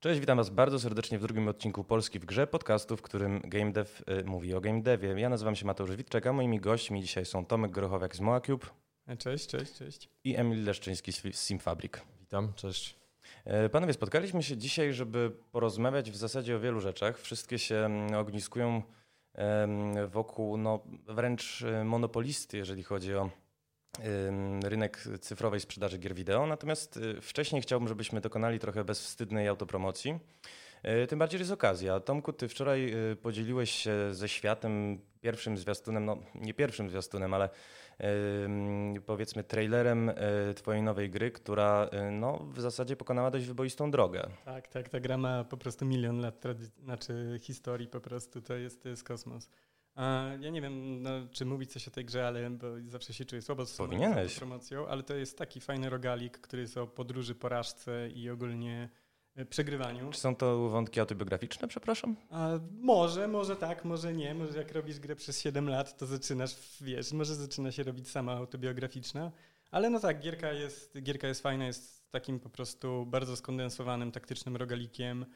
Cześć, 0.00 0.20
witam 0.20 0.38
Was 0.38 0.50
bardzo 0.50 0.80
serdecznie 0.80 1.18
w 1.18 1.22
drugim 1.22 1.48
odcinku 1.48 1.84
Polski 1.84 2.18
w 2.18 2.24
Grze, 2.24 2.46
podcastu, 2.46 2.96
w 2.96 3.02
którym 3.02 3.40
Game 3.44 3.72
Dev 3.72 3.90
y, 4.20 4.24
mówi 4.24 4.54
o 4.54 4.60
Game 4.60 4.82
Devie. 4.82 5.20
Ja 5.20 5.28
nazywam 5.28 5.56
się 5.56 5.66
Mateusz 5.66 5.96
Witczek, 5.96 6.26
a 6.26 6.32
moimi 6.32 6.60
gośćmi 6.60 7.02
dzisiaj 7.02 7.26
są 7.26 7.46
Tomek 7.46 7.70
Grochowiak 7.70 8.16
z 8.16 8.20
MoaCube 8.20 8.66
Cześć, 9.18 9.46
cześć, 9.46 9.72
cześć. 9.72 10.08
i 10.24 10.36
Emil 10.36 10.64
Leszczyński 10.64 11.12
z 11.12 11.22
Simfabrik. 11.34 12.02
Witam, 12.20 12.52
cześć. 12.56 12.96
E, 13.44 13.68
Panowie, 13.68 13.92
spotkaliśmy 13.92 14.42
się 14.42 14.56
dzisiaj, 14.56 14.92
żeby 14.92 15.32
porozmawiać 15.52 16.10
w 16.10 16.16
zasadzie 16.16 16.56
o 16.56 16.60
wielu 16.60 16.80
rzeczach. 16.80 17.18
Wszystkie 17.20 17.58
się 17.58 17.76
mm, 17.76 18.14
ogniskują 18.14 18.82
wokół 20.08 20.56
no, 20.56 20.80
wręcz 21.06 21.62
e, 21.62 21.84
monopolisty, 21.84 22.56
jeżeli 22.56 22.82
chodzi 22.82 23.14
o 23.14 23.30
rynek 24.64 25.04
cyfrowej 25.20 25.60
sprzedaży 25.60 25.98
gier 25.98 26.14
wideo. 26.14 26.46
Natomiast 26.46 26.96
e, 27.18 27.20
wcześniej 27.20 27.62
chciałbym, 27.62 27.88
żebyśmy 27.88 28.20
dokonali 28.20 28.58
trochę 28.58 28.84
bezwstydnej 28.84 29.48
autopromocji. 29.48 30.18
E, 30.82 31.06
Tym 31.06 31.18
bardziej, 31.18 31.38
jest 31.38 31.50
okazja. 31.52 32.00
Tomku, 32.00 32.32
ty 32.32 32.48
wczoraj 32.48 32.92
e, 33.12 33.16
podzieliłeś 33.16 33.70
się 33.70 34.14
ze 34.14 34.28
światem 34.28 34.98
pierwszym 35.20 35.56
zwiastunem, 35.58 36.04
no 36.04 36.16
nie 36.34 36.54
pierwszym 36.54 36.90
zwiastunem, 36.90 37.34
ale 37.34 37.50
em, 37.98 38.94
powiedzmy 39.06 39.44
trailerem 39.44 40.12
twojej 40.56 40.82
nowej 40.82 41.10
gry, 41.10 41.30
która 41.30 41.88
e, 41.92 42.10
no, 42.10 42.38
w 42.52 42.60
zasadzie 42.60 42.96
pokonała 42.96 43.30
dość 43.30 43.46
wyboistą 43.46 43.90
drogę. 43.90 44.28
Tak, 44.44 44.68
tak, 44.68 44.88
ta 44.88 45.00
gra 45.00 45.16
ma 45.18 45.44
po 45.44 45.56
prostu 45.56 45.84
milion 45.84 46.20
lat 46.20 46.40
trady- 46.44 46.70
znaczy 46.84 47.38
historii 47.42 47.88
po 47.88 48.00
prostu, 48.00 48.42
to 48.42 48.54
jest, 48.54 48.82
to 48.82 48.88
jest 48.88 49.04
kosmos. 49.04 49.50
Ja 50.40 50.50
nie 50.50 50.62
wiem, 50.62 51.02
no, 51.02 51.10
czy 51.30 51.44
mówić 51.44 51.72
coś 51.72 51.88
o 51.88 51.90
tej 51.90 52.04
grze, 52.04 52.26
ale 52.26 52.50
bo 52.50 52.66
zawsze 52.88 53.12
się 53.12 53.24
czuję 53.24 53.42
słabo 53.42 53.66
z 53.66 53.76
promocją, 54.38 54.88
ale 54.88 55.02
to 55.02 55.14
jest 55.14 55.38
taki 55.38 55.60
fajny 55.60 55.90
rogalik, 55.90 56.38
który 56.38 56.62
jest 56.62 56.76
o 56.76 56.86
podróży, 56.86 57.34
porażce 57.34 58.08
i 58.10 58.30
ogólnie 58.30 58.88
e, 59.34 59.44
przegrywaniu. 59.44 60.10
Czy 60.10 60.20
są 60.20 60.36
to 60.36 60.68
wątki 60.68 61.00
autobiograficzne, 61.00 61.68
przepraszam? 61.68 62.16
A 62.30 62.50
może, 62.80 63.28
może 63.28 63.56
tak, 63.56 63.84
może 63.84 64.12
nie. 64.12 64.34
Może 64.34 64.58
jak 64.58 64.72
robisz 64.72 64.98
grę 64.98 65.16
przez 65.16 65.40
7 65.40 65.68
lat, 65.68 65.96
to 65.96 66.06
zaczynasz, 66.06 66.56
wiesz, 66.80 67.12
może 67.12 67.34
zaczyna 67.34 67.72
się 67.72 67.82
robić 67.82 68.08
sama 68.10 68.32
autobiograficzna. 68.32 69.32
Ale 69.70 69.90
no 69.90 70.00
tak, 70.00 70.20
gierka 70.20 70.52
jest, 70.52 70.98
gierka 71.02 71.28
jest 71.28 71.42
fajna, 71.42 71.66
jest 71.66 72.10
takim 72.10 72.40
po 72.40 72.50
prostu 72.50 73.06
bardzo 73.06 73.36
skondensowanym, 73.36 74.12
taktycznym 74.12 74.56
rogalikiem, 74.56 75.26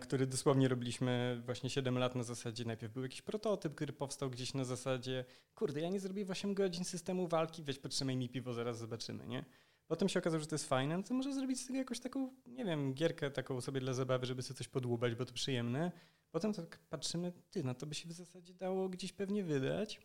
który 0.00 0.26
dosłownie 0.26 0.68
robiliśmy 0.68 1.42
właśnie 1.44 1.70
7 1.70 1.98
lat 1.98 2.14
na 2.14 2.22
zasadzie. 2.22 2.64
Najpierw 2.64 2.92
był 2.92 3.02
jakiś 3.02 3.22
prototyp, 3.22 3.74
który 3.74 3.92
powstał 3.92 4.30
gdzieś 4.30 4.54
na 4.54 4.64
zasadzie, 4.64 5.24
kurde, 5.54 5.80
ja 5.80 5.88
nie 5.88 6.00
zrobię 6.00 6.24
w 6.24 6.30
8 6.30 6.54
godzin 6.54 6.84
systemu 6.84 7.28
walki, 7.28 7.62
weź 7.62 7.78
potrzymaj 7.78 8.16
mi 8.16 8.28
piwo, 8.28 8.54
zaraz 8.54 8.78
zobaczymy, 8.78 9.26
nie? 9.26 9.44
Potem 9.86 10.08
się 10.08 10.18
okazało, 10.18 10.40
że 10.40 10.46
to 10.46 10.54
jest 10.54 10.68
fajne, 10.68 10.96
no 10.96 11.02
to 11.02 11.14
może 11.14 11.34
zrobić 11.34 11.60
z 11.60 11.66
tego 11.66 11.78
jakąś 11.78 12.00
taką, 12.00 12.34
nie 12.46 12.64
wiem, 12.64 12.94
gierkę 12.94 13.30
taką 13.30 13.60
sobie 13.60 13.80
dla 13.80 13.92
zabawy, 13.92 14.26
żeby 14.26 14.42
sobie 14.42 14.58
coś 14.58 14.68
podłubać, 14.68 15.14
bo 15.14 15.24
to 15.24 15.32
przyjemne. 15.32 15.92
Potem 16.30 16.52
tak 16.52 16.78
patrzymy, 16.78 17.32
ty, 17.50 17.64
no 17.64 17.74
to 17.74 17.86
by 17.86 17.94
się 17.94 18.08
w 18.08 18.12
zasadzie 18.12 18.54
dało 18.54 18.88
gdzieś 18.88 19.12
pewnie 19.12 19.44
wydać. 19.44 20.00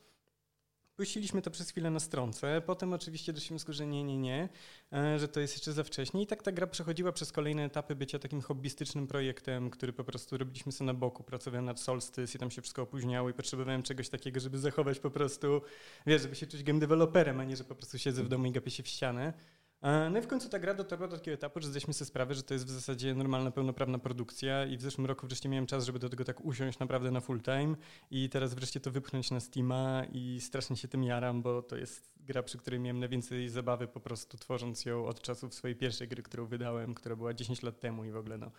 Puściliśmy 0.98 1.42
to 1.42 1.52
przez 1.52 1.70
chwilę 1.70 1.90
na 1.90 2.00
stronce, 2.00 2.62
potem 2.66 2.94
oczywiście 2.94 3.34
doszliśmy 3.34 3.58
do 3.68 3.74
że 3.74 3.88
nie, 3.88 4.04
nie, 4.04 4.18
nie, 4.18 4.50
e, 4.94 5.20
że 5.20 5.28
to 5.28 5.40
jest 5.40 5.54
jeszcze 5.54 5.74
za 5.74 5.84
wcześnie 5.84 6.22
i 6.22 6.28
tak 6.28 6.44
ta 6.44 6.52
gra 6.52 6.68
przechodziła 6.68 7.12
przez 7.12 7.32
kolejne 7.32 7.66
etapy 7.66 7.96
bycia 7.96 8.20
takim 8.20 8.42
hobbystycznym 8.42 9.08
projektem, 9.08 9.70
który 9.70 9.94
po 9.94 10.04
prostu 10.04 10.38
robiliśmy 10.38 10.72
sobie 10.72 10.86
na 10.86 10.94
boku, 10.94 11.24
pracowałem 11.24 11.66
nad 11.66 11.80
Solstice 11.80 12.38
i 12.38 12.40
tam 12.40 12.52
się 12.52 12.62
wszystko 12.62 12.82
opóźniało 12.82 13.30
i 13.30 13.34
potrzebowałem 13.34 13.84
czegoś 13.84 14.10
takiego, 14.10 14.40
żeby 14.40 14.58
zachować 14.58 15.00
po 15.00 15.12
prostu, 15.12 15.62
wiesz, 16.08 16.22
żeby 16.22 16.36
się 16.36 16.48
czuć 16.48 16.64
game 16.64 16.80
developerem, 16.80 17.40
a 17.40 17.44
nie, 17.44 17.56
że 17.56 17.64
po 17.64 17.76
prostu 17.76 17.98
siedzę 17.98 18.24
w 18.24 18.30
domu 18.30 18.46
i 18.46 18.52
gapię 18.52 18.72
się 18.72 18.84
w 18.84 18.88
ścianę. 18.88 19.34
E, 19.82 20.10
No 20.10 20.20
i 20.20 20.22
w 20.22 20.28
końcu 20.28 20.50
ta 20.50 20.60
gra 20.60 20.74
dotarła 20.74 21.08
do 21.08 21.18
takiego 21.18 21.36
etapu, 21.36 21.62
że 21.62 21.68
zdaliśmy 21.68 21.94
sobie 21.94 22.08
sprawę, 22.08 22.34
że 22.34 22.44
to 22.44 22.54
jest 22.54 22.66
w 22.66 22.70
zasadzie 22.70 23.16
normalna, 23.16 23.52
pełnoprawna 23.52 24.00
produkcja 24.00 24.66
i 24.66 24.78
w 24.78 24.82
zeszłym 24.82 25.06
roku 25.08 25.28
wreszcie 25.28 25.50
miałem 25.50 25.66
czas, 25.66 25.86
żeby 25.86 26.00
do 26.00 26.10
tego 26.10 26.24
tak 26.24 26.46
usiąść 26.46 26.80
naprawdę 26.80 27.12
na 27.12 27.22
full 27.22 27.42
time 27.42 27.76
i 28.12 28.30
teraz 28.30 28.54
wreszcie 28.54 28.80
to 28.80 28.92
wypchnąć 28.92 29.32
na 29.32 29.40
Steama 29.40 30.04
i 30.12 30.40
strasznie 30.42 30.76
się 30.76 30.88
tym 30.88 31.04
jaram, 31.04 31.42
bo 31.42 31.62
to 31.62 31.76
jest 31.76 32.14
gra, 32.18 32.44
przy 32.44 32.58
której 32.58 32.80
miałem 32.80 33.00
najwięcej 33.00 33.50
zabawy 33.50 33.88
po 33.88 34.00
prostu 34.00 34.38
tworząc 34.38 34.86
ją 34.86 35.06
od 35.06 35.22
czasów 35.22 35.54
swojej 35.54 35.76
pierwszej 35.76 36.08
gry, 36.08 36.24
którą 36.24 36.46
wydałem, 36.46 36.94
która 36.94 37.16
była 37.16 37.34
10 37.34 37.64
lat 37.64 37.80
temu 37.80 38.04
i 38.06 38.12
w 38.12 38.18
ogóle 38.18 38.38
no 38.38 38.52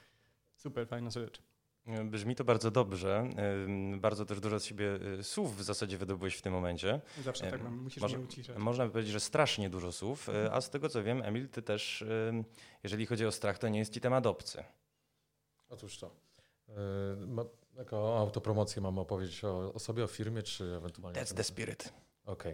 super 0.57 0.89
fajna 0.89 1.11
rzecz. 1.11 1.43
Brzmi 2.05 2.35
to 2.35 2.45
bardzo 2.45 2.71
dobrze. 2.71 3.29
Bardzo 3.97 4.27
też 4.27 4.41
dużo 4.41 4.61
z 4.61 4.65
siebie 4.65 4.99
y, 5.19 5.25
słów 5.25 5.57
w 5.57 5.63
zasadzie 5.63 5.99
wydobyłeś 5.99 6.37
w 6.37 6.43
tym 6.43 6.53
momencie. 6.53 7.01
Zawsze 7.25 7.51
tak 7.51 7.63
mam, 7.63 7.77
musisz 7.77 8.03
może- 8.03 8.17
mnie 8.17 8.27
uciszać. 8.27 8.57
Można 8.59 8.87
by 8.87 8.91
powiedzieć, 8.93 9.13
że 9.13 9.21
strasznie 9.21 9.71
dużo 9.71 9.93
słów, 9.93 10.29
y, 10.29 10.53
a 10.53 10.61
z 10.61 10.71
tego 10.71 10.89
co 10.89 11.03
wiem, 11.03 11.23
Emil, 11.23 11.49
ty 11.49 11.63
też, 11.63 12.05
jeżeli 12.83 13.07
chodzi 13.07 13.27
o 13.27 13.33
strach, 13.33 13.59
to 13.59 13.69
nie 13.69 13.79
jest 13.79 13.93
ci 13.93 14.01
temat 14.01 14.27
obcy. 14.27 14.65
Otóż 15.69 15.99
to. 15.99 16.11
Ma, 17.27 17.45
jako 17.77 18.19
autopromocję 18.19 18.83
mam 18.83 18.99
opowiedzieć 18.99 19.45
o, 19.45 19.73
o 19.75 19.79
sobie, 19.79 20.05
o 20.05 20.07
firmie, 20.07 20.43
czy 20.43 20.65
ewentualnie... 20.65 21.21
That's 21.21 21.35
the 21.35 21.45
spirit. 21.45 21.93
Okej. 22.25 22.53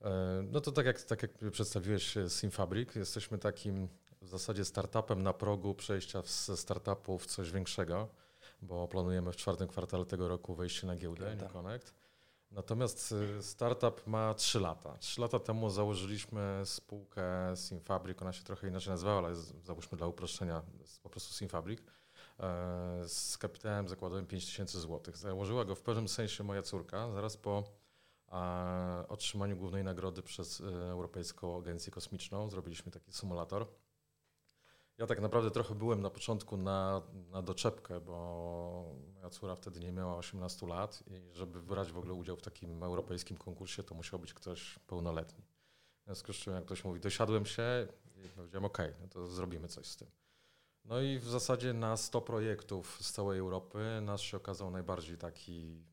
Yy, 0.00 0.06
No 0.42 0.60
to 0.60 0.72
tak 0.72 0.86
jak, 0.86 1.02
tak 1.02 1.22
jak 1.22 1.30
przedstawiłeś 1.52 2.14
Simfabrik, 2.28 2.96
jesteśmy 2.96 3.38
takim 3.38 3.88
w 4.22 4.28
zasadzie 4.28 4.64
startupem 4.64 5.22
na 5.22 5.32
progu 5.32 5.74
przejścia 5.74 6.22
ze 6.26 6.56
startupu 6.56 7.18
w 7.18 7.26
coś 7.26 7.50
większego, 7.52 8.08
bo 8.62 8.88
planujemy 8.88 9.32
w 9.32 9.36
czwartym 9.36 9.68
kwartale 9.68 10.04
tego 10.04 10.28
roku 10.28 10.54
wejście 10.54 10.86
na 10.86 10.96
giełdę. 10.96 11.36
New 11.36 11.52
Connect. 11.52 11.94
Natomiast 12.50 13.12
y, 13.38 13.42
startup 13.42 14.06
ma 14.06 14.34
3 14.34 14.60
lata. 14.60 14.98
3 14.98 15.20
lata 15.20 15.38
temu 15.38 15.70
założyliśmy 15.70 16.62
spółkę 16.64 17.22
Simfabrik, 17.56 18.22
ona 18.22 18.32
się 18.32 18.44
trochę 18.44 18.68
inaczej 18.68 18.90
nazywała, 18.90 19.18
ale 19.18 19.34
załóżmy 19.36 19.98
dla 19.98 20.06
uproszczenia 20.06 20.62
po 21.02 21.10
prostu 21.10 21.34
Simfabrik, 21.34 21.80
e, 21.80 23.02
z 23.08 23.38
kapitałem 23.38 23.88
zakładowym 23.88 24.26
5000 24.26 24.80
zł. 24.80 25.14
Założyła 25.14 25.64
go 25.64 25.74
w 25.74 25.82
pewnym 25.82 26.08
sensie 26.08 26.44
moja 26.44 26.62
córka, 26.62 27.10
zaraz 27.10 27.36
po 27.36 27.64
otrzymaniu 29.08 29.56
głównej 29.56 29.84
nagrody 29.84 30.22
przez 30.22 30.60
e, 30.60 30.64
Europejską 30.90 31.58
Agencję 31.58 31.92
Kosmiczną. 31.92 32.50
Zrobiliśmy 32.50 32.92
taki 32.92 33.12
symulator. 33.12 33.66
Ja 34.98 35.06
tak 35.06 35.20
naprawdę 35.20 35.50
trochę 35.50 35.74
byłem 35.74 36.02
na 36.02 36.10
początku 36.10 36.56
na, 36.56 37.02
na 37.30 37.42
doczepkę, 37.42 38.00
bo 38.00 38.94
moja 39.14 39.30
córa 39.30 39.56
wtedy 39.56 39.80
nie 39.80 39.92
miała 39.92 40.16
18 40.16 40.66
lat 40.66 41.02
i 41.06 41.34
żeby 41.36 41.62
brać 41.62 41.92
w 41.92 41.98
ogóle 41.98 42.14
udział 42.14 42.36
w 42.36 42.42
takim 42.42 42.82
europejskim 42.82 43.36
konkursie, 43.36 43.82
to 43.82 43.94
musiał 43.94 44.18
być 44.18 44.34
ktoś 44.34 44.78
pełnoletni. 44.78 45.44
W 46.00 46.04
związku 46.04 46.32
z 46.32 46.36
czym, 46.36 46.54
jak 46.54 46.64
ktoś 46.64 46.84
mówi, 46.84 47.00
dosiadłem 47.00 47.46
się 47.46 47.88
i 48.24 48.28
powiedziałem, 48.28 48.64
ok, 48.64 48.78
no 49.00 49.08
to 49.08 49.26
zrobimy 49.26 49.68
coś 49.68 49.86
z 49.86 49.96
tym. 49.96 50.08
No 50.84 51.00
i 51.00 51.18
w 51.18 51.28
zasadzie 51.28 51.72
na 51.72 51.96
100 51.96 52.20
projektów 52.20 52.98
z 53.00 53.12
całej 53.12 53.38
Europy 53.38 53.78
nasz 54.02 54.22
się 54.22 54.36
okazał 54.36 54.70
najbardziej 54.70 55.18
taki 55.18 55.84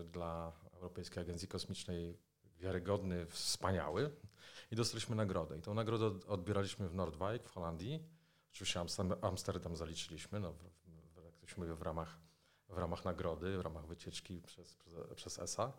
y, 0.00 0.04
dla 0.04 0.52
Europejskiej 0.72 1.22
Agencji 1.22 1.48
Kosmicznej 1.48 2.18
wiarygodny, 2.58 3.26
wspaniały 3.26 4.10
i 4.70 4.76
dostaliśmy 4.76 5.16
nagrodę. 5.16 5.58
I 5.58 5.62
tą 5.62 5.74
nagrodę 5.74 6.06
od- 6.06 6.24
odbieraliśmy 6.24 6.88
w 6.88 6.94
Noordwijk 6.94 7.42
w 7.48 7.50
Holandii. 7.50 8.15
Oczywiście 8.56 8.80
Amsterdam, 9.22 9.76
zaliczyliśmy, 9.76 10.40
no, 10.40 10.52
w, 10.52 10.64
jak 11.42 11.58
mówi, 11.58 11.72
w 11.72 11.82
ramach, 11.82 12.18
w 12.68 12.78
ramach 12.78 13.04
nagrody, 13.04 13.58
w 13.58 13.60
ramach 13.60 13.86
wycieczki 13.86 14.42
przez, 14.42 14.76
przez, 15.16 15.38
ESA. 15.38 15.72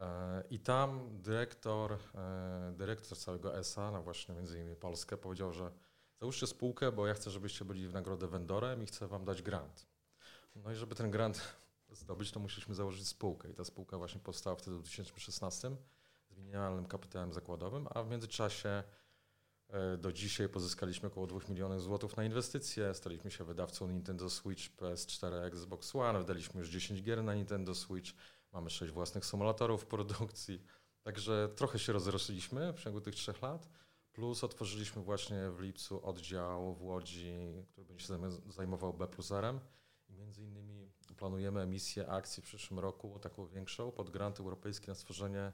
E, 0.00 0.44
I 0.50 0.60
tam 0.60 1.18
dyrektor, 1.22 1.92
e, 1.92 2.72
dyrektor 2.76 3.18
całego 3.18 3.58
ESA, 3.58 3.90
no 3.90 4.02
właśnie 4.02 4.34
między 4.34 4.58
innymi 4.58 4.76
Polskę, 4.76 5.16
powiedział, 5.16 5.52
że 5.52 5.72
załóżcie 6.20 6.46
spółkę, 6.46 6.92
bo 6.92 7.06
ja 7.06 7.14
chcę, 7.14 7.30
żebyście 7.30 7.64
byli 7.64 7.88
w 7.88 7.92
nagrodę 7.92 8.26
vendorem 8.26 8.82
i 8.82 8.86
chcę 8.86 9.08
wam 9.08 9.24
dać 9.24 9.42
grant. 9.42 9.86
No 10.54 10.72
i 10.72 10.74
żeby 10.74 10.94
ten 10.94 11.10
grant 11.10 11.54
zdobyć, 11.90 12.32
to 12.32 12.40
musieliśmy 12.40 12.74
założyć 12.74 13.08
spółkę. 13.08 13.50
I 13.50 13.54
ta 13.54 13.64
spółka 13.64 13.98
właśnie 13.98 14.20
powstała 14.20 14.56
wtedy 14.56 14.76
w 14.76 14.82
2016 14.82 15.76
z 16.30 16.36
minimalnym 16.36 16.86
kapitałem 16.86 17.32
zakładowym, 17.32 17.88
a 17.90 18.02
w 18.02 18.10
międzyczasie 18.10 18.68
e, 18.68 19.01
do 19.98 20.12
dzisiaj 20.12 20.48
pozyskaliśmy 20.48 21.08
około 21.08 21.26
2 21.26 21.40
milionów 21.48 21.82
złotych 21.82 22.16
na 22.16 22.24
inwestycje. 22.24 22.94
Staliśmy 22.94 23.30
się 23.30 23.44
wydawcą 23.44 23.88
Nintendo 23.88 24.30
Switch, 24.30 24.62
PS4, 24.76 25.34
Xbox 25.34 25.96
One. 25.96 26.18
Wydaliśmy 26.18 26.60
już 26.60 26.68
10 26.68 27.02
gier 27.02 27.24
na 27.24 27.34
Nintendo 27.34 27.74
Switch. 27.74 28.10
Mamy 28.52 28.70
6 28.70 28.92
własnych 28.92 29.26
symulatorów 29.26 29.86
produkcji. 29.86 30.62
Także 31.02 31.48
trochę 31.56 31.78
się 31.78 31.92
rozrośliśmy 31.92 32.72
w 32.72 32.80
ciągu 32.80 33.00
tych 33.00 33.14
trzech 33.14 33.42
lat. 33.42 33.68
Plus 34.12 34.44
otworzyliśmy 34.44 35.02
właśnie 35.02 35.50
w 35.50 35.60
lipcu 35.60 36.06
oddział 36.06 36.74
w 36.74 36.82
Łodzi, 36.82 37.34
który 37.68 37.86
będzie 37.86 38.06
się 38.06 38.14
zajm- 38.14 38.52
zajmował 38.52 38.94
B 38.94 39.08
plus 39.08 39.32
R-em. 39.32 39.60
I 40.08 40.14
między 40.14 40.42
innymi 40.42 40.92
planujemy 41.16 41.60
emisję 41.60 42.08
akcji 42.08 42.42
w 42.42 42.46
przyszłym 42.46 42.80
roku, 42.80 43.18
taką 43.18 43.46
większą, 43.46 43.92
pod 43.92 44.10
grant 44.10 44.40
europejski 44.40 44.88
na 44.88 44.94
stworzenie 44.94 45.52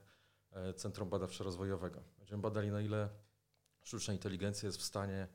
e, 0.50 0.74
Centrum 0.74 1.10
Badawczo-Rozwojowego. 1.10 2.00
Będziemy 2.18 2.42
badali, 2.42 2.70
na 2.70 2.80
ile 2.80 3.08
sztuczna 3.88 4.14
inteligencja 4.14 4.66
jest 4.66 4.78
w 4.78 4.82
stanie 4.82 5.28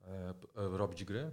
e, 0.00 0.06
e, 0.08 0.34
robić 0.54 1.04
gry, 1.04 1.32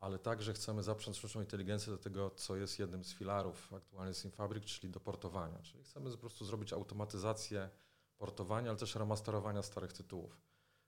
ale 0.00 0.18
także 0.18 0.52
chcemy 0.52 0.82
zaprząc 0.82 1.16
sztuczną 1.16 1.40
inteligencję 1.40 1.92
do 1.92 1.98
tego, 1.98 2.30
co 2.30 2.56
jest 2.56 2.78
jednym 2.78 3.04
z 3.04 3.14
filarów 3.14 3.72
aktualnie 3.72 4.14
Simfabrik, 4.14 4.64
czyli 4.64 4.92
do 4.92 5.00
portowania. 5.00 5.58
Czyli 5.62 5.84
chcemy 5.84 6.10
po 6.10 6.16
prostu 6.18 6.44
zrobić 6.44 6.72
automatyzację 6.72 7.70
portowania, 8.16 8.70
ale 8.70 8.78
też 8.78 8.94
remasterowania 8.94 9.62
starych 9.62 9.92
tytułów. 9.92 10.40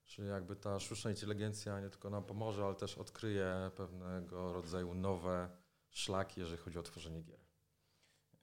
Czyli 0.04 0.28
jakby 0.28 0.56
ta 0.56 0.80
sztuczna 0.80 1.10
inteligencja 1.10 1.80
nie 1.80 1.90
tylko 1.90 2.10
nam 2.10 2.24
pomoże, 2.24 2.64
ale 2.64 2.74
też 2.74 2.98
odkryje 2.98 3.70
pewnego 3.76 4.52
rodzaju 4.52 4.94
nowe 4.94 5.50
szlaki, 5.90 6.40
jeżeli 6.40 6.58
chodzi 6.58 6.78
o 6.78 6.82
tworzenie 6.82 7.22
gier. 7.22 7.40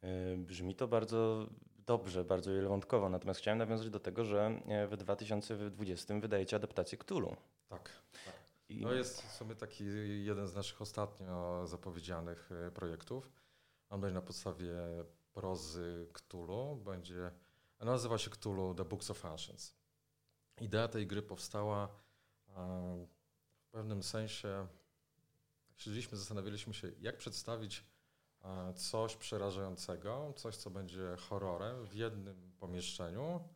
E, 0.01 0.37
brzmi 0.37 0.75
to 0.75 0.87
bardzo 0.87 1.49
dobrze, 1.85 2.23
bardzo 2.23 2.51
wielowątkowo, 2.53 3.09
natomiast 3.09 3.39
chciałem 3.39 3.57
nawiązać 3.57 3.89
do 3.89 3.99
tego, 3.99 4.25
że 4.25 4.61
e, 4.67 4.87
w 4.87 4.97
2020 4.97 6.19
wydajecie 6.19 6.55
adaptację 6.55 6.97
Cthulhu. 6.97 7.35
Tak. 7.69 7.89
tak. 8.25 8.35
To 8.83 8.93
jest 8.93 9.29
sobie 9.31 9.55
taki 9.55 9.83
jeden 10.25 10.47
z 10.47 10.55
naszych 10.55 10.81
ostatnio 10.81 11.67
zapowiedzianych 11.67 12.49
e, 12.51 12.71
projektów. 12.71 13.31
On 13.89 14.01
będzie 14.01 14.15
na 14.15 14.21
podstawie 14.21 14.73
prozy 15.33 16.07
Cthulhu, 16.13 16.75
będzie, 16.75 17.31
nazywa 17.79 18.17
się 18.17 18.29
Cthulhu 18.29 18.75
The 18.75 18.85
Books 18.85 19.11
of 19.11 19.25
Ancients. 19.25 19.75
Idea 20.61 20.87
tej 20.87 21.07
gry 21.07 21.21
powstała 21.21 21.89
w 23.57 23.69
pewnym 23.71 24.03
sensie, 24.03 24.67
siedzieliśmy, 25.77 26.17
zastanawialiśmy 26.17 26.73
się, 26.73 26.91
jak 26.99 27.17
przedstawić 27.17 27.83
coś 28.75 29.15
przerażającego, 29.15 30.33
coś, 30.35 30.55
co 30.55 30.69
będzie 30.69 31.15
horrorem 31.29 31.85
w 31.85 31.93
jednym 31.93 32.51
pomieszczeniu 32.59 33.49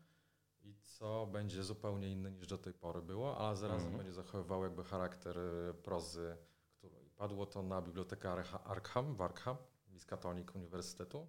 i 0.62 0.76
co 0.76 1.28
będzie 1.28 1.64
zupełnie 1.64 2.12
inne 2.12 2.32
niż 2.32 2.48
do 2.48 2.58
tej 2.58 2.74
pory 2.74 3.02
było, 3.02 3.38
ale 3.38 3.56
zarazem 3.58 3.88
mm. 3.88 3.98
będzie 3.98 4.14
zachowywało 4.14 4.64
jakby 4.64 4.84
charakter 4.84 5.38
y, 5.40 5.74
prozy. 5.74 6.38
Który... 6.78 6.96
Padło 7.18 7.46
to 7.46 7.64
na 7.64 7.82
bibliotekę 7.82 8.32
Arkham 8.64 9.16
w 9.16 9.22
Arkham, 9.22 9.58
Miskatonic 9.88 10.56
Uniwersytetu 10.56 11.28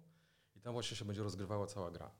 i 0.55 0.61
tam 0.61 0.73
właśnie 0.73 0.97
się 0.97 1.05
będzie 1.05 1.23
rozgrywała 1.23 1.67
cała 1.67 1.91
gra. 1.91 2.11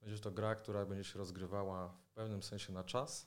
Będzie 0.00 0.18
to 0.18 0.30
gra, 0.30 0.54
która 0.54 0.86
będzie 0.86 1.04
się 1.04 1.18
rozgrywała 1.18 1.88
w 1.88 2.10
pewnym 2.10 2.42
sensie 2.42 2.72
na 2.72 2.84
czas, 2.84 3.26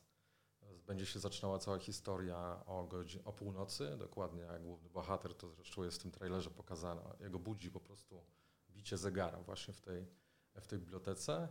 będzie 0.91 1.05
się 1.05 1.19
zaczynała 1.19 1.59
cała 1.59 1.79
historia 1.79 2.63
o, 2.65 2.83
godzin, 2.83 3.21
o 3.25 3.33
północy, 3.33 3.97
dokładnie 3.97 4.41
jak 4.41 4.63
główny 4.63 4.89
bohater, 4.89 5.33
to 5.33 5.49
zresztą 5.49 5.83
jest 5.83 5.97
w 5.97 6.01
tym 6.01 6.11
trailerze 6.11 6.49
pokazane. 6.49 7.01
Jego 7.19 7.39
budzi 7.39 7.71
po 7.71 7.79
prostu 7.79 8.23
bicie 8.69 8.97
zegara 8.97 9.41
właśnie 9.41 9.73
w 9.73 9.81
tej, 9.81 10.07
w 10.61 10.67
tej 10.67 10.79
bibliotece 10.79 11.47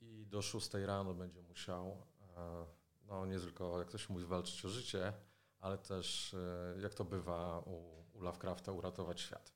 i 0.00 0.26
do 0.26 0.42
6 0.42 0.74
rano 0.74 1.14
będzie 1.14 1.42
musiał, 1.42 2.02
e, 2.36 2.66
no 3.06 3.26
nie 3.26 3.38
tylko, 3.38 3.78
jak 3.78 3.90
to 3.90 3.98
się 3.98 4.12
mówi, 4.12 4.24
walczyć 4.24 4.64
o 4.64 4.68
życie, 4.68 5.12
ale 5.60 5.78
też, 5.78 6.34
e, 6.34 6.80
jak 6.82 6.94
to 6.94 7.04
bywa 7.04 7.58
u, 7.58 8.04
u 8.12 8.20
Lovecrafta, 8.20 8.72
uratować 8.72 9.20
świat. 9.20 9.52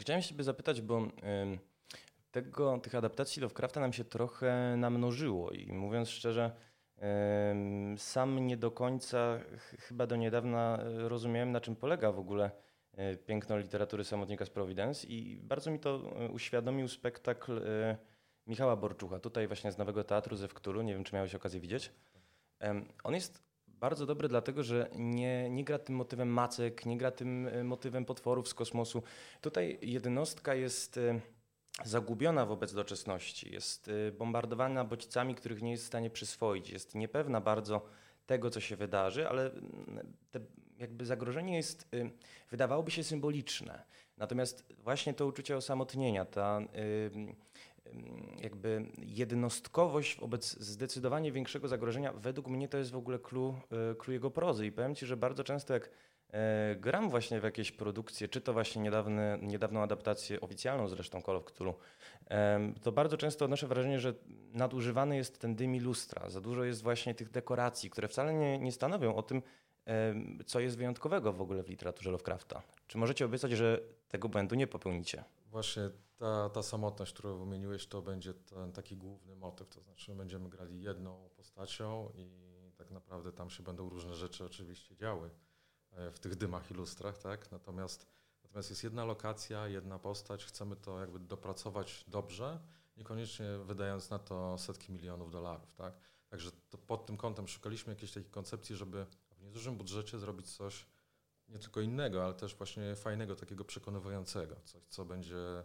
Chciałem 0.00 0.22
się 0.22 0.44
zapytać, 0.44 0.80
bo 0.80 1.08
tego, 2.30 2.78
tych 2.78 2.94
adaptacji 2.94 3.42
Lovecrafta 3.42 3.80
nam 3.80 3.92
się 3.92 4.04
trochę 4.04 4.74
namnożyło 4.76 5.50
i 5.50 5.72
mówiąc 5.72 6.08
szczerze, 6.08 6.71
sam 7.96 8.46
nie 8.46 8.56
do 8.56 8.70
końca, 8.70 9.38
chyba 9.78 10.06
do 10.06 10.16
niedawna, 10.16 10.78
e, 10.78 11.08
rozumiałem, 11.08 11.52
na 11.52 11.60
czym 11.60 11.76
polega 11.76 12.12
w 12.12 12.18
ogóle 12.18 12.50
e, 12.92 13.16
piękno 13.16 13.58
literatury 13.58 14.04
samotnika 14.04 14.44
z 14.44 14.50
Providence 14.50 15.06
i 15.06 15.40
bardzo 15.42 15.70
mi 15.70 15.78
to 15.78 16.12
e, 16.16 16.28
uświadomił 16.28 16.88
spektakl 16.88 17.60
Michała 18.46 18.76
Borczucha, 18.76 19.18
tutaj 19.18 19.46
właśnie 19.46 19.72
z 19.72 19.78
Nowego 19.78 20.04
Teatru 20.04 20.36
ze 20.36 20.48
Wktulu, 20.48 20.82
nie 20.82 20.94
wiem 20.94 21.04
czy 21.04 21.14
miałeś 21.14 21.34
okazję 21.34 21.60
widzieć. 21.60 21.92
On 23.04 23.14
jest 23.14 23.42
bardzo 23.68 24.06
dobry 24.06 24.28
dlatego, 24.28 24.62
że 24.62 24.90
nie, 24.96 25.50
nie 25.50 25.64
gra 25.64 25.78
tym 25.78 25.96
motywem 25.96 26.28
macek, 26.28 26.86
nie 26.86 26.98
gra 26.98 27.10
tym 27.10 27.48
motywem 27.66 28.04
potworów 28.04 28.48
z 28.48 28.54
kosmosu. 28.54 29.02
Tutaj 29.40 29.78
jednostka 29.82 30.54
jest 30.54 31.00
zagubiona 31.84 32.46
wobec 32.46 32.74
doczesności, 32.74 33.52
jest 33.52 33.88
y, 33.88 34.12
bombardowana 34.18 34.84
bodźcami, 34.84 35.34
których 35.34 35.62
nie 35.62 35.70
jest 35.70 35.84
w 35.84 35.86
stanie 35.86 36.10
przyswoić, 36.10 36.70
jest 36.70 36.94
niepewna 36.94 37.40
bardzo 37.40 37.82
tego, 38.26 38.50
co 38.50 38.60
się 38.60 38.76
wydarzy, 38.76 39.28
ale 39.28 39.50
mm, 39.50 40.12
te, 40.30 40.40
jakby 40.78 41.06
zagrożenie 41.06 41.56
jest, 41.56 41.88
y, 41.94 42.10
wydawałoby 42.50 42.90
się 42.90 43.04
symboliczne. 43.04 43.84
Natomiast 44.18 44.64
właśnie 44.78 45.14
to 45.14 45.26
uczucie 45.26 45.56
osamotnienia, 45.56 46.24
ta 46.24 46.60
jakby 48.40 48.86
jednostkowość 48.98 50.20
wobec 50.20 50.60
zdecydowanie 50.60 51.32
większego 51.32 51.68
zagrożenia, 51.68 52.12
według 52.12 52.48
mnie 52.48 52.68
to 52.68 52.78
jest 52.78 52.90
w 52.90 52.96
ogóle 52.96 53.18
clue, 53.18 53.54
y, 53.92 53.94
clue 53.94 54.12
jego 54.12 54.30
prozy. 54.30 54.66
I 54.66 54.72
powiem 54.72 54.94
Ci, 54.94 55.06
że 55.06 55.16
bardzo 55.16 55.44
często 55.44 55.74
jak 55.74 55.90
gram 56.76 57.10
właśnie 57.10 57.40
w 57.40 57.44
jakieś 57.44 57.72
produkcje, 57.72 58.28
czy 58.28 58.40
to 58.40 58.52
właśnie 58.52 58.82
niedawne, 58.82 59.38
niedawną 59.42 59.82
adaptację, 59.82 60.40
oficjalną 60.40 60.88
zresztą 60.88 61.22
Call 61.22 61.36
of 61.36 61.44
Cthulhu, 61.44 61.74
to 62.82 62.92
bardzo 62.92 63.16
często 63.16 63.44
odnoszę 63.44 63.66
wrażenie, 63.66 64.00
że 64.00 64.14
nadużywany 64.52 65.16
jest 65.16 65.38
ten 65.38 65.54
dym 65.54 65.84
lustra. 65.84 66.30
Za 66.30 66.40
dużo 66.40 66.64
jest 66.64 66.82
właśnie 66.82 67.14
tych 67.14 67.30
dekoracji, 67.30 67.90
które 67.90 68.08
wcale 68.08 68.34
nie, 68.34 68.58
nie 68.58 68.72
stanowią 68.72 69.14
o 69.14 69.22
tym, 69.22 69.42
co 70.46 70.60
jest 70.60 70.76
wyjątkowego 70.76 71.32
w 71.32 71.40
ogóle 71.40 71.62
w 71.62 71.68
literaturze 71.68 72.10
Lovecrafta. 72.10 72.62
Czy 72.86 72.98
możecie 72.98 73.24
obiecać, 73.24 73.52
że 73.52 73.80
tego 74.08 74.28
błędu 74.28 74.54
nie 74.54 74.66
popełnicie? 74.66 75.24
Właśnie 75.46 75.90
ta, 76.18 76.50
ta 76.50 76.62
samotność, 76.62 77.12
którą 77.12 77.38
wymieniłeś, 77.38 77.86
to 77.86 78.02
będzie 78.02 78.34
ten 78.34 78.72
taki 78.72 78.96
główny 78.96 79.36
motyw. 79.36 79.68
To 79.68 79.80
znaczy, 79.80 80.14
będziemy 80.14 80.48
grali 80.48 80.82
jedną 80.82 81.28
postacią 81.36 82.12
i 82.14 82.30
tak 82.78 82.90
naprawdę 82.90 83.32
tam 83.32 83.50
się 83.50 83.62
będą 83.62 83.88
różne 83.88 84.14
rzeczy 84.14 84.44
oczywiście 84.44 84.96
działy. 84.96 85.30
E, 85.92 86.10
w 86.10 86.18
tych 86.18 86.36
dymach 86.36 86.70
i 86.70 86.74
lustrach, 86.74 87.18
tak? 87.18 87.52
Natomiast, 87.52 88.06
natomiast 88.44 88.70
jest 88.70 88.84
jedna 88.84 89.04
lokacja, 89.04 89.68
jedna 89.68 89.98
postać, 89.98 90.44
chcemy 90.44 90.76
to 90.76 91.00
jakby 91.00 91.18
dopracować 91.18 92.04
dobrze, 92.08 92.60
niekoniecznie 92.96 93.46
wydając 93.64 94.10
na 94.10 94.18
to 94.18 94.58
setki 94.58 94.92
milionów 94.92 95.30
dolarów, 95.30 95.74
tak? 95.74 95.94
Także 96.28 96.50
pod 96.86 97.06
tym 97.06 97.16
kątem 97.16 97.48
szukaliśmy 97.48 97.92
jakiejś 97.92 98.12
takiej 98.12 98.30
koncepcji, 98.30 98.76
żeby 98.76 99.06
w 99.30 99.42
niedużym 99.42 99.76
budżecie 99.76 100.18
zrobić 100.18 100.56
coś 100.56 100.86
nie 101.48 101.58
tylko 101.58 101.80
innego, 101.80 102.24
ale 102.24 102.34
też 102.34 102.54
właśnie 102.54 102.96
fajnego, 102.96 103.36
takiego 103.36 103.64
przekonywującego, 103.64 104.56
coś, 104.64 104.82
co 104.86 105.04
będzie 105.04 105.64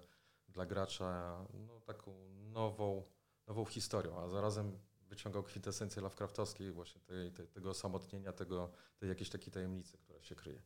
dla 0.50 0.66
gracza 0.66 1.38
no, 1.54 1.82
taką 1.82 2.30
nową, 2.30 3.04
nową 3.48 3.66
historią, 3.66 4.20
a 4.20 4.30
zarazem 4.30 4.80
wyciągał 5.18 5.44
kwintesencję 5.44 6.02
Lovecraftowskiej, 6.02 6.72
właśnie 6.72 7.02
tej, 7.02 7.32
tej, 7.32 7.48
tego 7.48 7.70
osamotnienia, 7.70 8.34
tego, 8.34 8.70
tej 9.00 9.10
jakiejś 9.10 9.30
takiej 9.30 9.54
tajemnicy, 9.54 9.98
która 9.98 10.22
się 10.22 10.36
kryje. 10.36 10.62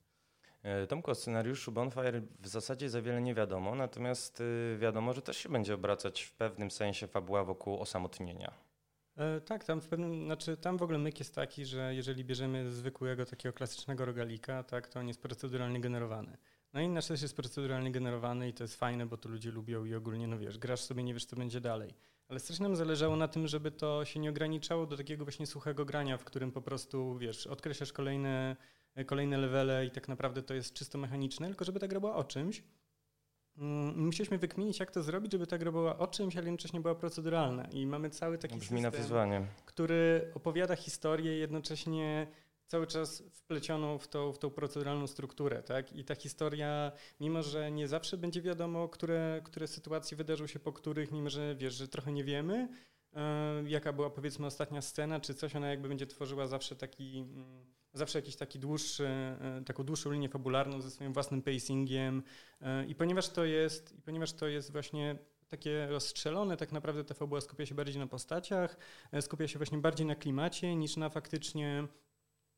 E, 0.63 0.87
Tomko, 0.87 1.11
o 1.11 1.15
scenariuszu 1.15 1.71
Bonfire 1.71 2.21
w 2.39 2.47
zasadzie 2.47 2.89
za 2.89 3.01
wiele 3.01 3.21
nie 3.21 3.33
wiadomo, 3.33 3.75
natomiast 3.75 4.41
y, 4.41 4.77
wiadomo, 4.79 5.13
że 5.13 5.21
też 5.21 5.37
się 5.37 5.49
będzie 5.49 5.73
obracać 5.75 6.21
w 6.21 6.33
pewnym 6.33 6.71
sensie 6.71 7.07
fabuła 7.07 7.43
wokół 7.43 7.79
osamotnienia. 7.79 8.53
E, 9.17 9.41
tak, 9.41 9.63
tam 9.63 9.81
w 9.81 9.87
pewnym, 9.87 10.25
znaczy 10.25 10.57
tam 10.57 10.77
w 10.77 10.83
ogóle 10.83 10.97
myk 10.97 11.19
jest 11.19 11.35
taki, 11.35 11.65
że 11.65 11.95
jeżeli 11.95 12.25
bierzemy 12.25 12.71
zwykłego 12.71 13.25
takiego 13.25 13.53
klasycznego 13.53 14.05
rogalika, 14.05 14.63
tak, 14.63 14.87
to 14.87 14.99
on 14.99 15.07
jest 15.07 15.21
proceduralnie 15.21 15.81
generowany. 15.81 16.37
No 16.73 16.81
i 16.81 16.89
nasz 16.89 17.07
też 17.07 17.21
jest 17.21 17.35
proceduralnie 17.35 17.91
generowany 17.91 18.49
i 18.49 18.53
to 18.53 18.63
jest 18.63 18.75
fajne, 18.75 19.05
bo 19.05 19.17
to 19.17 19.29
ludzie 19.29 19.51
lubią 19.51 19.85
i 19.85 19.95
ogólnie, 19.95 20.27
no 20.27 20.37
wiesz, 20.37 20.57
grasz 20.57 20.81
sobie, 20.81 21.03
nie 21.03 21.13
wiesz, 21.13 21.25
co 21.25 21.35
będzie 21.35 21.61
dalej. 21.61 21.93
Ale 22.31 22.39
strasznie 22.39 22.63
nam 22.63 22.75
zależało 22.75 23.15
na 23.15 23.27
tym, 23.27 23.47
żeby 23.47 23.71
to 23.71 24.05
się 24.05 24.19
nie 24.19 24.29
ograniczało 24.29 24.85
do 24.85 24.97
takiego 24.97 25.25
właśnie 25.25 25.47
suchego 25.47 25.85
grania, 25.85 26.17
w 26.17 26.23
którym 26.23 26.51
po 26.51 26.61
prostu, 26.61 27.17
wiesz, 27.17 27.47
odkreślasz 27.47 27.93
kolejne, 27.93 28.55
kolejne 29.05 29.37
levele 29.37 29.85
i 29.85 29.91
tak 29.91 30.07
naprawdę 30.07 30.43
to 30.43 30.53
jest 30.53 30.73
czysto 30.73 30.97
mechaniczne, 30.97 31.47
tylko 31.47 31.65
żeby 31.65 31.79
ta 31.79 31.87
gra 31.87 31.99
była 31.99 32.15
o 32.15 32.23
czymś. 32.23 32.63
Mm, 33.57 34.05
musieliśmy 34.05 34.37
wykminić, 34.37 34.79
jak 34.79 34.91
to 34.91 35.03
zrobić, 35.03 35.31
żeby 35.31 35.47
ta 35.47 35.57
gra 35.57 35.71
była 35.71 35.97
o 35.97 36.07
czymś, 36.07 36.35
ale 36.35 36.45
jednocześnie 36.45 36.79
była 36.79 36.95
proceduralna. 36.95 37.65
I 37.65 37.85
mamy 37.85 38.09
cały 38.09 38.37
taki 38.37 38.55
Brzmi 38.55 38.81
system, 38.81 38.91
który 39.65 40.31
opowiada 40.35 40.75
historię 40.75 41.37
jednocześnie 41.37 42.27
cały 42.71 42.87
czas 42.87 43.23
wplecioną 43.31 43.97
w 43.97 44.07
tą, 44.07 44.33
w 44.33 44.39
tą 44.39 44.49
proceduralną 44.49 45.07
strukturę, 45.07 45.63
tak? 45.63 45.93
I 45.93 46.03
ta 46.03 46.15
historia, 46.15 46.91
mimo 47.19 47.43
że 47.43 47.71
nie 47.71 47.87
zawsze 47.87 48.17
będzie 48.17 48.41
wiadomo, 48.41 48.89
które, 48.89 49.41
które 49.45 49.67
sytuacje 49.67 50.17
wydarzą 50.17 50.47
się 50.47 50.59
po 50.59 50.73
których, 50.73 51.11
mimo 51.11 51.29
że 51.29 51.55
wiesz, 51.55 51.73
że 51.73 51.87
trochę 51.87 52.11
nie 52.11 52.23
wiemy, 52.23 52.69
e, 53.13 53.63
jaka 53.67 53.93
była 53.93 54.09
powiedzmy 54.09 54.45
ostatnia 54.45 54.81
scena, 54.81 55.19
czy 55.19 55.33
coś, 55.33 55.55
ona 55.55 55.69
jakby 55.69 55.87
będzie 55.87 56.07
tworzyła 56.07 56.47
zawsze 56.47 56.75
taki, 56.75 57.19
mm, 57.19 57.65
zawsze 57.93 58.19
jakiś 58.19 58.35
taki 58.35 58.59
dłuższy, 58.59 59.07
e, 59.07 59.61
taką 59.65 59.83
dłuższą 59.83 60.11
linię 60.11 60.29
fabularną 60.29 60.81
ze 60.81 60.91
swoim 60.91 61.13
własnym 61.13 61.41
pacingiem 61.41 62.23
e, 62.61 62.85
i 62.85 62.95
ponieważ 62.95 63.29
to 63.29 63.45
jest, 63.45 63.97
i 63.97 64.01
ponieważ 64.01 64.33
to 64.33 64.47
jest 64.47 64.71
właśnie 64.71 65.17
takie 65.47 65.87
rozstrzelone, 65.87 66.57
tak 66.57 66.71
naprawdę 66.71 67.03
ta 67.03 67.13
fabuła 67.13 67.41
skupia 67.41 67.65
się 67.65 67.75
bardziej 67.75 67.99
na 67.99 68.07
postaciach, 68.07 68.77
skupia 69.21 69.47
się 69.47 69.59
właśnie 69.59 69.77
bardziej 69.77 70.07
na 70.07 70.15
klimacie 70.15 70.75
niż 70.75 70.97
na 70.97 71.09
faktycznie 71.09 71.87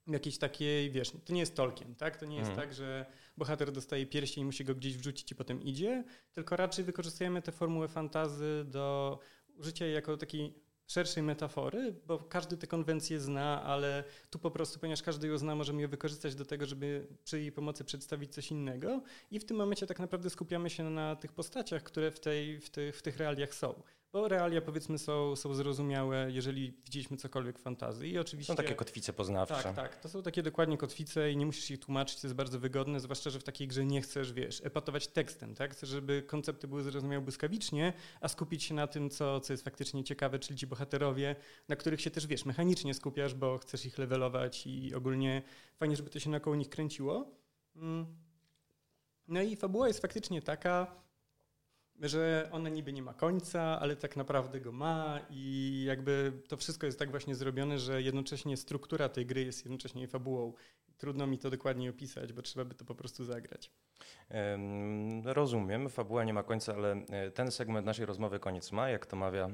jakiejś 0.07 0.37
takiej, 0.37 0.91
wiesz, 0.91 1.11
to 1.25 1.33
nie 1.33 1.39
jest 1.39 1.55
Tolkien, 1.55 1.95
tak? 1.95 2.17
To 2.17 2.25
nie 2.25 2.37
jest 2.37 2.49
mhm. 2.49 2.67
tak, 2.67 2.77
że 2.77 3.05
bohater 3.37 3.71
dostaje 3.71 4.05
pierścień 4.05 4.41
i 4.41 4.45
musi 4.45 4.65
go 4.65 4.75
gdzieś 4.75 4.97
wrzucić 4.97 5.31
i 5.31 5.35
potem 5.35 5.61
idzie, 5.61 6.03
tylko 6.33 6.55
raczej 6.55 6.85
wykorzystujemy 6.85 7.41
tę 7.41 7.51
formułę 7.51 7.87
fantazy 7.87 8.65
do 8.67 9.19
użycia 9.57 9.85
jako 9.85 10.17
takiej 10.17 10.53
szerszej 10.87 11.23
metafory, 11.23 11.95
bo 12.07 12.19
każdy 12.19 12.57
te 12.57 12.67
konwencje 12.67 13.19
zna, 13.19 13.63
ale 13.63 14.03
tu 14.29 14.39
po 14.39 14.51
prostu, 14.51 14.79
ponieważ 14.79 15.01
każdy 15.01 15.27
ją 15.27 15.37
zna, 15.37 15.55
możemy 15.55 15.81
je 15.81 15.87
wykorzystać 15.87 16.35
do 16.35 16.45
tego, 16.45 16.65
żeby 16.65 17.07
przy 17.23 17.39
jej 17.39 17.51
pomocy 17.51 17.83
przedstawić 17.83 18.33
coś 18.33 18.51
innego 18.51 19.01
i 19.31 19.39
w 19.39 19.45
tym 19.45 19.57
momencie 19.57 19.87
tak 19.87 19.99
naprawdę 19.99 20.29
skupiamy 20.29 20.69
się 20.69 20.83
na 20.89 21.15
tych 21.15 21.33
postaciach, 21.33 21.83
które 21.83 22.11
w, 22.11 22.19
tej, 22.19 22.59
w, 22.59 22.69
tych, 22.69 22.97
w 22.97 23.01
tych 23.01 23.17
realiach 23.17 23.53
są. 23.53 23.83
Bo 24.13 24.27
realia 24.27 24.61
powiedzmy 24.61 24.97
są, 24.97 25.35
są 25.35 25.53
zrozumiałe, 25.53 26.31
jeżeli 26.31 26.73
widzieliśmy 26.85 27.17
cokolwiek 27.17 27.59
fantazji 27.59 28.11
i 28.11 28.19
oczywiście... 28.19 28.53
Są 28.53 28.57
takie 28.57 28.75
kotwice 28.75 29.13
poznawcze. 29.13 29.63
Tak, 29.63 29.75
tak, 29.75 29.95
to 29.95 30.09
są 30.09 30.23
takie 30.23 30.43
dokładnie 30.43 30.77
kotwice 30.77 31.31
i 31.31 31.37
nie 31.37 31.45
musisz 31.45 31.71
ich 31.71 31.79
tłumaczyć, 31.79 32.21
to 32.21 32.27
jest 32.27 32.35
bardzo 32.35 32.59
wygodne, 32.59 32.99
zwłaszcza, 32.99 33.29
że 33.29 33.39
w 33.39 33.43
takiej 33.43 33.67
grze 33.67 33.85
nie 33.85 34.01
chcesz, 34.01 34.33
wiesz, 34.33 34.61
epatować 34.65 35.07
tekstem, 35.07 35.55
tak? 35.55 35.71
Chcesz, 35.71 35.89
żeby 35.89 36.23
koncepty 36.27 36.67
były 36.67 36.83
zrozumiałe 36.83 37.23
błyskawicznie, 37.23 37.93
a 38.21 38.27
skupić 38.27 38.63
się 38.63 38.73
na 38.73 38.87
tym, 38.87 39.09
co, 39.09 39.39
co 39.39 39.53
jest 39.53 39.63
faktycznie 39.63 40.03
ciekawe, 40.03 40.39
czyli 40.39 40.59
ci 40.59 40.67
bohaterowie, 40.67 41.35
na 41.67 41.75
których 41.75 42.01
się 42.01 42.11
też, 42.11 42.27
wiesz, 42.27 42.45
mechanicznie 42.45 42.93
skupiasz, 42.93 43.33
bo 43.33 43.57
chcesz 43.57 43.85
ich 43.85 43.97
levelować 43.97 44.67
i 44.67 44.95
ogólnie 44.95 45.41
fajnie, 45.75 45.95
żeby 45.95 46.09
to 46.09 46.19
się 46.19 46.29
naokoło 46.29 46.55
nich 46.55 46.69
kręciło. 46.69 47.31
Mm. 47.75 48.05
No 49.27 49.41
i 49.41 49.55
fabuła 49.55 49.87
jest 49.87 50.01
faktycznie 50.01 50.41
taka, 50.41 51.02
że 52.09 52.49
ona 52.51 52.69
niby 52.69 52.93
nie 52.93 53.01
ma 53.01 53.13
końca, 53.13 53.79
ale 53.79 53.95
tak 53.95 54.15
naprawdę 54.15 54.61
go 54.61 54.71
ma 54.71 55.19
i 55.29 55.83
jakby 55.87 56.33
to 56.47 56.57
wszystko 56.57 56.85
jest 56.85 56.99
tak 56.99 57.11
właśnie 57.11 57.35
zrobione, 57.35 57.79
że 57.79 58.01
jednocześnie 58.01 58.57
struktura 58.57 59.09
tej 59.09 59.25
gry 59.25 59.43
jest 59.43 59.65
jednocześnie 59.65 60.07
fabułą. 60.07 60.53
Trudno 60.97 61.27
mi 61.27 61.37
to 61.37 61.49
dokładnie 61.49 61.89
opisać, 61.89 62.33
bo 62.33 62.41
trzeba 62.41 62.65
by 62.65 62.75
to 62.75 62.85
po 62.85 62.95
prostu 62.95 63.23
zagrać. 63.23 63.71
Rozumiem, 65.23 65.89
fabuła 65.89 66.23
nie 66.23 66.33
ma 66.33 66.43
końca, 66.43 66.73
ale 66.73 66.91
e, 66.91 67.31
ten 67.31 67.51
segment 67.51 67.85
naszej 67.85 68.05
rozmowy 68.05 68.39
koniec 68.39 68.71
ma. 68.71 68.89
Jak 68.89 69.05
to 69.05 69.15
mawia 69.15 69.49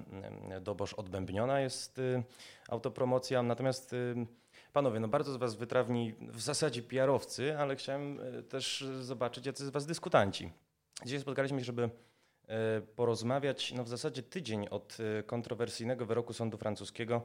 Dobosz 0.62 0.94
odbębniona 0.94 1.60
jest 1.60 2.00
y, 2.00 2.24
autopromocja. 2.70 3.44
Natomiast 3.44 3.94
y, 3.94 4.16
panowie, 4.74 5.00
no 5.00 5.08
bardzo 5.08 5.34
z 5.34 5.38
was 5.38 5.56
wytrawni 5.56 6.14
w 6.22 6.42
zasadzie 6.42 6.82
PR-owcy, 6.82 7.58
ale 7.58 7.76
chciałem 7.76 8.20
e, 8.20 8.44
też 8.44 8.86
zobaczyć, 9.02 9.46
jacy 9.46 9.66
z 9.66 9.70
was 9.70 9.86
dyskutanci. 9.86 10.52
Dzisiaj 11.06 11.20
spotkaliśmy 11.20 11.60
się, 11.60 11.66
żeby 11.66 11.90
porozmawiać 12.96 13.74
no 13.74 13.84
w 13.84 13.90
zasadzie 13.90 14.24
tydzień 14.24 14.68
od 14.68 14.98
e, 15.20 15.24
kontrowersyjnego 15.24 16.06
wyroku 16.06 16.34
sądu 16.34 16.58
francuskiego 16.58 17.22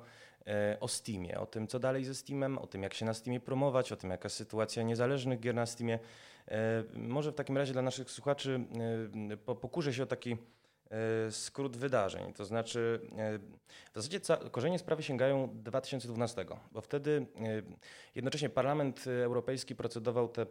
e, 0.47 0.77
o 0.81 0.89
Steamie, 0.89 1.41
o 1.41 1.47
tym 1.47 1.67
co 1.67 1.79
dalej 1.79 2.05
ze 2.05 2.15
Steamem, 2.15 2.59
o 2.59 2.67
tym 2.67 2.83
jak 2.83 2.95
się 2.95 3.07
na 3.07 3.15
Steamie 3.15 3.41
promować, 3.41 3.93
o 3.93 3.97
tym 3.97 4.11
jaka 4.11 4.27
jest 4.27 4.37
sytuacja 4.37 4.83
niezależnych 4.83 5.41
gier 5.41 5.55
na 5.55 5.67
Steamie. 5.67 5.99
Może 6.95 7.33
w 7.33 7.35
takim 7.35 7.57
razie 7.57 7.73
dla 7.73 7.83
naszych 7.83 8.11
słuchaczy 8.11 8.61
pokurzę 9.61 9.95
się 9.95 10.03
o 10.03 10.07
taki 10.07 10.37
skrót 11.31 11.77
wydarzeń. 11.77 12.33
To 12.33 12.45
znaczy, 12.45 13.01
w 13.93 13.95
zasadzie 13.95 14.21
korzenie 14.51 14.79
sprawy 14.79 15.03
sięgają 15.03 15.49
2012, 15.53 16.45
bo 16.73 16.81
wtedy 16.81 17.27
jednocześnie 18.15 18.49
Parlament 18.49 19.05
Europejski 19.07 19.77
procedował 19.77 20.29
te 20.29 20.47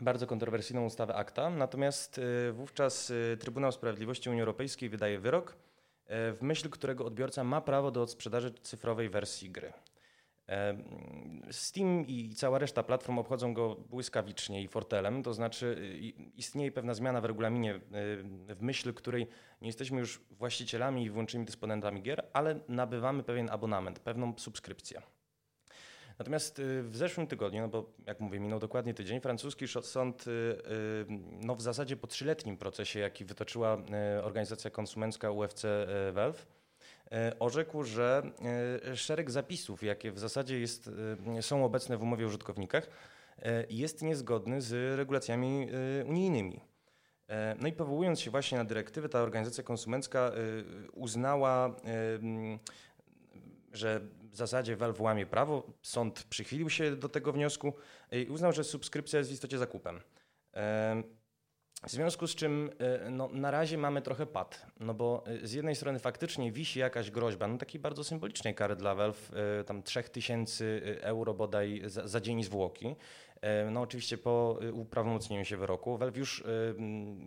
bardzo 0.00 0.26
kontrowersyjną 0.26 0.84
ustawę 0.84 1.14
ACTA, 1.14 1.50
natomiast 1.50 2.18
y, 2.18 2.52
wówczas 2.52 3.10
y, 3.10 3.36
Trybunał 3.40 3.72
Sprawiedliwości 3.72 4.30
Unii 4.30 4.40
Europejskiej 4.40 4.88
wydaje 4.88 5.18
wyrok, 5.18 5.50
y, 5.50 5.56
w 6.32 6.38
myśl 6.42 6.70
którego 6.70 7.04
odbiorca 7.04 7.44
ma 7.44 7.60
prawo 7.60 7.90
do 7.90 8.02
odsprzedaży 8.02 8.54
cyfrowej 8.62 9.08
wersji 9.08 9.50
gry. 9.50 9.72
Steam 11.50 12.06
i 12.06 12.34
cała 12.34 12.58
reszta 12.58 12.82
platform 12.82 13.18
obchodzą 13.18 13.54
go 13.54 13.74
błyskawicznie 13.74 14.62
i 14.62 14.68
fortelem, 14.68 15.22
to 15.22 15.34
znaczy 15.34 15.98
istnieje 16.34 16.72
pewna 16.72 16.94
zmiana 16.94 17.20
w 17.20 17.24
regulaminie, 17.24 17.80
w 18.48 18.56
myśl 18.60 18.94
której 18.94 19.26
nie 19.62 19.68
jesteśmy 19.68 20.00
już 20.00 20.20
właścicielami 20.30 21.04
i 21.04 21.10
wyłącznymi 21.10 21.46
dysponentami 21.46 22.02
gier, 22.02 22.26
ale 22.32 22.60
nabywamy 22.68 23.22
pewien 23.22 23.50
abonament, 23.50 23.98
pewną 23.98 24.34
subskrypcję. 24.36 25.02
Natomiast 26.18 26.58
y, 26.58 26.82
w 26.82 26.96
zeszłym 26.96 27.26
tygodniu, 27.26 27.62
no 27.62 27.68
bo 27.68 27.92
jak 28.06 28.20
mówię, 28.20 28.40
minął 28.40 28.58
dokładnie 28.58 28.94
tydzień, 28.94 29.20
francuski 29.20 29.66
sąd 29.82 30.26
y, 30.26 30.30
y, 30.30 31.06
no 31.40 31.56
w 31.56 31.62
zasadzie 31.62 31.96
po 31.96 32.06
trzyletnim 32.06 32.56
procesie, 32.56 33.00
jaki 33.00 33.24
wytoczyła 33.24 33.78
organizacja 34.22 34.70
konsumencka 34.70 35.30
UFC 35.30 35.62
Valve, 36.12 36.46
orzekł, 37.38 37.84
że 37.84 38.22
szereg 38.94 39.30
zapisów, 39.30 39.82
jakie 39.82 40.12
w 40.12 40.18
zasadzie 40.18 40.60
jest, 40.60 40.90
są 41.40 41.64
obecne 41.64 41.96
w 41.96 42.02
umowie 42.02 42.24
o 42.24 42.28
użytkownikach, 42.28 42.88
jest 43.70 44.02
niezgodny 44.02 44.62
z 44.62 44.98
regulacjami 44.98 45.68
unijnymi. 46.06 46.60
No 47.60 47.68
i 47.68 47.72
powołując 47.72 48.20
się 48.20 48.30
właśnie 48.30 48.58
na 48.58 48.64
dyrektywę, 48.64 49.08
ta 49.08 49.22
organizacja 49.22 49.64
konsumencka 49.64 50.32
uznała, 50.92 51.76
że 53.72 54.00
w 54.36 54.38
zasadzie 54.38 54.76
Valve 54.76 55.00
łamie 55.00 55.26
prawo. 55.26 55.72
Sąd 55.82 56.22
przychylił 56.22 56.70
się 56.70 56.96
do 56.96 57.08
tego 57.08 57.32
wniosku 57.32 57.72
i 58.12 58.26
uznał, 58.26 58.52
że 58.52 58.64
subskrypcja 58.64 59.18
jest 59.18 59.30
w 59.30 59.32
istocie 59.32 59.58
zakupem. 59.58 60.00
W 61.86 61.90
związku 61.90 62.26
z 62.26 62.34
czym 62.34 62.70
e, 62.78 63.10
no, 63.10 63.28
na 63.32 63.50
razie 63.50 63.78
mamy 63.78 64.02
trochę 64.02 64.26
pad, 64.26 64.66
no 64.80 64.94
bo 64.94 65.24
e, 65.26 65.46
z 65.46 65.52
jednej 65.52 65.76
strony 65.76 65.98
faktycznie 65.98 66.52
wisi 66.52 66.78
jakaś 66.78 67.10
groźba, 67.10 67.46
no 67.46 67.58
takiej 67.58 67.80
bardzo 67.80 68.04
symbolicznej 68.04 68.54
kary 68.54 68.76
dla 68.76 68.94
Valve, 68.94 69.30
e, 69.60 69.64
tam 69.64 69.82
3000 69.82 70.64
euro 71.00 71.34
bodaj 71.34 71.82
za, 71.86 72.08
za 72.08 72.20
dzień 72.20 72.44
zwłoki. 72.44 72.96
No 73.70 73.80
oczywiście 73.80 74.18
po 74.18 74.58
uprawomocnieniu 74.72 75.44
się 75.44 75.56
wyroku. 75.56 75.98
Valve 75.98 76.16
już 76.16 76.44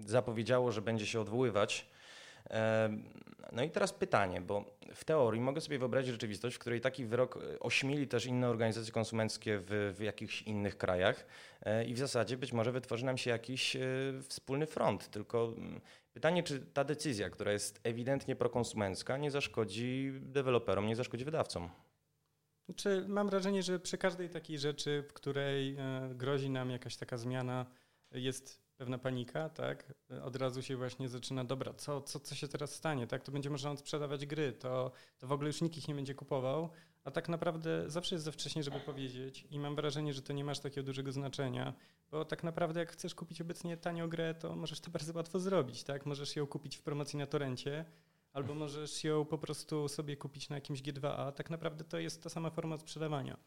zapowiedziało, 0.06 0.72
że 0.72 0.82
będzie 0.82 1.06
się 1.06 1.22
odwoływać 1.22 1.90
no 3.52 3.64
i 3.64 3.70
teraz 3.70 3.94
pytanie, 3.94 4.42
bo 4.42 4.66
w 4.96 5.04
teorii 5.04 5.42
mogę 5.42 5.62
sobie 5.62 5.80
wyobrazić 5.80 6.12
rzeczywistość, 6.12 6.56
w 6.56 6.60
której 6.60 6.82
taki 6.82 7.06
wyrok 7.06 7.38
e, 7.38 7.60
ośmieli 7.60 8.08
też 8.08 8.26
inne 8.26 8.50
organizacje 8.50 8.92
konsumenckie 8.92 9.60
w, 9.60 9.96
w 9.98 10.02
jakichś 10.02 10.42
innych 10.42 10.78
krajach 10.78 11.26
e, 11.62 11.86
i 11.86 11.94
w 11.94 11.98
zasadzie 11.98 12.38
być 12.38 12.54
może 12.54 12.72
wytworzy 12.72 13.06
nam 13.06 13.18
się 13.18 13.30
jakiś 13.30 13.76
e, 13.76 13.80
wspólny 14.28 14.66
front. 14.66 15.10
Tylko 15.10 15.54
mm, 15.58 15.82
pytanie, 16.14 16.44
czy 16.44 16.60
ta 16.60 16.84
decyzja, 16.84 17.30
która 17.30 17.52
jest 17.52 17.80
ewidentnie 17.84 18.36
prokonsumencka, 18.36 19.18
nie 19.18 19.32
zaszkodzi 19.32 20.12
deweloperom, 20.22 20.88
nie 20.88 20.96
zaszkodzi 20.96 21.26
wydawcom? 21.26 21.70
Znaczy, 22.66 23.06
mam 23.08 23.30
wrażenie, 23.30 23.64
że 23.64 23.80
przy 23.80 23.98
każdej 23.98 24.30
takiej 24.30 24.60
rzeczy, 24.60 25.04
w 25.10 25.14
której 25.14 25.78
grozi 26.16 26.50
nam 26.50 26.70
jakaś 26.70 26.98
taka 26.98 27.18
zmiana, 27.18 27.66
jest 28.12 28.69
pewna 28.80 28.98
panika, 28.98 29.50
tak? 29.50 29.94
Od 30.24 30.36
razu 30.36 30.62
się 30.62 30.78
właśnie 30.78 31.10
zaczyna, 31.10 31.44
dobra, 31.44 31.74
co, 31.74 32.02
co, 32.02 32.20
co 32.20 32.36
się 32.36 32.48
teraz 32.48 32.76
stanie, 32.76 33.08
tak? 33.08 33.24
To 33.24 33.32
będzie 33.32 33.50
można 33.50 33.78
sprzedawać 33.78 34.26
gry, 34.26 34.54
to, 34.54 34.92
to 35.18 35.28
w 35.28 35.32
ogóle 35.32 35.48
już 35.48 35.62
nikt 35.62 35.78
ich 35.78 35.88
nie 35.88 35.96
będzie 35.96 36.16
kupował, 36.16 36.70
a 37.04 37.12
tak 37.12 37.30
naprawdę 37.30 37.90
zawsze 37.90 38.16
jest 38.16 38.26
za 38.26 38.32
wcześnie, 38.32 38.64
żeby 38.64 38.80
powiedzieć 38.80 39.48
i 39.50 39.60
mam 39.60 39.76
wrażenie, 39.76 40.14
że 40.14 40.22
to 40.22 40.34
nie 40.34 40.44
masz 40.44 40.60
takiego 40.60 40.86
dużego 40.86 41.12
znaczenia, 41.12 41.74
bo 42.12 42.26
tak 42.26 42.44
naprawdę 42.44 42.80
jak 42.80 42.92
chcesz 42.92 43.16
kupić 43.16 43.42
obecnie 43.42 43.78
tanią 43.78 44.10
grę, 44.10 44.34
to 44.34 44.56
możesz 44.56 44.80
to 44.80 44.92
bardzo 44.96 45.14
łatwo 45.16 45.40
zrobić, 45.40 45.84
tak? 45.84 46.06
Możesz 46.06 46.36
ją 46.36 46.48
kupić 46.48 46.78
w 46.78 46.82
promocji 46.82 47.20
na 47.20 47.28
torencie, 47.28 47.86
albo 48.34 48.54
możesz 48.54 49.04
ją 49.04 49.26
po 49.26 49.38
prostu 49.38 49.88
sobie 49.88 50.18
kupić 50.18 50.50
na 50.50 50.56
jakimś 50.56 50.82
G2A. 50.82 51.32
Tak 51.32 51.50
naprawdę 51.50 51.84
to 51.84 52.00
jest 52.00 52.24
ta 52.24 52.30
sama 52.30 52.50
forma 52.50 52.78
sprzedawania. 52.78 53.38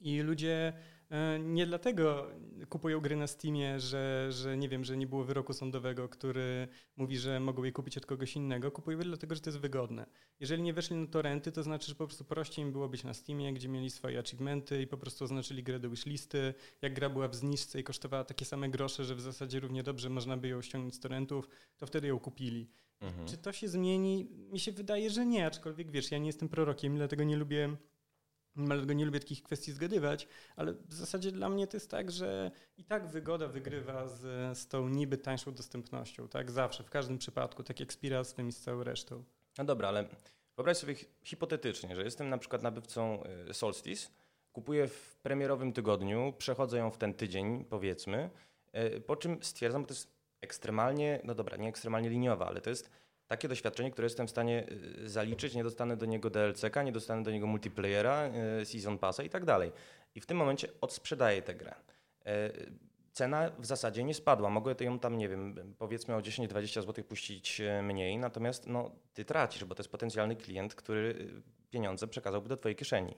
I 0.00 0.20
ludzie 0.20 0.72
e, 1.10 1.38
nie 1.38 1.66
dlatego 1.66 2.30
kupują 2.68 3.00
gry 3.00 3.16
na 3.16 3.26
Steamie, 3.26 3.80
że, 3.80 4.28
że 4.30 4.56
nie 4.56 4.68
wiem, 4.68 4.84
że 4.84 4.96
nie 4.96 5.06
było 5.06 5.24
wyroku 5.24 5.52
sądowego, 5.52 6.08
który 6.08 6.68
mówi, 6.96 7.18
że 7.18 7.40
mogą 7.40 7.64
je 7.64 7.72
kupić 7.72 7.98
od 7.98 8.06
kogoś 8.06 8.36
innego. 8.36 8.70
Kupują 8.70 8.98
je 8.98 9.04
dlatego, 9.04 9.34
że 9.34 9.40
to 9.40 9.50
jest 9.50 9.60
wygodne. 9.60 10.06
Jeżeli 10.40 10.62
nie 10.62 10.72
weszli 10.72 10.96
na 10.96 11.06
torenty, 11.06 11.52
to 11.52 11.62
znaczy, 11.62 11.88
że 11.88 11.94
po 11.94 12.06
prostu 12.06 12.24
prościej 12.24 12.64
im 12.64 12.72
było 12.72 12.88
być 12.88 13.04
na 13.04 13.14
Steamie, 13.14 13.54
gdzie 13.54 13.68
mieli 13.68 13.90
swoje 13.90 14.18
achievementy 14.18 14.82
i 14.82 14.86
po 14.86 14.98
prostu 14.98 15.24
oznaczyli 15.24 15.62
grę 15.62 15.78
do 15.78 15.90
wishlisty. 15.90 16.54
Jak 16.82 16.94
gra 16.94 17.10
była 17.10 17.28
w 17.28 17.34
zniżce 17.34 17.80
i 17.80 17.84
kosztowała 17.84 18.24
takie 18.24 18.44
same 18.44 18.68
grosze, 18.68 19.04
że 19.04 19.14
w 19.14 19.20
zasadzie 19.20 19.60
równie 19.60 19.82
dobrze 19.82 20.08
można 20.10 20.36
by 20.36 20.48
ją 20.48 20.62
ściągnąć 20.62 20.94
z 20.94 21.00
torrentów, 21.00 21.48
to 21.76 21.86
wtedy 21.86 22.08
ją 22.08 22.18
kupili. 22.18 22.70
Mhm. 23.00 23.28
Czy 23.28 23.38
to 23.38 23.52
się 23.52 23.68
zmieni? 23.68 24.28
Mi 24.52 24.60
się 24.60 24.72
wydaje, 24.72 25.10
że 25.10 25.26
nie, 25.26 25.46
aczkolwiek 25.46 25.90
wiesz, 25.90 26.10
ja 26.10 26.18
nie 26.18 26.26
jestem 26.26 26.48
prorokiem, 26.48 26.96
dlatego 26.96 27.24
nie 27.24 27.36
lubię 27.36 27.76
Dlatego 28.56 28.92
nie 28.92 29.04
lubię 29.04 29.20
takich 29.20 29.42
kwestii 29.42 29.72
zgadywać, 29.72 30.28
ale 30.56 30.72
w 30.72 30.94
zasadzie 30.94 31.32
dla 31.32 31.48
mnie 31.48 31.66
to 31.66 31.76
jest 31.76 31.90
tak, 31.90 32.10
że 32.10 32.50
i 32.76 32.84
tak 32.84 33.06
wygoda 33.06 33.48
wygrywa 33.48 34.08
z, 34.08 34.58
z 34.58 34.68
tą 34.68 34.88
niby 34.88 35.18
tańszą 35.18 35.54
dostępnością, 35.54 36.28
tak? 36.28 36.50
Zawsze, 36.50 36.84
w 36.84 36.90
każdym 36.90 37.18
przypadku, 37.18 37.62
tak 37.62 37.80
jak 37.80 37.92
Spira 37.92 38.24
z 38.24 38.34
tym 38.34 38.48
i 38.48 38.52
z 38.52 38.60
całą 38.60 38.84
resztą. 38.84 39.24
No 39.58 39.64
dobra, 39.64 39.88
ale 39.88 40.08
wyobraź 40.56 40.76
sobie 40.76 40.94
hipotetycznie, 41.22 41.96
że 41.96 42.02
jestem 42.02 42.28
na 42.28 42.38
przykład 42.38 42.62
nabywcą 42.62 43.22
y, 43.50 43.54
Solstice, 43.54 44.08
kupuję 44.52 44.88
w 44.88 45.16
premierowym 45.22 45.72
tygodniu, 45.72 46.34
przechodzę 46.38 46.78
ją 46.78 46.90
w 46.90 46.98
ten 46.98 47.14
tydzień, 47.14 47.64
powiedzmy, 47.64 48.30
y, 48.96 49.00
po 49.00 49.16
czym 49.16 49.42
stwierdzam, 49.42 49.82
że 49.82 49.86
to 49.86 49.94
jest 49.94 50.18
ekstremalnie, 50.40 51.20
no 51.24 51.34
dobra, 51.34 51.56
nie 51.56 51.68
ekstremalnie 51.68 52.10
liniowa, 52.10 52.46
ale 52.46 52.60
to 52.60 52.70
jest 52.70 52.90
takie 53.28 53.48
doświadczenie, 53.48 53.90
które 53.90 54.06
jestem 54.06 54.26
w 54.26 54.30
stanie 54.30 54.66
y, 55.04 55.08
zaliczyć, 55.08 55.54
nie 55.54 55.64
dostanę 55.64 55.96
do 55.96 56.06
niego 56.06 56.30
DLC-ka, 56.30 56.82
nie 56.82 56.92
dostanę 56.92 57.22
do 57.22 57.30
niego 57.30 57.46
multiplayera, 57.46 58.30
y, 58.60 58.64
season 58.64 58.98
passa 58.98 59.22
i 59.22 59.28
tak 59.28 59.44
dalej. 59.44 59.72
I 60.14 60.20
w 60.20 60.26
tym 60.26 60.36
momencie 60.36 60.68
odsprzedaję 60.80 61.42
tę 61.42 61.54
grę. 61.54 61.74
E, 62.26 62.50
cena 63.12 63.50
w 63.58 63.66
zasadzie 63.66 64.04
nie 64.04 64.14
spadła. 64.14 64.50
Mogę 64.50 64.74
ją 64.80 64.98
tam, 64.98 65.18
nie 65.18 65.28
wiem, 65.28 65.74
powiedzmy 65.78 66.14
o 66.14 66.20
10-20 66.20 66.82
zł 66.82 67.04
puścić 67.04 67.60
e, 67.60 67.82
mniej, 67.82 68.18
natomiast 68.18 68.66
no, 68.66 68.90
ty 69.14 69.24
tracisz, 69.24 69.64
bo 69.64 69.74
to 69.74 69.82
jest 69.82 69.90
potencjalny 69.90 70.36
klient, 70.36 70.74
który 70.74 71.00
y, 71.00 71.70
pieniądze 71.70 72.08
przekazałby 72.08 72.48
do 72.48 72.56
twojej 72.56 72.76
kieszeni. 72.76 73.14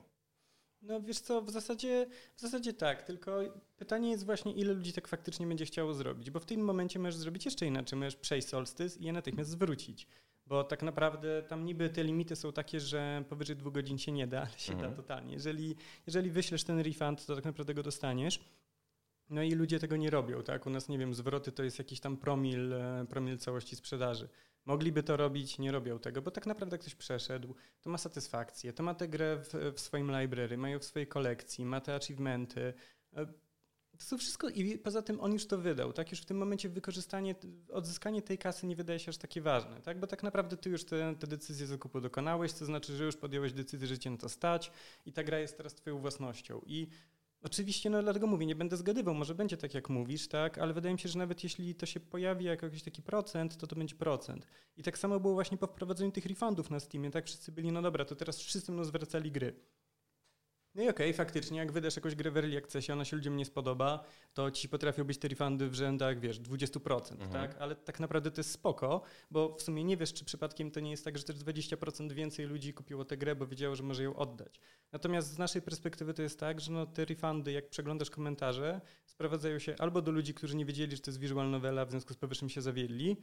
No 0.83 1.01
wiesz 1.01 1.21
co, 1.21 1.43
w 1.43 1.51
zasadzie, 1.51 2.07
w 2.37 2.41
zasadzie 2.41 2.73
tak, 2.73 3.03
tylko 3.03 3.41
pytanie 3.77 4.11
jest 4.11 4.25
właśnie, 4.27 4.53
ile 4.53 4.75
ludzi 4.75 4.93
tak 4.93 5.09
faktycznie 5.09 5.47
będzie 5.47 5.65
chciało 5.67 5.95
zrobić, 5.95 6.31
bo 6.31 6.41
w 6.41 6.45
tym 6.47 6.61
momencie 6.61 6.99
możesz 6.99 7.17
zrobić 7.17 7.45
jeszcze 7.45 7.67
inaczej, 7.67 7.99
możesz 7.99 8.17
przejść 8.17 8.49
solstyce 8.49 9.01
i 9.01 9.05
je 9.05 9.13
natychmiast 9.13 9.51
zwrócić, 9.51 10.07
bo 10.47 10.65
tak 10.65 10.83
naprawdę 10.83 11.43
tam 11.43 11.65
niby 11.65 11.91
te 11.91 12.05
limity 12.05 12.37
są 12.37 12.53
takie, 12.53 12.81
że 12.81 13.25
powyżej 13.29 13.57
dwóch 13.57 13.73
godzin 13.73 13.99
się 13.99 14.13
nie 14.13 14.27
da, 14.27 14.41
ale 14.41 14.59
się 14.59 14.73
Mhm. 14.73 14.91
da 14.91 14.97
totalnie. 14.97 15.33
Jeżeli, 15.33 15.77
jeżeli 16.07 16.31
wyślesz 16.31 16.65
ten 16.65 16.81
refund, 16.81 17.27
to 17.27 17.37
tak 17.37 17.45
naprawdę 17.45 17.75
go 17.75 17.83
dostaniesz. 17.83 18.41
No 19.31 19.43
i 19.43 19.53
ludzie 19.53 19.79
tego 19.79 19.97
nie 19.97 20.11
robią, 20.11 20.43
tak? 20.43 20.67
U 20.67 20.71
nas, 20.71 20.89
nie 20.89 20.99
wiem, 20.99 21.15
zwroty 21.15 21.53
to 21.53 21.63
jest 21.63 21.79
jakiś 21.79 22.01
tam 22.01 22.17
promil, 22.17 22.73
e, 22.73 23.07
promil 23.09 23.39
całości 23.39 23.77
sprzedaży. 23.77 24.29
Mogliby 24.65 25.03
to 25.03 25.17
robić, 25.17 25.59
nie 25.59 25.73
robią 25.73 25.99
tego, 25.99 26.23
bo 26.23 26.31
tak 26.31 26.47
naprawdę 26.47 26.79
ktoś 26.79 26.95
przeszedł, 26.95 27.55
to 27.81 27.91
ma 27.91 27.99
satysfakcję, 27.99 28.73
to 28.73 28.83
ma 28.83 28.95
tę 28.95 29.09
grę 29.09 29.37
w, 29.37 29.73
w 29.75 29.81
swoim 29.81 30.21
library, 30.21 30.57
mają 30.59 30.79
w 30.79 30.85
swojej 30.85 31.07
kolekcji, 31.07 31.65
ma 31.65 31.81
te 31.81 31.95
achievementy. 31.95 32.75
E, 33.17 33.27
To 33.99 34.05
są 34.05 34.19
wszystko 34.19 34.49
i 34.49 34.79
poza 34.79 35.03
tym 35.03 35.21
on 35.21 35.33
już 35.33 35.47
to 35.47 35.59
wydał, 35.59 35.93
tak? 35.93 36.11
Już 36.11 36.21
w 36.21 36.25
tym 36.25 36.37
momencie 36.37 36.69
wykorzystanie, 36.69 37.35
odzyskanie 37.73 38.23
tej 38.23 38.39
kasy 38.39 38.67
nie 38.67 38.77
wydaje 38.77 38.99
się 38.99 39.09
aż 39.11 39.17
takie 39.19 39.41
ważne, 39.41 39.81
tak? 39.81 40.01
Bo 40.01 40.07
tak 40.07 40.23
naprawdę 40.23 40.57
ty 40.57 40.71
już 40.71 40.85
te, 40.85 41.15
te 41.17 41.27
decyzje 41.27 41.67
zakupu 41.67 42.01
dokonałeś, 42.01 42.53
to 42.53 42.65
znaczy, 42.65 42.97
że 42.97 43.05
już 43.05 43.17
podjąłeś 43.17 43.53
decyzję, 43.53 43.89
że 43.89 43.99
cię 43.99 44.11
na 44.11 44.17
to 44.17 44.29
stać 44.29 44.73
i 45.07 45.13
ta 45.13 45.25
gra 45.25 45.39
jest 45.39 45.57
teraz 45.57 45.75
twoją 45.75 45.99
własnością. 45.99 46.63
I 46.67 46.89
Oczywiście, 47.43 47.91
no 47.91 48.03
dlatego 48.03 48.27
mówię, 48.27 48.47
nie 48.47 48.55
będę 48.55 48.77
zgadywał, 48.77 49.15
może 49.15 49.35
będzie 49.35 49.57
tak 49.57 49.75
jak 49.75 49.89
mówisz, 49.89 50.29
tak, 50.29 50.59
ale 50.59 50.75
wydaje 50.75 50.95
mi 50.95 50.99
się, 50.99 51.09
że 51.09 51.19
nawet 51.19 51.45
jeśli 51.45 51.75
to 51.75 51.87
się 51.87 52.01
pojawi 52.01 52.45
jako 52.45 52.67
jakiś 52.67 52.83
taki 52.83 53.03
procent, 53.03 53.57
to 53.57 53.67
to 53.67 53.77
będzie 53.77 53.97
procent. 53.97 54.47
I 54.77 54.83
tak 54.83 54.99
samo 54.99 55.21
było 55.21 55.35
właśnie 55.35 55.59
po 55.59 55.67
wprowadzeniu 55.67 56.13
tych 56.13 56.27
refundów 56.27 56.71
na 56.71 56.81
Steamie, 56.81 57.11
tak, 57.11 57.27
wszyscy 57.27 57.53
byli, 57.53 57.73
no 57.73 57.83
dobra, 57.83 58.05
to 58.05 58.17
teraz 58.17 58.39
wszyscy 58.39 58.73
mną 58.73 58.85
zwracali 58.85 59.33
gry. 59.33 59.55
No 60.75 60.83
i 60.83 60.89
okej, 60.89 61.13
faktycznie, 61.13 61.59
jak 61.59 61.73
wydasz 61.73 61.97
jakąś 61.97 62.15
grę 62.15 62.31
w 62.31 62.37
Early 62.37 62.59
Accessie, 62.59 62.93
ona 62.93 63.05
się 63.05 63.17
ludziom 63.17 63.37
nie 63.37 63.45
spodoba, 63.45 64.05
to 64.35 64.51
ci 64.51 64.69
potrafią 64.69 65.05
być 65.05 65.19
te 65.19 65.29
refundy 65.29 65.69
w 65.69 65.75
rzędach, 65.75 66.21
wiesz, 66.21 66.41
20%, 66.41 67.13
Mhm. 67.13 67.31
tak? 67.31 67.57
Ale 67.59 67.77
tak 67.77 68.01
naprawdę 68.01 68.31
to 68.31 68.41
jest 68.41 68.51
spoko, 68.51 69.03
bo 69.31 69.57
w 69.57 69.63
sumie 69.63 69.85
nie 69.85 69.97
wiesz, 69.97 70.13
czy 70.13 70.25
przypadkiem 70.25 70.71
to 70.71 70.81
nie 70.81 70.91
jest 70.91 71.05
tak, 71.05 71.19
że 71.19 71.25
też 71.25 71.37
20% 71.37 72.13
więcej 72.13 72.47
ludzi 72.47 72.75
kupiło 72.75 73.05
tę 73.05 73.17
grę, 73.17 73.37
bo 73.37 73.47
wiedziało, 73.47 73.77
że 73.77 73.83
może 73.83 74.03
ją 74.03 74.17
oddać. 74.17 74.61
Natomiast 74.93 75.33
z 75.33 75.39
naszej 75.39 75.63
perspektywy 75.63 76.15
to 76.15 76.23
jest 76.23 76.41
tak, 76.41 76.61
że 76.61 76.73
no, 76.73 76.87
te 76.87 77.05
refundy, 77.05 77.53
jak 77.53 77.69
przeglądasz 77.69 78.11
komentarze, 78.11 78.81
sprowadzają 79.07 79.59
się 79.59 79.75
albo 79.79 80.03
do 80.03 80.13
ludzi, 80.13 80.35
którzy 80.35 80.57
nie 80.57 80.65
wiedzieli, 80.65 80.97
że 80.97 81.03
to 81.03 81.11
jest 81.11 81.21
visual 81.21 81.51
novela, 81.51 81.85
w 81.85 81.91
związku 81.91 82.15
z 82.15 82.17
powyższym 82.17 82.49
się 82.49 82.63
zawiedli. 82.63 83.17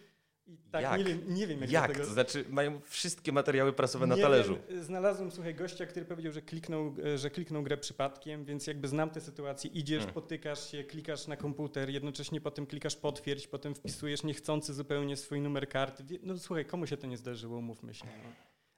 I 0.47 0.57
tak, 0.71 0.81
Jak? 0.81 0.97
nie 0.97 1.03
wiem, 1.03 1.21
nie 1.27 1.47
wiem 1.47 1.61
jak, 1.61 1.71
Jak? 1.71 1.87
do 1.87 1.93
tego... 1.93 2.05
To 2.05 2.13
znaczy 2.13 2.45
mają 2.49 2.79
wszystkie 2.81 3.31
materiały 3.31 3.73
prasowe 3.73 4.07
na 4.07 4.15
Nie 4.15 4.21
talerzu. 4.21 4.57
Wiem, 4.69 4.83
znalazłem, 4.83 5.31
słuchaj, 5.31 5.55
gościa, 5.55 5.85
który 5.85 6.05
powiedział, 6.05 6.31
że 6.33 6.41
kliknął, 6.41 6.95
e, 7.05 7.17
że 7.17 7.29
kliknął 7.29 7.63
grę 7.63 7.77
przypadkiem, 7.77 8.45
więc 8.45 8.67
jakby 8.67 8.87
znam 8.87 9.09
tę 9.09 9.21
sytuację. 9.21 9.69
Idziesz, 9.73 9.97
Hmm. 9.99 10.13
potykasz 10.13 10.71
się, 10.71 10.83
klikasz 10.83 11.27
na 11.27 11.37
komputer, 11.37 11.89
jednocześnie 11.89 12.41
potem 12.41 12.65
klikasz 12.65 12.95
potwierdź, 12.95 13.47
potem 13.47 13.75
wpisujesz 13.75 14.23
niechcący 14.23 14.73
zupełnie 14.73 15.17
swój 15.17 15.41
numer 15.41 15.69
karty. 15.69 16.03
No 16.23 16.37
słuchaj, 16.37 16.65
komu 16.65 16.87
się 16.87 16.97
to 16.97 17.07
nie 17.07 17.17
zdarzyło, 17.17 17.61
mówmy 17.61 17.93
się. 17.93 18.05
No. 18.05 18.29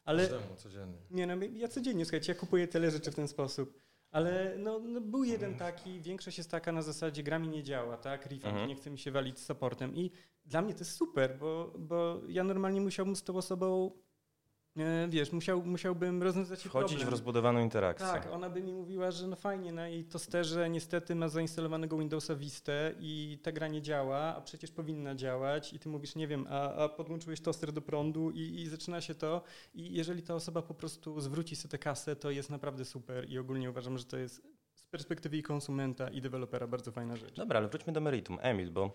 Ale 0.05 0.27
Każdemu 0.29 0.55
codziennie. 0.55 0.97
nie 1.11 1.27
no, 1.27 1.33
ja 1.53 1.67
codziennie, 1.67 2.05
słuchajcie, 2.05 2.31
ja 2.33 2.39
kupuję 2.39 2.67
tyle 2.67 2.91
rzeczy 2.91 3.11
w 3.11 3.15
ten 3.15 3.27
sposób. 3.27 3.79
Ale 4.11 4.55
no, 4.57 4.79
no 4.79 5.01
był 5.01 5.23
jeden 5.23 5.55
taki, 5.55 6.01
większość 6.01 6.37
jest 6.37 6.51
taka 6.51 6.71
na 6.71 6.81
zasadzie 6.81 7.23
gra 7.23 7.39
mi 7.39 7.47
nie 7.47 7.63
działa, 7.63 7.97
tak? 7.97 8.25
Refund, 8.25 8.45
Mhm. 8.45 8.67
nie 8.67 8.75
chce 8.75 8.89
mi 8.91 8.97
się 8.97 9.11
walić 9.11 9.39
z 9.39 9.45
supportem. 9.45 9.95
I 9.95 10.11
dla 10.45 10.61
mnie 10.61 10.73
to 10.73 10.79
jest 10.79 10.91
super, 10.95 11.37
bo, 11.39 11.73
bo 11.79 12.21
ja 12.27 12.43
normalnie 12.43 12.81
musiałbym 12.81 13.15
z 13.15 13.23
tą 13.23 13.35
osobą, 13.35 13.91
wiesz, 15.09 15.31
musiał, 15.31 15.65
musiałbym 15.65 16.24
rozwiązać 16.24 16.59
Wchodzić 16.59 16.91
w 16.91 16.95
problem. 16.95 17.09
rozbudowaną 17.12 17.59
interakcję. 17.59 18.07
Tak, 18.07 18.31
ona 18.31 18.50
by 18.50 18.62
mi 18.62 18.74
mówiła, 18.74 19.12
że 19.12 19.27
no 19.27 19.36
fajnie, 19.36 19.71
na 19.71 19.88
jej 19.88 20.03
tosterze 20.03 20.69
niestety 20.69 21.15
ma 21.15 21.27
zainstalowanego 21.27 21.98
Windowsa 21.98 22.36
Vista 22.36 22.71
i 23.00 23.39
ta 23.43 23.51
gra 23.51 23.67
nie 23.67 23.81
działa, 23.81 24.19
a 24.19 24.41
przecież 24.41 24.71
powinna 24.71 25.15
działać 25.15 25.74
i 25.74 25.79
ty 25.79 25.89
mówisz, 25.89 26.15
nie 26.15 26.27
wiem, 26.27 26.45
a, 26.50 26.74
a 26.74 26.89
podłączyłeś 26.89 27.41
toster 27.41 27.71
do 27.71 27.81
prądu 27.81 28.31
i, 28.31 28.39
i 28.39 28.67
zaczyna 28.69 29.01
się 29.01 29.15
to 29.15 29.41
i 29.74 29.93
jeżeli 29.93 30.24
ta 30.24 30.36
osoba 30.36 30.62
po 30.62 30.74
prostu 30.74 31.21
zwróci 31.21 31.55
sobie 31.55 31.71
tę 31.71 31.77
kasę, 31.77 32.15
to 32.15 32.31
jest 32.31 32.50
naprawdę 32.50 32.86
super 32.86 33.29
i 33.29 33.38
ogólnie 33.38 33.69
uważam, 33.69 33.98
że 33.98 34.05
to 34.05 34.17
jest 34.17 34.41
z 34.74 34.83
perspektywy 34.83 35.38
i 35.38 35.43
konsumenta 35.43 36.09
i 36.09 36.21
dewelopera 36.21 36.67
bardzo 36.67 36.91
fajna 36.91 37.15
rzecz. 37.15 37.36
Dobra, 37.36 37.59
ale 37.59 37.67
wróćmy 37.67 37.93
do 37.93 38.01
meritum. 38.01 38.38
Emil, 38.41 38.71
bo 38.71 38.91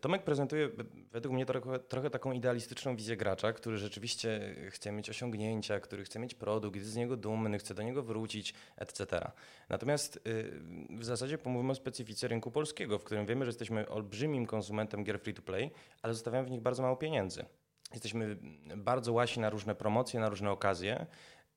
Tomek 0.00 0.22
prezentuje 0.24 0.68
według 1.12 1.34
mnie 1.34 1.46
trochę, 1.46 1.78
trochę 1.78 2.10
taką 2.10 2.32
idealistyczną 2.32 2.96
wizję 2.96 3.16
gracza, 3.16 3.52
który 3.52 3.78
rzeczywiście 3.78 4.54
chce 4.70 4.92
mieć 4.92 5.10
osiągnięcia, 5.10 5.80
który 5.80 6.04
chce 6.04 6.18
mieć 6.18 6.34
produkt, 6.34 6.76
jest 6.76 6.88
z 6.88 6.96
niego 6.96 7.16
dumny, 7.16 7.58
chce 7.58 7.74
do 7.74 7.82
niego 7.82 8.02
wrócić, 8.02 8.54
etc. 8.76 9.30
Natomiast 9.68 10.16
y, 10.16 10.60
w 10.90 11.04
zasadzie 11.04 11.38
pomówimy 11.38 11.72
o 11.72 11.74
specyfice 11.74 12.28
rynku 12.28 12.50
polskiego, 12.50 12.98
w 12.98 13.04
którym 13.04 13.26
wiemy, 13.26 13.44
że 13.44 13.48
jesteśmy 13.48 13.88
olbrzymim 13.88 14.46
konsumentem 14.46 15.04
gier 15.04 15.20
free 15.20 15.34
to 15.34 15.42
play, 15.42 15.70
ale 16.02 16.14
zostawiamy 16.14 16.48
w 16.48 16.50
nich 16.50 16.60
bardzo 16.60 16.82
mało 16.82 16.96
pieniędzy. 16.96 17.44
Jesteśmy 17.92 18.36
bardzo 18.76 19.12
łasi 19.12 19.40
na 19.40 19.50
różne 19.50 19.74
promocje, 19.74 20.20
na 20.20 20.28
różne 20.28 20.50
okazje. 20.50 21.06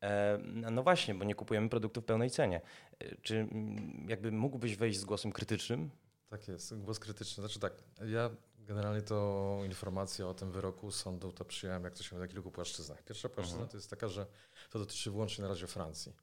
E, 0.02 0.38
No 0.72 0.84
właśnie, 0.84 1.16
bo 1.16 1.26
nie 1.26 1.36
kupujemy 1.36 1.70
produktów 1.70 2.04
w 2.04 2.08
pełnej 2.08 2.30
cenie. 2.30 2.62
E, 3.00 3.16
Czy 3.22 3.38
mm, 3.38 4.06
jakby 4.10 4.32
mógłbyś 4.32 4.76
wejść 4.76 5.00
z 5.00 5.06
głosem 5.06 5.32
krytycznym? 5.32 5.90
Tak 6.30 6.48
jest, 6.48 6.76
głos 6.82 7.00
krytyczny. 7.00 7.42
Znaczy 7.44 7.60
tak, 7.60 7.74
ja 8.06 8.30
generalnie 8.60 9.02
to 9.02 9.60
informację 9.66 10.28
o 10.28 10.34
tym 10.34 10.52
wyroku 10.52 10.92
sądu 10.92 11.32
to 11.32 11.46
przyjąłem, 11.46 11.84
jak 11.84 11.96
to 11.96 12.04
się 12.04 12.16
mówi, 12.16 12.28
na 12.28 12.34
kilku 12.34 12.52
płaszczyznach. 12.52 13.04
Pierwsza 13.04 13.30
płaszczyzna 13.30 13.58
Mhm. 13.62 13.70
to 13.72 13.78
jest 13.78 13.90
taka, 13.90 14.08
że 14.08 14.26
to 14.70 14.80
dotyczy 14.80 15.12
wyłącznie 15.12 15.42
na 15.42 15.48
razie 15.48 15.68
Francji. 15.68 16.14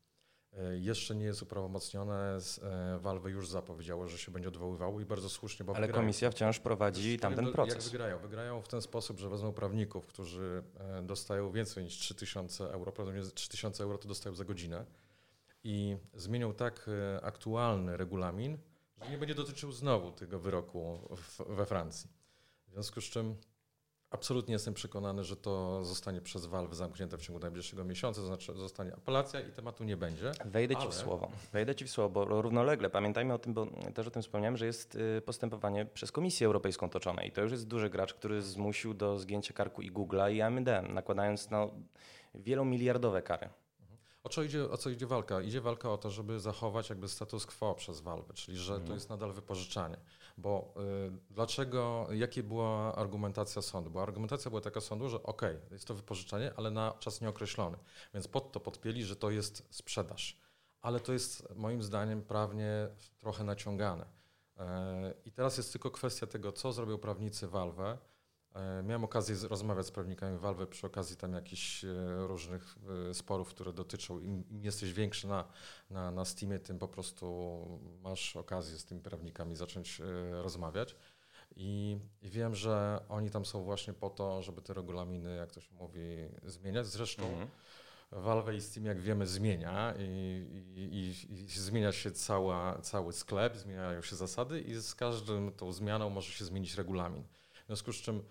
E, 0.52 0.78
Jeszcze 0.78 1.14
nie 1.14 1.24
jest 1.24 1.42
uprawomocnione, 1.42 2.38
e, 2.62 2.98
Valve 2.98 3.26
już 3.30 3.48
zapowiedziało, 3.48 4.08
że 4.08 4.18
się 4.18 4.32
będzie 4.32 4.48
odwoływało 4.48 5.00
i 5.00 5.04
bardzo 5.04 5.28
słusznie, 5.28 5.64
bo 5.64 5.72
Ale 5.76 5.86
wygrają. 5.86 6.02
komisja 6.02 6.30
wciąż 6.30 6.58
prowadzi 6.60 7.18
tamten 7.18 7.44
Jak 7.44 7.54
proces. 7.54 7.88
wygrają? 7.88 8.18
Wygrają 8.18 8.62
w 8.62 8.68
ten 8.68 8.82
sposób, 8.82 9.18
że 9.18 9.28
wezmą 9.28 9.52
prawników, 9.52 10.06
którzy 10.06 10.62
e, 10.78 11.02
dostają 11.02 11.52
więcej 11.52 11.84
niż 11.84 11.98
3000 11.98 12.64
euro, 12.64 12.92
prawdopodobnie 12.92 13.22
3000 13.34 13.84
euro 13.84 13.98
to 13.98 14.08
dostają 14.08 14.34
za 14.34 14.44
godzinę 14.44 14.84
i 15.64 15.96
zmienią 16.14 16.54
tak 16.54 16.90
aktualny 17.22 17.96
regulamin, 17.96 18.58
że 19.04 19.10
nie 19.10 19.18
będzie 19.18 19.34
dotyczył 19.34 19.72
znowu 19.72 20.12
tego 20.12 20.38
wyroku 20.38 20.98
w, 21.16 21.40
we 21.48 21.66
Francji. 21.66 22.10
W 22.68 22.72
związku 22.72 23.00
z 23.00 23.04
czym 23.04 23.36
absolutnie 24.10 24.52
jestem 24.52 24.74
przekonany, 24.74 25.24
że 25.24 25.36
to 25.36 25.84
zostanie 25.84 26.20
przez 26.20 26.46
Valve 26.46 26.74
zamknięte 26.74 27.18
w 27.18 27.20
ciągu 27.22 27.40
najbliższego 27.40 27.84
miesiąca, 27.84 28.20
to 28.20 28.26
znaczy 28.26 28.54
zostanie 28.54 28.94
apelacja 28.94 29.40
i 29.40 29.52
tematu 29.52 29.84
nie 29.84 29.96
będzie. 29.96 30.32
Wejdę 30.44 30.76
ci 30.76 30.82
Ale- 30.82 30.90
w 30.90 30.94
słowo. 30.94 31.30
Wejdę 31.52 31.74
ci 31.74 31.84
w 31.84 31.90
słowo, 31.90 32.10
bo 32.10 32.42
równolegle 32.42 32.90
pamiętajmy 32.90 33.34
o 33.34 33.38
tym, 33.38 33.54
bo 33.54 33.66
też 33.94 34.06
o 34.06 34.10
tym 34.10 34.22
wspomniałem, 34.22 34.56
że 34.56 34.66
jest 34.66 34.94
y, 34.94 35.22
postępowanie 35.24 35.86
przez 35.86 36.12
Komisję 36.12 36.46
Europejską 36.46 36.90
toczone 36.90 37.26
i 37.26 37.32
to 37.32 37.40
już 37.42 37.52
jest 37.52 37.66
duży 37.66 37.90
gracz, 37.90 38.14
który 38.14 38.42
zmusił 38.42 38.94
do 38.94 39.18
zgięcia 39.18 39.54
karku 39.54 39.82
i 39.82 39.92
Google'a 39.92 40.32
i 40.32 40.42
AMD, 40.42 40.68
nakładając 40.88 41.50
no, 41.50 41.70
wielomiliardowe 42.34 43.22
kary. 43.22 43.48
O 44.24 44.28
co, 44.28 44.42
idzie, 44.42 44.70
o 44.70 44.76
co 44.76 44.90
idzie 44.90 45.06
walka? 45.06 45.40
Idzie 45.40 45.60
walka 45.60 45.90
o 45.90 45.98
to, 45.98 46.10
żeby 46.10 46.40
zachować 46.40 46.90
jakby 46.90 47.08
status 47.08 47.46
quo 47.46 47.74
przez 47.74 48.00
Valve, 48.00 48.32
czyli 48.34 48.58
że 48.58 48.72
to 48.74 48.80
Mhm. 48.80 48.94
jest 48.94 49.10
nadal 49.10 49.32
wypożyczanie. 49.32 49.96
Bo 50.38 50.74
y, 51.08 51.12
dlaczego, 51.30 52.06
jakie 52.12 52.42
była 52.42 52.94
argumentacja 52.94 53.62
sądu? 53.62 53.90
Bo 53.90 54.02
argumentacja 54.02 54.48
była 54.50 54.60
taka 54.60 54.80
sądu, 54.80 55.08
że 55.08 55.22
okej, 55.22 55.56
jest 55.70 55.84
to 55.86 55.94
wypożyczanie, 55.94 56.52
ale 56.56 56.70
na 56.70 56.92
czas 57.00 57.20
nieokreślony. 57.20 57.78
Więc 58.14 58.28
pod 58.28 58.52
to 58.52 58.60
podpięli, 58.60 59.04
że 59.04 59.16
to 59.16 59.30
jest 59.30 59.66
sprzedaż. 59.70 60.36
Ale 60.80 61.00
to 61.00 61.12
jest 61.12 61.54
moim 61.56 61.82
zdaniem 61.82 62.22
prawnie 62.22 62.88
trochę 63.18 63.44
naciągane. 63.44 64.06
E, 64.58 65.14
I 65.24 65.32
teraz 65.32 65.56
jest 65.56 65.72
tylko 65.72 65.90
kwestia 65.90 66.26
tego, 66.26 66.52
co 66.52 66.72
zrobią 66.72 66.98
prawnicy 66.98 67.48
Valve. 67.48 67.98
E, 68.54 68.82
Miałem 68.82 69.04
okazję 69.04 69.36
rozmawiać 69.48 69.86
z 69.86 69.90
prawnikami 69.90 70.38
Valve 70.38 70.68
przy 70.68 70.86
okazji 70.86 71.16
tam 71.16 71.32
jakichś 71.32 71.84
e, 71.84 71.88
różnych 72.26 72.76
e, 73.10 73.14
sporów, 73.14 73.48
które 73.48 73.72
dotyczą, 73.72 74.20
im, 74.20 74.48
im 74.50 74.64
jesteś 74.64 74.92
większy 74.92 75.28
na, 75.28 75.44
na, 75.90 76.10
na 76.10 76.24
Steamie, 76.24 76.58
tym 76.58 76.78
po 76.78 76.88
prostu 76.88 77.26
masz 78.02 78.36
okazję 78.36 78.78
z 78.78 78.84
tymi 78.84 79.00
prawnikami 79.00 79.56
zacząć 79.56 80.02
rozmawiać. 80.30 80.96
I, 81.56 81.98
I 82.22 82.30
wiem, 82.30 82.54
że 82.54 83.04
oni 83.08 83.30
tam 83.30 83.44
są 83.44 83.62
właśnie 83.62 83.92
po 83.92 84.10
to, 84.10 84.42
żeby 84.42 84.62
te 84.62 84.74
regulaminy, 84.74 85.36
jak 85.36 85.52
to 85.52 85.60
się 85.60 85.74
mówi, 85.74 86.00
zmieniać. 86.44 86.86
Zresztą 86.86 87.22
Mhm. 87.22 87.48
Valve 88.12 88.54
i 88.54 88.60
Steam, 88.60 88.86
jak 88.86 89.00
wiemy, 89.00 89.26
zmienia 89.26 89.94
i, 89.98 90.46
i, 90.76 91.08
i, 91.44 91.48
zmienia 91.48 91.92
się 91.92 92.10
cała, 92.10 92.78
cały 92.78 93.12
sklep, 93.12 93.56
zmieniają 93.56 94.02
się 94.02 94.16
zasady 94.16 94.60
i 94.60 94.74
z 94.74 94.94
każdym 94.94 95.52
tą 95.52 95.72
zmianą 95.72 96.10
może 96.10 96.32
się 96.32 96.44
zmienić 96.44 96.74
regulamin. 96.74 97.24
W 97.62 97.66
związku 97.66 97.92
z 97.92 97.96
czym 97.96 98.22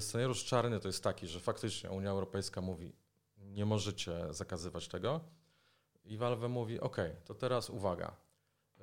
scenariusz 0.00 0.44
czarny 0.44 0.80
to 0.80 0.88
jest 0.88 1.04
taki, 1.04 1.26
że 1.26 1.40
faktycznie 1.40 1.90
Unia 1.90 2.10
Europejska 2.10 2.60
mówi, 2.60 2.92
nie 3.38 3.64
możecie 3.66 4.34
zakazywać 4.34 4.88
tego 4.88 5.20
i 6.04 6.16
Valve 6.16 6.48
mówi, 6.48 6.80
ok, 6.80 6.96
to 7.24 7.34
teraz 7.34 7.70
uwaga, 7.70 8.16
y, 8.78 8.82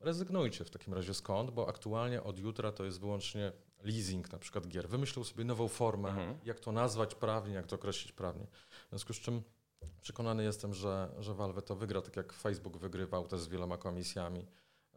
rezygnujcie 0.00 0.64
w 0.64 0.70
takim 0.70 0.94
razie 0.94 1.14
skąd, 1.14 1.50
bo 1.50 1.68
aktualnie 1.68 2.22
od 2.22 2.38
jutra 2.38 2.72
to 2.72 2.84
jest 2.84 3.00
wyłącznie 3.00 3.52
leasing 3.82 4.32
na 4.32 4.38
przykład 4.38 4.68
gier. 4.68 4.88
Wymyślą 4.88 5.24
sobie 5.24 5.44
nową 5.44 5.68
formę, 5.68 6.08
Mhm. 6.08 6.38
jak 6.44 6.60
to 6.60 6.72
nazwać 6.72 7.14
prawnie, 7.14 7.54
jak 7.54 7.66
to 7.66 7.76
określić 7.76 8.12
prawnie. 8.12 8.46
W 8.86 8.88
związku 8.88 9.12
z 9.14 9.16
czym 9.16 9.42
przekonany 10.00 10.44
jestem, 10.44 10.74
że, 10.74 11.14
że 11.18 11.34
Valve 11.34 11.62
to 11.64 11.76
wygra, 11.76 12.02
tak 12.02 12.16
jak 12.16 12.32
Facebook 12.32 12.76
wygrywał 12.76 13.26
też 13.28 13.40
z 13.40 13.48
wieloma 13.48 13.78
komisjami. 13.78 14.46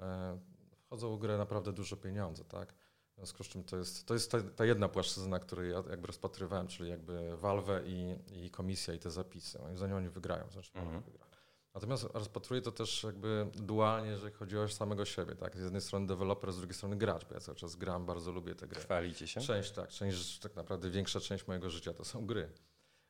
E, 0.01 0.39
Wchodzą 0.86 1.15
w 1.15 1.19
grę 1.19 1.38
naprawdę 1.38 1.73
duże 1.73 1.97
pieniądze, 1.97 2.43
tak? 2.45 2.73
W 3.15 3.17
związku 3.17 3.43
z 3.43 3.47
czym 3.47 3.63
to 3.63 3.78
jest, 3.78 4.06
to 4.06 4.13
jest 4.13 4.32
ta, 4.32 4.41
ta 4.41 4.65
jedna 4.65 4.89
płaszczyzna, 4.89 5.39
której 5.39 5.71
ja 5.71 5.84
jakby 5.89 6.08
rozpatrywałem, 6.08 6.67
czyli 6.67 6.89
jakby 6.89 7.38
Valve 7.38 7.82
i, 7.86 8.15
i 8.34 8.49
komisja 8.49 8.93
i 8.93 8.99
te 8.99 9.12
zapisy. 9.12 9.60
Moim 9.60 9.78
zdaniem 9.78 9.97
oni 9.97 10.10
wygrają, 10.10 10.49
znaczy 10.51 10.71
mhm. 10.75 11.01
wygra. 11.01 11.25
Natomiast 11.73 12.04
rozpatruję 12.04 12.62
to 12.62 12.71
też 12.71 13.04
jakby 13.04 13.47
dualnie, 13.54 14.10
jeżeli 14.10 14.34
chodzi 14.34 14.58
o 14.58 14.67
samego 14.67 15.06
siebie. 15.06 15.36
Tak? 15.36 15.58
Z 15.58 15.63
jednej 15.63 15.82
strony 15.82 16.08
deweloper, 16.08 16.54
z 16.54 16.58
drugiej 16.58 16.73
strony 16.73 16.95
gracz, 16.95 17.25
bo 17.25 17.34
ja 17.34 17.39
cały 17.39 17.58
czas 17.58 17.75
gram, 17.75 18.06
bardzo 18.06 18.32
lubię 18.32 18.56
te 18.56 18.67
gry. 18.67 18.82
Chwalicie 18.82 19.28
się? 19.28 19.41
Część, 19.41 19.71
tak. 19.71 19.89
Część, 19.89 20.39
tak 20.39 20.56
naprawdę 20.56 20.89
większa 20.89 21.19
część 21.19 21.47
mojego 21.47 21.69
życia 21.69 21.93
to 21.93 22.06
są 22.06 22.25
gry. 22.25 22.51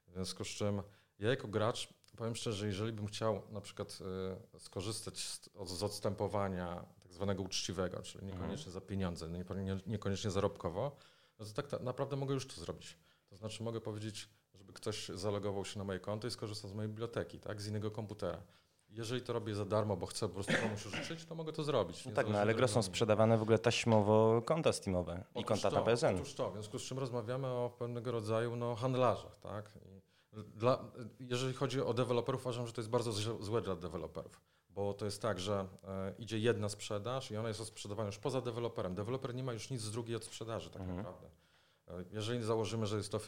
W 0.08 0.12
związku 0.12 0.44
z 0.44 0.48
czym 0.48 0.82
ja 1.20 1.30
jako 1.30 1.48
gracz, 1.48 1.90
powiem 2.18 2.36
szczerze, 2.36 2.68
jeżeli 2.68 2.92
bym 2.92 3.08
chciał 3.08 3.42
na 3.52 3.62
przykład 3.62 4.00
y, 4.56 4.60
skorzystać 4.60 5.20
z, 5.20 5.50
z 5.66 5.84
odstępowania 5.84 6.86
zwanego 7.16 7.44
uczciwego, 7.44 8.02
czyli 8.02 8.24
mhm. 8.24 8.42
niekoniecznie 8.42 8.72
za 8.72 8.82
pieniądze, 8.82 9.30
niekoniecznie 9.86 10.32
zarobkowo, 10.32 10.96
no 11.40 11.46
to 11.46 11.62
tak 11.62 11.82
naprawdę 11.82 12.16
mogę 12.16 12.34
już 12.34 12.48
to 12.48 12.62
zrobić. 12.62 12.98
To 13.30 13.36
znaczy 13.36 13.64
mogę 13.64 13.82
powiedzieć, 13.82 14.30
żeby 14.54 14.74
ktoś 14.74 15.08
zalogował 15.08 15.66
się 15.66 15.80
na 15.80 15.86
moje 15.86 16.00
konto 16.00 16.28
i 16.28 16.32
skorzystał 16.32 16.70
z 16.70 16.74
mojej 16.74 16.90
biblioteki, 16.90 17.40
tak, 17.40 17.62
z 17.62 17.68
innego 17.68 17.92
komputera. 17.92 18.42
Jeżeli 18.90 19.22
to 19.22 19.34
robię 19.34 19.56
za 19.56 19.66
darmo, 19.66 19.98
bo 19.98 20.06
chcę 20.06 20.28
po 20.28 20.34
prostu 20.34 20.54
komuś 20.62 20.84
życzyć, 20.84 21.26
to 21.26 21.36
mogę 21.36 21.54
to 21.54 21.64
zrobić. 21.64 22.06
No 22.06 22.12
tak, 22.12 22.30
na 22.30 22.42
Allegro 22.42 22.68
są 22.68 22.84
sprzedawane 22.84 23.38
w 23.38 23.42
ogóle 23.42 23.60
taśmowo 23.60 24.42
konta 24.42 24.74
Steamowe 24.74 25.24
otóż 25.30 25.42
i 25.42 25.46
konta 25.46 25.70
to, 25.70 25.76
na 25.76 25.82
PSN. 25.82 26.16
Otóż 26.16 26.34
to, 26.34 26.50
w 26.50 26.54
związku 26.54 26.80
z 26.80 26.84
czym 26.84 27.00
rozmawiamy 27.00 27.48
o 27.48 27.70
pewnego 27.80 28.12
rodzaju 28.12 28.56
no, 28.56 28.76
handlarzach. 28.76 29.40
Tak? 29.40 29.74
Dla, 30.34 30.86
jeżeli 31.20 31.54
chodzi 31.54 31.82
o 31.82 31.94
deweloperów, 31.94 32.42
uważam, 32.42 32.68
że 32.68 32.74
to 32.74 32.82
jest 32.82 32.90
bardzo 32.90 33.12
złe 33.44 33.62
dla 33.62 33.76
deweloperów, 33.76 34.42
bo 34.76 34.94
to 34.94 35.06
jest 35.06 35.22
tak, 35.22 35.40
że 35.40 35.68
e, 35.84 36.14
idzie 36.18 36.40
jedna 36.40 36.70
sprzedaż 36.70 37.32
i 37.32 37.38
ona 37.38 37.48
jest 37.48 37.66
sprzedawana 37.66 38.08
już 38.08 38.18
poza 38.18 38.42
deweloperem. 38.42 38.96
Deweloper 38.96 39.36
nie 39.36 39.44
ma 39.44 39.54
już 39.54 39.70
nic 39.70 39.82
z 39.82 39.92
drugiej 39.92 40.16
od 40.16 40.24
sprzedaży 40.24 40.70
tak 40.70 40.82
mhm. 40.82 40.98
naprawdę. 40.98 41.30
Jeżeli 42.12 42.44
założymy, 42.44 42.86
że 42.86 42.98
jest 42.98 43.12
to 43.12 43.20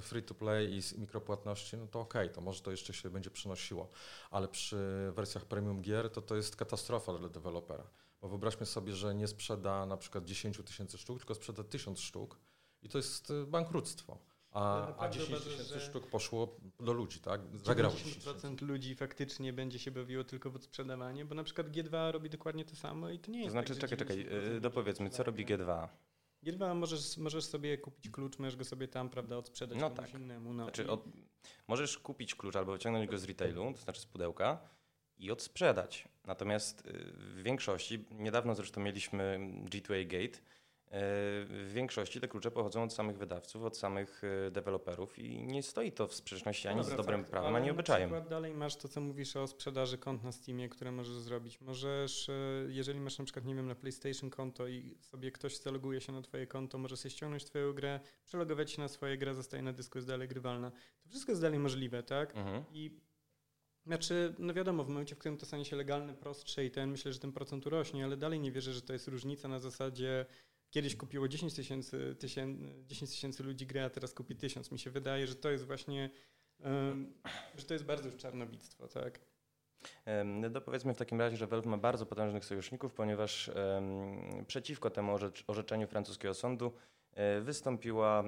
free, 0.00 0.22
to 0.22 0.34
play 0.34 0.78
i 0.78 1.00
mikropłatności, 1.00 1.76
no 1.76 1.86
to 1.86 2.00
okej, 2.00 2.22
okay, 2.22 2.34
to 2.34 2.40
może 2.40 2.62
to 2.62 2.70
jeszcze 2.70 2.92
się 2.92 3.10
będzie 3.10 3.30
przynosiło, 3.30 3.88
ale 4.30 4.48
przy 4.48 5.12
wersjach 5.14 5.44
premium 5.44 5.82
gier 5.82 6.10
to 6.10 6.22
to 6.22 6.36
jest 6.36 6.56
katastrofa 6.56 7.12
dla 7.18 7.28
dewelopera. 7.28 7.84
Bo 8.20 8.28
wyobraźmy 8.28 8.66
sobie, 8.66 8.92
że 8.92 9.14
nie 9.14 9.26
sprzeda 9.26 9.86
na 9.86 9.96
przykład 9.96 10.24
10 10.24 10.60
tysięcy 10.64 10.98
sztuk, 10.98 11.18
tylko 11.18 11.34
sprzeda 11.34 11.64
1000 11.64 12.00
sztuk 12.00 12.38
i 12.82 12.88
to 12.88 12.98
jest 12.98 13.30
y, 13.30 13.46
bankructwo. 13.46 14.18
A, 14.50 14.96
a 14.98 15.08
10 15.08 15.44
tysięcy 15.44 15.80
sztuk 15.80 16.06
poszło 16.06 16.56
do 16.80 16.92
ludzi, 16.92 17.20
tak? 17.20 17.40
Zagrało 17.64 17.94
10% 17.94 18.62
ludzi 18.62 18.94
faktycznie 18.94 19.52
będzie 19.52 19.78
się 19.78 19.90
bawiło 19.90 20.24
tylko 20.24 20.50
w 20.50 20.56
odsprzedawanie, 20.56 21.24
bo 21.24 21.34
na 21.34 21.44
przykład 21.44 21.68
G2 21.68 22.10
robi 22.10 22.30
dokładnie 22.30 22.64
to 22.64 22.76
samo 22.76 23.10
i 23.10 23.18
to 23.18 23.30
nie 23.30 23.38
jest 23.38 23.48
To 23.48 23.52
znaczy, 23.52 23.76
tak, 23.76 23.90
czekaj, 23.90 23.98
czekaj, 23.98 24.56
y, 24.56 24.60
dopowiedzmy, 24.60 25.10
co 25.10 25.22
robi 25.22 25.46
G2? 25.46 25.88
Gierba 26.44 26.74
możesz, 26.74 27.16
możesz 27.16 27.44
sobie 27.44 27.78
kupić 27.78 28.10
klucz, 28.10 28.38
możesz 28.38 28.56
go 28.56 28.64
sobie 28.64 28.88
tam, 28.88 29.10
prawda, 29.10 29.36
odsprzedać 29.36 29.78
no 29.80 29.90
komuś 29.90 30.10
tak. 30.10 30.20
innemu. 30.20 30.54
No. 30.54 30.64
Znaczy, 30.64 30.90
od, 30.90 31.04
możesz 31.68 31.98
kupić 31.98 32.34
klucz 32.34 32.56
albo 32.56 32.72
wyciągnąć 32.72 33.10
go 33.10 33.18
z 33.18 33.24
retailu, 33.24 33.72
to 33.72 33.80
znaczy 33.80 34.00
z 34.00 34.06
pudełka 34.06 34.60
i 35.16 35.30
odsprzedać. 35.30 36.08
Natomiast 36.26 36.86
y, 36.86 36.92
w 37.16 37.42
większości, 37.42 38.04
niedawno 38.10 38.54
zresztą 38.54 38.80
mieliśmy 38.80 39.38
G2A 39.64 40.06
Gate, 40.06 40.38
w 40.90 41.70
większości 41.74 42.20
te 42.20 42.28
klucze 42.28 42.50
pochodzą 42.50 42.82
od 42.82 42.92
samych 42.92 43.18
wydawców, 43.18 43.64
od 43.64 43.76
samych 43.76 44.22
e, 44.24 44.50
deweloperów 44.50 45.18
i 45.18 45.46
nie 45.46 45.62
stoi 45.62 45.92
to 45.92 46.08
w 46.08 46.14
sprzeczności 46.14 46.68
ani 46.68 46.80
Dobra, 46.80 46.94
z 46.94 46.96
dobrym 46.96 47.20
fakt, 47.20 47.30
prawem, 47.30 47.54
ani 47.54 47.70
obyczajem. 47.70 48.10
Na 48.10 48.20
dalej 48.20 48.54
masz 48.54 48.76
to, 48.76 48.88
co 48.88 49.00
mówisz 49.00 49.36
o 49.36 49.46
sprzedaży 49.46 49.98
kont 49.98 50.24
na 50.24 50.32
Steamie, 50.32 50.68
które 50.68 50.92
możesz 50.92 51.16
zrobić. 51.16 51.60
Możesz, 51.60 52.28
e, 52.28 52.32
jeżeli 52.68 53.00
masz 53.00 53.18
na 53.18 53.24
przykład, 53.24 53.44
nie 53.44 53.54
wiem, 53.54 53.66
na 53.66 53.74
PlayStation 53.74 54.30
konto 54.30 54.68
i 54.68 54.96
sobie 55.00 55.32
ktoś 55.32 55.56
zaloguje 55.56 56.00
się 56.00 56.12
na 56.12 56.22
twoje 56.22 56.46
konto, 56.46 56.78
może 56.78 56.96
sobie 56.96 57.10
ściągnąć 57.10 57.44
twoją 57.44 57.72
grę, 57.72 58.00
przelogować 58.24 58.70
się 58.70 58.82
na 58.82 58.88
swoje 58.88 59.18
grę, 59.18 59.34
zostaje 59.34 59.62
na 59.62 59.72
dysku, 59.72 59.98
jest 59.98 60.08
dalej 60.08 60.28
grywalna. 60.28 60.70
To 61.02 61.08
wszystko 61.08 61.32
jest 61.32 61.42
dalej 61.42 61.58
możliwe, 61.58 62.02
tak? 62.02 62.36
Mhm. 62.36 62.64
I 62.72 63.00
znaczy, 63.86 64.34
no 64.38 64.54
wiadomo, 64.54 64.84
w 64.84 64.88
momencie, 64.88 65.14
w 65.14 65.18
którym 65.18 65.38
to 65.38 65.46
stanie 65.46 65.64
się 65.64 65.76
legalne, 65.76 66.14
prostsze 66.14 66.64
i 66.64 66.70
ten, 66.70 66.90
myślę, 66.90 67.12
że 67.12 67.18
ten 67.18 67.32
procent 67.32 67.66
urośnie, 67.66 68.04
ale 68.04 68.16
dalej 68.16 68.40
nie 68.40 68.52
wierzę, 68.52 68.72
że 68.72 68.82
to 68.82 68.92
jest 68.92 69.08
różnica 69.08 69.48
na 69.48 69.58
zasadzie 69.58 70.26
kiedyś 70.70 70.96
kupiło 70.96 71.28
10 71.28 71.54
tysięcy, 71.54 72.16
10 72.86 73.10
tysięcy 73.10 73.42
ludzi 73.42 73.66
grę, 73.66 73.84
a 73.84 73.90
teraz 73.90 74.14
kupi 74.14 74.36
tysiąc. 74.36 74.72
Mi 74.72 74.78
się 74.78 74.90
wydaje, 74.90 75.26
że 75.26 75.34
to 75.34 75.50
jest 75.50 75.64
właśnie, 75.64 76.10
że 77.54 77.64
to 77.66 77.74
jest 77.74 77.84
bardzo 77.84 78.08
już 78.08 78.16
czarnowictwo, 78.16 78.88
tak? 78.88 79.20
No 80.24 80.50
to 80.50 80.60
powiedzmy 80.60 80.94
w 80.94 80.98
takim 80.98 81.20
razie, 81.20 81.36
że 81.36 81.46
Valve 81.46 81.66
ma 81.66 81.78
bardzo 81.78 82.06
potężnych 82.06 82.44
sojuszników, 82.44 82.94
ponieważ 82.94 83.48
um, 83.48 84.44
przeciwko 84.46 84.90
temu 84.90 85.16
orzeczeniu 85.46 85.86
francuskiego 85.86 86.34
sądu 86.34 86.72
wystąpiła 87.40 88.24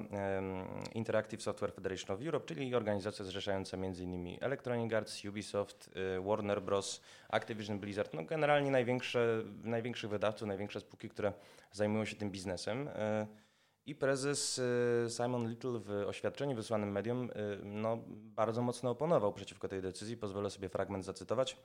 Interactive 0.94 1.42
Software 1.42 1.72
Federation 1.72 2.16
of 2.16 2.22
Europe, 2.22 2.46
czyli 2.46 2.74
organizacja 2.74 3.24
zrzeszająca 3.24 3.76
m.in. 3.76 4.38
Electronic 4.40 4.92
Arts, 4.92 5.24
Ubisoft, 5.24 5.90
e, 6.16 6.20
Warner 6.20 6.62
Bros., 6.62 7.00
Activision 7.28 7.78
Blizzard, 7.78 8.14
no 8.14 8.24
generalnie 8.24 8.70
największe, 8.70 9.42
największych 9.64 10.10
wydawców, 10.10 10.48
największe 10.48 10.80
spółki, 10.80 11.08
które 11.08 11.32
zajmują 11.72 12.04
się 12.04 12.16
tym 12.16 12.30
biznesem. 12.30 12.88
E, 12.88 13.26
I 13.86 13.94
prezes 13.94 14.60
Simon 15.08 15.48
Little 15.48 15.78
w 15.78 15.90
oświadczeniu 15.90 16.56
wysłanym 16.56 16.92
mediom 16.92 17.30
no, 17.62 17.98
bardzo 18.08 18.62
mocno 18.62 18.90
oponował 18.90 19.32
przeciwko 19.32 19.68
tej 19.68 19.82
decyzji. 19.82 20.16
Pozwolę 20.16 20.50
sobie 20.50 20.68
fragment 20.68 21.04
zacytować. 21.04 21.56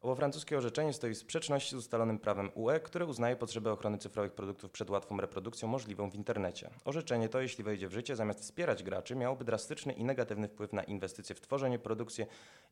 Owo 0.00 0.14
francuskie 0.14 0.58
orzeczenie 0.58 0.92
stoi 0.92 1.14
w 1.14 1.18
sprzeczności 1.18 1.70
z 1.70 1.78
ustalonym 1.78 2.18
prawem 2.18 2.50
UE, 2.54 2.80
które 2.82 3.06
uznaje 3.06 3.36
potrzebę 3.36 3.72
ochrony 3.72 3.98
cyfrowych 3.98 4.32
produktów 4.32 4.70
przed 4.70 4.90
łatwą 4.90 5.20
reprodukcją 5.20 5.68
możliwą 5.68 6.10
w 6.10 6.14
internecie. 6.14 6.70
Orzeczenie 6.84 7.28
to, 7.28 7.40
jeśli 7.40 7.64
wejdzie 7.64 7.88
w 7.88 7.92
życie, 7.92 8.16
zamiast 8.16 8.40
wspierać 8.40 8.82
graczy, 8.82 9.16
miałoby 9.16 9.44
drastyczny 9.44 9.92
i 9.92 10.04
negatywny 10.04 10.48
wpływ 10.48 10.72
na 10.72 10.82
inwestycje 10.82 11.34
w 11.34 11.40
tworzenie, 11.40 11.78
produkcję 11.78 12.26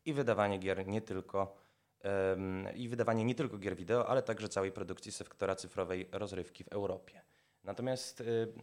i 0.05 0.13
wydawanie 0.13 0.57
gier 0.57 0.87
nie 0.87 1.01
tylko 1.01 1.55
um, 2.03 2.67
i 2.75 2.87
wydawanie 2.87 3.23
nie 3.23 3.35
tylko 3.35 3.57
gier 3.57 3.75
wideo, 3.75 4.07
ale 4.07 4.21
także 4.21 4.49
całej 4.49 4.71
produkcji 4.71 5.11
sektora 5.11 5.55
cyfrowej 5.55 6.09
rozrywki 6.11 6.63
w 6.63 6.67
Europie. 6.67 7.21
Natomiast 7.63 8.21
y, 8.21 8.53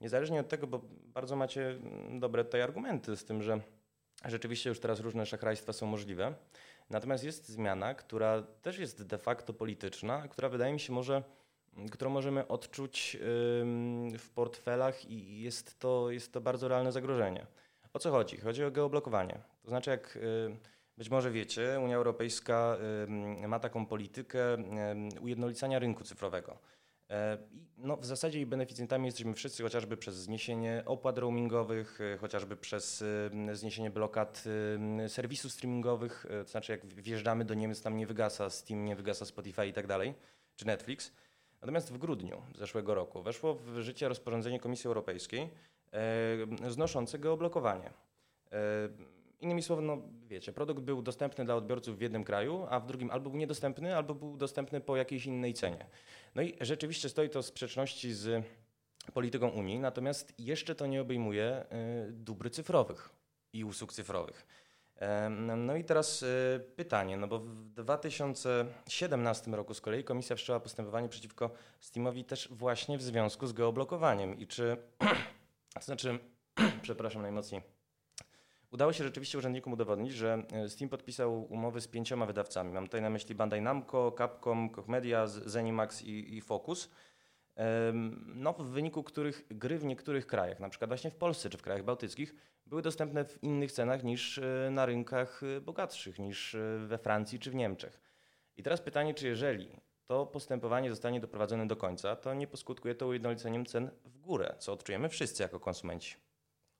niezależnie 0.00 0.40
od 0.40 0.48
tego, 0.48 0.66
bo 0.66 0.80
bardzo 0.90 1.36
macie 1.36 1.70
mm, 1.70 2.20
dobre 2.20 2.44
tutaj 2.44 2.62
argumenty 2.62 3.16
z 3.16 3.24
tym, 3.24 3.42
że 3.42 3.60
rzeczywiście 4.24 4.68
już 4.68 4.80
teraz 4.80 5.00
różne 5.00 5.26
szachrajstwa 5.26 5.72
są 5.72 5.86
możliwe, 5.86 6.34
Natomiast 6.90 7.24
jest 7.24 7.48
zmiana, 7.48 7.94
która 7.94 8.42
też 8.42 8.78
jest 8.78 9.06
de 9.06 9.18
facto 9.18 9.52
polityczna, 9.52 10.28
która 10.28 10.48
wydaje 10.48 10.72
mi 10.72 10.80
się 10.80 10.92
może, 10.92 11.22
którą 11.92 12.10
możemy 12.10 12.48
odczuć 12.48 13.16
w 14.18 14.30
portfelach 14.34 15.10
i 15.10 15.40
jest 15.40 15.78
to, 15.78 16.10
jest 16.10 16.32
to 16.32 16.40
bardzo 16.40 16.68
realne 16.68 16.92
zagrożenie. 16.92 17.46
O 17.92 17.98
co 17.98 18.10
chodzi? 18.10 18.36
Chodzi 18.36 18.64
o 18.64 18.70
geoblokowanie. 18.70 19.40
To 19.62 19.68
znaczy, 19.68 19.90
jak 19.90 20.18
być 20.98 21.10
może 21.10 21.30
wiecie, 21.30 21.80
Unia 21.84 21.96
Europejska 21.96 22.76
ma 23.48 23.60
taką 23.60 23.86
politykę 23.86 24.56
ujednolicania 25.20 25.78
rynku 25.78 26.04
cyfrowego. 26.04 26.58
E, 27.10 27.38
no, 27.78 27.96
w 27.96 28.06
zasadzie 28.06 28.40
i 28.40 28.46
beneficjentami 28.46 29.06
jesteśmy 29.06 29.34
wszyscy, 29.34 29.62
chociażby 29.62 29.96
przez 29.96 30.16
zniesienie 30.16 30.82
opłat 30.86 31.18
roamingowych, 31.18 32.00
e, 32.00 32.16
chociażby 32.16 32.56
przez 32.56 33.04
zniesienie 33.52 33.90
blokad 33.90 34.44
serwisów 35.08 35.52
streamingowych, 35.52 36.26
e, 36.30 36.44
to 36.44 36.50
znaczy 36.50 36.72
jak 36.72 36.86
wjeżdżamy 36.86 37.44
do 37.44 37.54
Niemiec, 37.54 37.82
tam 37.82 37.96
nie 37.96 38.06
wygasa 38.06 38.50
Steam, 38.50 38.84
nie 38.84 38.96
wygasa 38.96 39.24
Spotify 39.24 39.66
i 39.66 39.72
tak 39.72 39.86
dalej, 39.86 40.14
czy 40.56 40.66
Netflix. 40.66 41.12
Natomiast 41.60 41.92
w 41.92 41.98
grudniu 41.98 42.42
zeszłego 42.54 42.94
roku 42.94 43.22
weszło 43.22 43.54
w 43.54 43.80
życie 43.80 44.08
rozporządzenie 44.08 44.60
Komisji 44.60 44.88
Europejskiej 44.88 45.50
znoszące 46.68 47.18
geoblokowanie. 47.18 47.90
Innymi 49.40 49.62
słowy, 49.62 49.82
no 49.82 49.98
wiecie, 50.28 50.52
produkt 50.52 50.80
był 50.80 51.02
dostępny 51.02 51.44
dla 51.44 51.54
odbiorców 51.54 51.98
w 51.98 52.00
jednym 52.00 52.24
kraju, 52.24 52.66
a 52.70 52.80
w 52.80 52.86
drugim 52.86 53.10
albo 53.10 53.30
był 53.30 53.38
niedostępny, 53.38 53.96
albo 53.96 54.14
był 54.14 54.36
dostępny 54.36 54.80
po 54.80 54.96
jakiejś 54.96 55.26
innej 55.26 55.54
cenie. 55.54 55.86
No 56.34 56.42
i 56.42 56.54
rzeczywiście 56.60 57.08
stoi 57.08 57.30
to 57.30 57.42
w 57.42 57.46
sprzeczności 57.46 58.12
z 58.12 58.44
polityką 59.12 59.48
Unii, 59.48 59.78
natomiast 59.78 60.34
jeszcze 60.38 60.74
to 60.74 60.86
nie 60.86 61.00
obejmuje 61.00 61.64
y, 62.08 62.12
dóbr 62.12 62.50
cyfrowych 62.50 63.10
i 63.52 63.64
usług 63.64 63.92
cyfrowych. 63.92 64.46
No 65.56 65.76
i 65.76 65.84
teraz 65.84 66.22
y, 66.22 66.60
pytanie, 66.76 67.16
no 67.16 67.26
bo 67.26 67.38
w 67.38 67.64
2017 67.68 69.50
roku 69.50 69.74
z 69.74 69.80
kolei 69.80 70.04
Komisja 70.04 70.36
wszczęła 70.36 70.60
postępowanie 70.60 71.08
przeciwko 71.08 71.50
Steamowi 71.80 72.24
też 72.24 72.48
właśnie 72.50 72.98
w 72.98 73.02
związku 73.02 73.46
z 73.46 73.52
geoblokowaniem. 73.52 74.38
I 74.38 74.46
czy, 74.46 74.76
to 75.74 75.80
znaczy, 75.80 76.18
przepraszam 76.82 77.22
najmocniej, 77.22 77.62
Udało 78.74 78.92
się 78.92 79.04
rzeczywiście 79.04 79.38
urzędnikom 79.38 79.72
udowodnić, 79.72 80.12
że 80.12 80.42
e, 80.52 80.68
Steam 80.68 80.88
podpisał 80.88 81.52
umowy 81.52 81.80
z 81.80 81.88
pięcioma 81.88 82.26
wydawcami. 82.26 82.72
Mam 82.72 82.84
tutaj 82.84 83.02
na 83.02 83.10
myśli 83.10 83.34
Bandai 83.34 83.60
Namco, 83.60 84.12
Capcom, 84.18 84.70
Koch 84.70 84.88
Media, 84.88 85.26
Zenimax 85.26 86.02
i, 86.02 86.36
i 86.36 86.40
Focus. 86.40 86.90
No, 88.34 88.52
w 88.52 88.66
wyniku 88.66 89.02
których 89.02 89.44
gry 89.50 89.78
w 89.78 89.84
niektórych 89.84 90.26
krajach, 90.26 90.60
na 90.60 90.68
przykład 90.68 90.90
właśnie 90.90 91.10
w 91.10 91.14
Polsce 91.14 91.50
czy 91.50 91.58
w 91.58 91.62
krajach 91.62 91.84
bałtyckich, 91.84 92.34
były 92.66 92.82
dostępne 92.82 93.24
w 93.24 93.42
innych 93.42 93.72
cenach 93.72 94.04
niż 94.04 94.38
e, 94.38 94.68
na 94.70 94.86
rynkach 94.86 95.42
e, 95.42 95.60
bogatszych, 95.60 96.18
niż 96.18 96.56
we 96.86 96.98
Francji 96.98 97.38
czy 97.38 97.50
w 97.50 97.54
Niemczech. 97.54 98.00
I 98.56 98.62
teraz 98.62 98.80
pytanie, 98.80 99.14
czy 99.14 99.26
jeżeli 99.26 99.68
to 100.06 100.26
postępowanie 100.26 100.90
zostanie 100.90 101.20
doprowadzone 101.20 101.66
do 101.66 101.76
końca, 101.76 102.16
to 102.16 102.34
nie 102.34 102.46
poskutkuje 102.46 102.94
to 102.94 103.06
ujednoliceniem 103.06 103.66
cen 103.66 103.90
w 104.04 104.18
górę, 104.18 104.54
co 104.58 104.72
odczujemy 104.72 105.08
wszyscy 105.08 105.42
jako 105.42 105.60
konsumenci. 105.60 106.23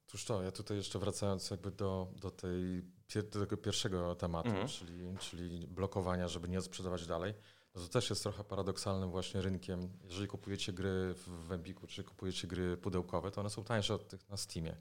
Otóż 0.08 0.24
to, 0.24 0.42
ja 0.42 0.52
tutaj 0.52 0.76
jeszcze 0.76 0.98
wracając 0.98 1.50
jakby 1.50 1.70
do, 1.70 2.08
do, 2.16 2.30
tej, 2.30 2.82
do 3.14 3.40
tego 3.40 3.56
pierwszego 3.56 4.14
tematu, 4.14 4.48
mhm. 4.48 4.68
czyli, 4.68 5.18
czyli 5.18 5.66
blokowania, 5.66 6.28
żeby 6.28 6.48
nie 6.48 6.60
sprzedawać 6.60 7.06
dalej, 7.06 7.34
no 7.74 7.80
to 7.80 7.88
też 7.88 8.10
jest 8.10 8.22
trochę 8.22 8.44
paradoksalnym 8.44 9.10
właśnie 9.10 9.42
rynkiem. 9.42 9.88
Jeżeli 10.04 10.28
kupujecie 10.28 10.72
gry 10.72 11.14
w 11.26 11.52
Empiku, 11.52 11.86
czy 11.86 12.04
kupujecie 12.04 12.48
gry 12.48 12.76
pudełkowe, 12.76 13.30
to 13.30 13.40
one 13.40 13.50
są 13.50 13.64
tańsze 13.64 13.94
od 13.94 14.08
tych 14.08 14.28
na 14.28 14.36
Steamie 14.36 14.76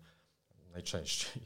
najczęściej. 0.74 1.44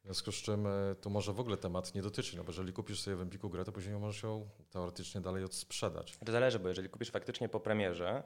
W 0.00 0.04
związku 0.04 0.32
z 0.32 0.34
czym 0.34 0.66
e, 0.66 0.94
tu 1.00 1.10
może 1.10 1.32
w 1.32 1.40
ogóle 1.40 1.56
temat 1.56 1.94
nie 1.94 2.02
dotyczy, 2.02 2.36
no 2.36 2.44
bo 2.44 2.50
jeżeli 2.50 2.72
kupisz 2.72 3.00
sobie 3.00 3.16
w 3.16 3.20
Empiku 3.20 3.50
grę, 3.50 3.64
to 3.64 3.72
później 3.72 3.98
możesz 3.98 4.22
ją 4.22 4.48
teoretycznie 4.70 5.20
dalej 5.20 5.44
odsprzedać. 5.44 6.18
To 6.26 6.32
zależy, 6.32 6.58
bo 6.58 6.68
jeżeli 6.68 6.88
kupisz 6.88 7.10
faktycznie 7.10 7.48
po 7.48 7.60
premierze, 7.60 8.22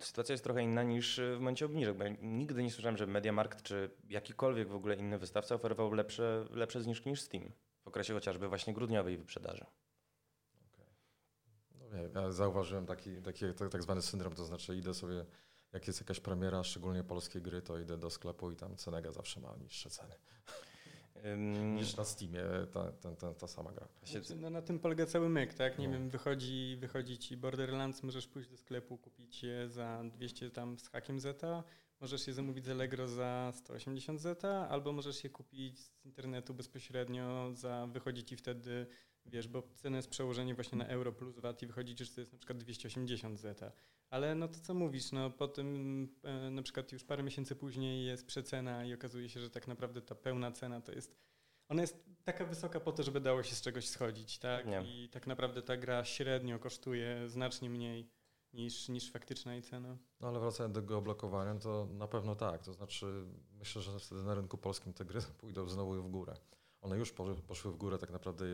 sytuacja 0.00 0.32
jest 0.32 0.44
trochę 0.44 0.62
inna 0.62 0.82
niż 0.82 1.20
w 1.20 1.38
momencie 1.38 1.66
obniżek, 1.66 1.96
bo 1.96 2.04
ja 2.04 2.10
nigdy 2.22 2.62
nie 2.62 2.70
słyszałem, 2.70 2.96
że 2.96 3.06
MediaMarkt 3.06 3.62
czy 3.62 3.90
jakikolwiek 4.08 4.68
w 4.68 4.74
ogóle 4.74 4.96
inny 4.96 5.18
wystawca 5.18 5.54
oferował 5.54 5.92
lepsze, 5.92 6.46
lepsze 6.50 6.82
zniżki 6.82 7.10
niż 7.10 7.20
Steam 7.20 7.52
w 7.84 7.88
okresie 7.88 8.14
chociażby 8.14 8.48
właśnie 8.48 8.74
grudniowej 8.74 9.16
wyprzedaży. 9.16 9.64
Okay. 10.72 10.86
No 11.80 11.96
nie, 11.96 12.22
ja 12.22 12.32
zauważyłem 12.32 12.86
taki, 12.86 13.22
taki 13.22 13.44
tak, 13.54 13.68
tak 13.68 13.82
zwany 13.82 14.02
syndrom, 14.02 14.34
to 14.34 14.44
znaczy 14.44 14.76
idę 14.76 14.94
sobie, 14.94 15.26
jak 15.72 15.86
jest 15.86 16.00
jakaś 16.00 16.20
premiera, 16.20 16.64
szczególnie 16.64 17.04
polskie 17.04 17.40
gry, 17.40 17.62
to 17.62 17.78
idę 17.78 17.98
do 17.98 18.10
sklepu 18.10 18.50
i 18.50 18.56
tam 18.56 18.76
Cenega 18.76 19.12
zawsze 19.12 19.40
ma 19.40 19.56
niższe 19.56 19.90
ceny 19.90 20.14
niż 21.74 21.96
na 21.96 22.04
Steamie 22.04 22.42
ta, 22.72 22.92
ta, 22.92 23.16
ta, 23.16 23.34
ta 23.34 23.46
sama 23.46 23.72
gra. 23.72 23.88
No, 24.40 24.50
na 24.50 24.62
tym 24.62 24.78
polega 24.78 25.06
cały 25.06 25.28
myk, 25.28 25.54
tak? 25.54 25.78
Nie 25.78 25.88
no. 25.88 25.94
wiem, 25.94 26.10
wychodzi, 26.10 26.76
wychodzi 26.80 27.18
ci 27.18 27.36
Borderlands, 27.36 28.02
możesz 28.02 28.26
pójść 28.26 28.50
do 28.50 28.56
sklepu, 28.56 28.98
kupić 28.98 29.42
je 29.42 29.68
za 29.68 30.02
200 30.04 30.50
tam 30.50 30.78
z 30.78 30.88
hakiem 30.88 31.20
zeta, 31.20 31.64
możesz 32.00 32.26
je 32.26 32.34
zamówić 32.34 32.64
z 32.64 32.68
Allegro 32.68 33.08
za 33.08 33.52
180 33.54 34.20
zeta, 34.20 34.68
albo 34.68 34.92
możesz 34.92 35.24
je 35.24 35.30
kupić 35.30 35.80
z 35.80 36.04
internetu 36.04 36.54
bezpośrednio 36.54 37.52
za, 37.52 37.86
wychodzi 37.86 38.24
ci 38.24 38.36
wtedy, 38.36 38.86
wiesz, 39.26 39.48
bo 39.48 39.62
cena 39.76 39.96
jest 39.96 40.08
przełożenie 40.08 40.54
właśnie 40.54 40.78
na 40.78 40.86
euro 40.86 41.12
plus 41.12 41.38
VAT 41.38 41.62
i 41.62 41.66
wychodzi 41.66 41.94
ci, 41.94 42.04
że 42.04 42.10
to 42.10 42.20
jest 42.20 42.32
na 42.32 42.38
przykład 42.38 42.58
280 42.58 43.40
zeta. 43.40 43.72
Ale 44.10 44.34
no 44.34 44.48
to 44.48 44.60
co 44.60 44.74
mówisz, 44.74 45.12
no 45.12 45.30
po 45.30 45.48
tym 45.48 46.08
e, 46.22 46.50
na 46.50 46.62
przykład 46.62 46.92
już 46.92 47.04
parę 47.04 47.22
miesięcy 47.22 47.56
później 47.56 48.06
jest 48.06 48.26
przecena 48.26 48.84
i 48.84 48.94
okazuje 48.94 49.28
się, 49.28 49.40
że 49.40 49.50
tak 49.50 49.68
naprawdę 49.68 50.02
ta 50.02 50.14
pełna 50.14 50.52
cena 50.52 50.80
to 50.80 50.92
jest 50.92 51.16
ona 51.68 51.80
jest 51.80 52.04
taka 52.24 52.44
wysoka 52.44 52.80
po 52.80 52.92
to, 52.92 53.02
żeby 53.02 53.20
dało 53.20 53.42
się 53.42 53.54
z 53.54 53.60
czegoś 53.60 53.88
schodzić, 53.88 54.38
tak? 54.38 54.66
Nie. 54.66 54.82
I 54.86 55.08
tak 55.08 55.26
naprawdę 55.26 55.62
ta 55.62 55.76
gra 55.76 56.04
średnio 56.04 56.58
kosztuje 56.58 57.28
znacznie 57.28 57.70
mniej 57.70 58.10
niż, 58.52 58.88
niż 58.88 59.10
faktyczna 59.10 59.52
jej 59.52 59.62
cena. 59.62 59.96
No 60.20 60.28
ale 60.28 60.40
wracając 60.40 60.74
do 60.74 60.82
geoblokowania, 60.82 61.54
to 61.54 61.88
na 61.90 62.08
pewno 62.08 62.34
tak. 62.34 62.62
To 62.62 62.72
znaczy 62.72 63.26
myślę, 63.52 63.82
że 63.82 63.98
wtedy 63.98 64.22
na 64.22 64.34
rynku 64.34 64.58
polskim 64.58 64.92
te 64.92 65.04
gry 65.04 65.20
pójdą 65.40 65.68
znowu 65.68 66.02
w 66.02 66.10
górę. 66.10 66.34
One 66.80 66.98
już 66.98 67.12
poszły 67.46 67.72
w 67.72 67.76
górę 67.76 67.98
tak 67.98 68.10
naprawdę, 68.10 68.44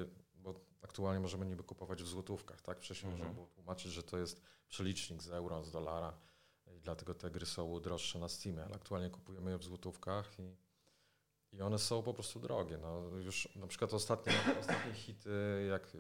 bo 0.40 0.54
aktualnie 0.82 1.20
możemy 1.20 1.46
niby 1.46 1.62
kupować 1.62 2.02
w 2.02 2.06
złotówkach, 2.06 2.62
tak? 2.62 2.80
Wcześniej 2.80 3.12
mhm. 3.12 3.18
można 3.18 3.34
było 3.34 3.46
tłumaczyć, 3.46 3.92
że 3.92 4.02
to 4.02 4.18
jest 4.18 4.42
przelicznik 4.68 5.22
z 5.22 5.30
euro, 5.30 5.64
z 5.64 5.70
dolara 5.70 6.18
i 6.66 6.80
dlatego 6.80 7.14
te 7.14 7.30
gry 7.30 7.46
są 7.46 7.80
droższe 7.80 8.18
na 8.18 8.28
Steamie, 8.28 8.64
ale 8.64 8.74
aktualnie 8.74 9.10
kupujemy 9.10 9.50
je 9.50 9.58
w 9.58 9.64
złotówkach 9.64 10.38
i, 10.38 10.56
i 11.52 11.62
one 11.62 11.78
są 11.78 12.02
po 12.02 12.14
prostu 12.14 12.40
drogie. 12.40 12.78
No, 12.78 13.02
już 13.18 13.48
na 13.56 13.66
przykład 13.66 13.94
ostatnie, 13.94 14.32
ostatnie 14.60 14.94
hity, 14.94 15.66
jak, 15.70 15.96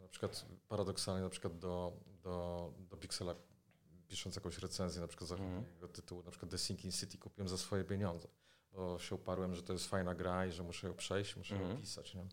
na 0.00 0.08
przykład 0.08 0.46
paradoksalnie 0.68 1.22
na 1.22 1.30
przykład 1.30 1.58
do, 1.58 1.92
do, 2.22 2.72
do 2.78 2.96
Pixela 2.96 3.34
pisząc 4.08 4.36
jakąś 4.36 4.58
recenzję 4.58 5.00
na 5.00 5.08
przykład 5.08 5.28
za 5.28 5.36
mm. 5.36 5.64
tytułu, 5.92 6.22
na 6.22 6.30
przykład 6.30 6.50
The 6.50 6.58
Sinking 6.58 6.94
City 6.94 7.18
kupiłem 7.18 7.48
za 7.48 7.58
swoje 7.58 7.84
pieniądze, 7.84 8.28
bo 8.72 8.98
się 8.98 9.14
uparłem, 9.14 9.54
że 9.54 9.62
to 9.62 9.72
jest 9.72 9.86
fajna 9.86 10.14
gra 10.14 10.46
i 10.46 10.52
że 10.52 10.62
muszę 10.62 10.86
ją 10.86 10.94
przejść, 10.94 11.36
muszę 11.36 11.54
mm. 11.54 11.62
ją 11.62 11.70
mhm. 11.70 11.82
pisać. 11.82 12.14
Nie? 12.14 12.26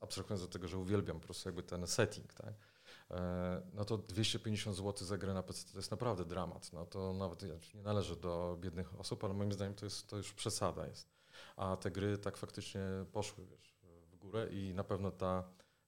Abstrahując 0.00 0.42
do 0.42 0.48
tego, 0.48 0.68
że 0.68 0.78
uwielbiam 0.78 1.20
po 1.20 1.24
prostu 1.24 1.48
jakby 1.48 1.62
ten 1.62 1.86
setting, 1.86 2.34
tak? 2.34 2.54
E, 3.10 3.62
no 3.74 3.84
to 3.84 3.98
250 3.98 4.76
zł 4.76 5.06
za 5.06 5.18
grę 5.18 5.34
na 5.34 5.42
PC 5.42 5.72
to 5.72 5.78
jest 5.78 5.90
naprawdę 5.90 6.24
dramat. 6.24 6.72
No 6.72 6.86
to 6.86 7.12
nawet 7.12 7.42
nie 7.42 7.82
należy 7.82 8.16
do 8.16 8.56
biednych 8.60 9.00
osób, 9.00 9.24
ale 9.24 9.34
moim 9.34 9.52
zdaniem 9.52 9.74
to, 9.74 9.86
jest, 9.86 10.06
to 10.06 10.16
już 10.16 10.32
przesada 10.32 10.86
jest. 10.86 11.08
A 11.56 11.76
te 11.76 11.90
gry 11.90 12.18
tak 12.18 12.36
faktycznie 12.36 12.80
poszły 13.12 13.46
wiesz, 13.46 13.76
w 14.10 14.16
górę 14.16 14.48
i 14.50 14.74
na 14.74 14.84
pewno 14.84 15.10
ta, 15.10 15.44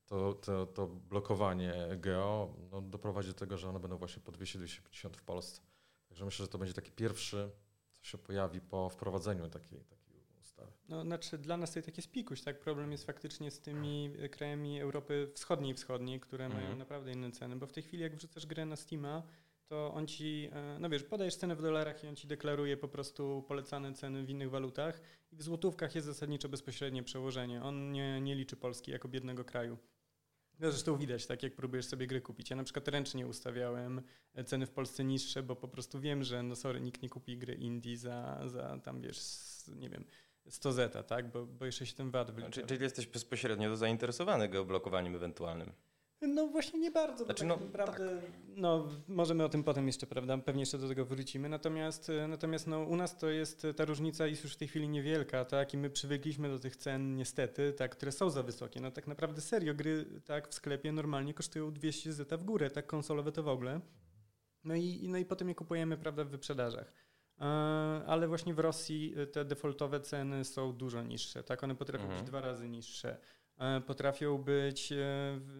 to, 0.06 0.34
to, 0.34 0.66
to 0.66 0.86
blokowanie 0.86 1.74
geo 1.96 2.54
no, 2.70 2.82
doprowadzi 2.82 3.28
do 3.28 3.34
tego, 3.34 3.58
że 3.58 3.68
one 3.68 3.80
będą 3.80 3.96
właśnie 3.96 4.22
po 4.22 4.32
200-250 4.32 5.16
w 5.16 5.22
Polsce. 5.22 5.62
Także 6.08 6.24
myślę, 6.24 6.44
że 6.44 6.48
to 6.48 6.58
będzie 6.58 6.74
taki 6.74 6.92
pierwszy, 6.92 7.50
co 7.92 8.04
się 8.04 8.18
pojawi 8.18 8.60
po 8.60 8.88
wprowadzeniu 8.88 9.48
takiej, 9.48 9.80
takiej 9.84 10.01
no, 10.88 11.02
znaczy 11.02 11.38
dla 11.38 11.56
nas 11.56 11.72
to 11.72 11.82
tak 11.82 11.96
jest 11.96 12.10
pikuś, 12.10 12.42
tak? 12.42 12.60
Problem 12.60 12.92
jest 12.92 13.06
faktycznie 13.06 13.50
z 13.50 13.60
tymi 13.60 14.10
e, 14.18 14.28
krajami 14.28 14.80
Europy 14.80 15.28
Wschodniej 15.34 15.74
wschodniej, 15.74 16.20
które 16.20 16.44
mhm. 16.44 16.64
mają 16.64 16.76
naprawdę 16.76 17.12
inne 17.12 17.30
ceny, 17.30 17.56
bo 17.56 17.66
w 17.66 17.72
tej 17.72 17.82
chwili 17.82 18.02
jak 18.02 18.16
wrzucasz 18.16 18.46
grę 18.46 18.66
na 18.66 18.76
Steama, 18.76 19.22
to 19.66 19.94
on 19.94 20.06
ci, 20.06 20.48
e, 20.52 20.78
no 20.80 20.88
wiesz, 20.88 21.02
podajesz 21.02 21.36
cenę 21.36 21.56
w 21.56 21.62
dolarach 21.62 22.04
i 22.04 22.08
on 22.08 22.16
ci 22.16 22.26
deklaruje 22.26 22.76
po 22.76 22.88
prostu 22.88 23.44
polecane 23.48 23.94
ceny 23.94 24.24
w 24.24 24.30
innych 24.30 24.50
walutach 24.50 25.00
i 25.32 25.36
w 25.36 25.42
złotówkach 25.42 25.94
jest 25.94 26.06
zasadniczo 26.06 26.48
bezpośrednie 26.48 27.02
przełożenie. 27.02 27.62
On 27.62 27.92
nie, 27.92 28.20
nie 28.20 28.34
liczy 28.34 28.56
Polski 28.56 28.90
jako 28.90 29.08
biednego 29.08 29.44
kraju. 29.44 29.78
No 30.58 30.70
zresztą 30.70 30.96
widać, 30.96 31.26
tak 31.26 31.42
jak 31.42 31.54
próbujesz 31.54 31.86
sobie 31.86 32.06
gry 32.06 32.20
kupić. 32.20 32.50
Ja 32.50 32.56
na 32.56 32.64
przykład 32.64 32.88
ręcznie 32.88 33.26
ustawiałem 33.26 34.02
e, 34.34 34.44
ceny 34.44 34.66
w 34.66 34.70
Polsce 34.70 35.04
niższe, 35.04 35.42
bo 35.42 35.56
po 35.56 35.68
prostu 35.68 36.00
wiem, 36.00 36.24
że 36.24 36.42
no 36.42 36.56
sorry, 36.56 36.80
nikt 36.80 37.02
nie 37.02 37.08
kupi 37.08 37.38
gry 37.38 37.54
indie 37.54 37.96
za, 37.96 38.48
za 38.48 38.78
tam 38.78 39.00
wiesz, 39.00 39.18
nie 39.76 39.88
wiem, 39.88 40.04
100 40.48 40.72
zeta, 40.72 41.02
tak? 41.02 41.30
Bo, 41.30 41.46
bo 41.46 41.66
jeszcze 41.66 41.86
się 41.86 41.94
ten 41.94 42.10
VAT 42.10 42.30
wylicza. 42.30 42.52
Czyli, 42.52 42.66
czyli 42.66 42.82
jesteś 42.82 43.06
bezpośrednio 43.06 43.76
zainteresowany 43.76 44.48
geoblokowaniem 44.48 45.16
ewentualnym? 45.16 45.72
No 46.28 46.46
właśnie 46.46 46.80
nie 46.80 46.90
bardzo, 46.90 47.24
znaczy, 47.24 47.40
tak 47.40 47.48
no, 47.48 47.66
naprawdę, 47.66 48.20
tak. 48.20 48.30
no 48.56 48.88
możemy 49.08 49.44
o 49.44 49.48
tym 49.48 49.64
potem 49.64 49.86
jeszcze, 49.86 50.06
prawda, 50.06 50.38
pewnie 50.38 50.62
jeszcze 50.62 50.78
do 50.78 50.88
tego 50.88 51.04
wrócimy, 51.04 51.48
natomiast, 51.48 52.12
natomiast 52.28 52.66
no, 52.66 52.80
u 52.80 52.96
nas 52.96 53.16
to 53.16 53.30
jest, 53.30 53.66
ta 53.76 53.84
różnica 53.84 54.26
jest 54.26 54.44
już 54.44 54.54
w 54.54 54.56
tej 54.56 54.68
chwili 54.68 54.88
niewielka, 54.88 55.44
tak, 55.44 55.74
i 55.74 55.78
my 55.78 55.90
przywykliśmy 55.90 56.48
do 56.48 56.58
tych 56.58 56.76
cen 56.76 57.16
niestety, 57.16 57.72
tak, 57.72 57.90
które 57.90 58.12
są 58.12 58.30
za 58.30 58.42
wysokie, 58.42 58.80
no 58.80 58.90
tak 58.90 59.06
naprawdę 59.06 59.40
serio, 59.40 59.74
gry 59.74 60.04
tak 60.24 60.48
w 60.48 60.54
sklepie 60.54 60.92
normalnie 60.92 61.34
kosztują 61.34 61.72
200 61.72 62.12
zeta 62.12 62.36
w 62.36 62.44
górę, 62.44 62.70
tak 62.70 62.86
konsolowe 62.86 63.32
to 63.32 63.42
w 63.42 63.48
ogóle, 63.48 63.80
no 64.64 64.74
i, 64.74 65.08
no 65.08 65.18
i 65.18 65.24
potem 65.24 65.48
je 65.48 65.54
kupujemy, 65.54 65.96
prawda, 65.96 66.24
w 66.24 66.28
wyprzedażach. 66.28 66.92
E, 67.42 67.44
ale 68.06 68.28
właśnie 68.28 68.54
w 68.54 68.58
Rosji 68.58 69.14
e, 69.16 69.26
te 69.26 69.44
defaultowe 69.44 70.00
ceny 70.00 70.44
są 70.44 70.72
dużo 70.72 71.02
niższe, 71.02 71.42
tak? 71.42 71.64
One 71.64 71.74
potrafią 71.74 72.04
mhm. 72.04 72.20
być 72.20 72.28
dwa 72.28 72.40
razy 72.40 72.68
niższe. 72.68 73.16
E, 73.58 73.80
potrafią 73.80 74.38
być 74.38 74.92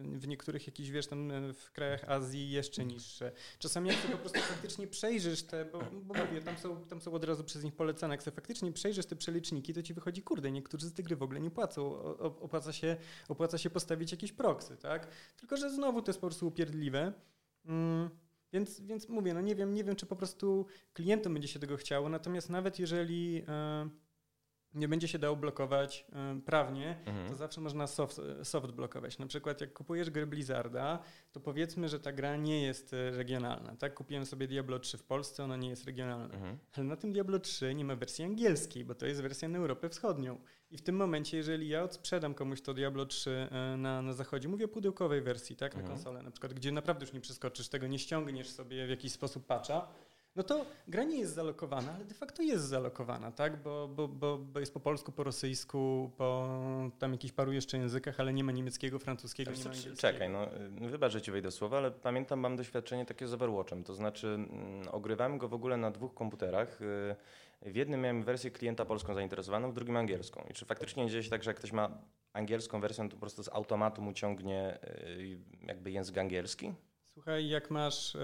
w 0.01 0.27
niektórych 0.27 0.67
jakichś, 0.67 0.89
wiesz, 0.89 1.07
tam 1.07 1.31
w 1.53 1.71
krajach 1.71 2.09
Azji 2.09 2.51
jeszcze 2.51 2.85
niższe. 2.85 3.31
Czasami 3.59 3.89
jak 3.89 4.01
to 4.01 4.07
po 4.11 4.17
prostu 4.17 4.39
faktycznie 4.39 4.87
przejrzysz 4.87 5.43
te, 5.43 5.65
bo, 5.65 5.79
bo 5.79 6.13
mówię, 6.13 6.41
tam 6.41 6.57
są, 6.57 6.85
tam 6.85 7.01
są 7.01 7.13
od 7.13 7.23
razu 7.23 7.43
przez 7.43 7.63
nich 7.63 7.75
polecane, 7.75 8.13
jak 8.13 8.23
sobie 8.23 8.35
faktycznie 8.35 8.71
przejrzysz 8.71 9.05
te 9.05 9.15
przeliczniki, 9.15 9.73
to 9.73 9.83
ci 9.83 9.93
wychodzi, 9.93 10.21
kurde, 10.21 10.51
niektórzy 10.51 10.87
z 10.87 10.93
tych 10.93 11.05
gry 11.05 11.15
w 11.15 11.23
ogóle 11.23 11.39
nie 11.39 11.51
płacą. 11.51 12.03
Opłaca 12.17 12.73
się, 12.73 12.97
opłaca 13.29 13.57
się 13.57 13.69
postawić 13.69 14.11
jakieś 14.11 14.31
proksy, 14.31 14.77
tak? 14.77 15.07
Tylko, 15.37 15.57
że 15.57 15.69
znowu 15.69 16.01
to 16.01 16.09
jest 16.09 16.21
po 16.21 16.27
prostu 16.27 16.47
upierdliwe. 16.47 17.13
Mm. 17.65 18.09
Więc, 18.53 18.81
więc 18.81 19.09
mówię, 19.09 19.33
no 19.33 19.41
nie 19.41 19.55
wiem, 19.55 19.73
nie 19.73 19.83
wiem, 19.83 19.95
czy 19.95 20.05
po 20.05 20.15
prostu 20.15 20.65
klientom 20.93 21.33
będzie 21.33 21.47
się 21.47 21.59
tego 21.59 21.77
chciało, 21.77 22.09
natomiast 22.09 22.49
nawet 22.49 22.79
jeżeli 22.79 23.43
e, 23.47 23.89
nie 24.75 24.87
będzie 24.87 25.07
się 25.07 25.19
dało 25.19 25.35
blokować 25.35 26.05
y, 26.37 26.41
prawnie, 26.41 26.97
mhm. 27.05 27.29
to 27.29 27.35
zawsze 27.35 27.61
można 27.61 27.87
soft, 27.87 28.21
soft 28.43 28.71
blokować. 28.71 29.17
Na 29.17 29.27
przykład 29.27 29.61
jak 29.61 29.73
kupujesz 29.73 30.09
grę 30.09 30.27
Blizzarda, 30.27 30.99
to 31.31 31.39
powiedzmy, 31.39 31.89
że 31.89 31.99
ta 31.99 32.11
gra 32.11 32.35
nie 32.35 32.63
jest 32.63 32.93
e, 32.93 33.11
regionalna. 33.11 33.75
Tak, 33.75 33.93
kupiłem 33.93 34.25
sobie 34.25 34.47
Diablo 34.47 34.79
3 34.79 34.97
w 34.97 35.03
Polsce, 35.03 35.43
ona 35.43 35.57
nie 35.57 35.69
jest 35.69 35.85
regionalna. 35.85 36.35
Mhm. 36.35 36.57
Ale 36.73 36.85
na 36.85 36.95
tym 36.95 37.13
Diablo 37.13 37.39
3 37.39 37.75
nie 37.75 37.85
ma 37.85 37.95
wersji 37.95 38.25
angielskiej, 38.25 38.85
bo 38.85 38.95
to 38.95 39.05
jest 39.05 39.21
wersja 39.21 39.49
na 39.49 39.57
Europę 39.57 39.89
Wschodnią. 39.89 40.41
I 40.71 40.77
w 40.77 40.81
tym 40.81 40.95
momencie, 40.95 41.37
jeżeli 41.37 41.69
ja 41.69 41.83
odsprzedam 41.83 42.33
komuś 42.33 42.61
to 42.61 42.73
Diablo 42.73 43.05
3 43.05 43.47
e, 43.51 43.77
na, 43.77 44.01
na 44.01 44.13
zachodzie, 44.13 44.49
mówię 44.49 44.65
o 44.65 44.67
pudełkowej 44.67 45.21
wersji, 45.21 45.55
tak, 45.55 45.71
mhm. 45.71 45.85
na 45.85 45.95
konsolę 45.95 46.21
na 46.21 46.31
przykład, 46.31 46.53
gdzie 46.53 46.71
naprawdę 46.71 47.05
już 47.05 47.13
nie 47.13 47.21
przeskoczysz 47.21 47.69
tego, 47.69 47.87
nie 47.87 47.99
ściągniesz 47.99 48.49
sobie 48.49 48.87
w 48.87 48.89
jakiś 48.89 49.11
sposób 49.11 49.45
patcha, 49.45 49.87
no 50.35 50.43
to 50.43 50.65
gra 50.87 51.03
nie 51.03 51.19
jest 51.19 51.33
zalokowana, 51.33 51.93
ale 51.95 52.05
de 52.05 52.13
facto 52.13 52.41
jest 52.41 52.63
zalokowana, 52.63 53.31
tak? 53.31 53.61
Bo, 53.61 53.87
bo, 53.87 54.07
bo, 54.07 54.37
bo 54.37 54.59
jest 54.59 54.73
po 54.73 54.79
polsku, 54.79 55.11
po 55.11 55.23
rosyjsku, 55.23 56.11
po 56.17 56.49
tam 56.99 57.11
jakichś 57.11 57.33
paru 57.33 57.51
jeszcze 57.51 57.77
językach, 57.77 58.19
ale 58.19 58.33
nie 58.33 58.43
ma 58.43 58.51
niemieckiego, 58.51 58.99
francuskiego, 58.99 59.51
nie 59.51 59.57
ma 59.57 59.65
angielskiego. 59.65 59.95
Czekaj, 59.95 60.29
no 60.29 60.47
wybacz, 60.69 61.11
że 61.11 61.21
ci 61.21 61.31
wejdę 61.31 61.51
słowa, 61.51 61.77
ale 61.77 61.91
pamiętam, 61.91 62.39
mam 62.39 62.55
doświadczenie 62.55 63.05
takie 63.05 63.27
z 63.27 63.33
Overwatchem, 63.33 63.83
to 63.83 63.93
znaczy 63.93 64.27
mm, 64.27 64.87
ogrywałem 64.91 65.37
go 65.37 65.47
w 65.47 65.53
ogóle 65.53 65.77
na 65.77 65.91
dwóch 65.91 66.13
komputerach. 66.13 66.81
Y, 66.81 67.15
w 67.61 67.75
jednym 67.75 68.01
miałem 68.01 68.23
wersję 68.23 68.51
klienta 68.51 68.85
polską 68.85 69.13
zainteresowaną, 69.13 69.71
w 69.71 69.73
drugim 69.73 69.97
angielską. 69.97 70.45
I 70.49 70.53
czy 70.53 70.65
faktycznie 70.65 71.09
dzieje 71.09 71.23
się 71.23 71.29
tak, 71.29 71.43
że 71.43 71.49
jak 71.49 71.57
ktoś 71.57 71.71
ma 71.71 71.97
angielską 72.33 72.81
wersję, 72.81 73.09
to 73.09 73.15
po 73.15 73.19
prostu 73.19 73.43
z 73.43 73.49
automatu 73.49 74.01
mu 74.01 74.13
ciągnie 74.13 74.79
y, 75.07 75.39
jakby 75.67 75.91
język 75.91 76.17
angielski? 76.17 76.73
Słuchaj, 77.13 77.47
jak 77.47 77.71
masz, 77.71 78.15
e, 78.15 78.19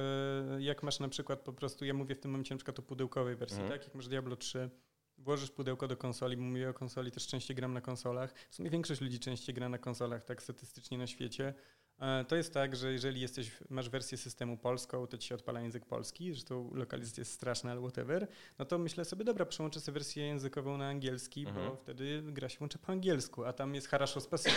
jak 0.59 0.83
masz 0.83 0.99
na 0.99 1.09
przykład 1.09 1.39
po 1.39 1.53
prostu, 1.53 1.85
ja 1.85 1.93
mówię 1.93 2.15
w 2.15 2.19
tym 2.19 2.31
momencie 2.31 2.55
na 2.55 2.57
przykład 2.57 2.79
o 2.79 2.81
pudełkowej 2.81 3.35
wersji, 3.35 3.61
Mhm. 3.61 3.79
tak? 3.79 3.87
Jak 3.87 3.95
masz 3.95 4.07
Diablo 4.07 4.35
3, 4.35 4.69
włożysz 5.17 5.51
pudełko 5.51 5.87
do 5.87 5.97
konsoli, 5.97 6.37
bo 6.37 6.43
mówię 6.43 6.69
o 6.69 6.73
konsoli, 6.73 7.11
też 7.11 7.27
częściej 7.27 7.55
gram 7.55 7.73
na 7.73 7.81
konsolach. 7.81 8.33
W 8.49 8.55
sumie 8.55 8.69
większość 8.69 9.01
ludzi 9.01 9.19
częściej 9.19 9.55
gra 9.55 9.69
na 9.69 9.77
konsolach, 9.77 10.25
tak 10.25 10.43
statystycznie 10.43 10.97
na 10.97 11.07
świecie. 11.07 11.53
E, 11.99 12.25
To 12.25 12.35
jest 12.35 12.53
tak, 12.53 12.75
że 12.75 12.91
jeżeli 12.91 13.21
jesteś, 13.21 13.51
masz 13.69 13.89
wersję 13.89 14.17
systemu 14.17 14.57
polską, 14.57 15.07
to 15.07 15.17
ci 15.17 15.27
się 15.27 15.35
odpala 15.35 15.61
język 15.61 15.85
polski, 15.85 16.33
że 16.33 16.43
to 16.43 16.69
lokalizacja 16.73 17.21
jest 17.21 17.31
straszna, 17.31 17.71
ale 17.71 17.81
whatever, 17.81 18.27
no 18.59 18.65
to 18.65 18.77
myślę 18.77 19.05
sobie, 19.05 19.25
dobra, 19.25 19.45
przełączę 19.45 19.79
sobie 19.79 19.93
wersję 19.93 20.25
językową 20.27 20.77
na 20.77 20.87
angielski, 20.87 21.43
bo 21.43 21.49
Mhm. 21.49 21.77
wtedy 21.77 22.23
gra 22.27 22.49
się 22.49 22.57
łączy 22.61 22.77
po 22.77 22.91
angielsku, 22.91 23.45
a 23.45 23.53
tam 23.53 23.75
jest 23.75 23.87
haraszo 23.87 24.21
spasywa, 24.21 24.55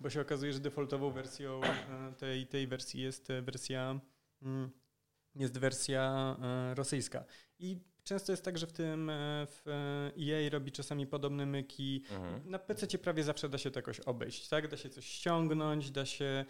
bo 0.00 0.10
się 0.10 0.20
okazuje, 0.20 0.52
że 0.52 0.60
defaultową 0.60 1.10
wersją 1.10 1.60
e, 1.64 2.12
tej, 2.18 2.46
tej 2.46 2.66
wersji 2.66 3.00
jest 3.02 3.28
wersja 3.42 4.00
mm, 4.42 4.70
jest 5.34 5.58
wersja 5.58 6.36
e, 6.42 6.74
rosyjska. 6.74 7.24
I 7.58 7.78
często 8.08 8.32
jest 8.32 8.44
tak, 8.44 8.58
że 8.58 8.66
w 8.66 8.72
tym 8.72 9.10
e, 9.10 9.46
w 9.46 9.68
e, 9.68 10.12
EA 10.22 10.50
robi 10.50 10.72
czasami 10.72 11.06
podobne 11.06 11.46
myki. 11.46 12.04
Mhm. 12.10 12.50
Na 12.50 12.58
PC 12.58 12.98
prawie 12.98 13.24
zawsze 13.24 13.48
da 13.48 13.58
się 13.58 13.70
to 13.70 13.78
jakoś 13.78 14.00
obejść, 14.00 14.48
tak? 14.48 14.68
Da 14.68 14.76
się 14.76 14.88
coś 14.88 15.06
ściągnąć, 15.06 15.90
da 15.90 16.06
się, 16.06 16.44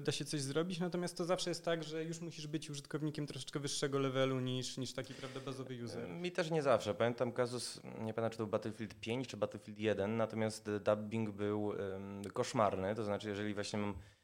da 0.00 0.12
się 0.12 0.24
coś 0.24 0.40
zrobić, 0.40 0.80
natomiast 0.80 1.16
to 1.16 1.24
zawsze 1.24 1.50
jest 1.50 1.64
tak, 1.64 1.84
że 1.84 2.04
już 2.04 2.20
musisz 2.20 2.46
być 2.46 2.70
użytkownikiem 2.70 3.26
troszeczkę 3.26 3.60
wyższego 3.60 3.98
levelu 3.98 4.40
niż, 4.40 4.76
niż 4.76 4.92
taki 4.92 5.14
prawda, 5.14 5.40
bazowy 5.40 5.84
user. 5.84 6.08
Mi 6.08 6.32
też 6.32 6.50
nie 6.50 6.62
zawsze. 6.62 6.94
Pamiętam 6.94 7.32
kazus, 7.32 7.80
nie 7.84 8.14
pamiętam 8.14 8.30
czy 8.30 8.36
to 8.36 8.44
był 8.44 8.50
Battlefield 8.50 8.94
5 8.94 9.28
czy 9.28 9.36
Battlefield 9.36 9.78
1, 9.78 10.16
natomiast 10.16 10.70
dubbing 10.84 11.30
był 11.30 11.72
em, 11.72 12.22
koszmarny. 12.32 12.94
To 12.94 13.04
znaczy, 13.04 13.28
jeżeli 13.28 13.54
właśnie 13.54 13.78
mam 13.78 13.90
e, 13.90 14.17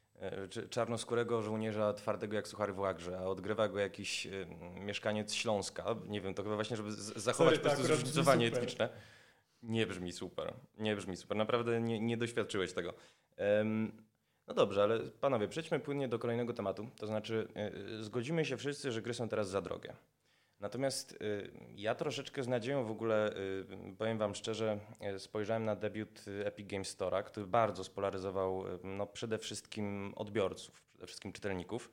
czarnoskórego 0.69 1.41
żołnierza 1.41 1.93
twardego 1.93 2.35
jak 2.35 2.47
suchary 2.47 2.73
w 2.73 2.79
łagrze, 2.79 3.17
a 3.19 3.23
odgrywa 3.23 3.67
go 3.67 3.79
jakiś 3.79 4.27
em, 4.27 4.85
mieszkaniec 4.85 5.33
Śląska, 5.33 5.95
nie 6.07 6.21
wiem, 6.21 6.33
to 6.33 6.43
chyba 6.43 6.55
właśnie, 6.55 6.77
żeby 6.77 6.91
zachować 6.91 7.35
Sorry, 7.35 7.57
po 7.57 7.63
prostu 7.63 7.83
zróżnicowanie 7.83 8.47
etniczne. 8.47 8.89
Nie 9.63 9.87
brzmi 9.87 10.11
super. 10.11 10.53
Nie 10.77 10.95
brzmi 10.95 11.17
super. 11.17 11.37
Naprawdę 11.37 11.81
nie, 11.81 11.99
nie 11.99 12.17
doświadczyłeś 12.17 12.73
tego. 12.73 12.93
No 14.47 14.53
dobrze, 14.53 14.83
ale 14.83 14.99
panowie, 14.99 15.47
przejdźmy 15.47 15.79
płynnie 15.79 16.07
do 16.07 16.19
kolejnego 16.19 16.53
tematu. 16.53 16.89
To 16.97 17.07
znaczy, 17.07 17.47
e, 17.55 17.73
e, 17.99 18.03
zgodzimy 18.03 18.45
się 18.45 18.57
wszyscy, 18.57 18.91
że 18.91 19.01
gry 19.01 19.13
są 19.13 19.29
teraz 19.29 19.49
za 19.49 19.61
drogie. 19.61 19.93
Natomiast 20.65 21.11
y, 21.11 21.51
ja 21.75 21.95
troszeczkę 21.95 22.43
z 22.43 22.47
nadzieją 22.47 22.85
w 22.85 22.91
ogóle, 22.91 23.37
y, 23.91 23.95
powiem 23.97 24.17
Wam 24.17 24.35
szczerze, 24.35 24.79
y, 25.15 25.19
spojrzałem 25.19 25.65
na 25.65 25.75
debiut 25.75 26.25
Epic 26.43 26.67
Games 26.67 26.97
Store'a, 26.97 27.23
który 27.23 27.47
bardzo 27.47 27.83
spolaryzował 27.83 28.63
no, 28.83 29.07
przede 29.07 29.37
wszystkim 29.37 30.13
odbiorców, 30.15 30.83
przede 30.93 31.07
wszystkim 31.07 31.31
czytelników. 31.31 31.91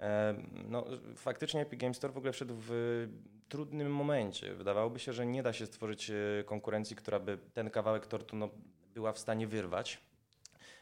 E, 0.00 0.34
No, 0.68 0.84
faktycznie 1.16 1.60
Epic 1.60 1.80
Games 1.80 1.96
Store 1.96 2.12
w 2.12 2.16
ogóle 2.16 2.32
wszedł 2.32 2.54
w 2.58 2.70
trudnym 3.48 3.92
momencie. 3.92 4.54
Wydawałoby 4.54 4.98
się, 4.98 5.12
że 5.12 5.26
nie 5.26 5.42
da 5.42 5.52
się 5.52 5.66
stworzyć 5.66 6.10
konkurencji, 6.46 6.96
która 6.96 7.20
by 7.20 7.38
ten 7.54 7.70
kawałek 7.70 8.06
tortu 8.06 8.36
no, 8.36 8.48
była 8.94 9.12
w 9.12 9.18
stanie 9.18 9.46
wyrwać. 9.46 10.00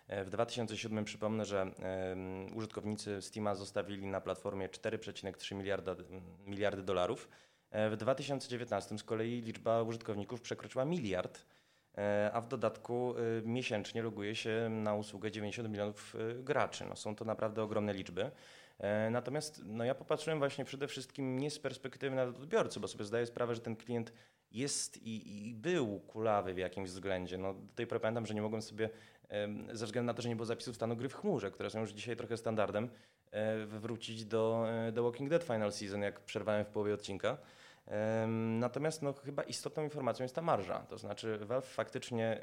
E, 0.09 0.25
W 0.25 0.31
2007 0.31 1.05
przypomnę, 1.05 1.44
że 1.44 1.71
użytkownicy 2.55 3.23
Steama 3.23 3.55
zostawili 3.55 4.07
na 4.07 4.21
platformie 4.21 4.68
4,3 4.68 5.55
miliarda, 5.55 5.97
miliardy 6.47 6.83
dolarów. 6.83 7.29
E, 7.71 7.90
W 7.90 7.97
2019 7.97 8.99
z 8.99 9.05
kolei 9.05 9.40
liczba 9.40 9.83
użytkowników 9.83 10.40
przekroczyła 10.40 10.85
miliard, 10.85 11.44
e, 11.99 12.31
a 12.33 12.40
w 12.40 12.49
dodatku 12.49 13.14
e, 13.16 13.42
miesięcznie 13.42 14.03
loguje 14.03 14.35
się 14.35 14.68
na 14.71 14.94
usługę 14.94 15.31
90 15.31 15.68
milionów 15.68 16.16
e, 16.16 16.42
graczy. 16.42 16.85
No, 16.88 16.97
są 16.97 17.16
to 17.16 17.25
naprawdę 17.25 17.62
ogromne 17.62 17.94
liczby. 17.94 18.31
Natomiast 19.11 19.62
no, 19.64 19.85
ja 19.85 19.94
popatrzyłem 19.94 20.38
właśnie 20.38 20.64
przede 20.64 20.88
wszystkim 20.88 21.38
nie 21.38 21.51
z 21.51 21.59
perspektywy 21.59 22.16
nawet 22.16 22.37
odbiorcy, 22.37 22.81
bo 22.81 22.88
sobie 22.88 23.05
zdaję 23.05 23.27
sprawę, 23.27 23.55
że 23.55 23.61
ten 23.61 23.77
klient 23.77 24.12
jest 24.51 24.97
i, 24.97 25.49
i 25.49 25.55
był 25.55 26.01
kulawy 26.01 26.55
w 26.55 26.59
jakimś 26.59 26.90
względzie. 26.90 27.38
No, 27.38 27.55
do 27.55 27.75
tej 27.75 27.87
pory 27.87 28.01
pamiętam, 28.01 28.27
że 28.27 28.35
nie 28.35 28.42
mogłem 28.42 28.62
sobie 28.62 28.90
ze 29.73 29.87
względu 29.87 30.07
na 30.07 30.14
to, 30.14 30.23
że 30.23 30.29
nie 30.29 30.37
było 30.37 30.47
zapisów 30.47 30.77
stanu 30.77 30.97
gry 30.97 31.09
w 31.09 31.14
chmurze, 31.14 31.51
które 31.51 31.71
są 31.71 31.81
już 31.81 31.91
dzisiaj 31.91 32.17
trochę 32.17 32.37
standardem, 32.37 32.88
e, 33.31 33.67
wrócić 33.67 34.25
do 34.25 34.67
e, 34.69 34.93
The 34.93 35.03
Walking 35.03 35.31
Dead 35.31 35.43
Final 35.43 35.73
Season, 35.73 36.03
jak 36.03 36.21
przerwałem 36.21 36.64
w 36.64 36.69
połowie 36.69 36.95
odcinka. 36.95 37.38
Natomiast 38.49 39.03
no, 39.03 39.12
chyba 39.12 39.43
istotną 39.43 39.83
informacją 39.83 40.25
jest 40.25 40.35
ta 40.35 40.43
marża. 40.43 40.79
To 40.79 40.99
znaczy 40.99 41.38
Valve 41.38 41.67
faktycznie, 41.67 42.41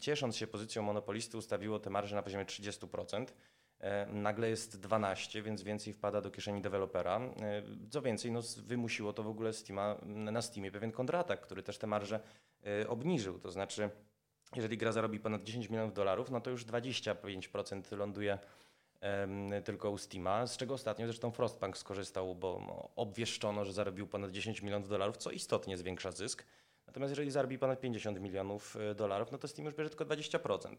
ciesząc 0.00 0.36
się 0.36 0.46
pozycją 0.46 0.82
monopolisty, 0.82 1.38
ustawiło 1.38 1.78
te 1.78 1.90
marże 1.90 2.16
na 2.16 2.22
poziomie 2.22 2.44
30%. 2.44 3.26
E, 3.80 4.06
Nagle 4.06 4.50
jest 4.50 4.80
12, 4.80 5.42
więc 5.42 5.62
więcej 5.62 5.92
wpada 5.92 6.20
do 6.20 6.30
kieszeni 6.30 6.62
dewelopera. 6.62 7.20
Co 7.90 8.02
więcej, 8.02 8.32
no, 8.32 8.40
wymusiło 8.56 9.12
to 9.12 9.22
w 9.22 9.28
ogóle 9.28 9.52
Steama, 9.52 9.96
na 10.06 10.42
Steamie 10.42 10.70
pewien 10.70 10.92
kontratak, 10.92 11.40
który 11.40 11.62
też 11.62 11.78
te 11.78 11.86
marże 11.86 12.20
obniżył. 12.88 13.38
To 13.38 13.50
znaczy, 13.50 13.90
jeżeli 14.56 14.78
gra 14.78 14.92
zarobi 14.92 15.20
ponad 15.20 15.42
10 15.42 15.70
milionów 15.70 15.94
dolarów, 15.94 16.30
no 16.30 16.40
to 16.40 16.50
już 16.50 16.66
25% 16.66 17.96
ląduje 17.96 18.38
tylko 19.64 19.90
u 19.90 19.98
Steama, 19.98 20.46
z 20.46 20.56
czego 20.56 20.74
ostatnio 20.74 21.06
zresztą 21.06 21.30
Frostpunk 21.30 21.78
skorzystał, 21.78 22.34
bo 22.34 22.62
no, 22.66 22.88
obwieszczono, 22.96 23.64
że 23.64 23.72
zarobił 23.72 24.06
ponad 24.06 24.30
10 24.30 24.62
milionów 24.62 24.88
dolarów, 24.88 25.16
co 25.16 25.30
istotnie 25.30 25.76
zwiększa 25.76 26.12
zysk. 26.12 26.44
Natomiast 26.86 27.10
jeżeli 27.10 27.30
zarobi 27.30 27.58
ponad 27.58 27.80
50 27.80 28.20
milionów 28.20 28.76
e, 28.76 28.94
dolarów, 28.94 29.32
no 29.32 29.38
to 29.38 29.48
Steam 29.48 29.66
już 29.66 29.74
bierze 29.74 29.90
tylko 29.90 30.04
20%. 30.04 30.76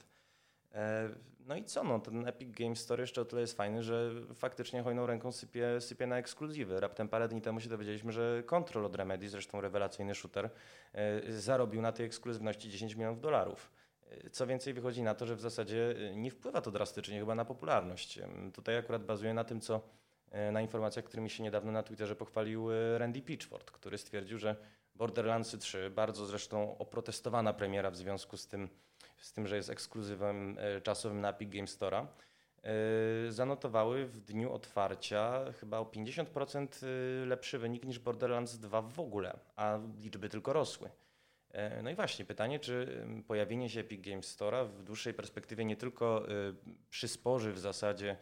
E, 0.75 1.09
No 1.49 1.55
i 1.55 1.63
co, 1.63 1.83
no 1.83 1.99
ten 1.99 2.27
Epic 2.27 2.51
Games 2.51 2.79
Store 2.79 3.03
jeszcze 3.03 3.21
o 3.21 3.25
tyle 3.25 3.41
jest 3.41 3.57
fajny, 3.57 3.83
że 3.83 4.11
faktycznie 4.33 4.83
hojną 4.83 5.05
ręką 5.05 5.31
sypie, 5.31 5.81
sypie 5.81 6.07
na 6.07 6.17
ekskluzywy. 6.17 6.79
Raptem 6.79 7.09
parę 7.09 7.27
dni 7.27 7.41
temu 7.41 7.59
się 7.59 7.69
dowiedzieliśmy, 7.69 8.11
że 8.11 8.43
Control 8.45 8.85
od 8.85 8.95
Remedy, 8.95 9.29
zresztą 9.29 9.61
rewelacyjny 9.61 10.15
shooter, 10.15 10.49
e, 10.93 11.31
zarobił 11.31 11.81
na 11.81 11.91
tej 11.91 12.05
ekskluzywności 12.05 12.69
10 12.69 12.95
milionów 12.95 13.21
dolarów. 13.21 13.71
E, 14.09 14.29
Co 14.29 14.47
więcej, 14.47 14.73
wychodzi 14.73 15.03
na 15.03 15.15
to, 15.15 15.25
że 15.25 15.35
w 15.35 15.41
zasadzie 15.41 15.95
nie 16.15 16.31
wpływa 16.31 16.61
to 16.61 16.71
drastycznie 16.71 17.19
chyba 17.19 17.35
na 17.35 17.45
popularność. 17.45 18.19
Tutaj 18.53 18.77
akurat 18.77 19.05
bazuje 19.05 19.33
na 19.33 19.43
tym, 19.43 19.61
co 19.61 19.81
na 20.51 20.61
informacjach, 20.61 21.05
którymi 21.05 21.29
się 21.29 21.43
niedawno 21.43 21.71
na 21.71 21.83
Twitterze 21.83 22.15
pochwalił 22.15 22.67
Randy 22.97 23.21
Pitchford, 23.21 23.71
który 23.71 23.97
stwierdził, 23.97 24.37
że 24.37 24.55
Borderlandsy 24.95 25.57
3, 25.57 25.89
bardzo 25.89 26.25
zresztą 26.25 26.77
oprotestowana 26.77 27.53
premiera 27.53 27.91
w 27.91 27.95
związku 27.95 28.37
z 28.37 28.47
tym, 28.47 28.69
z 29.19 29.33
tym, 29.33 29.47
że 29.47 29.55
jest 29.55 29.69
ekskluzywem 29.69 30.57
e, 30.59 30.81
czasowym 30.81 31.21
na 31.21 31.29
Epic 31.29 31.49
Games 31.49 31.79
Store'a, 31.79 32.05
e, 32.63 33.31
zanotowały 33.31 34.05
w 34.05 34.19
dniu 34.19 34.53
otwarcia 34.53 35.45
chyba 35.59 35.79
o 35.79 35.85
50% 35.85 36.67
e, 36.83 37.25
lepszy 37.25 37.59
wynik 37.59 37.85
niż 37.85 37.99
Borderlands 37.99 38.57
2 38.57 38.81
w 38.81 38.99
ogóle, 38.99 39.39
a 39.55 39.79
liczby 39.99 40.29
tylko 40.29 40.53
rosły. 40.53 40.89
No 41.83 41.89
i 41.89 41.95
właśnie 41.95 42.25
pytanie, 42.25 42.59
czy 42.59 43.05
pojawienie 43.27 43.69
się 43.69 43.79
Epic 43.79 44.01
Games 44.01 44.37
Store'a 44.37 44.67
w 44.67 44.83
dłuższej 44.83 45.13
perspektywie 45.13 45.65
nie 45.65 45.75
tylko 45.75 46.25
przysporzy 46.89 47.51
w 47.51 47.59
zasadzie 47.59 48.17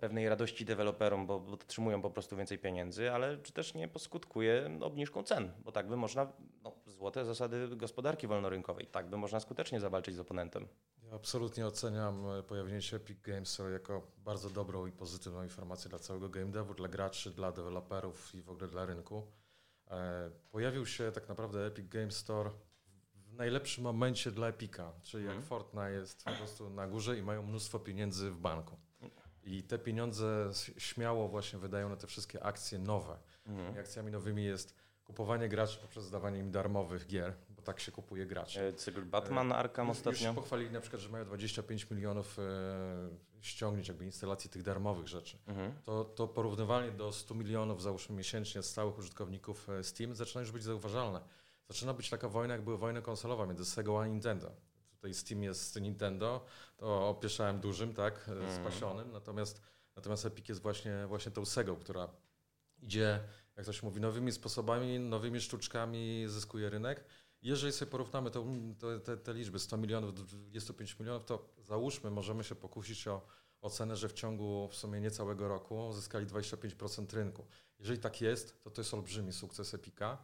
pewnej 0.00 0.28
radości 0.28 0.64
deweloperom, 0.64 1.26
bo 1.26 1.34
otrzymują 1.52 2.02
po 2.02 2.10
prostu 2.10 2.36
więcej 2.36 2.58
pieniędzy, 2.58 3.12
ale 3.12 3.38
czy 3.38 3.52
też 3.52 3.74
nie 3.74 3.88
poskutkuje 3.88 4.78
obniżką 4.80 5.22
cen, 5.22 5.52
bo 5.64 5.72
tak 5.72 5.88
by 5.88 5.96
można, 5.96 6.32
no, 6.62 6.75
złote 6.96 7.24
zasady 7.24 7.76
gospodarki 7.76 8.26
wolnorynkowej, 8.26 8.86
tak 8.86 9.10
by 9.10 9.16
można 9.16 9.40
skutecznie 9.40 9.80
zawalczyć 9.80 10.16
z 10.16 10.20
oponentem. 10.20 10.68
Ja 11.02 11.12
absolutnie 11.14 11.66
oceniam 11.66 12.26
e, 12.30 12.42
pojawienie 12.42 12.82
się 12.82 12.96
Epic 12.96 13.20
Games 13.22 13.48
Store 13.48 13.70
jako 13.70 14.02
bardzo 14.18 14.50
dobrą 14.50 14.86
i 14.86 14.92
pozytywną 14.92 15.42
informację 15.42 15.90
dla 15.90 15.98
całego 15.98 16.28
game 16.28 16.46
devu, 16.50 16.74
dla 16.74 16.88
graczy, 16.88 17.30
dla 17.30 17.52
deweloperów 17.52 18.34
i 18.34 18.42
w 18.42 18.50
ogóle 18.50 18.68
dla 18.68 18.86
rynku. 18.86 19.26
E, 19.90 20.30
Pojawił 20.50 20.86
się 20.86 21.12
tak 21.12 21.28
naprawdę 21.28 21.66
Epic 21.66 21.88
Games 21.88 22.16
Store 22.16 22.50
w 23.14 23.32
najlepszym 23.34 23.84
momencie 23.84 24.30
dla 24.30 24.48
Epica, 24.48 24.92
czyli 25.02 25.24
jak 25.24 25.34
Mhm. 25.36 25.48
Fortnite 25.48 25.92
jest 25.92 26.24
po 26.24 26.30
prostu 26.32 26.70
na 26.70 26.88
górze 26.88 27.18
i 27.18 27.22
mają 27.22 27.42
mnóstwo 27.42 27.78
pieniędzy 27.78 28.30
w 28.30 28.38
banku. 28.38 28.76
I 29.44 29.62
te 29.62 29.78
pieniądze 29.78 30.50
śmiało 30.78 31.28
właśnie 31.28 31.58
wydają 31.58 31.88
na 31.88 31.96
te 31.96 32.06
wszystkie 32.06 32.42
akcje 32.44 32.78
nowe. 32.78 33.18
I 33.74 33.78
akcjami 33.78 34.10
nowymi 34.12 34.44
jest 34.44 34.74
kupowanie 35.06 35.48
graczy 35.48 35.78
poprzez 35.78 36.10
dawanie 36.10 36.38
im 36.38 36.50
darmowych 36.50 37.06
gier, 37.06 37.34
bo 37.50 37.62
tak 37.62 37.80
się 37.80 37.92
kupuje 37.92 38.26
graczy. 38.26 38.60
E, 38.60 38.72
Cykl 38.72 39.04
Batman, 39.04 39.52
Arkham 39.52 39.88
Już, 39.88 39.96
już 39.96 40.06
ostatnio. 40.06 40.28
się 40.28 40.34
pochwalili 40.34 40.70
na 40.70 40.80
przykład, 40.80 41.02
że 41.02 41.08
mają 41.08 41.24
25 41.24 41.90
milionów 41.90 42.38
e, 42.38 42.42
ściągnięć, 43.40 43.88
jakby 43.88 44.04
instalacji 44.04 44.50
tych 44.50 44.62
darmowych 44.62 45.08
rzeczy. 45.08 45.38
Mhm. 45.46 45.72
To, 45.84 46.04
to 46.04 46.28
porównywalnie 46.28 46.90
do 46.90 47.12
100 47.12 47.34
milionów, 47.34 47.82
załóżmy 47.82 48.16
miesięcznie 48.16 48.62
stałych 48.62 48.98
użytkowników 48.98 49.68
e, 49.68 49.84
Steam 49.84 50.14
zaczyna 50.14 50.40
już 50.40 50.52
być 50.52 50.62
zauważalne. 50.62 51.20
Zaczyna 51.68 51.94
być 51.94 52.10
taka 52.10 52.28
wojna, 52.28 52.54
jak 52.54 52.62
była 52.64 52.76
wojna 52.76 53.00
konsolowa 53.00 53.46
między 53.46 53.64
Sega 53.64 53.92
a 54.00 54.06
Nintendo. 54.06 54.52
Tutaj 54.90 55.14
Steam 55.14 55.42
jest 55.42 55.80
Nintendo, 55.80 56.44
to 56.76 57.08
opieszałem 57.08 57.60
dużym, 57.60 57.94
tak, 57.94 58.28
e, 58.28 58.32
Mm. 58.32 58.54
spasionym, 58.56 59.12
natomiast, 59.12 59.62
natomiast 59.96 60.26
Epic 60.26 60.48
jest 60.48 60.62
właśnie, 60.62 61.06
właśnie 61.06 61.32
tą 61.32 61.44
Segą, 61.44 61.76
która 61.76 62.08
idzie, 62.78 63.20
jak 63.56 63.66
to 63.66 63.72
się 63.72 63.86
mówi, 63.86 64.00
nowymi 64.00 64.32
sposobami, 64.32 64.98
nowymi 64.98 65.40
sztuczkami 65.40 66.24
zyskuje 66.28 66.70
rynek. 66.70 67.04
Jeżeli 67.42 67.72
sobie 67.72 67.90
porównamy 67.90 68.30
to, 68.30 68.44
to, 68.78 69.00
te, 69.00 69.16
te 69.16 69.34
liczby 69.34 69.58
100 69.58 69.76
milionów 69.76 70.14
do 70.14 70.22
25 70.22 70.98
milionów, 70.98 71.24
to 71.24 71.48
załóżmy, 71.58 72.10
możemy 72.10 72.44
się 72.44 72.54
pokusić 72.54 73.08
o, 73.08 73.26
ocenę, 73.60 73.96
że 73.96 74.08
w 74.08 74.12
ciągu 74.12 74.68
w 74.68 74.74
sumie 74.74 75.00
niecałego 75.00 75.48
roku 75.48 75.92
zyskali 75.92 76.26
25% 76.26 77.14
rynku. 77.14 77.46
Jeżeli 77.78 77.98
tak 77.98 78.20
jest, 78.20 78.62
to 78.62 78.70
to 78.70 78.80
jest 78.80 78.94
olbrzymi 78.94 79.32
sukces 79.32 79.74
Epika. 79.74 80.18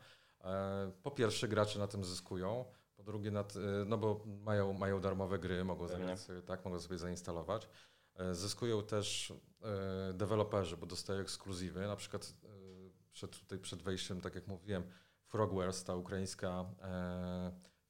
E, 0.44 0.92
po 1.02 1.10
pierwsze, 1.10 1.48
gracze 1.48 1.78
na 1.78 1.86
tym 1.86 2.04
zyskują. 2.04 2.64
Po 2.96 3.02
drugie, 3.02 3.30
nad, 3.30 3.56
e, 3.56 3.60
no 3.86 3.98
bo 3.98 4.24
mają, 4.26 4.72
mają 4.72 5.00
darmowe 5.00 5.38
gry, 5.38 5.64
mogą, 5.64 5.88
zagrać, 5.88 6.20
tak, 6.46 6.64
mogą 6.64 6.80
sobie 6.80 6.98
zainstalować. 6.98 7.68
E, 8.14 8.34
zyskują 8.34 8.82
też 8.82 9.32
deweloperzy, 10.14 10.76
bo 10.76 10.86
dostają 10.86 11.20
ekskluzywy. 11.20 11.80
Na 11.80 11.96
przykład 11.96 12.34
przed, 13.12 13.38
tutaj 13.38 13.58
przed 13.58 13.82
wejściem, 13.82 14.20
tak 14.20 14.34
jak 14.34 14.46
mówiłem, 14.46 14.82
Frogwares, 15.26 15.84
ta 15.84 15.94
ukraińska 15.94 16.64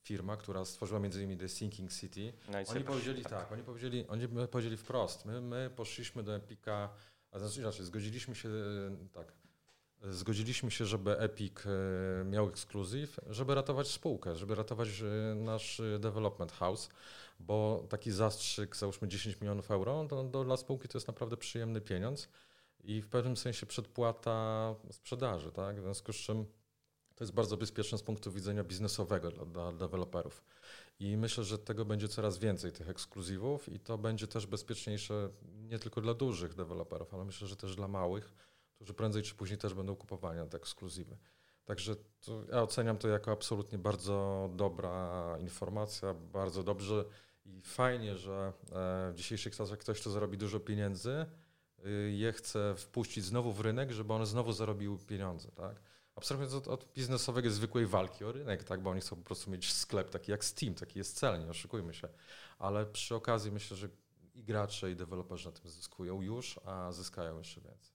firma, 0.02 0.36
która 0.36 0.64
stworzyła 0.64 1.00
między 1.00 1.18
innymi 1.22 1.38
The 1.38 1.48
Sinking 1.48 1.92
City. 1.92 2.32
No 2.48 2.58
oni 2.68 2.84
powiedzieli 2.84 3.22
tak. 3.22 3.32
tak, 3.32 3.52
oni 3.52 3.62
powiedzieli, 3.62 4.06
oni 4.08 4.28
powiedzieli 4.50 4.76
wprost, 4.76 5.24
my, 5.24 5.40
my 5.40 5.70
poszliśmy 5.76 6.22
do 6.22 6.36
Epika, 6.36 6.88
a 7.30 7.38
znaczy 7.38 7.60
inaczej, 7.60 7.86
zgodziliśmy 7.86 8.34
się, 8.34 8.48
tak, 9.12 9.32
Zgodziliśmy 10.10 10.70
się, 10.70 10.86
żeby 10.86 11.18
Epic 11.18 11.52
e, 11.66 12.24
miał 12.24 12.48
ekskluzyw, 12.48 13.20
żeby 13.30 13.54
ratować 13.54 13.88
spółkę, 13.88 14.36
żeby 14.36 14.54
ratować 14.54 14.88
e, 15.00 15.34
nasz 15.34 15.82
development 15.98 16.52
house, 16.52 16.88
bo 17.40 17.86
taki 17.88 18.10
zastrzyk, 18.10 18.76
załóżmy 18.76 19.08
10 19.08 19.40
milionów 19.40 19.70
euro, 19.70 20.06
to, 20.08 20.24
to 20.24 20.44
dla 20.44 20.56
spółki 20.56 20.88
to 20.88 20.98
jest 20.98 21.08
naprawdę 21.08 21.36
przyjemny 21.36 21.80
pieniądz 21.80 22.28
i 22.82 23.02
w 23.02 23.08
pewnym 23.08 23.36
sensie 23.36 23.66
przedpłata 23.66 24.74
sprzedaży, 24.90 25.52
tak? 25.52 25.76
W 25.76 25.82
związku 25.82 26.12
z 26.12 26.16
czym 26.16 26.46
to 27.14 27.24
jest 27.24 27.34
bardzo 27.34 27.56
bezpieczne 27.56 27.98
z 27.98 28.02
punktu 28.02 28.32
widzenia 28.32 28.64
biznesowego 28.64 29.30
dla, 29.30 29.44
dla 29.44 29.72
deweloperów. 29.72 30.44
I 30.98 31.16
myślę, 31.16 31.44
że 31.44 31.58
tego 31.58 31.84
będzie 31.84 32.08
coraz 32.08 32.38
więcej, 32.38 32.72
tych 32.72 32.88
ekskluzywów 32.88 33.68
i 33.68 33.80
to 33.80 33.98
będzie 33.98 34.26
też 34.26 34.46
bezpieczniejsze 34.46 35.30
nie 35.42 35.78
tylko 35.78 36.00
dla 36.00 36.14
dużych 36.14 36.54
deweloperów, 36.54 37.14
ale 37.14 37.24
myślę, 37.24 37.48
że 37.48 37.56
też 37.56 37.76
dla 37.76 37.88
małych, 37.88 38.34
którzy 38.74 38.94
prędzej 38.94 39.22
czy 39.22 39.34
później 39.34 39.58
też 39.58 39.74
będą 39.74 39.96
kupowani 39.96 40.48
te 40.50 40.56
ekskluzywy. 40.56 41.16
Także 41.64 41.96
ja 42.48 42.62
oceniam 42.62 42.98
to 42.98 43.08
jako 43.08 43.32
absolutnie 43.32 43.78
bardzo 43.78 44.48
dobra 44.54 45.36
informacja, 45.40 46.14
bardzo 46.14 46.62
dobrze 46.62 47.04
i 47.44 47.60
fajnie, 47.60 48.16
że 48.16 48.52
e, 48.72 49.12
w 49.12 49.14
dzisiejszych 49.14 49.56
czasach 49.56 49.78
ktoś, 49.78 50.00
kto 50.00 50.10
zarobi 50.10 50.38
dużo 50.38 50.60
pieniędzy, 50.60 51.26
je 52.12 52.32
chce 52.32 52.74
wpuścić 52.76 53.24
znowu 53.24 53.52
w 53.52 53.60
rynek, 53.60 53.90
żeby 53.90 54.12
one 54.12 54.26
znowu 54.26 54.52
zarobiły 54.52 54.98
pieniądze. 54.98 55.50
Tak? 55.50 55.82
Abstrahując 56.14 56.54
od, 56.54 56.68
od 56.68 56.92
biznesowego 56.94 57.50
zwykłej 57.50 57.86
walki 57.86 58.24
o 58.24 58.32
rynek, 58.32 58.64
tak? 58.64 58.82
bo 58.82 58.90
oni 58.90 59.00
chcą 59.00 59.16
po 59.16 59.22
prostu 59.22 59.50
mieć 59.50 59.72
sklep 59.72 60.10
taki 60.10 60.30
jak 60.30 60.44
Steam, 60.44 60.74
taki 60.74 60.98
jest 60.98 61.18
cel, 61.18 61.40
nie 61.40 61.50
oszukujmy 61.50 61.94
się. 61.94 62.08
Ale 62.58 62.86
przy 62.86 63.14
okazji 63.14 63.52
myślę, 63.52 63.76
że 63.76 63.88
i 64.34 64.44
gracze, 64.44 64.90
i 64.90 64.96
deweloperzy 64.96 65.46
na 65.46 65.52
tym 65.52 65.70
zyskują 65.70 66.22
już, 66.22 66.60
a 66.64 66.92
zyskają 66.92 67.38
jeszcze 67.38 67.60
więcej. 67.60 67.92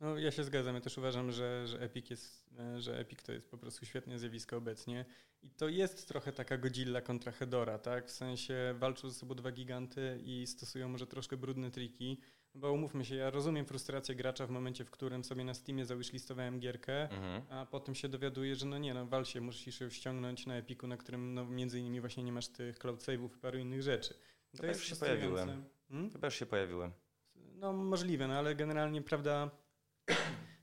No, 0.00 0.18
ja 0.18 0.30
się 0.30 0.44
zgadzam. 0.44 0.74
Ja 0.74 0.80
też 0.80 0.98
uważam, 0.98 1.32
że, 1.32 1.66
że, 1.66 1.80
Epic 1.80 2.10
jest, 2.10 2.50
e, 2.58 2.80
że 2.80 2.98
Epic 2.98 3.22
to 3.22 3.32
jest 3.32 3.50
po 3.50 3.58
prostu 3.58 3.86
świetne 3.86 4.18
zjawisko 4.18 4.56
obecnie. 4.56 5.04
I 5.42 5.50
to 5.50 5.68
jest 5.68 6.08
trochę 6.08 6.32
taka 6.32 6.58
Godzilla 6.58 7.00
kontra 7.00 7.32
Hedora, 7.32 7.78
tak? 7.78 8.06
W 8.06 8.10
sensie 8.10 8.74
walczą 8.78 9.10
ze 9.10 9.14
sobą 9.18 9.34
dwa 9.34 9.52
giganty 9.52 10.20
i 10.24 10.46
stosują 10.46 10.88
może 10.88 11.06
troszkę 11.06 11.36
brudne 11.36 11.70
triki. 11.70 12.20
Bo 12.56 12.72
umówmy 12.72 13.04
się, 13.04 13.14
ja 13.14 13.30
rozumiem 13.30 13.66
frustrację 13.66 14.14
gracza 14.14 14.46
w 14.46 14.50
momencie, 14.50 14.84
w 14.84 14.90
którym 14.90 15.24
sobie 15.24 15.44
na 15.44 15.54
Steamie 15.54 15.84
zawishlistowałem 15.84 16.60
gierkę, 16.60 17.02
mhm. 17.02 17.42
a 17.50 17.66
potem 17.66 17.94
się 17.94 18.08
dowiaduję, 18.08 18.54
że 18.54 18.66
no 18.66 18.78
nie, 18.78 18.94
no 18.94 19.06
wal 19.06 19.24
się, 19.24 19.40
musisz 19.40 19.80
ją 19.80 19.90
ściągnąć 19.90 20.46
na 20.46 20.56
Epiku, 20.56 20.86
na 20.86 20.96
którym 20.96 21.34
no 21.34 21.44
między 21.44 21.80
innymi 21.80 22.00
właśnie 22.00 22.22
nie 22.22 22.32
masz 22.32 22.48
tych 22.48 22.78
cloud 22.78 23.00
save'ów 23.00 23.36
i 23.36 23.38
paru 23.38 23.58
innych 23.58 23.82
rzeczy. 23.82 24.14
To 24.14 24.56
Chyba 24.56 24.68
jest 24.68 24.80
już 24.80 24.88
się 24.88 24.96
pojawiłem. 24.96 25.64
Hmm? 25.88 26.10
Chyba 26.10 26.26
już 26.26 26.34
się 26.34 26.46
pojawiłem. 26.46 26.92
No 27.34 27.72
możliwe, 27.72 28.28
no 28.28 28.34
ale 28.34 28.54
generalnie 28.54 29.02
prawda 29.02 29.50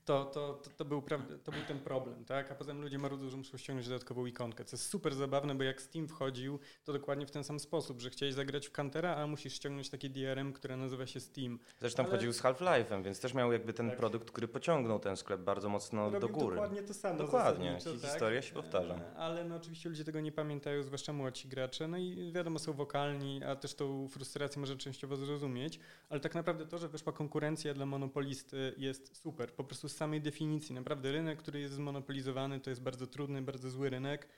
to, 0.04 0.24
to, 0.24 0.54
to, 0.54 0.70
to, 0.76 0.84
był, 0.84 1.02
to 1.44 1.52
był 1.52 1.60
ten 1.68 1.80
problem, 1.80 2.24
tak? 2.24 2.52
A 2.52 2.54
potem 2.54 2.80
ludzie 2.82 2.98
marudzą, 2.98 3.30
że 3.30 3.36
muszą 3.36 3.58
ściągnąć 3.58 3.88
dodatkową 3.88 4.26
ikonkę, 4.26 4.64
co 4.64 4.76
jest 4.76 4.88
super 4.88 5.14
zabawne, 5.14 5.54
bo 5.54 5.64
jak 5.64 5.82
Steam 5.82 6.08
wchodził, 6.08 6.58
to 6.84 6.92
dokładnie 6.92 7.26
w 7.26 7.30
ten 7.30 7.44
sam 7.44 7.60
sposób, 7.60 8.00
że 8.00 8.10
chciałeś 8.10 8.34
zagrać 8.34 8.68
w 8.68 8.72
Kantera, 8.72 9.16
a 9.16 9.26
musisz 9.26 9.54
ściągnąć 9.54 9.90
takie 9.90 10.08
DRM, 10.08 10.52
które 10.52 10.76
nazywa 10.76 11.06
się 11.06 11.20
Steam. 11.20 11.58
Zresztą 11.80 12.02
Ale... 12.02 12.12
chodził 12.12 12.32
z 12.32 12.42
Half-Life'em, 12.42 13.02
więc 13.02 13.20
też 13.20 13.34
miał 13.34 13.52
jakby 13.52 13.72
ten 13.72 13.88
tak. 13.88 13.98
produkt, 13.98 14.30
który 14.30 14.48
pociągnął 14.48 14.98
ten 14.98 15.16
sklep 15.16 15.40
bardzo 15.40 15.68
mocno 15.68 16.04
Robił 16.04 16.20
do 16.20 16.28
góry. 16.28 16.56
dokładnie 16.56 16.82
to 16.82 16.94
samo. 16.94 17.18
Dokładnie, 17.18 17.78
tak? 17.84 18.10
historia 18.10 18.42
się 18.42 18.54
powtarza. 18.54 18.94
E, 18.94 19.16
ale 19.16 19.44
no 19.44 19.56
oczywiście 19.56 19.88
ludzie 19.88 20.04
tego 20.04 20.20
nie 20.20 20.32
pamiętają, 20.32 20.82
zwłaszcza 20.82 21.12
młodsi 21.12 21.48
gracze, 21.48 21.88
no 21.88 21.98
i 21.98 22.32
wiadomo, 22.34 22.58
są 22.58 22.72
wokalni, 22.72 23.44
a 23.44 23.56
też 23.56 23.74
tą 23.74 24.08
frustrację 24.08 24.60
może 24.60 24.76
częściowo 24.76 25.16
zrozumieć, 25.16 25.80
ale 26.08 26.20
tak 26.20 26.34
naprawdę 26.34 26.66
to, 26.66 26.78
że 26.78 26.88
wyszła 26.88 27.12
konkurencja 27.12 27.74
dla 27.74 27.86
monopolisty 27.86 28.74
jest 28.76 29.16
super, 29.16 29.52
po 29.52 29.64
prostu 29.64 29.88
z 29.94 29.96
samej 29.96 30.20
definicji 30.20 30.74
Naprawdę 30.74 31.12
rynek, 31.12 31.38
który 31.38 31.60
jest 31.60 31.74
zmonopolizowany, 31.74 32.60
to 32.60 32.70
jest 32.70 32.82
bardzo 32.82 33.06
trudny, 33.06 33.42
bardzo 33.42 33.70
zły 33.70 33.90
rynek. 33.90 34.28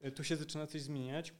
E, 0.00 0.10
tu 0.10 0.24
się 0.24 0.36
zaczyna 0.36 0.66
coś 0.66 0.82
zmieniać. 0.82 1.34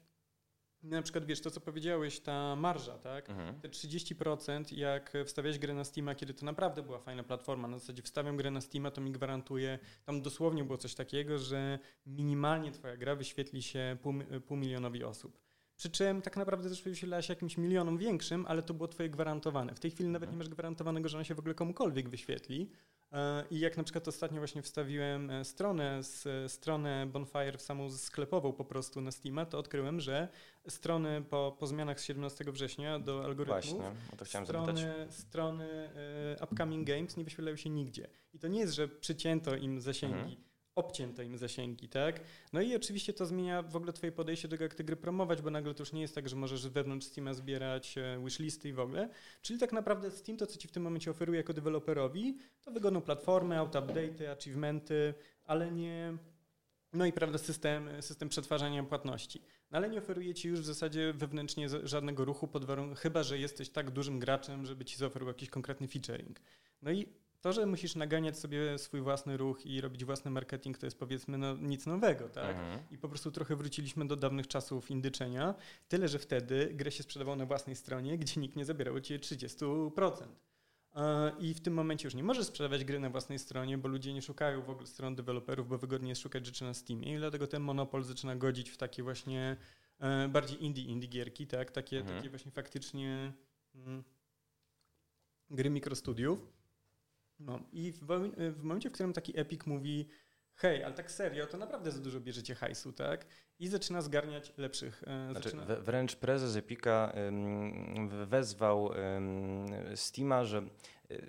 Na 0.83 1.03
przykład, 1.03 1.25
wiesz, 1.25 1.41
to 1.41 1.51
co 1.51 1.61
powiedziałeś, 1.61 2.21
ta 2.21 2.57
marża, 2.57 2.99
tak? 2.99 3.31
Mhm. 3.31 3.61
Te 3.61 3.69
30%, 3.69 4.77
jak 4.77 5.13
wstawiać 5.27 5.59
grę 5.59 5.75
na 5.75 5.85
Steama, 5.85 6.15
kiedy 6.15 6.35
to 6.35 6.45
naprawdę 6.45 6.83
była 6.83 6.99
fajna 6.99 7.23
platforma, 7.23 7.69
na 7.69 7.79
zasadzie 7.79 8.03
wstawiam 8.03 8.37
grę 8.37 8.51
na 8.51 8.61
Steama, 8.61 8.91
to 8.91 9.01
mi 9.01 9.13
gwarantuje, 9.13 9.79
tam 10.05 10.23
dosłownie 10.23 10.65
było 10.65 10.79
coś 10.79 10.95
takiego, 10.95 11.39
że 11.39 11.79
minimalnie 12.07 12.73
twoja 12.73 12.97
gra 12.97 13.17
wyświetli 13.17 13.63
się 13.63 13.97
pół, 14.03 14.15
pół 14.47 14.57
milionowi 14.57 15.05
osób. 15.05 15.47
Przy 15.77 15.91
czym 15.91 16.23
tak 16.23 16.37
naprawdę 16.37 16.69
też 16.69 16.83
wyświetla 16.83 17.23
się 17.23 17.33
jakimś 17.33 17.59
milionom 17.59 17.99
większym, 17.99 18.47
ale 18.47 18.63
to 18.63 18.75
było 18.75 18.89
twoje 18.89 19.11
gwarantowane. 19.11 19.75
W 19.75 19.81
tej 19.81 19.91
chwili 19.91 20.09
nawet 20.09 20.31
nie 20.31 20.37
masz 20.37 20.49
gwarantowanego, 20.49 21.09
że 21.09 21.17
ona 21.17 21.25
się 21.25 21.35
w 21.35 21.39
ogóle 21.39 21.55
komukolwiek 21.55 22.09
wyświetli. 22.09 22.71
E, 23.13 23.45
I 23.51 23.61
jak 23.61 23.77
na 23.77 23.83
przykład 23.83 24.09
ostatnio 24.09 24.39
właśnie 24.39 24.63
wstawiłem 24.63 25.31
e, 25.31 25.45
stronę, 25.45 26.03
z, 26.03 26.53
stronę 26.53 27.07
Bonfire 27.07 27.59
w 27.59 27.63
samą 27.63 27.91
sklepową 27.91 28.53
po 28.53 28.65
prostu 28.65 29.01
na 29.01 29.11
Steama, 29.11 29.47
to 29.47 29.59
odkryłem, 29.59 30.01
że 30.01 30.29
strony 30.69 31.23
po, 31.31 31.57
po 31.59 31.67
zmianach 31.67 32.01
z 32.01 32.05
17 32.05 32.45
września 32.45 32.99
do 32.99 33.25
algorytmów, 33.25 33.79
właśnie, 33.79 34.17
to 34.17 34.25
chciałem 34.25 34.47
strony, 34.47 34.81
zapytać. 34.81 35.15
strony 35.15 35.91
e, 36.41 36.45
Upcoming 36.45 36.87
Games 36.87 37.17
nie 37.17 37.25
wyświetlają 37.25 37.57
się 37.57 37.71
nigdzie. 37.71 38.09
I 38.35 38.39
to 38.39 38.49
nie 38.49 38.61
jest, 38.61 38.75
że 38.75 38.89
przycięto 38.89 39.57
im 39.57 39.81
zasięgi. 39.81 40.19
Mhm 40.19 40.46
obcięto 40.77 41.23
im 41.23 41.39
zasięgi, 41.39 41.89
tak? 41.89 42.21
No 42.53 42.61
i 42.61 42.77
oczywiście 42.77 43.13
to 43.13 43.27
zmienia 43.27 43.63
w 43.63 43.77
ogóle 43.77 43.93
twoje 43.93 44.13
podejście 44.13 44.49
do 44.49 44.53
tego, 44.53 44.65
jak 44.65 44.75
te 44.75 44.85
gry 44.85 44.97
promować, 44.97 45.43
bo 45.43 45.51
nagle 45.51 45.75
to 45.75 45.83
już 45.83 45.93
nie 45.93 46.01
jest 46.01 46.15
tak, 46.15 46.29
że 46.29 46.37
możesz 46.37 46.69
wewnątrz 46.69 47.07
Steama 47.07 47.35
zbierać 47.35 47.99
e, 47.99 48.21
wishlisty 48.25 48.69
i 48.69 48.73
w 48.73 48.81
ogóle. 48.81 49.09
Czyli 49.43 49.59
tak 49.59 49.73
naprawdę 49.73 50.11
Steam 50.11 50.39
to, 50.39 50.47
co 50.47 50.59
ci 50.59 50.69
w 50.69 50.73
tym 50.73 50.83
momencie 50.83 51.11
oferuje 51.11 51.37
jako 51.37 51.53
deweloperowi, 51.53 52.39
to 52.63 52.71
wygodną 52.71 53.01
platformę, 53.01 53.59
auto-update'y, 53.59 54.27
achievementy, 54.27 55.15
ale 55.45 55.73
nie... 55.73 56.17
No 56.93 57.07
i 57.07 57.13
prawda, 57.13 57.39
system, 57.39 57.89
system 58.01 58.29
przetwarzania 58.29 58.83
płatności. 58.83 59.43
No 59.71 59.79
ale 59.79 59.89
nie 59.89 59.99
oferuje 59.99 60.35
ci 60.35 60.49
już 60.49 60.61
w 60.61 60.65
zasadzie 60.65 61.13
wewnętrznie 61.13 61.69
żadnego 61.83 62.25
ruchu 62.25 62.49
pod 62.49 62.65
warunkiem, 62.65 62.97
chyba 62.97 63.23
że 63.23 63.39
jesteś 63.39 63.71
tak 63.71 63.91
dużym 63.91 64.19
graczem, 64.19 64.67
żeby 64.67 64.85
ci 64.85 64.97
zaoferował 64.97 65.35
jakiś 65.35 65.51
konkretny 65.51 65.89
featuring. 65.89 66.41
No 66.83 66.91
i 66.91 67.07
to, 67.47 67.53
że 67.53 67.67
musisz 67.67 67.95
naganiać 67.95 68.39
sobie 68.39 68.79
swój 68.79 69.01
własny 69.01 69.37
ruch 69.37 69.67
i 69.67 69.81
robić 69.81 70.05
własny 70.05 70.31
marketing, 70.31 70.79
to 70.79 70.87
jest 70.87 70.99
powiedzmy 70.99 71.39
no, 71.39 71.57
nic 71.57 71.87
nowego, 71.87 72.29
tak? 72.29 72.57
Mhm. 72.57 72.81
I 72.91 72.99
po 72.99 73.09
prostu 73.09 73.31
trochę 73.31 73.57
wróciliśmy 73.57 74.09
do 74.09 74.17
dawnych 74.17 74.49
czasów 74.49 74.91
indyczenia, 74.91 75.55
tyle, 75.89 76.09
że 76.09 76.19
wtedy 76.19 76.71
grę 76.75 76.91
się 76.91 77.03
sprzedawał 77.03 77.37
na 77.37 77.47
własnej 77.47 77.77
stronie, 77.77 78.19
gdzie 78.19 78.41
nikt 78.41 78.57
nie 78.57 78.65
zabierał 78.65 79.01
ci 79.01 79.19
30%. 79.19 80.27
I 81.39 81.55
w 81.55 81.61
tym 81.61 81.75
momencie 81.75 82.07
już 82.07 82.15
nie 82.15 82.23
możesz 82.23 82.47
sprzedawać 82.47 82.85
gry 82.85 83.01
na 83.01 83.11
własnej 83.11 83.39
stronie, 83.39 83.79
bo 83.79 83.89
ludzie 83.89 84.15
nie 84.15 84.23
szukają 84.23 84.63
w 84.63 84.71
ogóle 84.71 84.87
stron 84.87 85.15
deweloperów, 85.15 85.69
bo 85.69 85.79
wygodnie 85.79 86.09
jest 86.09 86.23
szukać 86.23 86.47
rzeczy 86.47 86.65
na 86.65 86.75
Steamie 86.75 87.15
i 87.15 87.19
dlatego 87.19 87.47
ten 87.47 87.63
monopol 87.63 88.03
zaczyna 88.05 88.37
godzić 88.37 88.71
w 88.71 88.77
takie 88.77 89.03
właśnie 89.03 89.57
e, 89.99 90.29
bardziej 90.29 90.65
indie, 90.65 90.83
indie 90.83 91.09
gierki, 91.09 91.47
tak? 91.47 91.71
Takie, 91.71 91.99
mhm. 91.99 92.17
takie 92.17 92.31
właśnie 92.31 92.51
faktycznie 92.51 93.33
mm, 93.75 94.05
gry 95.51 95.71
mikrostudiów. 95.71 96.56
No 97.39 97.61
i 97.73 97.93
w, 97.93 98.01
w 98.39 98.63
momencie, 98.63 98.91
w 98.91 98.93
którym 98.93 99.13
taki 99.13 99.41
Epic 99.41 99.67
mówi 99.67 100.09
hej, 100.55 100.85
ale 100.85 100.95
tak 100.95 101.11
serio, 101.11 101.47
to 101.47 101.59
naprawdę 101.59 101.91
za 101.91 102.01
dużo 102.01 102.21
bierzecie 102.21 102.55
hajsu, 102.55 102.93
tak? 102.93 103.27
I 103.59 103.69
zaczyna 103.69 104.01
zgarniać 104.01 104.53
lepszych. 104.57 105.03
E, 105.07 105.33
znaczy, 105.33 105.51
zaczyna... 105.51 105.77
wręcz 105.77 106.17
prezes 106.17 106.57
Epika 106.57 107.13
wezwał 108.27 108.91
Steama, 109.95 110.45
że 110.45 110.63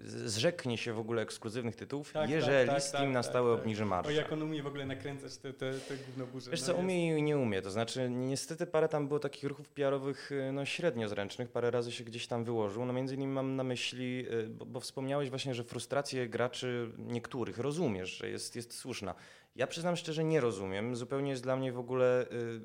zrzeknie 0.03 0.78
się 0.78 0.93
w 0.93 0.99
ogóle 0.99 1.21
ekskluzywnych 1.21 1.75
tytułów, 1.75 2.11
tak, 2.13 2.30
jeżeli 2.30 2.67
tak, 2.67 2.75
tak, 2.75 2.84
Steam 2.84 3.11
na 3.11 3.23
tak, 3.23 3.30
stałe 3.30 3.53
tak. 3.53 3.61
obniży 3.61 3.86
marżę. 3.86 4.09
O 4.09 4.13
jak 4.13 4.32
on 4.32 4.41
umie 4.41 4.63
w 4.63 4.67
ogóle 4.67 4.86
nakręcać 4.86 5.38
te, 5.38 5.53
te, 5.53 5.73
te 5.73 5.97
gównoburze. 5.97 6.51
Wiesz 6.51 6.59
no 6.59 6.65
co, 6.65 6.71
jest... 6.71 6.84
umie 6.84 7.17
i 7.17 7.23
nie 7.23 7.38
umie. 7.38 7.61
To 7.61 7.71
znaczy 7.71 8.09
niestety 8.09 8.67
parę 8.67 8.89
tam 8.89 9.07
było 9.07 9.19
takich 9.19 9.43
ruchów 9.43 9.69
PR-owych 9.69 10.32
y, 10.32 10.51
no, 10.51 10.65
średnio 10.65 11.09
zręcznych, 11.09 11.49
parę 11.49 11.71
razy 11.71 11.91
się 11.91 12.03
gdzieś 12.03 12.28
tam 12.28 12.43
wyłożył. 12.43 12.86
No 12.86 12.93
między 12.93 13.15
innymi 13.15 13.34
mam 13.34 13.55
na 13.55 13.63
myśli, 13.63 14.25
y, 14.32 14.49
bo, 14.49 14.65
bo 14.65 14.80
wspomniałeś 14.80 15.30
właśnie, 15.30 15.53
że 15.53 15.63
frustrację 15.63 16.30
graczy 16.30 16.91
niektórych 16.97 17.57
rozumiesz, 17.57 18.17
że 18.17 18.30
jest, 18.30 18.55
jest 18.55 18.73
słuszna. 18.73 19.15
Ja 19.55 19.67
przyznam 19.67 19.95
szczerze, 19.95 20.23
nie 20.23 20.41
rozumiem. 20.41 20.95
Zupełnie 20.95 21.30
jest 21.30 21.43
dla 21.43 21.55
mnie 21.55 21.71
w 21.71 21.80
ogóle 21.80 22.25
y, 22.32 22.61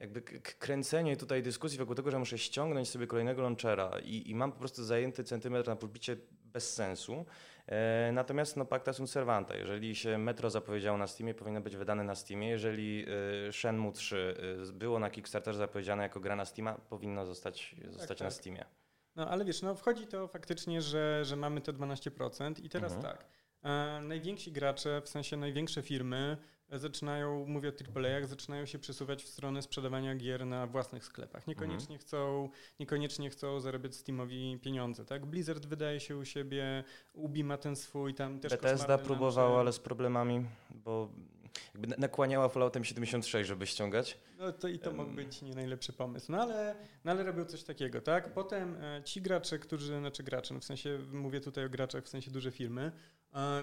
jakby 0.00 0.22
kręcenie 0.58 1.16
tutaj 1.16 1.42
dyskusji 1.42 1.78
wokół 1.78 1.94
tego, 1.94 2.10
że 2.10 2.18
muszę 2.18 2.38
ściągnąć 2.38 2.88
sobie 2.88 3.06
kolejnego 3.06 3.42
launchera 3.42 3.98
i, 4.04 4.30
i 4.30 4.34
mam 4.34 4.52
po 4.52 4.58
prostu 4.58 4.84
zajęty 4.84 5.24
centymetr 5.24 5.68
na 5.68 5.76
pulpicie 5.76 6.16
bez 6.54 6.74
sensu. 6.74 7.24
E, 7.66 8.12
natomiast 8.12 8.56
no, 8.56 8.64
pacta 8.64 8.92
sunt 8.92 9.10
servanta. 9.10 9.56
Jeżeli 9.56 9.96
się 9.96 10.18
Metro 10.18 10.50
zapowiedziało 10.50 10.98
na 10.98 11.06
Steamie, 11.06 11.34
powinno 11.34 11.60
być 11.60 11.76
wydane 11.76 12.04
na 12.04 12.14
Steamie. 12.14 12.48
Jeżeli 12.48 13.06
e, 13.48 13.52
Shenmue 13.52 13.92
3 13.92 14.36
e, 14.68 14.72
było 14.72 14.98
na 14.98 15.10
Kickstarterze 15.10 15.58
zapowiedziane 15.58 16.02
jako 16.02 16.20
gra 16.20 16.36
na 16.36 16.44
Steama, 16.44 16.74
powinno 16.74 17.26
zostać, 17.26 17.76
zostać 17.88 18.18
tak, 18.18 18.20
na 18.20 18.30
tak. 18.30 18.34
Steamie. 18.34 18.64
No 19.16 19.28
ale 19.28 19.44
wiesz, 19.44 19.62
no 19.62 19.74
wchodzi 19.74 20.06
to 20.06 20.28
faktycznie, 20.28 20.82
że, 20.82 21.24
że 21.24 21.36
mamy 21.36 21.60
te 21.60 21.72
12% 21.72 22.64
i 22.64 22.68
teraz 22.68 22.92
mhm. 22.92 23.12
tak. 23.12 23.26
E, 23.62 24.00
najwięksi 24.00 24.52
gracze, 24.52 25.02
w 25.04 25.08
sensie 25.08 25.36
największe 25.36 25.82
firmy 25.82 26.36
zaczynają, 26.78 27.46
mówię 27.46 27.68
o 27.68 27.98
AAA, 27.98 28.26
zaczynają 28.26 28.66
się 28.66 28.78
przesuwać 28.78 29.24
w 29.24 29.28
stronę 29.28 29.62
sprzedawania 29.62 30.14
gier 30.14 30.46
na 30.46 30.66
własnych 30.66 31.04
sklepach. 31.04 31.46
Niekoniecznie, 31.46 31.94
mhm. 31.94 32.00
chcą, 32.00 32.48
niekoniecznie 32.80 33.30
chcą 33.30 33.60
zarabiać 33.60 33.94
Steamowi 33.94 34.58
pieniądze. 34.62 35.04
Tak? 35.04 35.26
Blizzard 35.26 35.66
wydaje 35.66 36.00
się 36.00 36.16
u 36.16 36.24
siebie, 36.24 36.84
Ubi 37.12 37.44
ma 37.44 37.56
ten 37.56 37.76
swój, 37.76 38.14
tam 38.14 38.40
też 38.40 38.52
Bethesda 38.52 38.98
próbowała, 38.98 39.60
ale 39.60 39.72
z 39.72 39.78
problemami, 39.78 40.44
bo 40.70 41.10
jakby 41.74 41.94
nakłaniała 41.98 42.48
Falloutem 42.48 42.84
76, 42.84 43.48
żeby 43.48 43.66
ściągać. 43.66 44.18
No 44.38 44.52
to 44.52 44.68
i 44.68 44.78
to 44.78 44.92
mógł 44.92 45.10
być 45.12 45.42
nie 45.42 45.54
najlepszy 45.54 45.92
pomysł. 45.92 46.32
No 46.32 46.42
ale, 46.42 46.76
no 47.04 47.12
ale 47.12 47.24
robią 47.24 47.44
coś 47.44 47.62
takiego, 47.62 48.00
tak? 48.00 48.34
Potem 48.34 48.76
e, 48.82 49.02
ci 49.04 49.22
gracze, 49.22 49.58
którzy, 49.58 49.98
znaczy 49.98 50.22
gracze, 50.22 50.54
no 50.54 50.60
w 50.60 50.64
sensie 50.64 50.98
mówię 51.12 51.40
tutaj 51.40 51.64
o 51.64 51.68
graczach, 51.68 52.04
w 52.04 52.08
sensie 52.08 52.30
duże 52.30 52.50
firmy, 52.50 52.92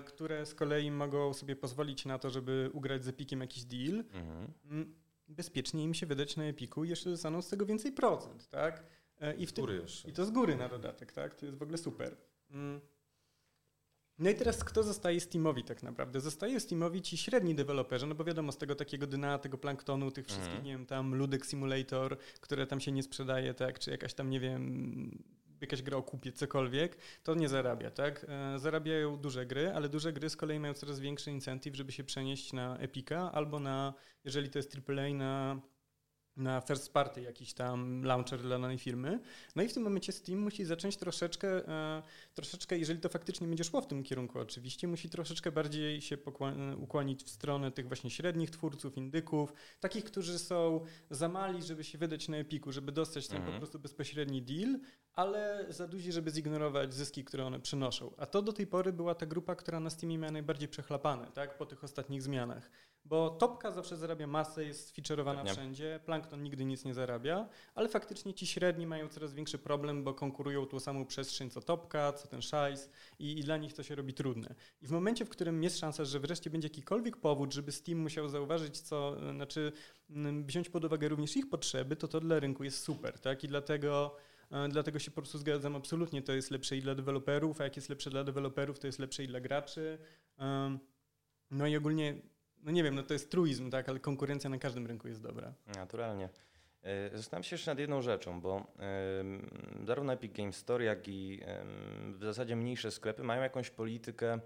które 0.06 0.46
z 0.46 0.56
kolei 0.56 0.92
mogą 0.92 1.34
sobie 1.34 1.56
pozwolić 1.56 2.06
na 2.06 2.20
to, 2.20 2.30
żeby 2.30 2.70
ugrać 2.74 3.04
z 3.04 3.08
Epiciem 3.08 3.42
jakiś 3.42 3.64
deal, 3.64 4.00
mhm. 4.00 4.54
Mm, 4.66 4.96
bezpiecznie 5.28 5.84
im 5.84 5.94
się 5.94 6.06
wydać 6.06 6.38
na 6.38 6.44
Epiku 6.44 6.84
i 6.84 6.90
jeszcze 6.90 7.10
dostaną 7.10 7.42
z 7.42 7.50
tego 7.50 7.66
więcej 7.66 7.92
procent, 7.92 8.50
tak? 8.50 8.84
E, 9.20 9.36
I, 9.36 9.46
w 9.46 9.54
tym, 9.54 9.66
I 10.08 10.14
to 10.14 10.26
z 10.26 10.32
góry 10.32 10.56
na 10.56 10.70
dodatek, 10.70 11.12
tak? 11.12 11.36
To 11.36 11.46
jest 11.46 11.58
w 11.58 11.62
ogóle 11.62 11.78
super. 11.78 12.18
Mm. 12.52 12.82
No 14.20 14.30
i 14.30 14.36
teraz 14.36 14.64
kto 14.64 14.84
zostaje 14.84 15.20
Steamowi 15.20 15.64
tak 15.64 15.84
naprawdę? 15.84 16.22
Zostaje 16.22 16.60
Steamowi 16.60 17.02
ci 17.02 17.18
średni 17.18 17.56
deweloperzy, 17.56 18.08
no 18.08 18.16
bo 18.16 18.24
wiadomo, 18.24 18.52
z 18.52 18.58
tego 18.58 18.76
takiego 18.76 19.08
dna, 19.08 19.40
tego 19.40 19.58
planktonu, 19.58 20.12
tych 20.12 20.26
wszystkich, 20.26 20.52
mm. 20.52 20.64
nie 20.64 20.72
wiem, 20.72 20.86
tam 20.86 21.16
Ludek 21.16 21.46
Simulator, 21.46 22.18
które 22.42 22.68
tam 22.68 22.80
się 22.80 22.92
nie 22.92 23.04
sprzedaje, 23.04 23.54
tak, 23.54 23.80
czy 23.80 23.92
jakaś 23.92 24.14
tam, 24.14 24.30
nie 24.30 24.40
wiem, 24.40 25.24
jakaś 25.62 25.82
gra 25.82 25.98
o 25.98 26.04
kupie, 26.04 26.32
cokolwiek, 26.32 26.98
to 27.24 27.36
nie 27.36 27.50
zarabia, 27.50 27.92
tak? 27.92 28.26
E, 28.30 28.60
zarabiają 28.60 29.18
duże 29.18 29.46
gry, 29.46 29.72
ale 29.74 29.90
duże 29.90 30.14
gry 30.14 30.30
z 30.30 30.36
kolei 30.36 30.60
mają 30.60 30.74
coraz 30.74 31.00
większy 31.00 31.32
incentyw, 31.32 31.76
żeby 31.76 31.92
się 31.92 32.04
przenieść 32.04 32.54
na 32.54 32.78
Epica 32.78 33.32
albo 33.32 33.60
na, 33.60 33.94
jeżeli 34.26 34.50
to 34.50 34.60
jest 34.60 34.78
AAA, 34.90 35.14
na 35.14 35.62
na 36.38 36.62
first 36.62 36.94
party 36.94 37.22
jakiś 37.22 37.54
tam 37.54 38.04
launcher 38.04 38.42
dla 38.42 38.60
danej 38.60 38.78
firmy. 38.78 39.20
No 39.56 39.64
i 39.64 39.68
w 39.68 39.74
tym 39.74 39.84
momencie 39.84 40.12
Steam 40.12 40.40
musi 40.40 40.66
zacząć 40.66 40.98
troszeczkę, 40.98 41.68
e, 41.68 42.04
troszeczkę, 42.34 42.78
jeżeli 42.78 43.00
to 43.00 43.10
faktycznie 43.10 43.48
będzie 43.48 43.64
szło 43.64 43.82
w 43.82 43.88
tym 43.88 44.04
kierunku 44.04 44.40
oczywiście, 44.40 44.88
musi 44.88 45.10
troszeczkę 45.10 45.52
bardziej 45.52 46.02
się 46.02 46.18
ukłonić 46.78 47.24
w 47.24 47.30
stronę 47.30 47.72
tych 47.72 47.88
właśnie 47.88 48.10
średnich 48.10 48.50
twórców, 48.50 48.98
indyków, 48.98 49.54
takich, 49.80 50.04
którzy 50.04 50.40
są 50.40 50.86
za 51.10 51.30
mali, 51.30 51.64
żeby 51.64 51.84
się 51.84 51.98
wydać 51.98 52.28
na 52.28 52.38
Epiku, 52.38 52.72
żeby 52.72 52.92
dostać 52.92 53.28
tam 53.28 53.38
mhm. 53.38 53.54
po 53.54 53.60
prostu 53.60 53.80
bezpośredni 53.80 54.42
deal, 54.42 54.80
ale 55.14 55.66
za 55.70 55.88
duzi, 55.88 56.12
żeby 56.12 56.32
zignorować 56.32 56.94
zyski, 56.94 57.24
które 57.24 57.46
one 57.46 57.60
przynoszą. 57.60 58.14
A 58.18 58.26
to 58.26 58.42
do 58.42 58.54
tej 58.54 58.68
pory 58.68 58.94
była 58.94 59.16
ta 59.16 59.26
grupa, 59.26 59.56
która 59.56 59.80
na 59.80 59.90
Steamie 59.90 60.18
miała 60.18 60.32
najbardziej 60.32 60.70
przechlapane, 60.70 61.32
tak, 61.34 61.58
po 61.58 61.66
tych 61.66 61.84
ostatnich 61.84 62.22
zmianach. 62.22 62.72
Bo 63.06 63.30
topka 63.30 63.72
zawsze 63.72 63.98
zarabia 63.98 64.28
masę, 64.28 64.66
jest 64.66 64.96
featureowana 64.96 65.44
wszędzie, 65.46 66.00
plankton 66.06 66.44
nigdy 66.44 66.66
nic 66.66 66.86
nie 66.86 66.94
zarabia, 66.94 67.50
ale 67.76 67.90
faktycznie 67.90 68.34
ci 68.34 68.48
średni 68.48 68.88
mają 68.88 69.08
coraz 69.08 69.34
większy 69.34 69.58
problem, 69.58 70.04
bo 70.04 70.14
konkurują 70.14 70.66
tą 70.66 70.80
samą 70.80 71.06
przestrzeń 71.06 71.50
co 71.50 71.62
topka, 71.62 72.14
co 72.14 72.28
ten 72.28 72.42
szajs 72.42 72.90
i, 73.20 73.40
i 73.40 73.44
dla 73.44 73.58
nich 73.58 73.74
to 73.74 73.84
się 73.84 73.96
robi 73.96 74.14
trudne. 74.14 74.56
I 74.82 74.88
w 74.88 74.92
momencie, 74.92 75.26
w 75.26 75.30
którym 75.30 75.64
jest 75.64 75.80
szansa, 75.80 76.06
że 76.06 76.20
wreszcie 76.20 76.50
będzie 76.50 76.66
jakikolwiek 76.66 77.18
powód, 77.18 77.54
żeby 77.54 77.72
Steam 77.72 78.00
musiał 78.00 78.30
zauważyć, 78.30 78.80
co, 78.80 79.18
znaczy 79.32 79.72
wziąć 80.46 80.70
pod 80.70 80.86
uwagę 80.86 81.10
również 81.10 81.38
ich 81.38 81.50
potrzeby, 81.50 81.96
to 81.96 82.08
to 82.08 82.20
dla 82.20 82.40
rynku 82.40 82.64
jest 82.64 82.84
super, 82.84 83.20
tak? 83.20 83.44
I 83.44 83.48
dlatego 83.48 84.16
e, 84.52 84.70
Dlatego 84.70 85.00
się 85.00 85.12
po 85.12 85.22
prostu 85.22 85.38
zgadzam 85.38 85.76
absolutnie. 85.76 86.22
To 86.22 86.34
jest 86.34 86.52
lepsze 86.52 86.78
i 86.78 86.82
dla 86.82 86.96
deweloperów, 86.96 87.62
a 87.62 87.64
jak 87.64 87.76
jest 87.76 87.90
lepsze 87.90 88.10
dla 88.10 88.24
deweloperów, 88.24 88.80
to 88.80 88.88
jest 88.88 89.00
lepsze 89.00 89.24
i 89.24 89.28
dla 89.28 89.40
graczy. 89.40 89.98
No 91.52 91.68
i 91.68 91.78
ogólnie 91.78 92.22
no 92.64 92.72
nie 92.72 92.84
wiem, 92.84 92.96
no 92.96 93.04
to 93.04 93.14
jest 93.14 93.32
truizm, 93.32 93.70
tak, 93.70 93.90
ale 93.90 94.00
konkurencja 94.00 94.50
na 94.50 94.58
każdym 94.58 94.88
rynku 94.88 95.08
jest 95.08 95.22
dobra. 95.22 95.54
Naturalnie. 95.76 96.30
E, 96.84 97.18
zastanawiam 97.18 97.44
się 97.44 97.54
jeszcze 97.54 97.72
nad 97.72 97.80
jedną 97.80 98.02
rzeczą, 98.02 98.42
bo 98.42 98.68
zarówno 99.86 100.14
Epic 100.14 100.34
Games 100.34 100.56
Store, 100.56 100.84
jak 100.84 101.08
i 101.08 101.42
w 102.14 102.24
zasadzie 102.24 102.56
mniejsze 102.56 102.92
sklepy 102.92 103.24
mają 103.24 103.42
jakąś 103.42 103.70
politykę 103.70 104.40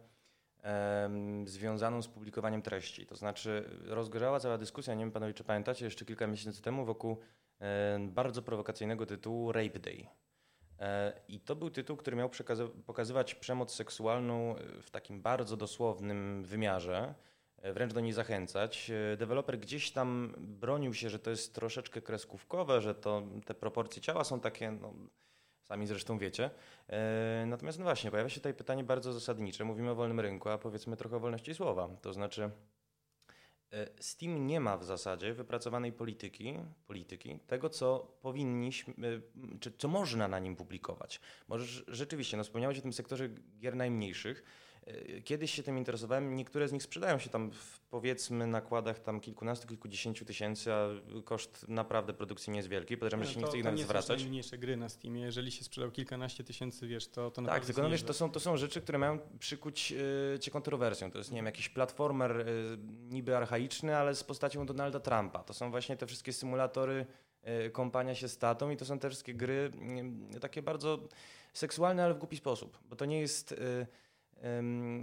związaną 1.45 2.01
z 2.01 2.07
publikowaniem 2.07 2.61
treści. 2.61 3.05
To 3.05 3.15
znaczy 3.15 3.69
rozgorzała 3.85 4.39
cała 4.39 4.57
dyskusja, 4.57 4.93
nie 4.93 4.99
wiem 4.99 5.11
panowie 5.11 5.33
czy 5.33 5.43
pamiętacie, 5.43 5.85
jeszcze 5.85 6.05
kilka 6.05 6.27
miesięcy 6.27 6.61
temu 6.61 6.85
wokół 6.85 7.17
bardzo 7.99 8.41
prowokacyjnego 8.41 9.05
tytułu 9.05 9.51
Rape 9.51 9.79
Day. 9.79 10.07
E, 10.79 11.13
I 11.27 11.39
to 11.39 11.55
był 11.55 11.69
tytuł, 11.69 11.97
który 11.97 12.17
miał 12.17 12.29
pokazywać 12.85 13.35
przemoc 13.35 13.75
seksualną 13.75 14.55
w 14.81 14.89
takim 14.91 15.21
bardzo 15.21 15.57
dosłownym 15.57 16.43
wymiarze. 16.43 17.13
E, 17.65 17.73
wręcz 17.73 17.93
do 17.93 17.99
niej 17.99 18.13
zachęcać. 18.13 18.91
E, 19.13 19.17
deweloper 19.17 19.59
gdzieś 19.59 19.91
tam 19.91 20.33
bronił 20.37 20.93
się, 20.93 21.09
że 21.09 21.19
to 21.19 21.29
jest 21.29 21.55
troszeczkę 21.55 22.01
kreskówkowe, 22.01 22.81
że 22.81 22.95
to 22.95 23.23
te 23.45 23.53
proporcje 23.53 24.01
ciała 24.01 24.23
są 24.23 24.39
takie, 24.39 24.71
no, 24.71 24.93
sami 25.63 25.87
zresztą 25.87 26.17
wiecie. 26.17 26.49
E, 26.87 27.45
natomiast 27.47 27.79
no 27.79 27.83
właśnie, 27.83 28.11
pojawia 28.11 28.29
się 28.29 28.39
tutaj 28.39 28.53
pytanie 28.53 28.83
bardzo 28.83 29.13
zasadnicze. 29.13 29.63
Mówimy 29.63 29.91
o 29.91 29.95
wolnym 29.95 30.19
rynku, 30.19 30.49
a 30.49 30.57
powiedzmy 30.57 30.97
trochę 30.97 31.15
o 31.15 31.19
wolności 31.19 31.55
słowa. 31.55 31.89
To 32.01 32.13
znaczy 32.13 32.49
Steam 33.99 34.47
nie 34.47 34.59
ma 34.59 34.77
w 34.77 34.83
zasadzie 34.83 35.33
wypracowanej 35.33 35.91
polityki, 35.93 36.53
polityki 36.87 37.39
tego, 37.47 37.69
co 37.69 38.17
powinniśmy, 38.21 39.21
czy 39.59 39.71
co 39.77 39.87
można 39.87 40.27
na 40.27 40.39
nim 40.39 40.55
publikować. 40.55 41.19
Może 41.47 41.83
rzeczywiście, 41.87 42.37
no 42.37 42.43
wspomniałeś 42.43 42.79
o 42.79 42.81
tym 42.81 42.93
sektorze 42.93 43.29
gier 43.59 43.75
najmniejszych, 43.75 44.43
kiedyś 45.23 45.51
się 45.53 45.63
tym 45.63 45.77
interesowałem, 45.77 46.35
niektóre 46.35 46.67
z 46.67 46.71
nich 46.71 46.83
sprzedają 46.83 47.19
się 47.19 47.29
tam 47.29 47.51
w 47.51 47.79
powiedzmy 47.79 48.47
nakładach 48.47 48.99
tam 48.99 49.19
kilkunastu, 49.19 49.67
kilkudziesięciu 49.67 50.25
tysięcy, 50.25 50.73
a 50.73 50.87
koszt 51.23 51.65
naprawdę 51.67 52.13
produkcji 52.13 52.51
nie 52.51 52.57
jest 52.57 52.69
wielki. 52.69 52.97
Podejrzewam, 52.97 53.25
że 53.25 53.33
się 53.33 53.39
nie 53.39 53.45
chce 53.45 53.57
ich 53.57 53.63
nawet 53.63 53.79
zwracać. 53.79 54.07
To 54.07 54.15
nie 54.15 54.19
najmniejsze 54.19 54.57
gry 54.57 54.77
na 54.77 54.89
Steamie. 54.89 55.21
Jeżeli 55.21 55.51
się 55.51 55.63
sprzedał 55.63 55.91
kilkanaście 55.91 56.43
tysięcy, 56.43 56.87
wiesz, 56.87 57.07
to, 57.07 57.31
to 57.31 57.41
Tak, 57.41 57.65
tylko 57.65 57.81
no 57.81 57.89
wiesz, 57.89 58.03
to 58.03 58.13
są, 58.13 58.31
to 58.31 58.39
są 58.39 58.57
rzeczy, 58.57 58.81
które 58.81 58.97
mają 58.97 59.19
przykuć 59.39 59.93
y, 60.35 60.39
cię 60.39 60.51
kontrowersją. 60.51 61.11
To 61.11 61.17
jest, 61.17 61.31
nie 61.31 61.37
wiem, 61.37 61.45
jakiś 61.45 61.69
platformer 61.69 62.39
y, 62.39 62.77
niby 63.09 63.37
archaiczny, 63.37 63.97
ale 63.97 64.15
z 64.15 64.23
postacią 64.23 64.65
Donalda 64.65 64.99
Trumpa. 64.99 65.43
To 65.43 65.53
są 65.53 65.71
właśnie 65.71 65.97
te 65.97 66.07
wszystkie 66.07 66.33
symulatory 66.33 67.05
kąpania 67.71 68.15
się 68.15 68.27
statą 68.27 68.69
i 68.69 68.77
to 68.77 68.85
są 68.85 68.99
te 68.99 69.09
wszystkie 69.09 69.33
gry 69.33 69.71
takie 70.41 70.61
bardzo 70.61 70.99
seksualne, 71.53 72.03
ale 72.03 72.13
w 72.13 72.17
głupi 72.17 72.37
sposób. 72.37 72.79
Bo 72.89 72.95
to 72.95 73.05
nie 73.05 73.19
jest 73.19 73.55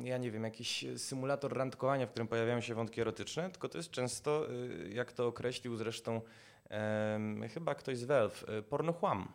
ja 0.05 0.18
nie 0.18 0.30
wiem, 0.30 0.45
jakiś 0.45 0.85
symulator 0.97 1.57
randkowania, 1.57 2.07
w 2.07 2.11
którym 2.11 2.28
pojawiają 2.28 2.61
się 2.61 2.74
wątki 2.74 3.01
erotyczne, 3.01 3.51
tylko 3.51 3.68
to 3.68 3.78
jest 3.78 3.91
często, 3.91 4.53
y, 4.53 4.91
jak 4.93 5.12
to 5.12 5.26
określił 5.26 5.76
zresztą 5.76 6.20
chyba 7.55 7.74
ktoś 7.74 7.99
z 7.99 8.05
Valve, 8.05 8.45
y, 8.59 8.62
pornochłam. 8.62 9.33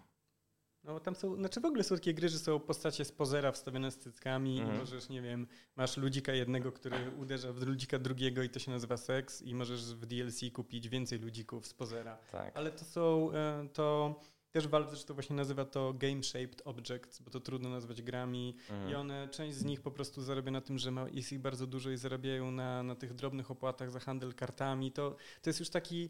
No 0.88 1.00
tam 1.00 1.16
są, 1.16 1.36
znaczy 1.36 1.62
w 1.62 1.66
ogóle 1.66 1.84
są 1.84 1.96
takie 1.96 2.14
gry, 2.14 2.30
że 2.30 2.40
są 2.40 2.60
postacie 2.60 3.06
z 3.06 3.12
pozera 3.12 3.52
wstawione 3.52 3.92
z 3.92 3.98
cyckami 3.98 4.62
mm. 4.62 4.76
i 4.76 4.80
możesz, 4.80 5.10
nie 5.10 5.22
wiem, 5.22 5.48
masz 5.76 5.98
ludzika 5.98 6.34
jednego, 6.34 6.72
który 6.72 7.12
uderza 7.18 7.54
w 7.54 7.62
ludzika 7.62 8.00
drugiego 8.00 8.44
i 8.44 8.50
to 8.50 8.60
się 8.60 8.72
nazywa 8.72 8.98
seks 8.98 9.42
i 9.42 9.56
możesz 9.56 9.96
w 9.96 10.06
DLC 10.06 10.40
kupić 10.54 10.90
więcej 10.90 11.20
ludzików 11.20 11.68
z 11.68 11.74
pozera. 11.74 12.18
Tak. 12.32 12.58
Ale 12.58 12.72
to 12.72 12.86
są, 12.86 13.32
e, 13.34 13.68
to 13.74 14.16
też 14.58 14.68
Valve 14.68 14.90
zresztą 14.90 15.14
właśnie 15.14 15.36
nazywa 15.36 15.66
to 15.66 15.94
Game 15.94 16.24
Shaped 16.24 16.62
Objects, 16.66 17.22
bo 17.22 17.32
to 17.32 17.40
trudno 17.40 17.70
nazwać 17.70 18.02
grami 18.02 18.56
mhm. 18.70 18.92
i 18.92 18.96
one, 18.96 19.28
część 19.32 19.58
z 19.58 19.64
nich 19.64 19.82
po 19.82 19.92
prostu 19.92 20.22
zarabia 20.22 20.52
na 20.52 20.62
tym, 20.62 20.78
że 20.78 20.92
ma, 20.92 21.10
jest 21.10 21.32
ich 21.34 21.40
bardzo 21.40 21.68
dużo 21.68 21.92
i 21.92 21.98
zarabiają 21.98 22.52
na, 22.52 22.84
na 22.84 22.96
tych 22.96 23.14
drobnych 23.14 23.52
opłatach 23.52 23.92
za 23.92 24.00
handel 24.00 24.34
kartami. 24.34 24.92
To, 24.92 25.16
to 25.42 25.50
jest 25.50 25.60
już 25.60 25.70
taki 25.70 26.10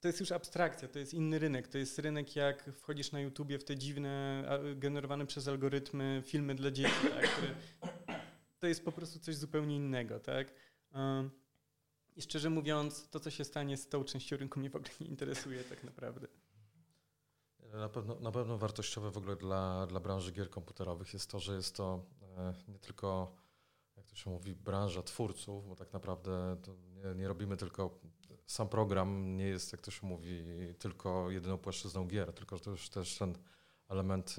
to 0.00 0.08
jest 0.08 0.20
już 0.20 0.32
abstrakcja, 0.32 0.88
to 0.88 0.98
jest 0.98 1.14
inny 1.14 1.38
rynek. 1.38 1.68
To 1.68 1.78
jest 1.78 1.98
rynek, 1.98 2.36
jak 2.36 2.70
wchodzisz 2.72 3.12
na 3.12 3.20
YouTubie 3.20 3.58
w 3.58 3.64
te 3.64 3.76
dziwne, 3.76 4.44
generowane 4.76 5.26
przez 5.26 5.48
algorytmy 5.48 6.22
filmy 6.26 6.54
dla 6.54 6.70
dzieci, 6.70 7.08
tak, 7.14 7.30
które, 7.30 7.54
to 8.58 8.66
jest 8.66 8.84
po 8.84 8.92
prostu 8.92 9.18
coś 9.18 9.36
zupełnie 9.36 9.76
innego, 9.76 10.20
tak? 10.20 10.52
I 12.16 12.22
szczerze 12.22 12.50
mówiąc, 12.50 13.08
to, 13.10 13.20
co 13.20 13.30
się 13.30 13.44
stanie 13.44 13.76
z 13.76 13.88
tą 13.88 14.04
częścią 14.04 14.36
rynku, 14.36 14.60
mnie 14.60 14.70
w 14.70 14.76
ogóle 14.76 14.90
nie 15.00 15.06
interesuje 15.06 15.64
tak 15.64 15.84
naprawdę. 15.84 16.28
Na 17.72 17.88
pewno, 17.88 18.14
na 18.20 18.32
pewno 18.32 18.58
wartościowe 18.58 19.10
w 19.10 19.18
ogóle 19.18 19.36
dla, 19.36 19.86
dla 19.86 20.00
branży 20.00 20.32
gier 20.32 20.50
komputerowych 20.50 21.12
jest 21.12 21.30
to, 21.30 21.38
że 21.38 21.54
jest 21.54 21.76
to 21.76 22.04
e, 22.36 22.54
nie 22.68 22.78
tylko, 22.78 23.32
jak 23.96 24.06
to 24.06 24.16
się 24.16 24.30
mówi, 24.30 24.54
branża 24.54 25.02
twórców, 25.02 25.68
bo 25.68 25.76
tak 25.76 25.92
naprawdę 25.92 26.56
nie, 26.94 27.14
nie, 27.14 27.28
robimy 27.28 27.56
tylko 27.56 27.98
sam 28.46 28.68
program 28.68 29.36
nie 29.36 29.44
jest, 29.44 29.72
jak 29.72 29.80
to 29.80 29.90
się 29.90 30.06
mówi, 30.06 30.44
tylko 30.78 31.30
jedyną 31.30 31.58
płaszczyzną 31.58 32.06
gier, 32.06 32.32
tylko 32.32 32.58
to 32.58 32.70
już 32.70 32.88
też 32.88 33.18
ten 33.18 33.38
element 33.88 34.36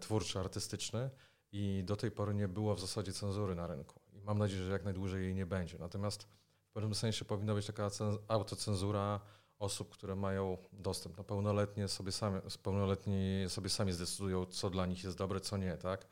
twórczy, 0.00 0.38
artystyczny 0.38 1.10
i 1.52 1.82
do 1.84 1.96
tej 1.96 2.10
pory 2.10 2.34
nie 2.34 2.48
było 2.48 2.74
w 2.74 2.80
zasadzie 2.80 3.12
cenzury 3.12 3.54
na 3.54 3.66
rynku. 3.66 4.00
I 4.12 4.20
mam 4.20 4.38
nadzieję, 4.38 4.64
że 4.64 4.72
jak 4.72 4.84
najdłużej 4.84 5.22
jej 5.24 5.34
nie 5.34 5.46
będzie. 5.46 5.78
Natomiast 5.78 6.22
w 6.68 6.72
pewnym 6.72 6.94
sensie 6.94 7.24
powinna 7.24 7.54
być 7.54 7.66
taka 7.66 7.90
autocenzura 8.28 9.20
osób, 9.58 9.90
które 9.90 10.16
mają 10.16 10.58
dostęp. 10.72 11.16
No 11.16 11.24
pełnoletnie 11.24 11.88
sobie 11.88 12.12
sami, 12.12 12.40
pełnoletni 12.62 13.44
sobie 13.48 13.68
sami 13.68 13.92
zdecydują, 13.92 14.46
co 14.46 14.70
dla 14.70 14.86
nich 14.86 15.04
jest 15.04 15.16
dobre, 15.16 15.40
co 15.40 15.56
nie, 15.56 15.76
tak? 15.76 16.06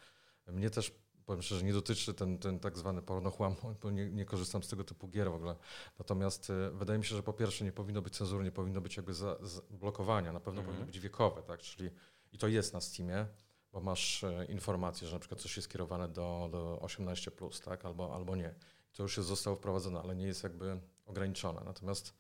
Mnie 0.47 0.71
też, 0.71 0.93
powiem 1.27 1.43
szczerze, 1.43 1.65
nie 1.65 1.73
dotyczy 1.73 2.15
ten, 2.15 2.39
ten 2.39 2.59
tak 2.59 2.79
zwany 2.79 3.03
pornochłam, 3.03 3.55
bo 3.83 3.91
nie, 3.91 4.11
nie 4.11 4.25
korzystam 4.25 4.63
z 4.63 4.69
tego 4.69 4.85
typu 4.85 5.09
gier 5.09 5.31
w 5.31 5.35
ogóle. 5.35 5.57
Natomiast 5.99 6.51
y, 6.51 6.71
wydaje 6.71 6.99
mi 6.99 7.05
się, 7.05 7.17
że 7.17 7.23
po 7.23 7.33
pierwsze 7.33 7.65
nie 7.65 7.73
powinno 7.73 8.03
być 8.03 8.17
cenzury, 8.17 8.45
nie 8.45 8.53
powinno 8.53 8.81
być 8.81 8.97
jakby 8.97 9.15
za, 9.15 9.37
za 9.41 9.61
blokowania, 9.71 10.33
na 10.33 10.41
pewno 10.41 10.63
powinno 10.63 10.87
być 10.87 11.01
wiekowe, 11.01 11.43
tak? 11.43 11.61
Czyli 11.61 11.91
i 12.33 12.39
to 12.39 12.49
jest 12.49 12.73
na 12.73 12.81
Steamie, 12.81 13.27
bo 13.73 13.81
masz 13.81 14.25
e, 14.25 14.45
informację, 14.45 15.09
że 15.09 15.15
na 15.15 15.21
przykład 15.21 15.41
coś 15.41 15.57
jest 15.57 15.69
skierowane 15.69 16.09
do, 16.09 16.49
do 16.53 16.79
18, 16.81 17.31
plus, 17.31 17.61
tak? 17.61 17.85
albo, 17.85 18.15
albo 18.15 18.37
nie. 18.37 18.55
I 18.93 18.97
to 18.97 19.03
już 19.03 19.17
jest, 19.17 19.29
zostało 19.29 19.57
wprowadzone, 19.57 20.01
ale 20.01 20.17
nie 20.17 20.27
jest 20.27 20.43
jakby 20.43 20.81
ograniczone. 21.07 21.63
Natomiast 21.65 22.15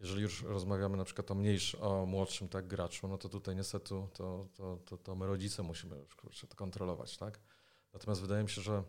jeżeli 0.00 0.22
już 0.22 0.42
rozmawiamy 0.42 0.96
na 0.96 1.04
przykład 1.04 1.30
o 1.30 1.34
mniejszym, 1.34 1.82
o 1.82 2.06
młodszym 2.06 2.48
tak 2.48 2.66
graczu, 2.66 3.08
no 3.08 3.18
to 3.18 3.28
tutaj 3.28 3.56
niestety 3.56 3.88
to, 3.88 4.48
to, 4.54 4.78
to, 4.84 4.96
to 4.96 5.14
my 5.14 5.26
rodzice 5.26 5.62
musimy 5.62 5.96
już 6.24 6.40
to 6.48 6.56
kontrolować, 6.56 7.16
tak? 7.16 7.40
Natomiast 7.92 8.20
wydaje 8.20 8.42
mi 8.42 8.50
się, 8.50 8.62
że 8.62 8.82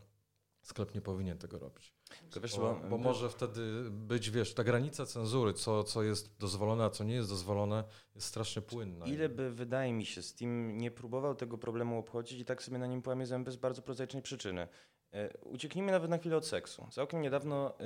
sklep 0.62 0.96
nie 0.96 1.02
powinien 1.02 1.38
tego 1.38 1.60
robić. 1.60 1.94
Wiesz, 2.42 2.58
bo, 2.58 2.82
bo, 2.90 2.98
może 2.98 3.30
wtedy 3.30 3.90
być, 3.92 4.30
wiesz, 4.30 4.54
ta 4.54 4.64
granica 4.64 5.06
cenzury, 5.06 5.54
co, 5.54 5.84
co 5.84 6.04
jest 6.04 6.38
dozwolone, 6.38 6.84
a 6.84 6.90
co 6.90 7.04
nie 7.04 7.14
jest 7.14 7.30
dozwolone, 7.30 7.84
jest 8.16 8.28
strasznie 8.28 8.62
płynna. 8.62 9.06
Ile 9.06 9.30
by, 9.30 9.52
wydaje 9.52 9.94
mi 9.94 10.06
się, 10.06 10.22
Steam 10.22 10.78
nie 10.78 10.92
próbował 10.92 11.36
tego 11.36 11.58
problemu 11.58 12.00
obchodzić 12.00 12.40
i 12.40 12.46
tak 12.46 12.64
sobie 12.64 12.78
na 12.78 12.88
nim 12.88 13.02
połamie 13.02 13.26
zęby 13.26 13.52
z 13.52 13.56
bardzo 13.56 13.82
prozaicznej 13.82 14.22
przyczyny. 14.22 14.68
E, 15.14 15.38
ucieknijmy 15.38 15.92
nawet 15.92 16.10
na 16.10 16.18
chwilę 16.18 16.38
od 16.38 16.48
seksu. 16.48 16.88
Całkiem 16.92 17.22
niedawno, 17.22 17.80
e, 17.80 17.84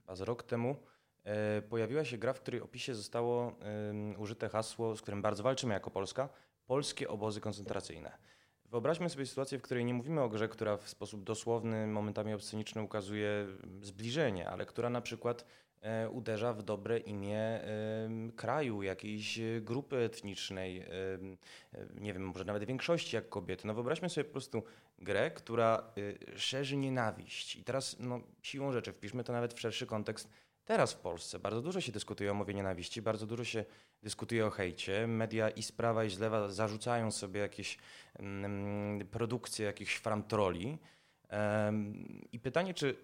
chyba 0.00 0.16
z 0.16 0.20
rok 0.20 0.42
temu, 0.42 0.76
pojawiła 1.68 2.04
się 2.04 2.18
gra, 2.18 2.32
w 2.32 2.40
której 2.40 2.60
opisie 2.60 2.94
zostało 2.94 3.52
użyte 4.18 4.48
hasło, 4.48 4.96
z 4.96 5.02
którym 5.02 5.22
bardzo 5.22 5.42
walczymy 5.42 5.74
jako 5.74 5.90
Polska, 5.90 6.28
polskie 6.66 7.08
obozy 7.08 7.40
koncentracyjne. 7.40 8.18
Wyobraźmy 8.70 9.10
sobie 9.10 9.26
sytuację, 9.26 9.58
w 9.58 9.62
której 9.62 9.84
nie 9.84 9.94
mówimy 9.94 10.20
o 10.20 10.28
grze, 10.28 10.48
która 10.48 10.76
w 10.76 10.88
sposób 10.88 11.24
dosłowny, 11.24 11.86
momentami 11.86 12.34
obsceniczny 12.34 12.82
ukazuje 12.82 13.46
zbliżenie, 13.82 14.50
ale 14.50 14.66
która 14.66 14.90
na 14.90 15.00
przykład 15.00 15.44
e, 15.80 16.10
uderza 16.10 16.52
w 16.52 16.62
dobre 16.62 16.98
imię 16.98 17.60
kraju, 18.36 18.82
jakiejś 18.82 19.40
grupy 19.60 19.96
etnicznej, 19.96 20.86
nie 21.94 22.12
wiem, 22.12 22.26
może 22.26 22.44
nawet 22.44 22.64
większości 22.64 23.16
jak 23.16 23.28
kobiety. 23.28 23.66
No 23.66 23.74
wyobraźmy 23.74 24.08
sobie 24.08 24.24
po 24.24 24.32
prostu 24.32 24.62
grę, 24.98 25.30
która 25.30 25.92
y, 25.98 26.18
szerzy 26.36 26.76
nienawiść. 26.76 27.56
I 27.56 27.64
teraz 27.64 27.96
no, 28.00 28.20
siłą 28.42 28.72
rzeczy 28.72 28.92
wpiszmy 28.92 29.24
to 29.24 29.32
nawet 29.32 29.54
w 29.54 29.60
szerszy 29.60 29.86
kontekst 29.86 30.28
teraz 30.64 30.92
w 30.92 30.98
Polsce. 30.98 31.38
Bardzo 31.38 31.62
dużo 31.62 31.80
się 31.80 31.92
dyskutuje 31.92 32.30
o 32.30 32.34
mowie 32.34 32.54
nienawiści, 32.54 33.02
bardzo 33.02 33.26
dużo 33.26 33.44
się 33.44 33.64
dyskutuje 34.02 34.46
o 34.46 34.50
hejcie. 34.50 35.06
Media 35.06 35.50
i 35.50 35.62
z 35.62 35.72
prawa 35.72 36.04
i 36.04 36.10
z 36.10 36.18
lewa 36.18 36.48
zarzucają 36.48 37.10
sobie 37.10 37.40
jakieś 37.40 37.78
mm, 38.18 39.08
produkcje 39.08 39.66
jakichś 39.66 39.96
framtroli. 39.96 40.78
I 42.32 42.40
pytanie, 42.40 42.74
czy 42.74 42.96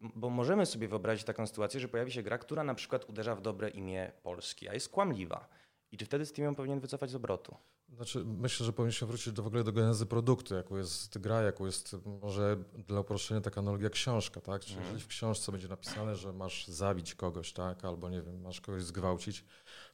bo 0.00 0.30
możemy 0.30 0.66
sobie 0.66 0.88
wyobrazić 0.88 1.24
taką 1.24 1.46
sytuację, 1.46 1.80
że 1.80 1.88
pojawi 1.88 2.12
się 2.12 2.22
gra, 2.22 2.38
która 2.38 2.64
na 2.64 2.74
przykład 2.74 3.04
uderza 3.10 3.34
w 3.34 3.40
dobre 3.40 3.68
imię 3.68 4.12
Polski, 4.22 4.68
a 4.68 4.74
jest 4.74 4.88
kłamliwa. 4.88 5.48
I 5.92 5.96
czy 5.96 6.04
wtedy 6.04 6.26
Steam 6.26 6.54
powinien 6.54 6.80
wycofać 6.80 7.10
z 7.10 7.14
obrotu? 7.14 7.56
Znaczy, 7.96 8.24
myślę, 8.24 8.66
że 8.66 8.72
powinniśmy 8.72 9.06
wrócić 9.06 9.32
do 9.32 9.42
w 9.42 9.46
ogóle 9.46 9.64
do 9.64 9.72
genezy 9.72 10.06
produktu, 10.06 10.54
jaką 10.54 10.76
jest 10.76 11.18
gra, 11.18 11.42
jaką 11.42 11.66
jest 11.66 11.96
może 12.22 12.56
dla 12.86 13.00
uproszczenia 13.00 13.40
taka 13.40 13.60
analogia 13.60 13.90
książka, 13.90 14.40
tak? 14.40 14.62
Czyli 14.62 14.74
mm. 14.74 14.84
jeżeli 14.84 15.04
w 15.04 15.06
książce 15.06 15.52
będzie 15.52 15.68
napisane, 15.68 16.16
że 16.16 16.32
masz 16.32 16.66
zabić 16.68 17.14
kogoś, 17.14 17.52
tak? 17.52 17.84
Albo 17.84 18.08
nie 18.08 18.22
wiem, 18.22 18.40
masz 18.40 18.60
kogoś 18.60 18.82
zgwałcić, 18.82 19.44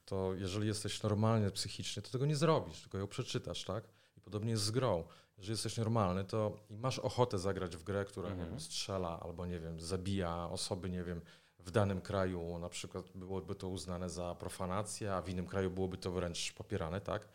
to 0.05 0.35
jeżeli 0.35 0.67
jesteś 0.67 1.03
normalny 1.03 1.51
psychicznie, 1.51 2.03
to 2.03 2.11
tego 2.11 2.27
nie 2.27 2.37
zrobisz, 2.37 2.81
tylko 2.81 2.99
ją 2.99 3.07
przeczytasz, 3.07 3.65
tak? 3.65 3.85
I 4.17 4.21
podobnie 4.21 4.51
jest 4.51 4.63
z 4.63 4.71
grą. 4.71 5.05
Jeżeli 5.39 5.53
jesteś 5.53 5.77
normalny, 5.77 6.25
to 6.25 6.57
i 6.71 6.77
masz 6.77 6.99
ochotę 6.99 7.39
zagrać 7.39 7.77
w 7.77 7.83
grę, 7.83 8.05
która 8.05 8.29
wiem, 8.29 8.41
mhm. 8.41 8.61
strzela 8.61 9.21
albo 9.21 9.47
nie 9.47 9.61
wiem, 9.61 9.81
zabija 9.81 10.49
osoby, 10.51 10.91
nie 10.91 11.05
wiem, 11.05 11.21
w 11.65 11.71
danym 11.71 12.01
kraju 12.01 12.59
na 12.59 12.69
przykład 12.69 13.07
byłoby 13.15 13.55
to 13.55 13.69
uznane 13.69 14.11
za 14.11 14.35
profanację, 14.35 15.15
a 15.15 15.23
w 15.23 15.29
innym 15.29 15.47
kraju 15.47 15.71
byłoby 15.71 15.97
to 15.97 16.11
wręcz 16.11 16.53
popierane, 16.53 17.01
tak? 17.01 17.29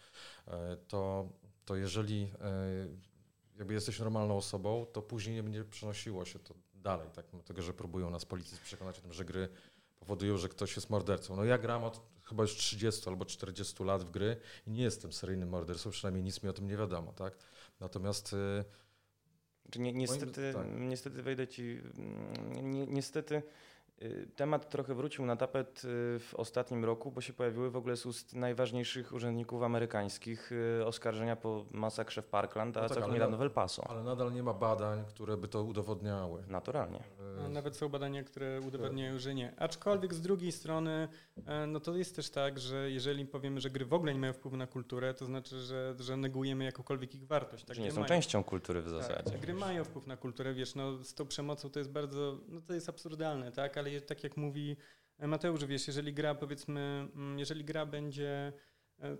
E, 0.48 0.78
to, 0.88 1.30
to 1.66 1.76
jeżeli 1.76 2.32
e, 2.42 2.88
jakby 3.58 3.74
jesteś 3.74 4.00
normalną 4.00 4.38
osobą, 4.38 4.86
to 4.94 5.02
później 5.02 5.36
nie 5.36 5.44
będzie 5.44 5.66
przenosiło 5.66 6.26
się 6.26 6.40
to 6.40 6.54
dalej, 6.74 7.10
tak? 7.16 7.26
Dlatego, 7.32 7.62
że 7.62 7.74
próbują 7.74 8.10
nas 8.10 8.26
politycy 8.26 8.62
przekonać 8.64 9.00
o 9.00 9.02
tym, 9.02 9.14
że 9.14 9.26
gry 9.26 9.50
powodują, 10.00 10.38
że 10.38 10.50
ktoś 10.50 10.76
jest 10.76 10.90
mordercą. 10.90 11.36
No 11.36 11.44
ja 11.44 11.58
gram 11.58 11.84
od 11.84 12.02
chyba 12.24 12.44
już 12.44 12.56
30 12.56 13.10
albo 13.10 13.26
40 13.26 13.84
lat 13.84 14.04
w 14.04 14.12
gry 14.12 14.38
i 14.68 14.72
nie 14.72 14.84
jestem 14.84 15.14
seryjnym 15.14 15.50
mordercą, 15.50 15.90
przynajmniej 15.90 16.24
nic 16.24 16.44
mi 16.44 16.50
o 16.50 16.54
tym 16.54 16.68
nie 16.68 16.78
wiadomo, 16.78 17.14
tak? 17.14 17.38
Natomiast 17.80 18.34
e, 18.34 18.64
ni 19.80 19.94
niestety, 19.94 20.54
tak. 20.54 20.68
niestety 20.80 21.24
wejdę 21.24 21.48
ci, 21.48 21.82
mm, 21.98 22.72
ni 22.72 22.88
niestety 22.88 23.44
temat 24.36 24.70
trochę 24.70 24.96
wrócił 24.96 25.26
na 25.26 25.36
tapet 25.36 25.82
y, 25.86 26.20
w 26.20 26.34
ostatnim 26.36 26.86
roku, 26.86 27.12
bo 27.12 27.22
się 27.22 27.34
pojawiły 27.34 27.72
w 27.72 27.76
ogóle 27.76 27.98
z 27.98 28.06
ust 28.06 28.36
najważniejszych 28.36 29.14
urzędników 29.14 29.64
amerykańskich 29.64 30.52
y, 30.52 30.86
oskarżenia 30.86 31.36
po 31.36 31.66
masakrze 31.72 32.22
w 32.22 32.28
Parkland, 32.28 32.78
a 32.78 32.82
no 32.82 32.88
tak, 32.88 32.98
całkiem 32.98 33.14
niedawno 33.14 33.38
w 33.38 33.42
El 33.42 33.52
Paso. 33.52 33.88
Ale 33.90 34.04
nadal 34.04 34.34
nie 34.34 34.44
ma 34.44 34.54
badań, 34.54 35.06
które 35.06 35.38
by 35.38 35.48
to 35.48 35.64
udowodniały. 35.64 36.44
Naturalnie. 36.48 37.04
No, 37.38 37.50
nawet 37.50 37.78
są 37.78 37.90
badania, 37.90 38.24
które 38.24 38.62
udowadniają, 38.62 39.20
że 39.20 39.36
nie. 39.36 39.54
Aczkolwiek 39.58 40.14
z 40.14 40.22
drugiej 40.22 40.52
strony, 40.52 41.08
e, 41.46 41.68
no 41.68 41.80
to 41.80 41.96
jest 41.96 42.16
też 42.16 42.30
tak, 42.30 42.60
że 42.60 42.92
jeżeli 42.92 43.26
powiemy, 43.26 43.62
że 43.62 43.70
gry 43.70 43.86
w 43.86 43.94
ogóle 43.94 44.14
nie 44.14 44.20
mają 44.20 44.34
wpływu 44.34 44.58
na 44.58 44.68
kulturę, 44.68 45.14
to 45.14 45.26
znaczy, 45.26 45.60
że, 45.60 45.96
że 46.00 46.18
negujemy 46.18 46.64
jakąkolwiek 46.64 47.16
ich 47.16 47.28
wartość. 47.28 47.66
Tak, 47.66 47.76
że 47.76 47.82
nie 47.82 47.92
są 47.92 47.96
mają. 47.96 48.08
częścią 48.08 48.44
kultury 48.44 48.82
w 48.82 48.84
tak, 48.84 48.94
zasadzie. 48.94 49.32
Tak, 49.32 49.42
gry 49.42 49.54
mają 49.54 49.84
wpływ 49.84 50.08
na 50.08 50.18
kulturę, 50.18 50.54
wiesz, 50.54 50.76
no 50.76 51.04
z 51.04 51.14
tą 51.14 51.26
przemocą 51.26 51.70
to 51.70 51.80
jest 51.80 51.92
bardzo, 51.92 52.38
no 52.48 52.62
to 52.62 52.74
jest 52.74 52.90
absurdalne, 52.90 53.52
tak, 53.52 53.78
ale 53.78 53.87
ale 53.88 54.02
tak 54.02 54.24
jak 54.24 54.38
mówi 54.38 54.78
Mateusz, 55.20 55.66
wiesz, 55.66 55.88
jeżeli 55.88 56.14
gra 56.14 56.36
powiedzmy, 56.36 57.10
mm, 57.16 57.40
jeżeli 57.40 57.66
gra 57.66 57.86
będzie 57.86 58.54
e, 59.00 59.18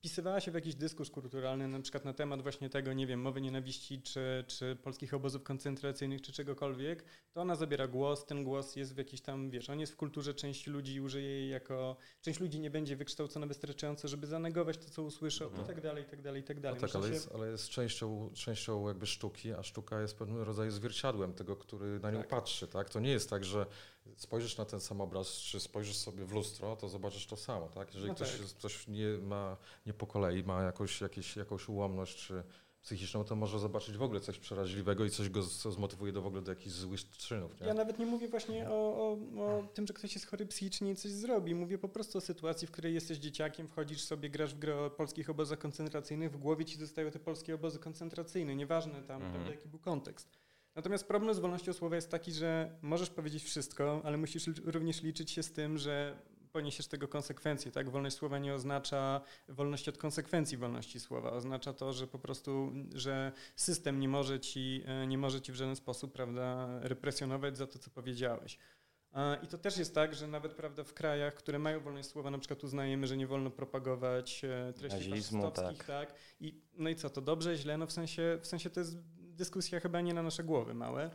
wpisywała 0.00 0.40
się 0.40 0.50
w 0.50 0.54
jakiś 0.54 0.74
dyskurs 0.74 1.10
kulturalny, 1.10 1.68
na 1.68 1.80
przykład 1.80 2.04
na 2.04 2.12
temat 2.12 2.42
właśnie 2.42 2.70
tego, 2.70 2.92
nie 2.92 3.06
wiem, 3.06 3.20
mowy 3.20 3.40
nienawiści, 3.40 4.02
czy, 4.02 4.44
czy 4.46 4.76
polskich 4.76 5.14
obozów 5.14 5.42
koncentracyjnych, 5.42 6.22
czy 6.22 6.32
czegokolwiek, 6.32 7.04
to 7.32 7.40
ona 7.40 7.56
zabiera 7.56 7.88
głos, 7.88 8.26
ten 8.26 8.44
głos 8.44 8.76
jest 8.76 8.94
w 8.94 8.98
jakiś 8.98 9.20
tam, 9.20 9.50
wiesz, 9.50 9.70
on 9.70 9.80
jest 9.80 9.92
w 9.92 9.96
kulturze, 9.96 10.34
część 10.34 10.66
ludzi 10.66 11.00
użyje 11.00 11.28
jej 11.28 11.50
jako, 11.50 11.96
część 12.20 12.40
ludzi 12.40 12.60
nie 12.60 12.70
będzie 12.70 12.96
wykształcona 12.96 13.46
wystarczająco, 13.46 14.08
żeby 14.08 14.26
zanegować 14.26 14.78
to, 14.78 14.90
co 14.90 15.02
usłyszą 15.02 15.44
mhm. 15.44 15.64
i 15.64 15.66
tak 15.66 15.80
dalej, 15.80 16.04
i 16.04 16.06
tak 16.06 16.22
dalej, 16.22 16.40
i 16.40 16.44
tak 16.44 16.60
dalej. 16.60 16.80
No 16.82 16.88
tak, 16.88 16.96
ale, 16.96 17.08
się... 17.08 17.14
jest, 17.14 17.30
ale 17.34 17.50
jest 17.50 17.68
częścią, 17.68 18.30
częścią 18.34 18.88
jakby 18.88 19.06
sztuki, 19.06 19.52
a 19.52 19.62
sztuka 19.62 20.00
jest 20.00 20.18
pewnym 20.18 20.42
rodzaju 20.42 20.70
zwierciadłem 20.70 21.34
tego, 21.34 21.56
który 21.56 22.00
na 22.00 22.10
nią 22.10 22.18
tak. 22.18 22.28
patrzy, 22.28 22.68
tak? 22.68 22.90
To 22.90 23.00
nie 23.00 23.10
jest 23.10 23.30
tak, 23.30 23.44
że 23.44 23.66
spojrzysz 24.16 24.56
na 24.56 24.64
ten 24.64 24.80
sam 24.80 25.00
obraz, 25.00 25.32
czy 25.32 25.60
spojrzysz 25.60 25.96
sobie 25.96 26.24
w 26.24 26.32
lustro, 26.32 26.76
to 26.76 26.88
zobaczysz 26.88 27.26
to 27.26 27.36
samo, 27.36 27.68
tak? 27.68 27.88
Jeżeli 27.88 28.08
no 28.08 28.14
ktoś, 28.14 28.38
tak. 28.38 28.46
ktoś 28.46 28.88
nie 28.88 29.18
ma, 29.22 29.56
nie 29.86 29.94
po 29.94 30.06
kolei, 30.06 30.44
ma 30.44 30.62
jakąś, 30.62 31.00
jakieś, 31.00 31.36
jakąś 31.36 31.68
ułomność, 31.68 32.16
czy 32.16 32.42
psychiczną, 32.82 33.24
to 33.24 33.36
może 33.36 33.58
zobaczyć 33.58 33.96
w 33.96 34.02
ogóle 34.02 34.20
coś 34.20 34.38
przeraźliwego 34.38 35.04
i 35.04 35.10
coś 35.10 35.28
go 35.28 35.42
zmotywuje 35.42 36.12
do 36.12 36.22
w 36.22 36.26
ogóle 36.26 36.42
do 36.42 36.52
jakichś 36.52 36.74
złych 36.74 37.10
czynów. 37.10 37.60
Nie? 37.60 37.66
Ja 37.66 37.74
nawet 37.74 37.98
nie 37.98 38.06
mówię 38.06 38.28
właśnie 38.28 38.70
o, 38.70 38.72
o, 38.72 39.18
o, 39.42 39.62
tym, 39.74 39.86
że 39.86 39.94
ktoś 39.94 40.14
jest 40.14 40.26
chory 40.26 40.46
psychicznie 40.46 40.90
i 40.90 40.96
coś 40.96 41.10
zrobi. 41.10 41.54
Mówię 41.54 41.78
po 41.78 41.88
prostu 41.88 42.18
o 42.18 42.20
sytuacji, 42.20 42.68
w 42.68 42.70
której 42.70 42.94
jesteś 42.94 43.18
dzieciakiem, 43.18 43.68
wchodzisz 43.68 44.02
sobie, 44.02 44.30
grasz 44.30 44.54
w 44.54 44.58
grę 44.58 44.80
o 44.80 44.90
polskich 44.90 45.30
obozach 45.30 45.58
koncentracyjnych, 45.58 46.32
w 46.32 46.36
głowie 46.36 46.64
ci 46.64 46.78
zostają 46.78 47.10
te 47.10 47.18
polskie 47.18 47.54
obozy 47.54 47.78
koncentracyjne, 47.78 48.56
nieważne 48.56 49.02
tam, 49.02 49.22
mhm. 49.22 49.32
prawda, 49.32 49.50
jaki 49.50 49.68
był 49.68 49.78
kontekst. 49.78 50.28
Natomiast 50.80 51.08
problem 51.08 51.34
z 51.34 51.38
wolnością 51.38 51.72
słowa 51.72 51.96
jest 51.96 52.10
taki, 52.10 52.32
że 52.32 52.70
możesz 52.82 53.10
powiedzieć 53.10 53.44
wszystko, 53.44 54.00
ale 54.04 54.16
musisz 54.16 54.46
również 54.64 55.02
liczyć 55.02 55.30
się 55.30 55.42
z 55.42 55.52
tym, 55.52 55.78
że 55.78 56.16
poniesiesz 56.52 56.86
tego 56.86 57.08
konsekwencje, 57.08 57.72
tak? 57.72 57.90
Wolność 57.90 58.16
słowa 58.16 58.38
nie 58.38 58.54
oznacza 58.54 59.20
wolność 59.48 59.88
od 59.88 59.98
konsekwencji 59.98 60.58
wolności 60.58 61.00
słowa. 61.00 61.32
Oznacza 61.32 61.72
to, 61.72 61.92
że 61.92 62.06
po 62.06 62.18
prostu, 62.18 62.72
że 62.94 63.32
system 63.56 64.00
nie 64.00 64.08
może 64.08 64.40
ci, 64.40 64.82
e, 64.86 65.06
nie 65.06 65.18
może 65.18 65.40
ci 65.40 65.52
w 65.52 65.54
żaden 65.54 65.76
sposób, 65.76 66.12
prawda, 66.12 66.68
represjonować 66.80 67.56
za 67.56 67.66
to, 67.66 67.78
co 67.78 67.90
powiedziałeś. 67.90 68.58
I 69.42 69.46
to 69.46 69.58
też 69.58 69.78
jest 69.78 69.94
tak, 69.94 70.14
że 70.14 70.26
nawet 70.26 70.54
prawda, 70.54 70.84
w 70.84 70.94
krajach, 70.94 71.34
które 71.34 71.58
mają 71.58 71.80
wolność 71.80 72.08
słowa, 72.08 72.30
na 72.30 72.38
przykład 72.38 72.64
uznajemy, 72.64 73.06
że 73.06 73.16
nie 73.16 73.26
wolno 73.26 73.50
propagować 73.50 74.44
e, 74.44 74.72
treści 74.72 75.10
faszystowskich, 75.10 75.78
tak. 75.78 75.86
tak. 75.86 76.14
I, 76.40 76.60
no 76.74 76.90
i 76.90 76.96
co, 76.96 77.10
to 77.10 77.20
dobrze, 77.20 77.56
źle? 77.56 77.78
No 77.78 77.86
w 77.86 77.92
sensie, 77.92 78.38
w 78.42 78.46
sensie 78.46 78.70
to 78.70 78.80
jest 78.80 78.96
dyskusja 79.40 79.80
chyba 79.80 80.00
nie 80.00 80.14
na 80.14 80.22
nasze 80.22 80.44
głowy 80.44 80.74
małe. 80.74 81.10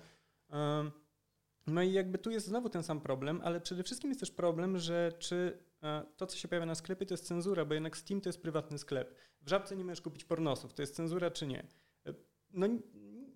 No 1.68 1.82
i 1.82 1.94
jakby 1.94 2.18
tu 2.18 2.32
jest 2.32 2.48
znowu 2.48 2.70
ten 2.70 2.84
sam 2.84 3.02
problem, 3.02 3.42
ale 3.44 3.62
przede 3.62 3.84
wszystkim 3.84 4.10
jest 4.10 4.20
też 4.20 4.32
problem, 4.32 4.78
że 4.78 5.12
czy 5.20 5.60
e, 5.84 6.06
to, 6.18 6.28
co 6.28 6.38
się 6.38 6.48
pojawia 6.48 6.66
na 6.66 6.76
sklepie, 6.76 7.06
to 7.06 7.14
jest 7.14 7.28
cenzura, 7.28 7.66
bo 7.66 7.74
jednak 7.74 7.98
Steam 7.98 8.22
to 8.22 8.30
jest 8.30 8.42
prywatny 8.42 8.78
sklep. 8.78 9.16
W 9.42 9.50
Żabce 9.50 9.76
nie 9.76 9.84
możesz 9.84 10.02
kupić 10.02 10.26
pornosów, 10.26 10.74
to 10.74 10.82
jest 10.82 10.96
cenzura 10.96 11.32
czy 11.32 11.48
nie? 11.48 11.68
E, 12.06 12.14
no 12.54 12.68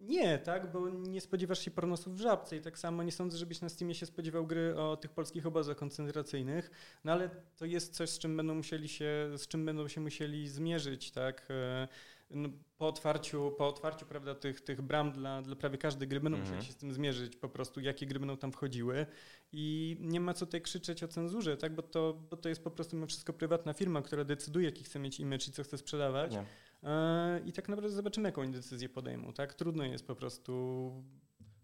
nie, 0.10 0.38
tak, 0.38 0.72
bo 0.72 0.90
nie 0.90 1.22
spodziewasz 1.22 1.60
się 1.60 1.72
pornosów 1.72 2.16
w 2.16 2.20
Żabce 2.20 2.58
i 2.58 2.62
tak 2.62 2.80
samo 2.80 3.04
nie 3.04 3.12
sądzę, 3.12 3.38
żebyś 3.38 3.62
na 3.62 3.70
Steamie 3.70 3.96
się 3.96 4.06
spodziewał 4.06 4.48
gry 4.48 4.76
o 4.78 4.98
tych 4.98 5.12
polskich 5.12 5.46
obozach 5.46 5.78
koncentracyjnych, 5.78 6.72
no 7.04 7.12
ale 7.12 7.30
to 7.58 7.66
jest 7.66 7.94
coś, 7.94 8.10
z 8.10 8.20
czym 8.20 8.38
będą 8.38 8.56
musieli 8.56 8.88
się, 8.88 9.30
z 9.38 9.48
czym 9.48 9.66
będą 9.66 9.88
się 9.88 10.02
musieli 10.02 10.48
zmierzyć, 10.48 11.12
tak, 11.12 11.48
e, 11.50 11.88
no, 12.30 12.50
po 12.78 12.88
otwarciu, 12.88 13.54
po 13.58 13.68
otwarciu 13.68 14.06
prawda, 14.06 14.36
tych, 14.36 14.62
tych 14.62 14.82
bram 14.82 15.12
dla, 15.12 15.42
dla 15.42 15.56
prawie 15.56 15.78
każdej 15.78 16.08
gry 16.08 16.20
będą 16.20 16.38
mhm. 16.38 16.56
musieli 16.56 16.68
się 16.68 16.74
z 16.74 16.76
tym 16.76 16.94
zmierzyć, 16.94 17.36
po 17.36 17.50
prostu 17.50 17.80
jakie 17.80 18.06
gry 18.06 18.20
będą 18.20 18.38
tam 18.38 18.52
wchodziły 18.52 19.06
i 19.52 19.98
nie 20.00 20.20
ma 20.20 20.34
co 20.34 20.46
tutaj 20.46 20.62
krzyczeć 20.62 21.04
o 21.04 21.08
cenzurze, 21.08 21.58
tak, 21.58 21.76
bo 21.76 21.82
to, 21.82 22.14
bo 22.30 22.38
to 22.38 22.50
jest 22.50 22.64
po 22.64 22.72
prostu 22.72 22.96
mimo 22.96 23.08
wszystko 23.08 23.34
prywatna 23.34 23.74
firma, 23.74 24.02
która 24.02 24.24
decyduje, 24.24 24.66
jaki 24.66 24.84
chce 24.84 25.00
mieć 25.00 25.20
image 25.20 25.48
i 25.48 25.52
co 25.52 25.64
chce 25.64 25.78
sprzedawać. 25.78 26.32
Nie. 26.32 26.46
E, 26.84 27.40
I 27.46 27.54
tak 27.54 27.70
naprawdę 27.70 27.96
zobaczymy, 27.96 28.30
jaką 28.30 28.42
oni 28.42 28.52
decyzję 28.52 28.90
podejmą, 28.90 29.34
tak? 29.34 29.54
Trudno 29.54 29.84
jest 29.84 30.08
po 30.08 30.16
prostu... 30.16 30.92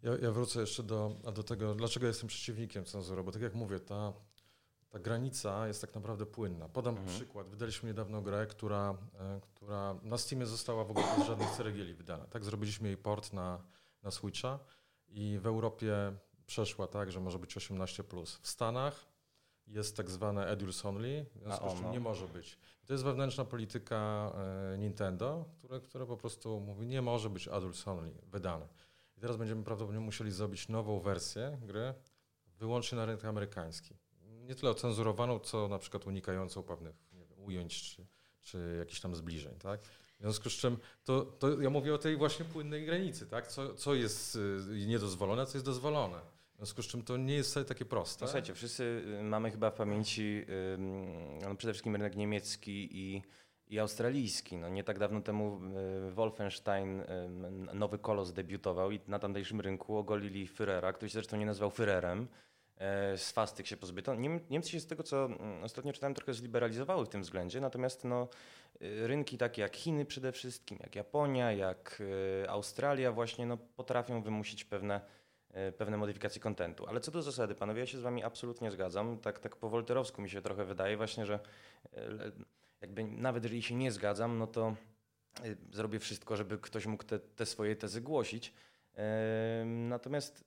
Ja, 0.03 0.11
ja 0.21 0.31
wrócę 0.31 0.59
jeszcze 0.59 0.83
do, 0.83 1.17
do 1.35 1.43
tego, 1.43 1.75
dlaczego 1.75 2.07
jestem 2.07 2.27
przeciwnikiem 2.27 2.85
cenzury, 2.85 3.23
bo 3.23 3.31
tak 3.31 3.41
jak 3.41 3.55
mówię, 3.55 3.79
ta 3.79 4.13
ta 4.95 4.99
granica 4.99 5.67
jest 5.67 5.81
tak 5.81 5.95
naprawdę 5.95 6.25
płynna. 6.25 6.69
Podam 6.69 6.97
mhm. 6.97 7.15
przykład. 7.15 7.49
Wydaliśmy 7.49 7.89
niedawno 7.89 8.21
grę, 8.21 8.47
która, 8.47 8.97
e, 9.19 9.41
która 9.41 9.95
na 10.03 10.17
Steamie 10.17 10.45
została 10.45 10.83
w 10.83 10.91
ogóle 10.91 11.05
bez 11.17 11.27
żadnych 11.27 11.49
ceregieli 11.49 11.93
wydana. 11.93 12.25
Tak, 12.25 12.43
zrobiliśmy 12.43 12.87
jej 12.87 12.97
port 12.97 13.33
na, 13.33 13.63
na 14.03 14.11
Switcha 14.11 14.59
i 15.07 15.39
w 15.41 15.47
Europie 15.47 15.95
przeszła 16.45 16.87
tak, 16.87 17.11
że 17.11 17.19
może 17.19 17.39
być 17.39 17.55
18+. 17.55 18.25
W 18.41 18.47
Stanach 18.47 19.05
jest 19.67 19.97
tak 19.97 20.09
zwane 20.09 20.47
Edults 20.47 20.85
Only, 20.85 21.25
w 21.35 21.39
związku 21.39 21.69
z 21.69 21.81
czym 21.81 21.91
nie 21.91 21.99
może 21.99 22.27
być. 22.27 22.57
to 22.85 22.93
jest 22.93 23.03
wewnętrzna 23.03 23.45
polityka 23.45 24.31
e, 24.73 24.77
Nintendo, 24.77 25.45
które, 25.57 25.81
które 25.81 26.05
po 26.05 26.17
prostu 26.17 26.59
mówi, 26.59 26.87
nie 26.87 27.01
może 27.01 27.29
być 27.29 27.47
Adults 27.47 27.87
Only 27.87 28.11
wydane. 28.31 28.67
I 29.17 29.21
teraz 29.21 29.37
będziemy 29.37 29.63
prawdopodobnie 29.63 30.05
musieli 30.05 30.31
zrobić 30.31 30.69
nową 30.69 30.99
wersję 30.99 31.57
gry 31.61 31.93
wyłącznie 32.57 32.95
na 32.95 33.05
rynek 33.05 33.25
amerykański 33.25 33.95
nie 34.45 34.55
tyle 34.55 34.71
ocenzurowaną, 34.71 35.39
co 35.39 35.67
na 35.67 35.79
przykład 35.79 36.07
unikającą 36.07 36.63
pewnych 36.63 36.95
wiem, 37.13 37.27
ujęć 37.37 37.81
czy, 37.81 38.05
czy 38.41 38.75
jakichś 38.79 39.01
tam 39.01 39.15
zbliżeń, 39.15 39.55
tak? 39.59 39.81
W 39.81 40.21
związku 40.21 40.49
z 40.49 40.53
czym 40.53 40.77
to, 41.03 41.21
to 41.21 41.61
ja 41.61 41.69
mówię 41.69 41.93
o 41.93 41.97
tej 41.97 42.17
właśnie 42.17 42.45
płynnej 42.45 42.85
granicy, 42.85 43.27
tak? 43.27 43.47
Co, 43.47 43.73
co 43.73 43.93
jest 43.95 44.35
y, 44.35 44.85
niedozwolone, 44.87 45.45
co 45.45 45.57
jest 45.57 45.65
dozwolone. 45.65 46.21
W 46.55 46.57
związku 46.57 46.81
z 46.81 46.87
czym 46.87 47.03
to 47.03 47.17
nie 47.17 47.35
jest 47.35 47.51
wcale 47.51 47.65
takie 47.65 47.85
proste. 47.85 48.25
No, 48.25 48.27
słuchajcie, 48.27 48.53
wszyscy 48.53 49.03
y, 49.19 49.23
mamy 49.23 49.51
chyba 49.51 49.71
w 49.71 49.75
pamięci 49.75 50.45
no 51.41 51.55
przede 51.55 51.73
wszystkim 51.73 51.95
rynek 51.95 52.15
niemiecki 52.15 52.89
i, 52.91 53.21
i 53.67 53.79
australijski. 53.79 54.57
No, 54.57 54.69
nie 54.69 54.83
tak 54.83 54.99
dawno 54.99 55.21
temu 55.21 55.59
y, 56.07 56.11
Wolfenstein, 56.11 57.03
nowy 57.73 57.99
kolos 57.99 58.33
debiutował 58.33 58.91
i 58.91 58.99
na 59.07 59.19
tamtejszym 59.19 59.61
rynku 59.61 59.97
ogolili 59.97 60.47
Fürera, 60.47 60.93
który 60.93 61.09
się 61.09 61.13
zresztą 61.13 61.37
nie 61.37 61.45
nazywał 61.45 61.69
Führerem, 61.69 62.27
E, 62.77 63.17
swastyk 63.17 63.67
się 63.67 63.77
pozbyto. 63.77 64.15
Niemcy 64.49 64.69
się 64.69 64.79
z 64.79 64.87
tego, 64.87 65.03
co 65.03 65.25
mm, 65.25 65.63
ostatnio 65.63 65.93
czytałem, 65.93 66.13
trochę 66.13 66.33
zliberalizowały 66.33 67.05
w 67.05 67.09
tym 67.09 67.21
względzie, 67.21 67.61
natomiast 67.61 68.03
no, 68.03 68.27
y, 68.81 69.07
rynki 69.07 69.37
takie 69.37 69.61
jak 69.61 69.75
Chiny 69.75 70.05
przede 70.05 70.31
wszystkim, 70.31 70.77
jak 70.81 70.95
Japonia, 70.95 71.51
jak 71.51 72.03
Australia 72.47 73.11
właśnie 73.11 73.45
no, 73.45 73.57
potrafią 73.57 74.21
wymusić 74.21 74.65
pewne, 74.65 75.01
pewne 75.77 75.97
modyfikacje 75.97 76.41
kontentu. 76.41 76.85
Ale 76.87 76.99
co 76.99 77.11
do 77.11 77.21
zasady, 77.21 77.55
panowie, 77.55 77.79
ja 77.79 77.85
się 77.85 77.97
z 77.97 78.01
wami 78.01 78.23
absolutnie 78.23 78.71
zgadzam. 78.71 79.17
Tak, 79.17 79.39
tak 79.39 79.55
po 79.55 79.69
wolterowsku 79.69 80.21
mi 80.21 80.29
się 80.29 80.41
trochę 80.41 80.65
wydaje 80.65 80.97
właśnie, 80.97 81.25
że 81.25 81.39
jakby 82.81 83.03
nawet 83.03 83.43
jeżeli 83.43 83.61
się 83.61 83.75
nie 83.75 83.91
zgadzam, 83.91 84.37
no 84.37 84.47
to 84.47 84.75
zrobię 85.71 85.99
wszystko, 85.99 86.37
żeby 86.37 86.57
ktoś 86.57 86.85
mógł 86.85 87.03
te, 87.03 87.19
te 87.19 87.45
swoje 87.45 87.75
tezy 87.75 88.01
głosić. 88.01 88.53
Natomiast 89.65 90.45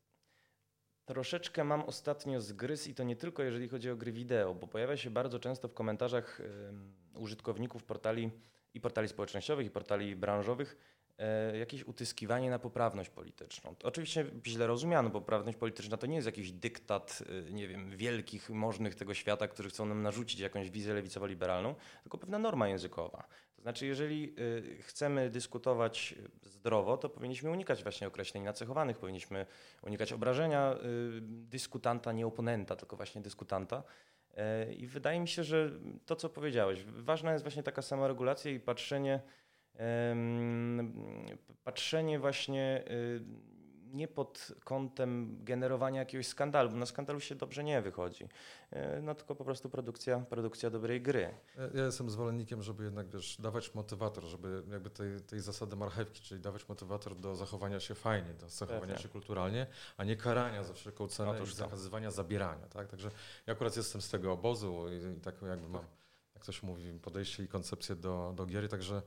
Troszeczkę 1.08 1.64
mam 1.64 1.82
ostatnio 1.82 2.40
zgryz 2.40 2.86
i 2.86 2.94
to 2.94 3.04
nie 3.04 3.16
tylko 3.16 3.42
jeżeli 3.42 3.68
chodzi 3.68 3.90
o 3.90 3.96
gry 3.96 4.12
wideo, 4.12 4.54
bo 4.54 4.66
pojawia 4.66 4.96
się 4.96 5.10
bardzo 5.10 5.38
często 5.38 5.68
w 5.68 5.74
komentarzach 5.74 6.40
użytkowników 7.14 7.84
portali 7.84 8.30
i 8.74 8.80
portali 8.80 9.08
społecznościowych 9.08 9.66
i 9.66 9.70
portali 9.70 10.16
branżowych 10.16 10.76
jakieś 11.58 11.84
utyskiwanie 11.84 12.50
na 12.50 12.58
poprawność 12.58 13.10
polityczną. 13.10 13.74
To 13.76 13.88
oczywiście 13.88 14.24
źle 14.46 14.66
rozumiano, 14.66 15.10
bo 15.10 15.20
poprawność 15.20 15.58
polityczna 15.58 15.96
to 15.96 16.06
nie 16.06 16.14
jest 16.14 16.26
jakiś 16.26 16.52
dyktat, 16.52 17.22
y, 17.48 17.52
nie 17.52 17.68
wiem, 17.68 17.96
wielkich, 17.96 18.50
możnych 18.50 18.94
tego 18.94 19.14
świata, 19.14 19.48
którzy 19.48 19.68
chcą 19.68 19.86
nam 19.86 20.02
narzucić 20.02 20.40
jakąś 20.40 20.70
wizję 20.70 20.94
lewicowo-liberalną, 20.94 21.74
tylko 22.02 22.18
pewna 22.18 22.38
norma 22.38 22.68
językowa. 22.68 23.28
To 23.56 23.62
znaczy, 23.62 23.86
jeżeli 23.86 24.34
y, 24.38 24.82
chcemy 24.82 25.30
dyskutować 25.30 26.14
zdrowo, 26.42 26.96
to 26.96 27.08
powinniśmy 27.08 27.50
unikać 27.50 27.82
właśnie 27.82 28.06
określeń 28.06 28.44
nacechowanych, 28.44 28.98
powinniśmy 28.98 29.46
unikać 29.82 30.12
obrażenia 30.12 30.76
dyskutanta, 31.20 32.12
nie 32.12 32.26
oponenta, 32.26 32.76
tylko 32.76 32.96
właśnie 32.96 33.20
dyskutanta. 33.20 33.82
I 34.76 34.86
wydaje 34.86 35.20
mi 35.20 35.28
się, 35.28 35.44
że 35.44 35.70
to, 36.06 36.16
co 36.16 36.28
powiedziałeś, 36.28 36.84
ważna 36.84 37.32
jest 37.32 37.44
właśnie 37.44 37.62
taka 37.62 37.82
samoregulacja 37.82 38.50
i 38.50 38.60
patrzenie, 38.60 39.20
patrzenie 41.64 42.18
właśnie 42.18 42.84
nie 43.92 44.08
pod 44.08 44.52
kątem 44.64 45.44
generowania 45.44 46.00
jakiegoś 46.00 46.26
skandalu, 46.26 46.70
bo 46.70 46.76
na 46.76 46.86
skandalu 46.86 47.20
się 47.20 47.34
dobrze 47.34 47.64
nie 47.64 47.82
wychodzi, 47.82 48.28
e, 48.70 49.00
no 49.02 49.14
tylko 49.14 49.34
po 49.34 49.44
prostu 49.44 49.70
produkcja, 49.70 50.18
produkcja 50.20 50.70
dobrej 50.70 51.02
gry. 51.02 51.34
Ja 51.74 51.84
jestem 51.84 52.10
zwolennikiem, 52.10 52.62
żeby 52.62 52.84
jednak 52.84 53.08
wiesz, 53.08 53.36
dawać 53.40 53.74
motywator, 53.74 54.24
żeby 54.24 54.62
jakby 54.70 54.90
tej, 54.90 55.20
tej 55.20 55.40
zasady 55.40 55.76
marchewki, 55.76 56.20
czyli 56.20 56.40
dawać 56.40 56.68
motywator 56.68 57.16
do 57.16 57.36
zachowania 57.36 57.80
się 57.80 57.94
fajnie, 57.94 58.34
do 58.34 58.48
zachowania 58.48 58.80
Pewnie. 58.80 58.98
się 58.98 59.08
kulturalnie, 59.08 59.66
a 59.96 60.04
nie 60.04 60.16
karania 60.16 60.64
za 60.64 60.74
wszelką 60.74 61.08
cenę 61.08 61.30
Otóż 61.30 61.52
i 61.52 61.54
zakazywania, 61.54 62.10
zabierania. 62.10 62.66
Tak? 62.66 62.88
Także 62.88 63.10
ja 63.46 63.52
akurat 63.52 63.76
jestem 63.76 64.02
z 64.02 64.10
tego 64.10 64.32
obozu 64.32 64.86
i, 64.88 65.18
i 65.18 65.20
tak 65.20 65.42
jakby 65.42 65.68
mam, 65.68 65.84
jak 66.34 66.42
ktoś 66.42 66.62
mówi, 66.62 66.92
podejście 67.02 67.42
i 67.42 67.48
koncepcję 67.48 67.96
do, 67.96 68.32
do 68.36 68.46
gier, 68.46 68.68
także 68.68 69.02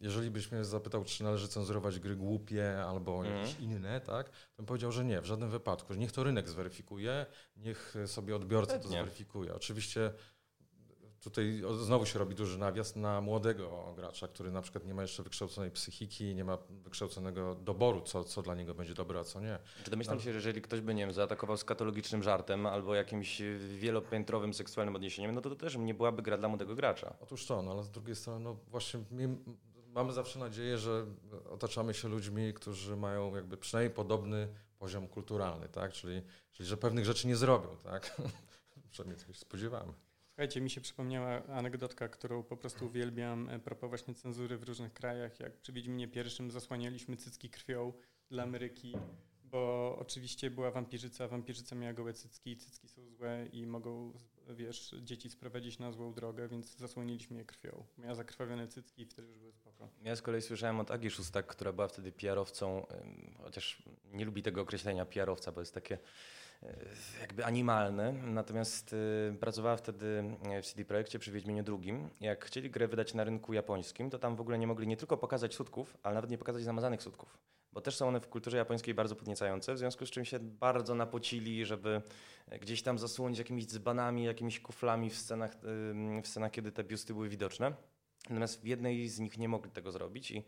jeżeli 0.00 0.30
byś 0.30 0.52
mnie 0.52 0.64
zapytał, 0.64 1.04
czy 1.04 1.24
należy 1.24 1.48
cenzurować 1.48 2.00
gry 2.00 2.16
głupie 2.16 2.84
albo 2.84 3.26
mm. 3.26 3.38
jakieś 3.38 3.60
inne, 3.60 4.00
tak, 4.00 4.28
to 4.28 4.56
bym 4.56 4.66
powiedział, 4.66 4.92
że 4.92 5.04
nie, 5.04 5.20
w 5.20 5.24
żadnym 5.24 5.50
wypadku. 5.50 5.94
Niech 5.94 6.12
to 6.12 6.24
rynek 6.24 6.48
zweryfikuje, 6.48 7.26
niech 7.56 7.94
sobie 8.06 8.36
odbiorca 8.36 8.78
to 8.78 8.88
zweryfikuje. 8.88 9.54
Oczywiście 9.54 10.12
tutaj 11.24 11.62
znowu 11.80 12.06
się 12.06 12.18
robi 12.18 12.34
duży 12.34 12.58
nawias 12.58 12.96
na 12.96 13.20
młodego 13.20 13.92
gracza, 13.96 14.28
który 14.28 14.50
na 14.50 14.62
przykład 14.62 14.84
nie 14.84 14.94
ma 14.94 15.02
jeszcze 15.02 15.22
wykształconej 15.22 15.70
psychiki, 15.70 16.34
nie 16.34 16.44
ma 16.44 16.58
wykształconego 16.70 17.54
doboru, 17.54 18.00
co, 18.00 18.24
co 18.24 18.42
dla 18.42 18.54
niego 18.54 18.74
będzie 18.74 18.94
dobre, 18.94 19.20
a 19.20 19.24
co 19.24 19.40
nie. 19.40 19.58
Czy 19.84 19.90
domyślam 19.90 20.20
się, 20.20 20.32
że 20.32 20.38
jeżeli 20.38 20.62
ktoś 20.62 20.80
by, 20.80 20.94
nie 20.94 21.02
wiem, 21.02 21.12
zaatakował 21.12 21.56
skatologicznym 21.56 22.22
żartem 22.22 22.66
albo 22.66 22.94
jakimś 22.94 23.42
wielopiętrowym 23.78 24.54
seksualnym 24.54 24.96
odniesieniem, 24.96 25.34
no 25.34 25.40
to 25.40 25.50
to 25.50 25.56
też 25.56 25.76
nie 25.76 25.94
byłaby 25.94 26.22
gra 26.22 26.38
dla 26.38 26.48
młodego 26.48 26.74
gracza. 26.74 27.16
Otóż 27.20 27.46
to, 27.46 27.62
no 27.62 27.70
ale 27.70 27.82
z 27.82 27.90
drugiej 27.90 28.16
strony, 28.16 28.44
no 28.44 28.56
właśnie 28.70 29.00
mamy 29.94 30.12
zawsze 30.12 30.38
nadzieję, 30.38 30.78
że 30.78 31.06
otaczamy 31.50 31.94
się 31.94 32.08
ludźmi, 32.08 32.54
którzy 32.54 32.96
mają 32.96 33.36
jakby 33.36 33.56
przynajmniej 33.56 33.94
podobny 33.94 34.48
poziom 34.78 35.08
kulturalny, 35.08 35.68
tak? 35.68 35.92
Czyli, 35.92 36.22
czyli 36.52 36.68
że 36.68 36.76
pewnych 36.76 37.04
rzeczy 37.04 37.26
nie 37.26 37.36
zrobią, 37.36 37.76
tak? 37.76 38.22
Przynajmniej 38.90 39.20
tego 39.20 39.32
się 39.32 39.40
spodziewamy. 39.40 39.92
Słuchajcie, 40.28 40.60
mi 40.60 40.70
się 40.70 40.80
przypomniała 40.80 41.46
anegdotka, 41.46 42.08
którą 42.08 42.42
po 42.42 42.56
prostu 42.56 42.86
uwielbiam 42.86 43.48
e, 43.48 43.58
propos 43.58 43.88
właśnie 43.88 44.14
cenzury 44.14 44.58
w 44.58 44.62
różnych 44.62 44.92
krajach. 44.92 45.40
Jak 45.40 45.58
przy 45.58 45.72
Wiedźminie 45.72 46.08
pierwszym 46.08 46.50
zasłanialiśmy 46.50 47.16
cycki 47.16 47.50
krwią 47.50 47.92
dla 48.30 48.42
Ameryki, 48.42 48.96
bo 49.44 49.96
oczywiście 49.98 50.50
była 50.50 50.70
wampirzyca, 50.70 51.28
wampirzyca 51.28 51.76
miała 51.76 51.92
gołe 51.92 52.12
cycki, 52.12 52.56
cycki 52.56 52.88
są 52.88 53.08
złe 53.08 53.46
i 53.52 53.66
mogą 53.66 54.12
wiesz, 54.48 54.94
dzieci 55.02 55.30
sprowadzić 55.30 55.78
na 55.78 55.92
złą 55.92 56.12
drogę, 56.12 56.48
więc 56.48 56.76
zasłoniliśmy 56.76 57.36
je 57.36 57.44
krwią. 57.44 57.84
Miała 57.98 58.14
zakrwawione 58.14 58.68
cycki 58.68 59.02
i 59.02 59.06
wtedy 59.06 59.28
już 59.28 59.38
były 59.38 59.52
spoko. 59.52 59.88
Ja 60.02 60.16
z 60.16 60.22
kolei 60.22 60.42
słyszałem 60.42 60.80
od 60.80 60.90
Agi 60.90 61.10
Szóstak, 61.10 61.46
która 61.46 61.72
była 61.72 61.88
wtedy 61.88 62.12
PR-owcą, 62.12 62.86
chociaż 63.42 63.82
nie 64.12 64.24
lubi 64.24 64.42
tego 64.42 64.60
określenia 64.60 65.06
PR-owca, 65.06 65.52
bo 65.52 65.60
jest 65.60 65.74
takie 65.74 65.98
e, 66.62 66.76
jakby 67.20 67.44
animalne, 67.44 68.12
natomiast 68.12 68.94
e, 69.32 69.36
pracowała 69.36 69.76
wtedy 69.76 70.24
w 70.62 70.66
CD 70.66 70.84
Projekcie 70.84 71.18
przy 71.18 71.32
Wiedźmieniu 71.32 71.62
drugim. 71.62 72.10
Jak 72.20 72.44
chcieli 72.44 72.70
grę 72.70 72.88
wydać 72.88 73.14
na 73.14 73.24
rynku 73.24 73.52
japońskim, 73.52 74.10
to 74.10 74.18
tam 74.18 74.36
w 74.36 74.40
ogóle 74.40 74.58
nie 74.58 74.66
mogli 74.66 74.86
nie 74.86 74.96
tylko 74.96 75.16
pokazać 75.16 75.54
sutków, 75.54 75.96
ale 76.02 76.14
nawet 76.14 76.30
nie 76.30 76.38
pokazać 76.38 76.62
zamazanych 76.62 77.02
sutków 77.02 77.38
bo 77.74 77.80
też 77.80 77.96
są 77.96 78.08
one 78.08 78.20
w 78.20 78.28
kulturze 78.28 78.56
japońskiej 78.56 78.94
bardzo 78.94 79.16
podniecające, 79.16 79.74
w 79.74 79.78
związku 79.78 80.06
z 80.06 80.10
czym 80.10 80.24
się 80.24 80.38
bardzo 80.40 80.94
napocili, 80.94 81.66
żeby 81.66 82.02
gdzieś 82.60 82.82
tam 82.82 82.98
zasłonić 82.98 83.38
jakimiś 83.38 83.66
dzbanami, 83.66 84.24
jakimiś 84.24 84.60
kuflami 84.60 85.10
w 85.10 85.18
scenach, 85.18 85.56
w 86.22 86.28
scenach 86.28 86.50
kiedy 86.50 86.72
te 86.72 86.84
biusty 86.84 87.14
były 87.14 87.28
widoczne. 87.28 87.74
Natomiast 88.28 88.62
w 88.62 88.66
jednej 88.66 89.08
z 89.08 89.18
nich 89.18 89.38
nie 89.38 89.48
mogli 89.48 89.70
tego 89.70 89.92
zrobić 89.92 90.30
i, 90.30 90.44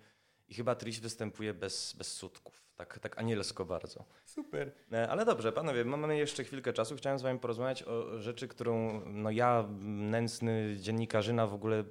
i 0.48 0.54
chyba 0.54 0.74
Trish 0.74 1.00
występuje 1.00 1.54
bez, 1.54 1.94
bez 1.98 2.12
sutków, 2.12 2.64
tak, 2.76 2.98
tak 2.98 3.18
anielsko 3.18 3.64
bardzo. 3.64 4.04
Super. 4.24 4.72
E, 4.92 5.08
Ale 5.08 5.24
dobrze, 5.24 5.52
panowie, 5.52 5.84
mamy 5.84 6.16
jeszcze 6.16 6.44
chwilkę 6.44 6.72
czasu. 6.72 6.96
Chciałem 6.96 7.18
z 7.18 7.22
wami 7.22 7.38
porozmawiać 7.38 7.82
o 7.82 8.18
rzeczy, 8.18 8.48
którą 8.48 9.02
no 9.06 9.30
ja, 9.30 9.68
nędzny 9.84 10.76
dziennikarzyna, 10.80 11.46
w 11.46 11.54
ogóle 11.54 11.84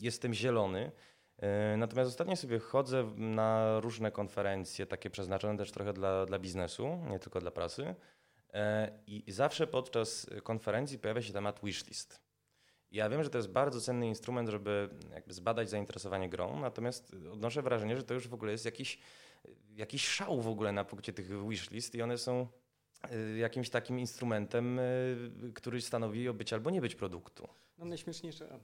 jestem 0.00 0.34
zielony. 0.34 0.92
E, 1.44 1.76
Natomiast 1.76 2.10
ostatnio 2.10 2.36
sobie 2.36 2.58
chodzę 2.58 3.04
na 3.16 3.80
różne 3.80 4.10
konferencje, 4.10 4.86
takie 4.86 5.10
przeznaczone 5.10 5.58
też 5.58 5.72
trochę 5.72 5.92
dla, 5.92 6.26
dla 6.26 6.38
biznesu, 6.38 6.98
nie 7.10 7.18
tylko 7.18 7.40
dla 7.40 7.50
prasy. 7.50 7.94
E, 8.54 8.92
I 9.06 9.32
zawsze 9.32 9.66
podczas 9.66 10.26
konferencji 10.42 10.98
pojawia 10.98 11.22
się 11.22 11.32
temat 11.32 11.60
wishlist. 11.64 12.20
Ja 12.90 13.08
wiem, 13.08 13.24
że 13.24 13.30
to 13.30 13.38
jest 13.38 13.50
bardzo 13.50 13.80
cenny 13.80 14.06
instrument, 14.08 14.48
żeby 14.48 14.88
zbadać 15.26 15.70
zainteresowanie 15.70 16.28
grą, 16.28 16.60
natomiast 16.60 17.16
odnoszę 17.32 17.62
wrażenie, 17.62 17.96
że 17.96 18.02
to 18.02 18.14
już 18.14 18.28
w 18.28 18.34
ogóle 18.34 18.52
jest 18.52 18.64
jakiś, 18.64 18.98
jakiś 19.76 20.08
szał 20.08 20.40
w 20.40 20.48
ogóle 20.48 20.72
na 20.72 20.84
punkcie 20.84 21.12
tych 21.12 21.48
wishlist 21.48 21.94
i 21.94 22.02
one 22.02 22.18
są 22.18 22.46
y, 23.12 23.38
jakimś 23.38 23.70
takim 23.70 23.98
instrumentem, 23.98 24.80
który 25.54 25.80
stanowi 25.80 26.28
o 26.28 26.34
być 26.34 26.52
albo 26.52 26.70
nie 26.70 26.80
być 26.80 26.94
produktu. 26.94 27.48
No 27.78 27.84
najśmieszniejsze. 27.84 28.58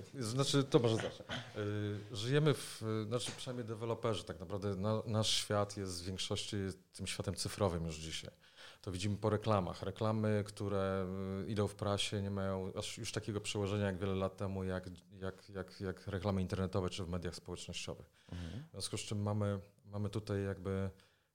Okej, 0.00 0.22
Znaczy, 0.22 0.64
to 0.64 0.78
może 0.78 0.96
zacznę. 0.96 1.24
Y, 1.56 2.16
Żyjemy 2.16 2.54
w, 2.54 2.82
znaczy 3.06 3.32
przynajmniej 3.36 3.66
deweloperzy 3.66 4.24
tak 4.24 4.40
naprawdę, 4.40 4.76
na, 4.76 5.02
nasz 5.06 5.30
świat 5.30 5.76
jest 5.76 6.02
w 6.02 6.06
większości 6.06 6.56
tym 6.92 7.06
światem 7.06 7.34
cyfrowym 7.34 7.86
już 7.86 7.96
dzisiaj. 7.96 8.30
To 8.82 8.92
widzimy 8.92 9.16
po 9.16 9.30
reklamach. 9.30 9.82
Reklamy, 9.82 10.44
które 10.46 11.06
y, 11.46 11.50
idą 11.50 11.68
w 11.68 11.74
prasie 11.74 12.22
nie 12.22 12.30
mają 12.30 12.72
aż 12.78 12.98
już 12.98 13.12
takiego 13.12 13.40
przełożenia 13.40 13.86
jak 13.86 13.98
wiele 13.98 14.14
lat 14.14 14.36
temu, 14.36 14.64
jak, 14.64 14.86
jak, 15.12 15.48
jak, 15.48 15.80
jak 15.80 16.06
reklamy 16.06 16.42
internetowe 16.42 16.90
czy 16.90 17.04
w 17.04 17.08
mediach 17.08 17.34
społecznościowych. 17.34 18.06
W 18.68 18.70
związku 18.72 18.98
z 18.98 19.00
czym 19.00 19.22
mamy, 19.22 19.60
mamy 19.84 20.10
tutaj 20.10 20.44
jakby 20.44 20.90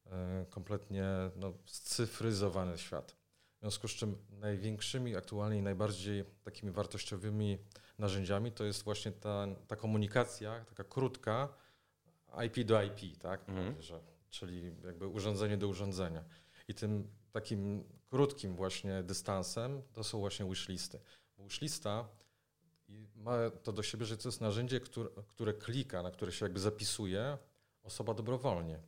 e, 0.05 0.45
kompletnie 0.49 1.05
no, 1.35 1.53
scyfryzowany 1.65 2.77
świat. 2.77 3.15
W 3.57 3.59
związku 3.63 3.87
z 3.87 3.91
czym 3.91 4.17
największymi 4.29 5.15
aktualnie 5.15 5.57
i 5.57 5.61
najbardziej 5.61 6.25
takimi 6.43 6.71
wartościowymi 6.71 7.57
narzędziami 8.01 8.51
to 8.51 8.63
jest 8.63 8.83
właśnie 8.83 9.11
ta, 9.11 9.47
ta 9.67 9.75
komunikacja, 9.75 10.65
taka 10.65 10.83
krótka 10.83 11.49
IP 12.45 12.65
do 12.67 12.83
IP, 12.83 13.17
tak? 13.17 13.49
Mhm. 13.49 13.81
Że, 13.81 14.01
czyli 14.29 14.71
jakby 14.85 15.07
urządzenie 15.07 15.57
do 15.57 15.67
urządzenia. 15.67 16.23
I 16.67 16.73
tym 16.73 17.07
takim 17.31 17.83
krótkim 18.09 18.55
właśnie 18.55 19.03
dystansem 19.03 19.81
to 19.93 20.03
są 20.03 20.19
właśnie 20.19 20.45
wishlisty. 20.45 20.99
Bo 21.37 21.43
Wishlista 21.43 22.07
ma 23.15 23.49
to 23.63 23.71
do 23.71 23.83
siebie, 23.83 24.05
że 24.05 24.17
to 24.17 24.27
jest 24.27 24.41
narzędzie, 24.41 24.79
które, 24.79 25.09
które 25.27 25.53
klika, 25.53 26.03
na 26.03 26.11
które 26.11 26.31
się 26.31 26.45
jakby 26.45 26.59
zapisuje 26.59 27.37
osoba 27.83 28.13
dobrowolnie. 28.13 28.79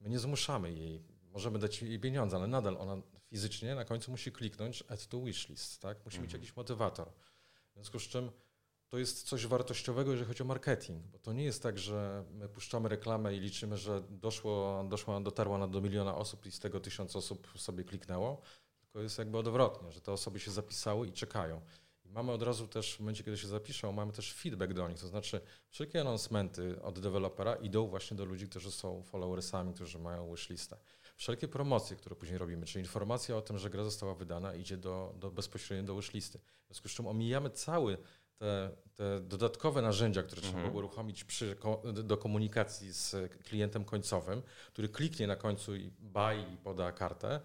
My 0.00 0.08
nie 0.08 0.18
zmuszamy 0.18 0.72
jej, 0.72 1.02
możemy 1.32 1.58
dać 1.58 1.82
jej 1.82 2.00
pieniądze, 2.00 2.36
ale 2.36 2.46
nadal 2.46 2.76
ona 2.78 2.96
fizycznie 3.26 3.74
na 3.74 3.84
końcu 3.84 4.10
musi 4.10 4.32
kliknąć 4.32 4.84
add 4.88 5.06
to 5.06 5.20
wishlist, 5.20 5.82
tak? 5.82 6.04
Musi 6.04 6.18
mieć 6.20 6.24
Mhm. 6.24 6.42
jakiś 6.42 6.56
motywator. 6.56 7.08
W 7.70 7.74
związku 7.74 7.98
z 7.98 8.02
czym 8.02 8.30
to 8.88 8.98
jest 8.98 9.28
coś 9.28 9.46
wartościowego, 9.46 10.10
jeżeli 10.10 10.28
chodzi 10.28 10.42
o 10.42 10.46
marketing, 10.46 11.06
bo 11.06 11.18
to 11.18 11.32
nie 11.32 11.44
jest 11.44 11.62
tak, 11.62 11.78
że 11.78 12.24
my 12.30 12.48
puszczamy 12.48 12.88
reklamę 12.88 13.34
i 13.34 13.40
liczymy, 13.40 13.76
że 13.76 14.02
doszło, 14.10 14.84
doszło, 14.88 15.20
dotarła 15.20 15.54
ona 15.54 15.68
do 15.68 15.80
miliona 15.80 16.16
osób 16.16 16.46
i 16.46 16.50
z 16.50 16.58
tego 16.58 16.80
tysiąc 16.80 17.16
osób 17.16 17.48
sobie 17.56 17.84
kliknęło, 17.84 18.40
tylko 18.80 19.00
jest 19.00 19.18
jakby 19.18 19.38
odwrotnie, 19.38 19.92
że 19.92 20.00
te 20.00 20.12
osoby 20.12 20.40
się 20.40 20.50
zapisały 20.50 21.08
i 21.08 21.12
czekają. 21.12 21.60
Mamy 22.04 22.32
od 22.32 22.42
razu 22.42 22.68
też, 22.68 22.96
w 22.96 23.00
momencie, 23.00 23.24
kiedy 23.24 23.38
się 23.38 23.48
zapiszą, 23.48 23.92
mamy 23.92 24.12
też 24.12 24.34
feedback 24.34 24.72
do 24.72 24.88
nich, 24.88 24.98
to 24.98 25.06
znaczy 25.06 25.40
wszelkie 25.70 26.00
announcementy 26.00 26.82
od 26.82 27.00
dewelopera 27.00 27.54
idą 27.54 27.86
właśnie 27.86 28.16
do 28.16 28.24
ludzi, 28.24 28.48
którzy 28.48 28.70
są 28.70 29.02
followersami, 29.02 29.74
którzy 29.74 29.98
mają 29.98 30.30
wishlistę. 30.30 30.76
Wszelkie 31.16 31.48
promocje, 31.48 31.96
które 31.96 32.16
później 32.16 32.38
robimy, 32.38 32.66
czyli 32.66 32.84
informacja 32.84 33.36
o 33.36 33.42
tym, 33.42 33.58
że 33.58 33.70
gra 33.70 33.84
została 33.84 34.14
wydana, 34.14 34.54
idzie 34.54 34.76
do, 34.76 35.14
do 35.16 35.30
bezpośrednio 35.30 35.86
do 35.86 35.96
wishlisty. 35.96 36.38
W 36.38 36.66
związku 36.66 36.88
z 36.88 36.92
czym 36.92 37.06
omijamy 37.06 37.50
cały 37.50 37.98
te, 38.38 38.70
te 38.94 39.20
dodatkowe 39.20 39.82
narzędzia, 39.82 40.22
które 40.22 40.40
trzeba 40.42 40.54
Mhm. 40.58 40.72
było 40.72 40.78
uruchomić 40.84 41.24
przy, 41.24 41.56
do 42.04 42.16
komunikacji 42.16 42.92
z 42.92 43.16
klientem 43.44 43.84
końcowym, 43.84 44.42
który 44.72 44.88
kliknie 44.88 45.26
na 45.26 45.36
końcu 45.36 45.76
i 45.76 45.90
buy 45.98 46.44
i 46.54 46.56
poda 46.56 46.92
kartę, 46.92 47.40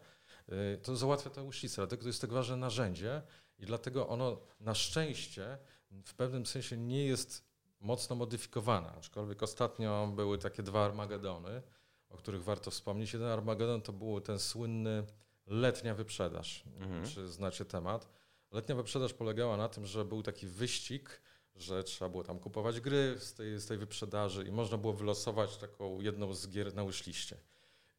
y, 0.50 0.78
to 0.84 0.96
załatwia 0.96 1.30
to 1.30 1.46
wishlistę. 1.46 1.82
Dlatego 1.82 2.02
to 2.02 2.10
jest 2.10 2.22
tak 2.22 2.34
ważne 2.34 2.56
narzędzie 2.58 3.22
i 3.60 3.66
dlatego 3.66 4.08
ono 4.08 4.38
na 4.60 4.76
szczęście 4.76 5.58
w 6.06 6.14
pewnym 6.14 6.46
sensie 6.46 6.78
nie 6.78 7.06
jest 7.06 7.44
mocno 7.80 8.16
modyfikowane. 8.16 8.92
Aczkolwiek 8.98 9.44
ostatnio 9.44 10.08
były 10.16 10.38
takie 10.38 10.64
dwa 10.64 10.86
Armagedony, 10.86 11.62
o 12.10 12.18
których 12.18 12.44
warto 12.44 12.72
wspomnieć. 12.72 13.14
Jeden 13.14 13.28
Armagedon 13.28 13.82
to 13.82 13.94
był 13.94 14.22
ten 14.22 14.40
słynny 14.40 15.04
letnia 15.48 15.96
wyprzedaż. 15.96 16.64
Mhm. 16.80 17.06
Czy 17.06 17.28
znacie 17.28 17.66
temat? 17.66 18.10
Letnia 18.54 18.76
wyprzedaż 18.76 19.14
polegała 19.14 19.58
na 19.58 19.70
tym, 19.70 19.86
że 19.86 20.06
był 20.06 20.24
taki 20.24 20.48
wyścig, 20.48 21.22
że 21.56 21.84
trzeba 21.84 22.10
było 22.10 22.24
tam 22.24 22.40
kupować 22.40 22.80
gry 22.80 23.16
z 23.20 23.34
tej, 23.34 23.60
z 23.60 23.66
tej 23.66 23.78
wyprzedaży 23.78 24.44
i 24.44 24.52
można 24.52 24.78
było 24.78 24.94
wylosować 24.94 25.58
taką 25.58 26.02
jedną 26.02 26.34
z 26.34 26.48
gier 26.50 26.76
na 26.76 26.86
wishliście. 26.86 27.38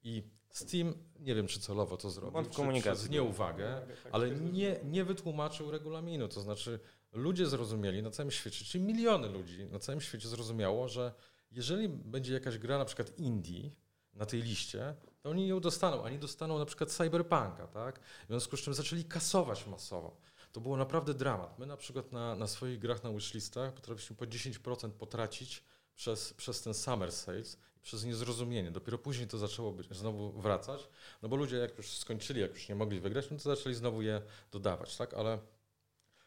I 0.03 0.23
Steam, 0.51 0.95
nie 1.21 1.35
wiem 1.35 1.47
czy 1.47 1.61
celowo 1.61 1.97
to 1.97 2.11
zrobił, 2.11 2.51
czy 2.51 2.81
przez 2.81 3.11
nieuwagę, 3.11 3.87
ale 4.13 4.31
nie, 4.31 4.81
nie 4.85 5.05
wytłumaczył 5.05 5.71
regulaminu. 5.71 6.29
To 6.29 6.41
znaczy, 6.41 6.81
ludzie 7.13 7.47
zrozumieli 7.47 8.03
na 8.03 8.11
całym 8.11 8.31
świecie, 8.31 8.65
czyli 8.65 8.85
miliony 8.85 9.29
ludzi 9.29 9.67
na 9.67 9.79
całym 9.79 10.01
świecie 10.01 10.29
zrozumiało, 10.29 10.89
że 10.89 11.15
jeżeli 11.51 11.89
będzie 11.89 12.33
jakaś 12.33 12.59
gra, 12.59 12.79
na 12.79 12.85
przykład 12.85 13.19
indie, 13.19 13.71
na 14.15 14.27
tej 14.27 14.43
liście, 14.43 14.95
to 15.21 15.31
oni 15.31 15.47
ją 15.47 15.61
dostaną, 15.61 16.05
a 16.05 16.11
nie 16.11 16.19
dostaną 16.19 16.59
na 16.59 16.65
przykład 16.65 16.91
Cyberpunka, 16.91 17.67
tak? 17.73 18.01
W 18.01 18.27
związku 18.29 18.57
z 18.57 18.61
czym 18.61 18.75
zaczęli 18.75 19.05
kasować 19.05 19.67
masowo. 19.67 20.17
To 20.55 20.61
było 20.61 20.77
naprawdę 20.77 21.15
dramat. 21.15 21.59
My 21.59 21.67
na 21.67 21.77
przykład 21.77 22.13
na, 22.13 22.37
na 22.37 22.47
swoich 22.47 22.79
grach 22.79 23.05
na 23.05 23.11
wishlistach 23.11 23.75
potrafiliśmy 23.75 24.17
po 24.17 24.25
10% 24.25 24.91
potracić 24.91 25.63
przez, 25.95 26.35
przez 26.35 26.63
ten 26.63 26.75
summer 26.75 27.13
sales 27.13 27.59
przez 27.83 28.05
niezrozumienie. 28.05 28.71
Dopiero 28.71 28.99
później 28.99 29.29
to 29.29 29.39
zaczęło 29.39 29.73
być, 29.73 29.89
znowu 29.91 30.33
wracać, 30.33 30.89
no 31.23 31.29
bo 31.29 31.37
ludzie 31.37 31.57
jak 31.57 31.79
już 31.79 31.91
skończyli, 31.91 32.41
jak 32.41 32.55
już 32.55 32.69
nie 32.69 32.75
mogli 32.75 33.01
wygrać, 33.01 33.31
no 33.31 33.37
to 33.37 33.57
zaczęli 33.57 33.75
znowu 33.75 34.03
je 34.03 34.23
dodawać, 34.53 34.97
tak? 34.97 35.15
Ale 35.15 35.39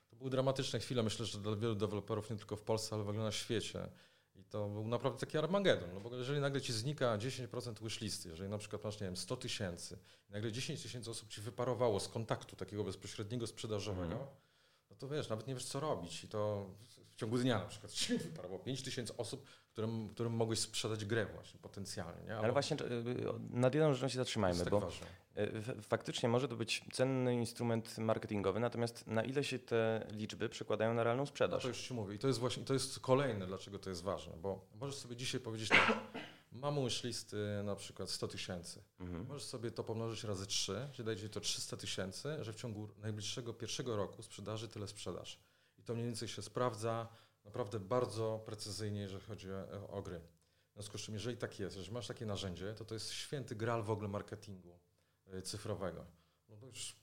to 0.09 0.15
były 0.15 0.29
dramatyczne 0.29 0.79
chwile, 0.79 1.03
myślę, 1.03 1.25
że 1.25 1.37
dla 1.37 1.55
wielu 1.55 1.75
deweloperów 1.75 2.29
nie 2.29 2.35
tylko 2.35 2.55
w 2.55 2.61
Polsce, 2.61 2.95
ale 2.95 3.03
w 3.03 3.09
ogóle 3.09 3.23
na 3.23 3.31
świecie. 3.31 3.89
I 4.37 4.43
to 4.43 4.69
był 4.69 4.87
naprawdę 4.87 5.19
taki 5.19 5.37
Armagedon, 5.37 5.89
no 5.93 5.99
bo 5.99 6.15
jeżeli 6.15 6.39
nagle 6.39 6.61
ci 6.61 6.73
znika 6.73 7.17
10% 7.17 7.83
wishlisty, 7.83 8.29
jeżeli 8.29 8.49
na 8.49 8.57
przykład 8.57 8.83
masz, 8.83 8.99
nie 8.99 9.07
wiem, 9.07 9.17
100 9.17 9.37
tysięcy, 9.37 9.97
nagle 10.29 10.51
10 10.51 10.81
tysięcy 10.83 11.11
osób 11.11 11.29
ci 11.29 11.41
wyparowało 11.41 11.99
z 11.99 12.07
kontaktu 12.07 12.55
takiego 12.55 12.83
bezpośredniego 12.83 13.47
sprzedażowego, 13.47 14.13
Mhm. 14.13 14.29
no 14.89 14.95
to 14.95 15.07
wiesz, 15.07 15.29
nawet 15.29 15.47
nie 15.47 15.53
wiesz 15.53 15.65
co 15.65 15.79
robić 15.79 16.23
i 16.23 16.27
to 16.27 16.69
ciągu 17.17 17.37
dnia 17.37 17.59
na 17.59 17.65
przykład 17.65 17.91
wyparowało 18.23 18.59
5 18.59 18.83
tysięcy 18.83 19.17
osób, 19.17 19.45
którym, 19.71 20.09
którym 20.09 20.33
mogłeś 20.33 20.59
sprzedać 20.59 21.05
grę 21.05 21.25
właśnie 21.25 21.59
potencjalnie, 21.59 22.23
nie? 22.27 22.37
Ale 22.37 22.51
właśnie 22.51 22.77
y, 22.81 23.15
nad 23.49 23.75
jedną 23.75 23.93
rzeczą 23.93 24.07
się 24.07 24.17
zatrzymajmy, 24.17 24.59
tak 24.59 24.69
bo 24.69 24.79
ważne. 24.79 25.07
f- 25.35 25.71
faktycznie 25.81 26.29
może 26.29 26.47
to 26.47 26.55
być 26.55 26.85
cenny 26.93 27.35
instrument 27.35 27.97
marketingowy, 27.97 28.59
natomiast 28.59 29.07
na 29.07 29.23
ile 29.23 29.43
się 29.43 29.59
te 29.59 30.07
liczby 30.11 30.49
przekładają 30.49 30.93
na 30.93 31.03
realną 31.03 31.23
No 31.23 31.27
sprzedaż? 31.27 31.61
to 31.63 31.67
już 31.67 31.81
ci 31.81 31.93
mówię. 31.93 32.15
I 32.15 32.19
to 32.19 32.27
jest 32.27 32.39
właśnie, 32.39 32.63
to 32.63 32.73
jest 32.73 32.99
kolejne, 32.99 33.47
dlaczego 33.47 33.79
to 33.79 33.89
jest 33.89 34.03
ważne, 34.03 34.33
bo 34.37 34.65
możesz 34.75 34.95
sobie 34.95 35.15
dzisiaj 35.15 35.41
powiedzieć 35.41 35.69
tak, 35.69 35.97
mam 36.51 36.85
wishlisty 36.85 37.37
na 37.63 37.75
przykład 37.75 38.09
100 38.09 38.27
tysięcy. 38.27 38.83
Mhm. 38.99 39.27
Możesz 39.27 39.43
sobie 39.43 39.71
to 39.71 39.83
pomnożyć 39.83 40.23
razy 40.23 40.47
3, 40.47 40.87
że 40.93 41.03
daje 41.03 41.17
ci 41.17 41.29
to 41.29 41.39
300 41.39 41.77
tysięcy, 41.77 42.37
że 42.43 42.53
w 42.53 42.55
ciągu 42.55 42.89
najbliższego 42.97 43.53
pierwszego 43.53 43.95
roku 43.95 44.21
sprzedaży 44.23 44.67
tyle 44.67 44.87
sprzedaż. 44.87 45.39
To 45.87 45.93
mniej 45.93 46.05
więcej 46.05 46.27
się 46.27 46.41
sprawdza 46.41 47.07
naprawdę 47.45 47.79
bardzo 47.79 48.41
precyzyjnie, 48.45 49.01
jeżeli 49.01 49.23
chodzi 49.23 49.47
o, 49.51 49.89
o 49.89 50.01
gry. 50.01 50.21
W 50.69 50.73
związku 50.73 50.97
z 50.97 51.01
czym, 51.01 51.13
jeżeli 51.13 51.37
tak 51.37 51.59
jest, 51.59 51.75
że 51.75 51.91
masz 51.91 52.07
takie 52.07 52.25
narzędzie, 52.25 52.73
to 52.73 52.85
to 52.85 52.93
jest 52.93 53.11
święty 53.11 53.55
gral 53.55 53.83
w 53.83 53.89
ogóle 53.89 54.07
marketingu 54.07 54.79
y, 55.33 55.41
cyfrowego. 55.41 56.05
No 56.49 56.57
bo 56.57 56.67
już 56.67 56.95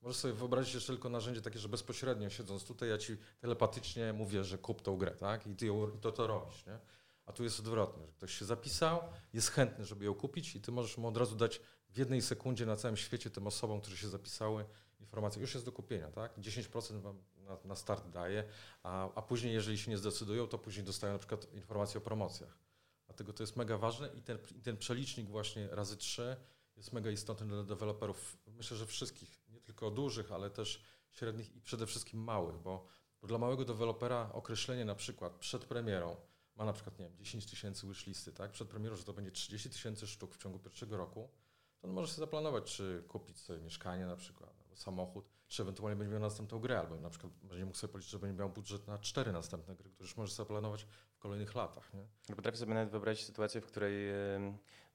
możesz 0.00 0.16
sobie 0.16 0.34
wyobrazić 0.34 0.74
jeszcze 0.74 0.92
tylko 0.92 1.08
narzędzie 1.08 1.42
takie, 1.42 1.58
że 1.58 1.68
bezpośrednio 1.68 2.30
siedząc 2.30 2.64
tutaj, 2.64 2.88
ja 2.88 2.98
ci 2.98 3.16
telepatycznie 3.40 4.12
mówię, 4.12 4.44
że 4.44 4.58
kup 4.58 4.82
tą 4.82 4.96
grę, 4.96 5.10
tak? 5.10 5.46
I 5.46 5.56
ty 5.56 5.66
ją, 5.66 5.90
to, 6.00 6.12
to 6.12 6.26
robisz, 6.26 6.66
nie? 6.66 6.78
A 7.26 7.32
tu 7.32 7.44
jest 7.44 7.60
odwrotnie, 7.60 8.06
że 8.06 8.12
ktoś 8.12 8.38
się 8.38 8.44
zapisał, 8.44 9.00
jest 9.32 9.50
chętny, 9.50 9.84
żeby 9.84 10.04
ją 10.04 10.14
kupić 10.14 10.56
i 10.56 10.60
ty 10.60 10.72
możesz 10.72 10.98
mu 10.98 11.08
od 11.08 11.16
razu 11.16 11.36
dać 11.36 11.60
w 11.90 11.98
jednej 11.98 12.22
sekundzie 12.22 12.66
na 12.66 12.76
całym 12.76 12.96
świecie 12.96 13.30
tym 13.30 13.46
osobom, 13.46 13.80
które 13.80 13.96
się 13.96 14.08
zapisały, 14.08 14.64
informację, 15.02 15.40
już 15.40 15.54
jest 15.54 15.66
do 15.66 15.72
kupienia, 15.72 16.10
tak? 16.10 16.38
10% 16.38 17.00
wam 17.00 17.22
na, 17.36 17.56
na 17.64 17.74
start 17.74 18.08
daje, 18.08 18.44
a, 18.82 19.14
a 19.14 19.22
później, 19.22 19.54
jeżeli 19.54 19.78
się 19.78 19.90
nie 19.90 19.98
zdecydują, 19.98 20.46
to 20.46 20.58
później 20.58 20.84
dostają 20.84 21.12
na 21.12 21.18
przykład 21.18 21.54
informacje 21.54 21.98
o 21.98 22.00
promocjach. 22.00 22.58
Dlatego 23.06 23.32
to 23.32 23.42
jest 23.42 23.56
mega 23.56 23.78
ważne 23.78 24.08
i 24.08 24.22
ten, 24.22 24.38
ten 24.62 24.76
przelicznik 24.76 25.28
właśnie 25.28 25.68
razy 25.68 25.96
3 25.96 26.36
jest 26.76 26.92
mega 26.92 27.10
istotny 27.10 27.46
dla 27.46 27.62
deweloperów, 27.62 28.38
myślę, 28.46 28.76
że 28.76 28.86
wszystkich, 28.86 29.48
nie 29.48 29.60
tylko 29.60 29.90
dużych, 29.90 30.32
ale 30.32 30.50
też 30.50 30.82
średnich 31.10 31.56
i 31.56 31.60
przede 31.60 31.86
wszystkim 31.86 32.20
małych, 32.20 32.56
bo, 32.56 32.86
bo 33.20 33.28
dla 33.28 33.38
małego 33.38 33.64
dewelopera 33.64 34.30
określenie 34.32 34.84
na 34.84 34.94
przykład 34.94 35.36
przed 35.36 35.64
premierą 35.64 36.16
ma 36.56 36.64
na 36.64 36.72
przykład, 36.72 36.98
nie 36.98 37.04
wiem, 37.04 37.16
10 37.16 37.46
tysięcy 37.46 37.86
wishlisty, 37.86 38.32
tak? 38.32 38.50
Przed 38.50 38.68
premierą, 38.68 38.96
że 38.96 39.04
to 39.04 39.12
będzie 39.12 39.30
30 39.30 39.70
tysięcy 39.70 40.06
sztuk 40.06 40.34
w 40.34 40.38
ciągu 40.38 40.58
pierwszego 40.58 40.96
roku, 40.96 41.30
to 41.78 41.88
on 41.88 41.94
może 41.94 42.08
sobie 42.08 42.26
zaplanować, 42.26 42.64
czy 42.64 43.04
kupić 43.08 43.40
sobie 43.40 43.60
mieszkanie 43.60 44.06
na 44.06 44.16
przykład, 44.16 44.51
samochód, 44.74 45.28
czy 45.48 45.62
ewentualnie 45.62 45.96
będzie 45.96 46.12
miał 46.12 46.20
następną 46.20 46.58
grę, 46.58 46.80
albo 46.80 46.96
na 46.96 47.10
przykład 47.10 47.32
będzie 47.42 47.64
mógł 47.64 47.76
sobie 47.76 47.92
policzyć, 47.92 48.10
że 48.10 48.18
będzie 48.18 48.38
miał 48.38 48.50
budżet 48.50 48.86
na 48.86 48.98
cztery 48.98 49.32
następne 49.32 49.76
gry, 49.76 49.90
które 49.90 50.04
już 50.04 50.16
może 50.16 50.32
sobie 50.32 50.48
planować 50.48 50.86
w 51.14 51.18
kolejnych 51.18 51.54
latach, 51.54 51.94
nie? 51.94 52.34
Potrafię 52.36 52.56
sobie 52.58 52.74
nawet 52.74 52.90
wyobrazić 52.90 53.26
sytuację, 53.26 53.60
w 53.60 53.66
której 53.66 53.94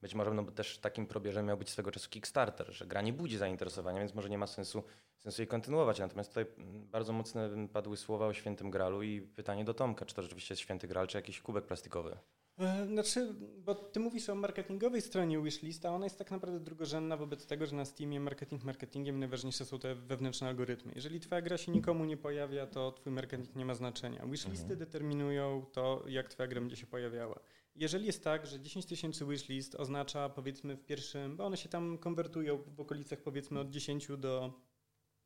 być 0.00 0.14
może 0.14 0.34
no, 0.34 0.44
też 0.44 0.78
takim 0.78 1.06
probierzem 1.06 1.46
miał 1.46 1.58
być 1.58 1.70
swego 1.70 1.90
czasu 1.90 2.10
Kickstarter, 2.10 2.72
że 2.72 2.86
gra 2.86 3.02
nie 3.02 3.12
budzi 3.12 3.36
zainteresowania, 3.36 3.98
więc 3.98 4.14
może 4.14 4.30
nie 4.30 4.38
ma 4.38 4.46
sensu, 4.46 4.82
sensu 5.18 5.42
jej 5.42 5.48
kontynuować. 5.48 5.98
Natomiast 5.98 6.30
tutaj 6.30 6.46
bardzo 6.66 7.12
mocne 7.12 7.68
padły 7.68 7.96
słowa 7.96 8.26
o 8.26 8.34
świętym 8.34 8.70
gralu 8.70 9.02
i 9.02 9.20
pytanie 9.20 9.64
do 9.64 9.74
Tomka, 9.74 10.04
czy 10.06 10.14
to 10.14 10.22
rzeczywiście 10.22 10.52
jest 10.52 10.62
święty 10.62 10.88
gral, 10.88 11.06
czy 11.06 11.18
jakiś 11.18 11.40
kubek 11.40 11.66
plastikowy? 11.66 12.18
E, 12.58 12.86
Znaczy, 12.86 13.34
bo 13.64 13.74
ty 13.74 14.00
mówisz 14.00 14.28
o 14.28 14.34
marketingowej 14.34 15.02
stronie 15.02 15.42
wishlist, 15.42 15.86
a 15.86 15.90
ona 15.90 16.06
jest 16.06 16.18
tak 16.18 16.30
naprawdę 16.30 16.60
drugorzędna 16.60 17.16
wobec 17.16 17.46
tego, 17.46 17.66
że 17.66 17.76
na 17.76 17.84
Steamie 17.84 18.20
marketing 18.20 18.64
marketingiem 18.64 19.18
najważniejsze 19.18 19.64
są 19.64 19.78
te 19.78 19.94
wewnętrzne 19.94 20.48
algorytmy. 20.48 20.92
Jeżeli 20.94 21.20
twoja 21.20 21.42
gra 21.42 21.58
się 21.58 21.72
nikomu 21.72 22.04
nie 22.04 22.16
pojawia, 22.16 22.66
to 22.66 22.92
twój 22.92 23.12
marketing 23.12 23.56
nie 23.56 23.64
ma 23.64 23.74
znaczenia. 23.74 24.26
Wishlisty 24.26 24.76
determinują 24.76 25.66
to, 25.72 26.04
jak 26.08 26.28
twoja 26.28 26.46
gra 26.46 26.60
będzie 26.60 26.76
się 26.76 26.86
pojawiała. 26.86 27.40
Jeżeli 27.74 28.06
jest 28.06 28.24
tak, 28.24 28.46
że 28.46 28.60
10 28.60 28.86
tysięcy 28.86 29.26
wishlist 29.26 29.74
oznacza 29.74 30.28
powiedzmy 30.28 30.76
w 30.76 30.84
pierwszym, 30.84 31.36
bo 31.36 31.44
one 31.44 31.56
się 31.56 31.68
tam 31.68 31.98
konwertują 31.98 32.62
w 32.76 32.80
okolicach 32.80 33.22
powiedzmy 33.22 33.60
od 33.60 33.70
10 33.70 34.08
do, 34.18 34.52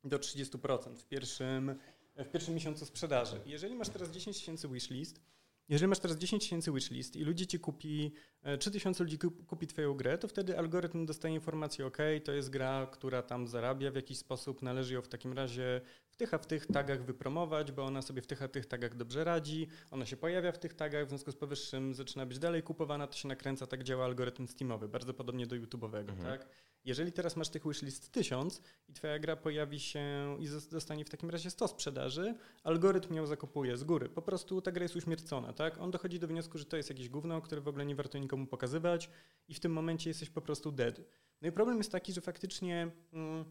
do 0.03 0.17
30% 0.19 0.95
w 0.95 1.05
pierwszym, 1.05 1.75
w 2.15 2.29
pierwszym 2.31 2.53
miesiącu 2.53 2.85
sprzedaży. 2.85 3.39
Jeżeli 3.45 3.75
masz 3.75 3.89
teraz 3.89 4.11
10 4.11 4.37
tysięcy 4.37 4.67
wishlist, 4.67 5.21
jeżeli 5.69 5.89
masz 5.89 5.99
teraz 5.99 6.17
10 6.17 6.43
tysięcy 6.43 6.71
wishlist 6.71 7.15
i 7.15 7.23
ludzi 7.23 7.47
ci 7.47 7.59
kupi, 7.59 8.13
e, 8.41 8.57
3000 8.57 9.03
ludzi 9.03 9.17
kup- 9.17 9.45
kupi 9.45 9.67
twoją 9.67 9.93
grę, 9.93 10.17
to 10.17 10.27
wtedy 10.27 10.57
algorytm 10.57 11.05
dostaje 11.05 11.33
informację, 11.33 11.85
ok, 11.85 11.97
to 12.23 12.31
jest 12.31 12.49
gra, 12.49 12.87
która 12.91 13.21
tam 13.21 13.47
zarabia 13.47 13.91
w 13.91 13.95
jakiś 13.95 14.17
sposób, 14.17 14.61
należy 14.61 14.93
ją 14.93 15.01
w 15.01 15.07
takim 15.07 15.33
razie 15.33 15.81
tych 16.23 16.33
a 16.33 16.37
w 16.37 16.47
tych 16.47 16.65
tagach 16.67 17.03
wypromować, 17.03 17.71
bo 17.71 17.83
ona 17.85 18.01
sobie 18.01 18.21
w 18.21 18.27
tych 18.27 18.41
a 18.41 18.47
tych 18.47 18.65
tagach 18.65 18.95
dobrze 18.95 19.23
radzi, 19.23 19.67
ona 19.91 20.05
się 20.05 20.17
pojawia 20.17 20.51
w 20.51 20.57
tych 20.59 20.73
tagach, 20.73 21.05
w 21.05 21.09
związku 21.09 21.31
z 21.31 21.35
powyższym 21.35 21.93
zaczyna 21.95 22.25
być 22.25 22.39
dalej 22.39 22.63
kupowana, 22.63 23.07
to 23.07 23.13
się 23.17 23.27
nakręca, 23.27 23.67
tak 23.67 23.83
działa 23.83 24.05
algorytm 24.05 24.47
Steamowy, 24.47 24.87
bardzo 24.87 25.13
podobnie 25.13 25.47
do 25.47 25.55
YouTube'owego, 25.55 26.09
Mhm. 26.09 26.19
tak? 26.39 26.47
Jeżeli 26.85 27.11
teraz 27.11 27.35
masz 27.35 27.49
tych 27.49 27.67
wishlist 27.67 28.11
1000 28.11 28.61
i 28.89 28.93
twoja 28.93 29.19
gra 29.19 29.35
pojawi 29.35 29.79
się 29.79 30.01
i 30.39 30.47
zos- 30.47 30.71
dostanie 30.71 31.05
w 31.05 31.09
takim 31.09 31.29
razie 31.29 31.49
100 31.49 31.67
sprzedaży, 31.67 32.35
algorytm 32.63 33.13
ją 33.13 33.25
zakupuje 33.25 33.77
z 33.77 33.83
góry. 33.83 34.09
Po 34.09 34.21
prostu 34.21 34.61
ta 34.61 34.71
gra 34.71 34.83
jest 34.83 34.95
uśmiercona, 34.95 35.53
tak? 35.53 35.77
On 35.77 35.91
dochodzi 35.91 36.19
do 36.19 36.27
wniosku, 36.27 36.57
że 36.57 36.65
to 36.65 36.77
jest 36.77 36.89
jakieś 36.89 37.09
gówno, 37.09 37.41
które 37.41 37.61
w 37.61 37.67
ogóle 37.67 37.85
nie 37.85 37.95
warto 37.95 38.17
nikomu 38.17 38.47
pokazywać 38.47 39.09
i 39.47 39.53
w 39.53 39.59
tym 39.59 39.71
momencie 39.73 40.09
jesteś 40.09 40.29
po 40.29 40.41
prostu 40.41 40.71
dead. 40.71 41.01
No 41.41 41.47
i 41.47 41.51
problem 41.51 41.77
jest 41.77 41.91
taki, 41.91 42.13
że 42.13 42.21
faktycznie 42.21 42.91
mm, 43.13 43.45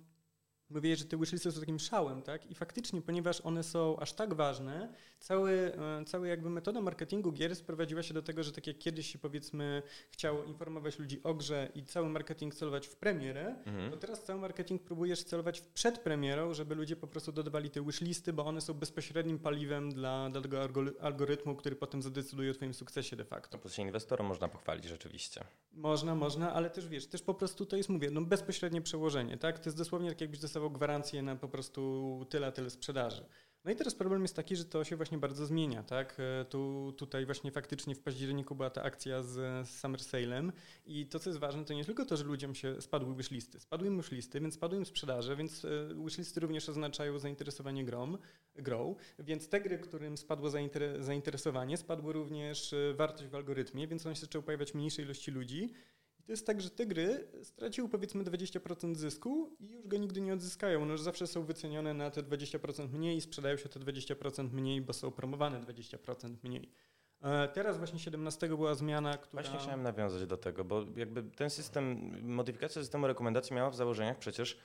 mówię, 0.75 0.97
że 0.97 1.05
te 1.05 1.16
wishlisty 1.18 1.53
są 1.53 1.61
takim 1.61 1.79
szałem, 1.79 2.23
tak? 2.23 2.51
I 2.51 2.55
faktycznie, 2.55 3.03
ponieważ 3.03 3.41
one 3.41 3.62
są 3.62 3.97
aż 3.99 4.12
tak 4.12 4.35
ważne, 4.35 4.93
cały, 5.20 5.53
e, 6.01 6.05
cały 6.05 6.29
jakby 6.29 6.51
metoda 6.51 6.81
marketingu 6.81 7.33
gier 7.33 7.57
sprowadziła 7.57 8.03
się 8.03 8.14
do 8.14 8.23
tego, 8.23 8.43
że 8.43 8.53
tak 8.53 8.66
jak 8.66 8.79
kiedyś 8.79 9.12
się 9.12 9.18
powiedzmy 9.18 9.83
chciało 10.11 10.45
informować 10.45 10.99
ludzi 10.99 11.23
o 11.23 11.35
grze 11.35 11.68
i 11.75 11.85
cały 11.85 12.09
marketing 12.09 12.55
celować 12.55 12.87
w 12.87 12.97
premierę, 12.97 13.55
Mhm. 13.66 13.91
to 13.91 13.97
teraz 13.97 14.23
cały 14.25 14.41
marketing 14.41 14.83
próbujesz 14.83 15.25
celować 15.25 15.61
w 15.61 15.64
przed 15.66 15.99
premierą, 15.99 16.55
żeby 16.55 16.75
ludzie 16.75 16.97
po 16.97 17.07
prostu 17.07 17.33
dodawali 17.33 17.70
te 17.70 17.85
wishlisty, 17.85 18.33
bo 18.33 18.45
one 18.47 18.61
są 18.61 18.75
bezpośrednim 18.75 19.39
paliwem 19.39 19.91
dla, 19.93 20.31
dla 20.31 20.41
tego 20.41 20.57
algory- 20.64 20.95
algorytmu, 21.01 21.57
który 21.57 21.77
potem 21.77 22.03
zadecyduje 22.03 22.51
o 22.51 22.55
twoim 22.55 22.75
sukcesie 22.75 23.16
de 23.16 23.25
facto. 23.25 23.59
To 23.59 23.68
się 23.68 23.83
inwestorom 23.83 24.27
można 24.27 24.49
pochwalić 24.49 24.85
rzeczywiście. 24.85 25.45
Można, 25.73 26.14
można, 26.14 26.53
ale 26.53 26.70
też 26.70 26.89
wiesz, 26.89 27.07
też 27.07 27.23
po 27.23 27.35
prostu 27.35 27.66
to 27.66 27.77
jest, 27.77 27.89
mówię, 27.89 28.11
no 28.11 28.20
bezpośrednie 28.23 28.83
przełożenie, 28.83 29.37
tak? 29.39 29.59
To 29.59 29.64
jest 29.68 29.77
dosłownie 29.79 30.09
tak, 30.09 30.20
jakbyś 30.20 30.39
dostawał 30.41 30.62
gwarancję 30.71 31.23
na 31.23 31.37
po 31.37 31.49
prostu 31.49 32.27
tyle, 32.31 32.53
tyle 32.53 32.71
sprzedaży. 32.71 33.25
No 33.65 33.71
i 33.71 33.77
teraz 33.77 33.95
problem 33.95 34.23
jest 34.23 34.37
taki, 34.37 34.57
że 34.57 34.65
to 34.65 34.85
się 34.85 34.97
właśnie 34.97 35.19
bardzo 35.19 35.47
zmienia, 35.47 35.83
tak? 35.83 36.17
E, 36.21 36.45
Tu, 36.45 36.93
tutaj 36.99 37.27
właśnie 37.27 37.51
faktycznie 37.51 37.95
w 37.95 38.03
październiku 38.03 38.55
była 38.55 38.71
ta 38.71 38.83
akcja 38.83 39.23
z, 39.23 39.69
Summer 39.69 40.01
Sale'em 40.01 40.53
i 40.87 41.07
to, 41.07 41.19
co 41.19 41.31
jest 41.31 41.41
ważne, 41.41 41.65
to 41.65 41.75
nie 41.75 41.85
tylko 41.85 42.05
to, 42.05 42.17
że 42.17 42.25
ludziom 42.25 42.55
się 42.55 42.81
spadły 42.83 43.15
wishlisty. 43.15 43.61
Spadły 43.61 43.89
im 43.89 43.97
wishlisty, 43.97 44.41
więc 44.41 44.55
spadły 44.55 44.79
im 44.79 44.87
sprzedaże, 44.87 45.37
więc 45.37 45.65
e, 45.65 45.69
wishlisty 46.05 46.41
również 46.41 46.69
oznaczają 46.69 47.19
zainteresowanie 47.19 47.85
grą, 47.85 48.19
grą, 48.55 48.95
więc 49.19 49.49
te 49.49 49.61
gry, 49.61 49.79
którym 49.79 50.17
spadło 50.17 50.49
zainter- 50.49 51.03
zainteresowanie, 51.03 51.77
spadło 51.77 52.13
również 52.13 52.73
e, 52.73 52.95
wartość 52.95 53.29
w 53.29 53.35
algorytmie, 53.35 53.89
więc 53.89 54.07
one 54.07 54.15
się 54.15 54.21
zaczęły 54.21 54.45
pojawiać 54.45 54.75
mniejszej 54.75 55.05
ilości 55.05 55.31
ludzi. 55.31 55.73
I 56.23 56.27
to 56.27 56.33
jest 56.33 56.47
tak, 56.47 56.61
że 56.61 56.70
te 56.70 56.87
gry 56.87 57.29
straciły 57.43 57.89
powiedzmy 57.89 58.25
20% 58.25 58.95
zysku 58.95 59.57
i 59.61 59.70
już 59.70 59.87
go 59.87 59.97
nigdy 59.97 60.20
nie 60.20 60.33
odzyskają. 60.35 60.89
Już 60.89 61.01
zawsze 61.01 61.27
są 61.27 61.45
wycenione 61.45 61.95
na 61.95 62.11
te 62.11 62.23
20% 62.23 62.93
mniej 62.93 63.20
sprzedają 63.20 63.57
się 63.57 63.68
te 63.68 63.81
20% 63.81 64.53
mniej, 64.53 64.81
bo 64.81 64.93
są 64.93 65.11
promowane 65.11 65.61
20% 65.61 66.37
mniej. 66.43 66.68
E, 67.23 67.49
Teraz 67.49 67.79
właśnie 67.79 67.99
17 67.99 68.49
była 68.49 68.75
zmiana, 68.75 69.18
która... 69.18 69.43
Właśnie 69.43 69.59
chciałem 69.59 69.83
nawiązać 69.83 70.27
do 70.27 70.37
tego, 70.37 70.64
bo 70.64 70.85
jakby 70.97 71.23
ten 71.23 71.51
system, 71.51 72.12
modyfikacja 72.23 72.83
systemu 72.83 73.07
rekomendacji 73.07 73.57
miała 73.57 73.70
w 73.70 73.77
założeniach 73.77 74.18
przecież 74.18 74.59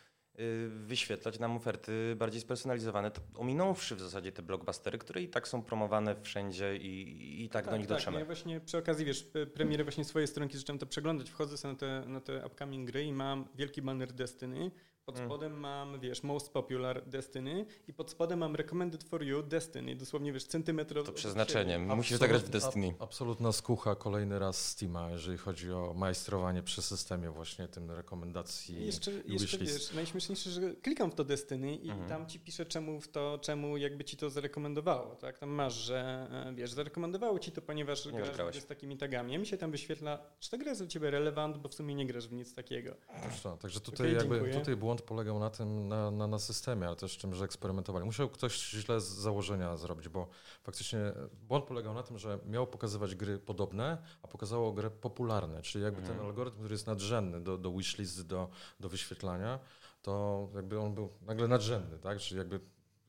wyświetlać 0.70 1.40
nam 1.40 1.56
oferty 1.58 2.16
bardziej 2.18 2.42
spersonalizowane, 2.42 3.12
ominąwszy 3.36 3.96
w 3.96 4.00
zasadzie 4.02 4.32
te 4.32 4.42
blockbustery, 4.42 4.98
które 4.98 5.22
i 5.22 5.28
tak 5.28 5.48
są 5.48 5.62
promowane 5.64 6.16
wszędzie 6.22 6.78
i, 6.78 7.44
i 7.46 7.50
tak, 7.50 7.66
do 7.66 7.78
nich 7.78 7.88
Tak, 7.88 7.98
dotrzemy. 7.98 8.20
ja 8.20 8.26
właśnie 8.26 8.60
przy 8.60 8.78
okazji, 8.78 9.06
wiesz, 9.06 9.24
p- 9.24 9.46
premiery 9.48 9.84
właśnie 9.84 10.06
swojej 10.06 10.28
stronki 10.28 10.58
zacząłem 10.58 10.80
to 10.80 10.86
przeglądać, 10.86 11.30
wchodzę 11.30 11.58
sobie 11.58 11.72
na 11.74 11.80
te, 11.80 12.04
na 12.08 12.22
te 12.22 12.46
upcoming 12.48 12.88
gry 12.92 13.04
i 13.04 13.14
mam 13.14 13.48
wielki 13.56 13.82
banner 13.82 14.14
Destiny, 14.14 14.72
pod 15.08 15.16
Mm. 15.18 15.28
spodem 15.30 15.60
mam, 15.60 16.00
wiesz, 16.00 16.24
most 16.24 16.54
popular 16.54 17.06
Destiny 17.06 17.66
i 17.88 17.94
pod 17.94 18.12
spodem 18.12 18.40
mam 18.40 18.56
recommended 18.56 19.04
for 19.04 19.24
you 19.24 19.44
Destiny, 19.44 19.96
dosłownie, 19.96 20.34
wiesz, 20.34 20.44
centymetr 20.46 20.98
od- 21.00 21.06
To 21.06 21.12
przeznaczenie. 21.12 21.80
Musisz 21.80 22.18
zagrać 22.18 22.42
w 22.44 22.50
Destiny. 22.50 22.88
ab- 22.88 23.02
absolutna 23.04 23.52
skucha 23.52 23.96
kolejny 23.96 24.40
raz 24.40 24.66
Steama, 24.72 25.10
jeżeli 25.12 25.38
chodzi 25.38 25.72
o 25.72 25.94
majstrowanie 25.96 26.64
przy 26.64 26.82
systemie 26.82 27.30
właśnie 27.30 27.68
tym 27.68 27.92
rekomendacji 27.92 28.76
I 28.82 28.86
jeszcze, 28.86 29.12
i 29.12 29.34
jeszcze 29.34 29.58
wiesz, 29.58 29.94
najśmieszniejsze, 29.94 30.50
że 30.50 30.62
klikam 30.76 31.12
w 31.12 31.16
to 31.16 31.24
Destiny 31.24 31.76
i 31.76 31.90
Mhm. 31.90 32.10
tam 32.10 32.28
ci 32.28 32.40
pisze 32.40 32.66
czemu 32.66 33.02
w 33.02 33.08
to, 33.08 33.40
czemu 33.42 33.78
jakby 33.78 34.04
ci 34.04 34.18
to 34.18 34.30
zarekomendowało, 34.30 35.16
tak? 35.16 35.40
Tam 35.40 35.50
masz, 35.50 35.74
że 35.74 36.28
e, 36.50 36.56
wiesz, 36.56 36.72
zarekomendowało 36.72 37.40
ci 37.40 37.52
to, 37.52 37.62
ponieważ 37.62 38.06
Nie 38.06 38.12
grasz 38.12 38.32
grałeś. 38.32 38.56
z 38.56 38.66
takimi 38.66 38.98
tagami. 38.98 39.36
A 39.36 39.40
mi 39.40 39.46
się 39.46 39.58
tam 39.58 39.72
wyświetla, 39.72 40.20
czy 40.40 40.52
ta 40.52 40.58
gra 40.58 40.70
jest 40.70 40.82
dla 40.82 40.88
ciebie 40.90 41.12
relevant, 41.12 41.58
bo 41.58 41.70
w 41.70 41.74
sumie 41.74 41.96
nie 41.96 42.08
grasz 42.08 42.28
w 42.28 42.34
nic 42.34 42.54
takiego. 42.54 42.96
Zresztą, 43.24 43.58
Także 43.58 43.80
tutaj 43.80 44.08
Okej, 44.08 44.18
jakby 44.18 44.36
dziękuję. 44.36 44.54
tutaj 44.60 44.76
błąd 44.76 44.97
polegał 45.02 45.40
na 45.40 45.50
tym, 45.50 45.88
na, 45.88 46.12
na, 46.12 46.28
na 46.28 46.40
systemie, 46.40 46.88
ale 46.88 46.96
też 46.96 47.18
tym, 47.18 47.36
że 47.36 47.46
eksperymentowali. 47.46 48.06
Musiał 48.06 48.30
ktoś 48.30 48.70
źle 48.70 49.02
z 49.02 49.08
założenia 49.08 49.78
zrobić, 49.78 50.10
bo 50.10 50.28
faktycznie 50.64 51.00
błąd 51.48 51.66
polegał 51.66 51.94
na 51.94 52.04
tym, 52.04 52.18
że 52.18 52.40
miało 52.46 52.68
pokazywać 52.68 53.16
gry 53.16 53.40
podobne, 53.40 53.98
a 54.24 54.28
pokazało 54.28 54.74
gry 54.74 54.90
popularne, 54.90 55.62
czyli 55.62 55.84
jakby 55.84 56.02
ten 56.02 56.12
Mhm. 56.12 56.28
algorytm, 56.28 56.58
który 56.58 56.74
jest 56.74 56.88
nadrzędny 56.88 57.42
do, 57.42 57.58
do 57.58 57.72
wishlist, 57.72 58.28
do, 58.28 58.50
do 58.80 58.90
wyświetlania, 58.90 59.60
to 60.02 60.48
jakby 60.56 60.80
on 60.80 60.94
był 60.94 61.10
nagle 61.22 61.48
nadrzędny, 61.48 62.00
tak? 62.00 62.20
Czyli 62.20 62.38
jakby 62.38 62.60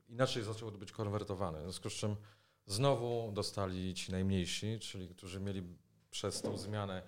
inaczej 0.09 0.43
zaczął 0.43 0.73
być 0.73 0.93
konwertowany. 0.93 1.59
W 1.59 1.63
związku 1.63 1.91
z 1.91 1.93
czym 1.93 2.17
znowu 2.67 3.33
dostali 3.33 3.95
ci 3.95 4.13
najmniejsi, 4.13 4.79
czyli 4.81 5.09
którzy 5.09 5.41
mieli 5.41 5.63
przez 6.11 6.43
tą 6.43 6.57
zmianę 6.57 7.03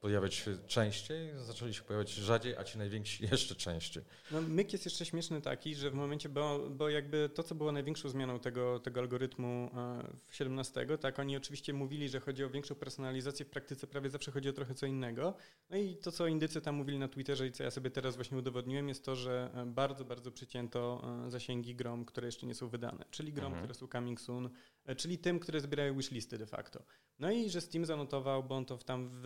pojawiać 0.00 0.34
się 0.34 0.58
częściej, 0.66 1.30
zaczęli 1.38 1.74
się 1.74 1.82
pojawiać 1.82 2.10
rzadziej, 2.10 2.56
a 2.56 2.64
ci 2.64 2.78
najwięksi 2.78 3.22
jeszcze 3.32 3.54
częściej. 3.54 4.02
No, 4.30 4.42
myk 4.42 4.72
jest 4.72 4.84
jeszcze 4.84 5.04
śmieszny 5.04 5.40
taki, 5.40 5.74
że 5.74 5.90
w 5.90 5.94
momencie, 5.94 6.28
bo, 6.28 6.70
bo 6.70 6.88
jakby 6.88 7.30
to, 7.34 7.42
co 7.42 7.54
było 7.54 7.72
największą 7.72 8.08
zmianą 8.08 8.38
tego, 8.40 8.78
tego 8.80 9.00
algorytmu 9.00 9.70
e, 9.76 10.02
w 10.28 10.34
17, 10.34 10.86
tak, 11.00 11.18
oni 11.18 11.36
oczywiście 11.36 11.72
mówili, 11.72 12.08
że 12.08 12.20
chodzi 12.20 12.44
o 12.44 12.50
większą 12.50 12.74
personalizację, 12.74 13.46
w 13.46 13.50
praktyce 13.50 13.86
prawie 13.86 14.10
zawsze 14.10 14.30
chodzi 14.32 14.48
o 14.48 14.52
trochę 14.52 14.74
co 14.74 14.86
innego. 14.86 15.34
No 15.70 15.76
i 15.76 15.96
to, 15.96 16.12
co 16.12 16.26
Indycy 16.26 16.60
tam 16.60 16.74
mówili 16.74 16.98
na 16.98 17.08
Twitterze 17.08 17.46
i 17.46 17.52
co 17.52 17.62
ja 17.64 17.70
sobie 17.70 17.90
teraz 17.90 18.14
właśnie 18.16 18.38
udowodniłem, 18.38 18.88
jest 18.88 19.04
to, 19.04 19.16
że 19.16 19.50
e, 19.54 19.66
bardzo, 19.66 20.04
bardzo 20.04 20.32
przycięto 20.32 21.02
e, 21.26 21.30
zasięgi 21.30 21.74
grom, 21.74 22.04
które 22.04 22.28
jeszcze 22.28 22.46
nie 22.46 22.54
są 22.54 22.68
wydane, 22.68 23.04
czyli 23.10 23.32
grom, 23.32 23.48
Mhm. 23.48 23.62
które 23.64 23.74
są 23.74 23.88
coming 23.88 24.20
soon, 24.20 24.50
czyli 24.96 25.18
tym, 25.18 25.38
które 25.38 25.60
zbierają 25.60 25.96
wishlisty 25.96 26.38
de 26.38 26.46
facto. 26.46 26.84
No 27.18 27.30
i 27.30 27.50
że 27.50 27.60
Steam 27.60 27.86
zanotował, 27.86 28.44
bo 28.44 28.56
on 28.56 28.64
to 28.64 28.78
tam 28.78 29.10
w, 29.12 29.22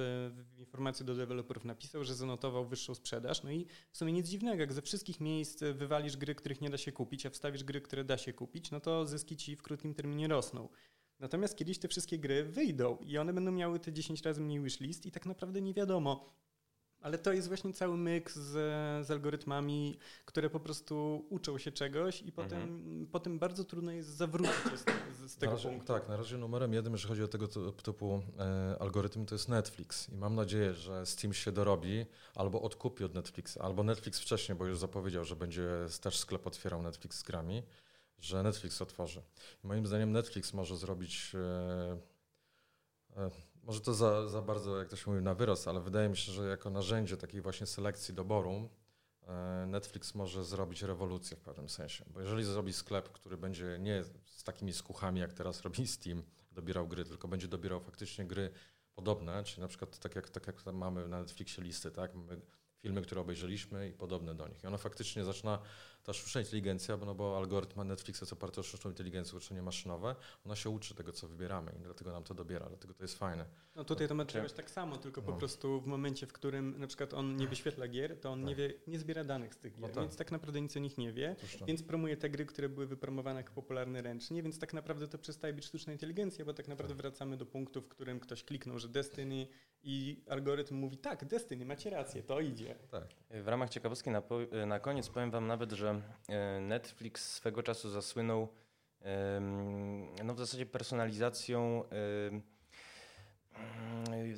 w 0.55 0.59
informacji 0.59 1.07
do 1.07 1.15
deweloperów 1.15 1.65
napisał, 1.65 2.05
że 2.05 2.15
zanotował 2.15 2.67
wyższą 2.67 2.95
sprzedaż. 2.95 3.43
No 3.43 3.51
i 3.51 3.67
w 3.91 3.97
sumie 3.97 4.13
nic 4.13 4.29
dziwnego, 4.29 4.61
jak 4.61 4.73
ze 4.73 4.83
wszystkich 4.83 5.21
miejsc 5.21 5.63
wywalisz 5.75 6.17
gry, 6.17 6.35
których 6.35 6.61
nie 6.61 6.71
da 6.71 6.79
się 6.79 6.93
kupić, 6.93 7.27
a 7.27 7.31
wstawisz 7.31 7.65
gry, 7.65 7.81
które 7.81 8.05
da 8.05 8.19
się 8.19 8.33
kupić, 8.33 8.71
no 8.71 8.81
to 8.81 9.07
zyski 9.07 9.37
ci 9.37 9.57
w 9.57 9.63
krótkim 9.63 9.95
terminie 9.95 10.29
rosną. 10.29 10.69
Natomiast 11.19 11.57
kiedyś 11.57 11.79
te 11.79 11.89
wszystkie 11.89 12.19
gry 12.19 12.45
wyjdą 12.45 12.97
i 12.97 13.19
one 13.19 13.33
będą 13.33 13.53
miały 13.53 13.81
te 13.81 13.93
10 13.93 14.23
razy 14.23 14.41
mniej 14.41 14.61
wishlist 14.61 15.07
i 15.07 15.11
tak 15.11 15.27
naprawdę 15.27 15.61
nie 15.61 15.75
wiadomo, 15.75 16.33
Ale 17.03 17.18
to 17.18 17.32
jest 17.32 17.48
właśnie 17.48 17.72
cały 17.72 17.96
myk 17.96 18.30
z, 18.30 18.50
z 19.07 19.11
algorytmami, 19.11 19.98
które 20.24 20.50
po 20.50 20.61
prostu 20.61 21.26
uczą 21.30 21.59
się 21.59 21.72
czegoś 21.72 22.22
i 22.22 22.32
potem, 22.32 22.62
Mhm. 22.62 23.07
potem 23.07 23.38
bardzo 23.38 23.64
trudno 23.64 23.92
jest 23.92 24.09
zawrócić 24.09 24.55
się 24.70 24.76
z, 24.76 24.84
z, 25.16 25.30
z 25.30 25.34
Na 25.36 25.40
tego 25.40 25.53
razie, 25.53 25.68
punktu. 25.68 25.86
tak, 25.92 26.09
na 26.09 26.16
razie 26.16 26.38
numerem 26.38 26.72
jednym, 26.72 26.92
jeżeli 26.92 27.09
chodzi 27.09 27.22
o 27.22 27.28
tego 27.28 27.48
ty- 27.48 27.72
typu 27.82 28.22
e, 28.38 28.76
algorytm, 28.80 29.26
to 29.26 29.34
jest 29.34 29.48
Netflix. 29.48 30.09
I 30.09 30.14
mam 30.16 30.34
nadzieję, 30.34 30.74
że 30.74 31.07
Steam 31.07 31.34
się 31.34 31.53
dorobi 31.53 32.07
albo 32.34 32.62
odkupi 32.62 33.05
od 33.05 33.14
Netflixa, 33.14 33.57
albo 33.61 33.82
Netflix 33.82 34.20
wcześniej, 34.20 34.59
bo 34.59 34.66
już 34.66 34.78
zapowiedział, 34.78 35.24
że 35.24 35.36
będzie 35.36 35.68
też 36.00 36.18
sklep 36.18 36.46
otwierał 36.46 36.82
Netflix 36.82 37.18
z 37.18 37.22
grami, 37.22 37.62
że 38.18 38.42
Netflix 38.42 38.82
otworzy. 38.82 39.22
I 39.64 39.66
moim 39.66 39.86
zdaniem 39.86 40.12
Netflix 40.12 40.53
może 40.53 40.76
zrobić. 40.76 41.32
E, 41.34 41.98
e, 43.22 43.30
może 43.63 43.81
to 43.81 43.95
za, 43.95 44.29
za 44.29 44.43
bardzo, 44.43 44.79
jak 44.79 44.89
to 44.89 44.97
się 44.97 45.11
mówi, 45.11 45.23
na 45.23 45.35
wyrost, 45.35 45.69
ale 45.69 45.81
wydaje 45.81 46.09
mi 46.09 46.17
się, 46.17 46.33
że 46.33 46.49
jako 46.49 46.71
narzędzie 46.71 47.17
takiej 47.17 47.41
właśnie 47.41 47.67
selekcji 47.67 48.15
doboru 48.15 48.69
e, 49.23 49.67
Netflix 49.67 50.15
może 50.15 50.45
zrobić 50.45 50.83
rewolucję 50.83 51.37
w 51.37 51.41
pewnym 51.41 51.69
sensie. 51.69 52.05
Bo 52.11 52.21
jeżeli 52.21 52.45
zrobi 52.45 52.73
sklep, 52.73 53.09
który 53.09 53.37
będzie 53.37 53.79
nie 53.81 54.05
z 54.27 54.45
takimi 54.45 54.73
skuchami, 54.73 55.21
jak 55.21 55.33
teraz 55.33 55.63
robi 55.63 55.87
Steam, 55.87 56.23
dobierał 56.53 56.89
gry, 56.89 57.05
tylko 57.05 57.29
będzie 57.29 57.49
dobierał 57.49 57.81
faktycznie 57.81 58.25
gry 58.25 58.51
podobne, 58.95 59.45
czyli 59.45 59.61
na 59.61 59.69
przykład 59.69 59.99
tak 59.99 60.17
jak, 60.17 60.31
tak 60.31 60.47
jak 60.47 60.67
mamy 60.67 61.09
na 61.09 61.21
Netflixie 61.21 61.65
listy, 61.65 61.91
tak? 61.91 62.15
Mamy 62.15 62.41
filmy, 62.79 63.03
które 63.03 63.21
obejrzeliśmy 63.21 63.89
i 63.89 63.93
podobne 63.93 64.35
do 64.35 64.49
nich. 64.49 64.65
I 64.65 64.67
ona 64.67 64.79
faktycznie 64.79 65.25
zaczyna, 65.25 65.59
ta 66.03 66.12
sztuczna 66.12 66.40
inteligencja, 66.40 66.96
bo, 66.96 67.07
no 67.07 67.14
bo 67.14 67.36
algorytm 67.36 67.84
Netflixa 67.88 68.20
jest 68.22 68.32
oparty 68.32 68.61
o 68.61 68.62
sztuczną 68.62 68.90
inteligencję, 68.90 69.38
uczenie 69.38 69.62
maszynowe, 69.62 70.14
ona 70.44 70.57
się 70.57 70.70
uczy 70.70 70.94
tego, 70.94 71.12
co 71.12 71.28
wybieramy 71.28 71.72
i 71.78 71.82
dlatego 71.82 72.12
nam 72.12 72.24
to 72.24 72.34
dobiera, 72.34 72.66
dlatego 72.68 72.94
to 72.94 73.05
jest 73.05 73.18
fajne. 73.18 73.44
No 73.76 73.84
tutaj 73.84 74.09
to 74.09 74.14
ma 74.14 74.24
Czy- 74.24 74.34
działać 74.34 74.53
tak 74.53 74.70
samo, 74.70 74.96
tylko 74.96 75.22
po 75.22 75.30
No. 75.30 75.36
prostu 75.36 75.80
w 75.80 75.86
momencie, 75.86 76.26
w 76.26 76.32
którym 76.32 76.78
na 76.78 76.86
przykład 76.86 77.14
on 77.14 77.36
nie 77.36 77.48
wyświetla 77.48 77.88
gier, 77.88 78.20
to 78.20 78.30
on 78.30 78.40
nie, 78.44 78.48
Tak. 78.48 78.57
wie, 78.59 78.72
nie 78.86 78.98
zbiera 78.98 79.24
danych 79.24 79.55
z 79.55 79.59
tych 79.59 79.78
No 79.78 79.86
gier, 79.86 79.94
tak. 79.94 80.05
więc 80.05 80.16
tak 80.16 80.32
naprawdę 80.32 80.61
nic 80.61 80.76
o 80.76 80.80
nich 80.80 80.98
nie 80.98 81.12
wie. 81.12 81.36
To. 81.59 81.64
Więc 81.66 81.82
promuje 81.82 82.16
te 82.16 82.30
gry, 82.30 82.46
które 82.46 82.68
były 82.68 82.86
wypromowane 82.86 83.40
jako 83.40 83.53
popularne 83.53 84.03
ręcznie, 84.03 84.42
więc 84.42 84.59
tak 84.59 84.72
naprawdę 84.74 85.09
to 85.09 85.18
przestaje 85.18 85.53
być 85.55 85.64
sztuczna 85.64 85.92
inteligencja, 85.92 86.44
bo 86.44 86.55
tak 86.55 86.68
naprawdę 86.68 86.94
wracamy 86.94 87.36
do 87.36 87.46
punktu, 87.46 87.80
w 87.82 87.88
którym 87.88 88.20
ktoś 88.20 88.44
kliknął, 88.44 88.78
że 88.78 88.88
Destiny 88.88 89.46
i 89.84 90.24
algorytm 90.30 90.74
mówi 90.74 90.96
tak, 90.96 91.24
Destiny, 91.24 91.64
macie 91.66 91.90
rację, 91.90 92.22
to 92.22 92.40
idzie. 92.40 92.74
Tak. 92.90 93.05
W 93.42 93.48
ramach 93.48 93.70
ciekawostki 93.70 94.11
na, 94.11 94.22
na 94.66 94.80
koniec 94.80 95.09
powiem 95.09 95.30
Wam 95.30 95.46
nawet, 95.46 95.72
że 95.72 95.91
e, 96.28 96.61
Netflix 96.61 97.32
swego 97.32 97.62
czasu 97.62 97.90
zasłynął 97.90 98.49
no 100.24 100.34
w 100.34 100.38
zasadzie 100.38 100.66
personalizacją 100.66 101.84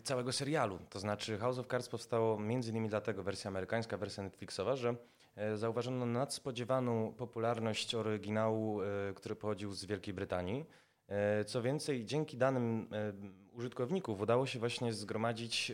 całego 0.04 0.32
serialu. 0.32 0.78
To 0.90 0.98
znaczy 0.98 1.38
House 1.38 1.58
of 1.58 1.66
Cards 1.66 1.88
powstało 1.88 2.38
między 2.38 2.70
innymi 2.70 2.88
dlatego, 2.88 3.22
wersja 3.22 3.48
amerykańska, 3.48 3.96
wersja 3.96 4.22
Netflixowa, 4.22 4.76
że 4.76 4.94
e, 5.36 5.56
zauważono 5.56 6.06
nadspodziewaną 6.06 7.12
popularność 7.12 7.94
oryginału, 7.94 8.82
e, 8.82 8.86
który 9.14 9.36
pochodził 9.36 9.72
z 9.72 9.84
Wielkiej 9.84 10.14
Brytanii. 10.14 10.66
Co 11.46 11.62
więcej, 11.62 12.04
dzięki 12.04 12.36
danym 12.36 12.88
użytkowników 13.52 14.20
udało 14.20 14.46
się 14.46 14.58
właśnie 14.58 14.92
zgromadzić 14.92 15.72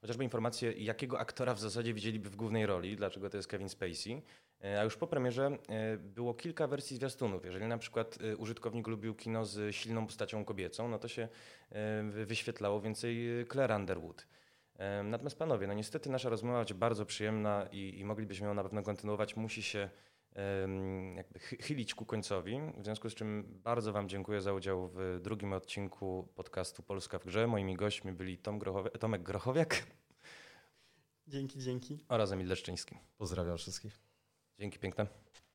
chociażby 0.00 0.24
informację, 0.24 0.72
jakiego 0.72 1.18
aktora 1.18 1.54
w 1.54 1.60
zasadzie 1.60 1.94
widzieliby 1.94 2.30
w 2.30 2.36
głównej 2.36 2.66
roli, 2.66 2.96
dlaczego 2.96 3.30
to 3.30 3.36
jest 3.36 3.48
Kevin 3.48 3.68
Spacey. 3.68 4.22
E, 4.64 4.80
A 4.80 4.84
już 4.84 4.96
po 4.96 5.06
premierze 5.06 5.46
e, 5.68 5.96
było 5.96 6.34
kilka 6.34 6.66
wersji 6.66 6.96
zwiastunów. 6.96 7.44
Jeżeli 7.44 7.66
na 7.66 7.78
przykład 7.78 8.18
e, 8.32 8.36
użytkownik 8.36 8.86
lubił 8.86 9.14
kino 9.14 9.44
z 9.44 9.74
silną 9.76 10.06
postacią 10.06 10.44
kobiecą, 10.44 10.88
no 10.88 10.98
to 10.98 11.08
się 11.08 11.28
wy- 12.10 12.26
wyświetlało 12.26 12.80
więcej 12.80 13.26
Claire 13.52 13.72
Underwood. 13.76 14.26
Natomiast 15.04 15.38
panowie, 15.38 15.66
no 15.66 15.74
niestety 15.74 16.10
nasza 16.10 16.28
rozmowa 16.28 16.58
będzie 16.58 16.74
bardzo 16.74 17.06
przyjemna 17.06 17.68
i, 17.72 17.98
i 17.98 18.04
moglibyśmy 18.04 18.46
ją 18.46 18.54
na 18.54 18.62
pewno 18.62 18.82
kontynuować. 18.82 19.36
Musi 19.36 19.62
się 19.62 19.90
jakby 21.16 21.38
chy- 21.38 21.56
chylić 21.62 21.94
ku 21.94 22.06
końcowi, 22.06 22.60
w 22.78 22.84
związku 22.84 23.10
z 23.10 23.14
czym 23.14 23.44
bardzo 23.64 23.92
wam 23.92 24.08
dziękuję 24.08 24.40
za 24.40 24.52
udział 24.52 24.88
w 24.94 25.18
drugim 25.22 25.52
odcinku 25.52 26.28
podcastu 26.34 26.82
Polska 26.82 27.18
w 27.18 27.24
grze. 27.24 27.46
Moimi 27.46 27.76
gośćmi 27.76 28.12
byli 28.12 28.38
Tom 28.38 28.60
Tomek 29.00 29.22
Grochowiak 29.22 29.86
Dzięki, 31.26 31.58
dzięki. 31.60 32.04
oraz 32.08 32.32
Emil 32.32 32.46
Leszczyński. 32.48 32.98
Pozdrawiam 33.18 33.58
wszystkich. 33.58 34.11
Dzięki 34.58 34.78
piękne. 34.78 35.06